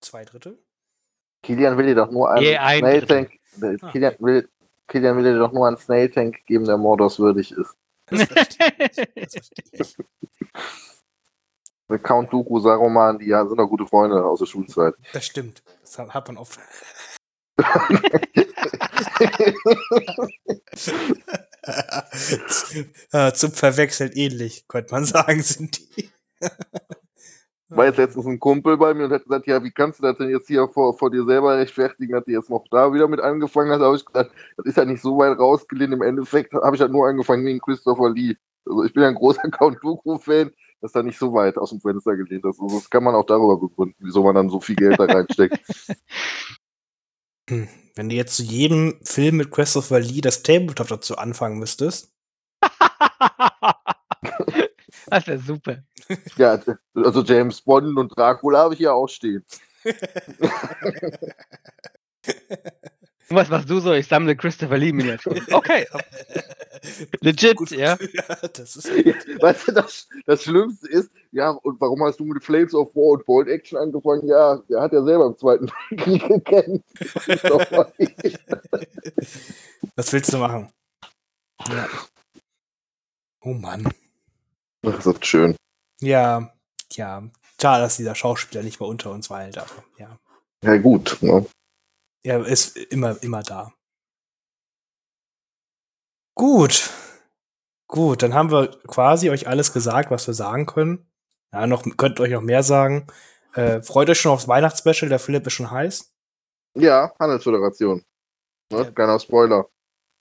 Zwei 0.01 0.23
Drittel. 0.23 0.57
Kilian 1.43 1.77
will 1.77 1.85
dir 1.85 1.95
doch 1.95 2.11
nur 2.11 2.31
einen 2.31 2.43
Je 2.43 2.57
ein 2.57 2.79
Snail. 2.79 3.05
Tank. 3.05 3.31
Ah. 3.61 3.75
Kilian 3.91 4.15
will, 4.19 4.49
Kilian 4.87 5.17
will 5.17 5.23
dir 5.23 5.37
doch 5.37 5.51
nur 5.51 5.67
einen 5.67 5.75
Snail 5.77 6.09
Tank 6.09 6.45
geben, 6.45 6.63
der 6.65 6.77
Mordors 6.77 7.19
würdig 7.19 7.51
ist. 7.51 7.75
Das 8.05 8.23
verstehe 8.23 8.73
ich. 8.79 8.95
Das 9.15 9.33
verstehe 9.33 9.65
ich. 9.73 9.97
Mit 11.89 12.03
Count 12.03 12.31
Dooku, 12.31 12.59
Saruman, 12.59 13.19
die 13.19 13.31
sind 13.31 13.57
doch 13.57 13.67
gute 13.67 13.85
Freunde 13.85 14.23
aus 14.23 14.39
der 14.39 14.45
Schulzeit. 14.45 14.95
Das 15.11 15.25
stimmt. 15.25 15.61
Das 15.81 15.99
hat 15.99 16.27
man 16.27 16.37
oft. 16.37 16.57
äh, 23.11 23.33
zum 23.33 23.51
Verwechseln 23.51 24.13
ähnlich, 24.13 24.69
könnte 24.69 24.93
man 24.93 25.03
sagen, 25.03 25.41
sind 25.41 25.97
die. 25.97 26.09
War 27.69 27.85
jetzt 27.85 27.97
letztens 27.97 28.25
ein 28.25 28.39
Kumpel 28.39 28.75
bei 28.75 28.93
mir 28.93 29.05
und 29.05 29.13
hat 29.13 29.23
gesagt, 29.23 29.47
ja, 29.47 29.63
wie 29.63 29.71
kannst 29.71 29.99
du 29.99 30.03
das 30.03 30.17
denn 30.17 30.29
jetzt 30.29 30.47
hier 30.47 30.67
vor, 30.67 30.97
vor 30.97 31.09
dir 31.09 31.23
selber 31.23 31.57
rechtfertigen, 31.57 32.11
dass 32.11 32.25
du 32.25 32.31
jetzt 32.31 32.49
noch 32.49 32.65
da 32.69 32.93
wieder 32.93 33.07
mit 33.07 33.21
angefangen 33.21 33.71
hast? 33.71 33.79
Da 33.79 33.85
habe 33.85 33.95
ich 33.95 34.05
gesagt, 34.05 34.31
das 34.57 34.65
ist 34.65 34.77
ja 34.77 34.83
nicht 34.83 35.01
so 35.01 35.17
weit 35.17 35.39
rausgelehnt. 35.39 35.93
Im 35.93 36.01
Endeffekt 36.01 36.53
habe 36.53 36.75
ich 36.75 36.81
halt 36.81 36.91
nur 36.91 37.07
angefangen 37.07 37.45
wegen 37.45 37.59
Christopher 37.59 38.09
Lee. 38.09 38.35
Also 38.65 38.83
ich 38.83 38.93
bin 38.93 39.03
ja 39.03 39.09
ein 39.09 39.15
großer 39.15 39.41
Count 39.51 39.77
Dooku-Fan, 39.81 40.51
das 40.81 40.89
ist 40.89 40.95
da 40.95 41.03
nicht 41.03 41.17
so 41.17 41.33
weit 41.33 41.57
aus 41.57 41.69
dem 41.69 41.79
Fenster 41.79 42.17
gelehnt 42.17 42.43
ist. 42.45 42.59
Also 42.61 42.75
das 42.75 42.89
kann 42.89 43.03
man 43.05 43.15
auch 43.15 43.25
darüber 43.25 43.57
begründen, 43.57 43.95
wieso 43.99 44.23
man 44.23 44.35
dann 44.35 44.49
so 44.49 44.59
viel 44.59 44.75
Geld 44.75 44.99
da 44.99 45.05
reinsteckt. 45.05 45.59
Hm, 47.49 47.67
Wenn 47.95 48.07
du 48.07 48.15
jetzt 48.15 48.37
zu 48.37 48.43
jedem 48.43 48.99
Film 49.03 49.37
mit 49.37 49.51
Christopher 49.51 49.99
Lee 49.99 50.21
das 50.21 50.43
Tabletop 50.43 50.87
dazu 50.87 51.17
anfangen 51.17 51.59
müsstest. 51.59 52.13
das 55.07 55.27
wäre 55.27 55.39
super. 55.39 55.83
ja, 56.37 56.59
also 56.95 57.23
James 57.23 57.61
Bond 57.61 57.97
und 57.97 58.15
Dracula 58.15 58.59
habe 58.59 58.73
ich 58.73 58.79
hier 58.79 58.93
auch 58.93 59.07
stehen. 59.07 59.45
Was 63.29 63.49
machst 63.49 63.69
du 63.69 63.79
so? 63.79 63.93
Ich 63.93 64.07
sammle 64.07 64.35
Christopher 64.35 64.77
Lee 64.77 64.91
Miniaturen. 64.91 65.41
Okay. 65.51 65.87
Legit, 67.21 67.55
Gut. 67.55 67.71
ja. 67.71 67.97
ja, 67.97 68.35
das 68.53 68.75
ist 68.75 68.89
Weißt 69.41 69.67
du, 69.67 69.71
das, 69.71 70.07
das 70.25 70.43
Schlimmste 70.43 70.89
ist, 70.89 71.11
ja, 71.31 71.51
und 71.51 71.79
warum 71.79 72.03
hast 72.03 72.19
du 72.19 72.25
mit 72.25 72.43
Flames 72.43 72.73
of 72.73 72.93
War 72.95 73.13
und 73.13 73.25
Bolt 73.25 73.47
Action 73.47 73.77
angefangen? 73.77 74.27
Ja, 74.27 74.57
der 74.69 74.81
hat 74.81 74.91
ja 74.91 75.03
selber 75.03 75.27
im 75.27 75.37
Zweiten 75.37 75.67
Weltkrieg 75.89 76.29
ist 77.97 78.23
nicht. 78.23 78.39
Was 79.95 80.11
willst 80.11 80.33
du 80.33 80.37
machen? 80.37 80.69
Ja. 81.69 81.87
Oh 83.41 83.53
Mann. 83.53 83.87
Das 84.81 85.05
ist 85.05 85.25
schön. 85.25 85.55
Ja, 86.01 86.51
ja. 86.93 87.29
Schade, 87.61 87.83
dass 87.83 87.97
dieser 87.97 88.15
Schauspieler 88.15 88.63
nicht 88.63 88.79
mehr 88.79 88.89
unter 88.89 89.11
uns 89.11 89.29
weilt, 89.29 89.57
aber 89.57 89.83
ja. 89.97 90.17
Ja, 90.63 90.77
gut. 90.77 91.17
Ne? 91.21 91.45
Er 92.23 92.45
ist 92.45 92.75
immer, 92.77 93.21
immer 93.21 93.43
da. 93.43 93.71
Gut. 96.35 96.89
Gut, 97.87 98.23
dann 98.23 98.33
haben 98.33 98.51
wir 98.51 98.71
quasi 98.87 99.29
euch 99.29 99.47
alles 99.47 99.73
gesagt, 99.73 100.11
was 100.11 100.25
wir 100.25 100.33
sagen 100.33 100.65
können. 100.65 101.11
Ja, 101.51 101.67
noch, 101.67 101.83
könnt 101.97 102.19
euch 102.19 102.31
noch 102.31 102.41
mehr 102.41 102.63
sagen. 102.63 103.07
Äh, 103.53 103.81
freut 103.81 104.09
euch 104.09 104.19
schon 104.19 104.31
aufs 104.31 104.47
Weihnachtsspecial, 104.47 105.09
der 105.09 105.19
Philipp 105.19 105.45
ist 105.45 105.53
schon 105.53 105.69
heiß. 105.69 106.13
Ja, 106.75 107.13
Handelsföderation. 107.19 108.03
Ne? 108.71 108.77
Ja. 108.77 108.91
Kleiner 108.91 109.19
Spoiler. 109.19 109.67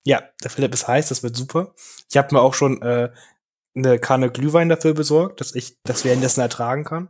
Ja, 0.04 0.22
der 0.42 0.50
Philipp 0.50 0.74
ist 0.74 0.88
heiß, 0.88 1.10
das 1.10 1.22
wird 1.22 1.36
super. 1.36 1.74
Ich 2.10 2.16
habe 2.16 2.34
mir 2.34 2.40
auch 2.40 2.54
schon 2.54 2.82
äh, 2.82 3.12
eine 3.74 3.98
Kanne 3.98 4.30
Glühwein 4.30 4.68
dafür 4.68 4.94
besorgt, 4.94 5.40
dass 5.40 5.54
ich 5.54 5.76
das 5.84 6.04
währenddessen 6.04 6.40
ertragen 6.40 6.84
kann. 6.84 7.08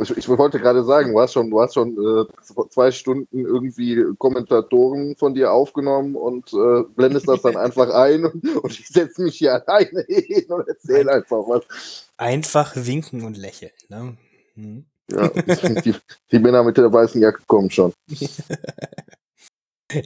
Ich, 0.00 0.16
ich 0.16 0.28
wollte 0.28 0.60
gerade 0.60 0.84
sagen, 0.84 1.12
du 1.12 1.20
hast 1.20 1.32
schon, 1.32 1.50
du 1.50 1.60
hast 1.60 1.74
schon 1.74 1.96
äh, 1.96 2.68
zwei 2.70 2.92
Stunden 2.92 3.44
irgendwie 3.44 4.04
Kommentatoren 4.18 5.16
von 5.16 5.34
dir 5.34 5.52
aufgenommen 5.52 6.14
und 6.14 6.52
äh, 6.52 6.84
blendest 6.94 7.28
das 7.28 7.42
dann 7.42 7.56
einfach 7.56 7.90
ein 7.90 8.24
und, 8.24 8.56
und 8.56 8.78
ich 8.78 8.86
setze 8.86 9.22
mich 9.22 9.38
hier 9.38 9.54
alleine 9.54 10.04
hin 10.08 10.46
und 10.50 10.68
erzähle 10.68 11.12
einfach 11.12 11.38
was. 11.48 12.10
Einfach 12.16 12.74
winken 12.76 13.24
und 13.24 13.36
lächeln. 13.36 13.72
Ne? 13.88 14.16
Hm. 14.54 14.84
Ja, 15.10 15.28
die, 15.84 15.94
die 16.30 16.38
Männer 16.38 16.62
mit 16.62 16.76
der 16.76 16.92
weißen 16.92 17.20
Jacke 17.20 17.42
kommen 17.46 17.70
schon. 17.70 17.92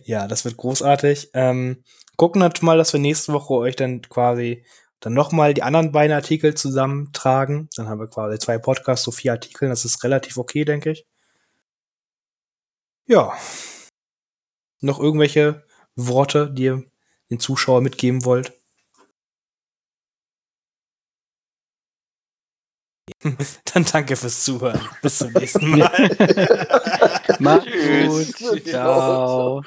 Ja, 0.05 0.28
das 0.28 0.44
wird 0.44 0.56
großartig. 0.56 1.31
Ähm, 1.35 1.82
gucken 2.16 2.39
natürlich 2.40 2.62
mal, 2.62 2.78
dass 2.78 2.93
wir 2.93 3.01
nächste 3.01 3.32
Woche 3.32 3.55
euch 3.55 3.74
dann 3.74 4.01
quasi 4.02 4.64
dann 5.02 5.14
nochmal 5.14 5.52
die 5.52 5.64
anderen 5.64 5.90
beiden 5.90 6.14
Artikel 6.14 6.54
zusammentragen. 6.54 7.68
Dann 7.76 7.88
haben 7.88 7.98
wir 8.00 8.06
quasi 8.06 8.38
zwei 8.38 8.58
Podcasts, 8.58 9.04
so 9.04 9.10
vier 9.10 9.32
Artikel. 9.32 9.68
Das 9.68 9.84
ist 9.84 10.04
relativ 10.04 10.38
okay, 10.38 10.64
denke 10.64 10.92
ich. 10.92 11.06
Ja. 13.06 13.36
Noch 14.80 15.00
irgendwelche 15.00 15.64
Worte, 15.96 16.50
die 16.52 16.62
ihr 16.64 16.84
den 17.30 17.40
Zuschauer 17.40 17.80
mitgeben 17.80 18.24
wollt? 18.24 18.52
Dann 23.74 23.84
danke 23.84 24.14
fürs 24.14 24.44
Zuhören. 24.44 24.80
Bis 25.02 25.18
zum 25.18 25.32
nächsten 25.32 25.68
Mal. 25.70 25.90
Mach's 27.40 27.64
Tschüss. 27.64 28.38
gut. 28.38 28.66
Ciao. 28.68 29.62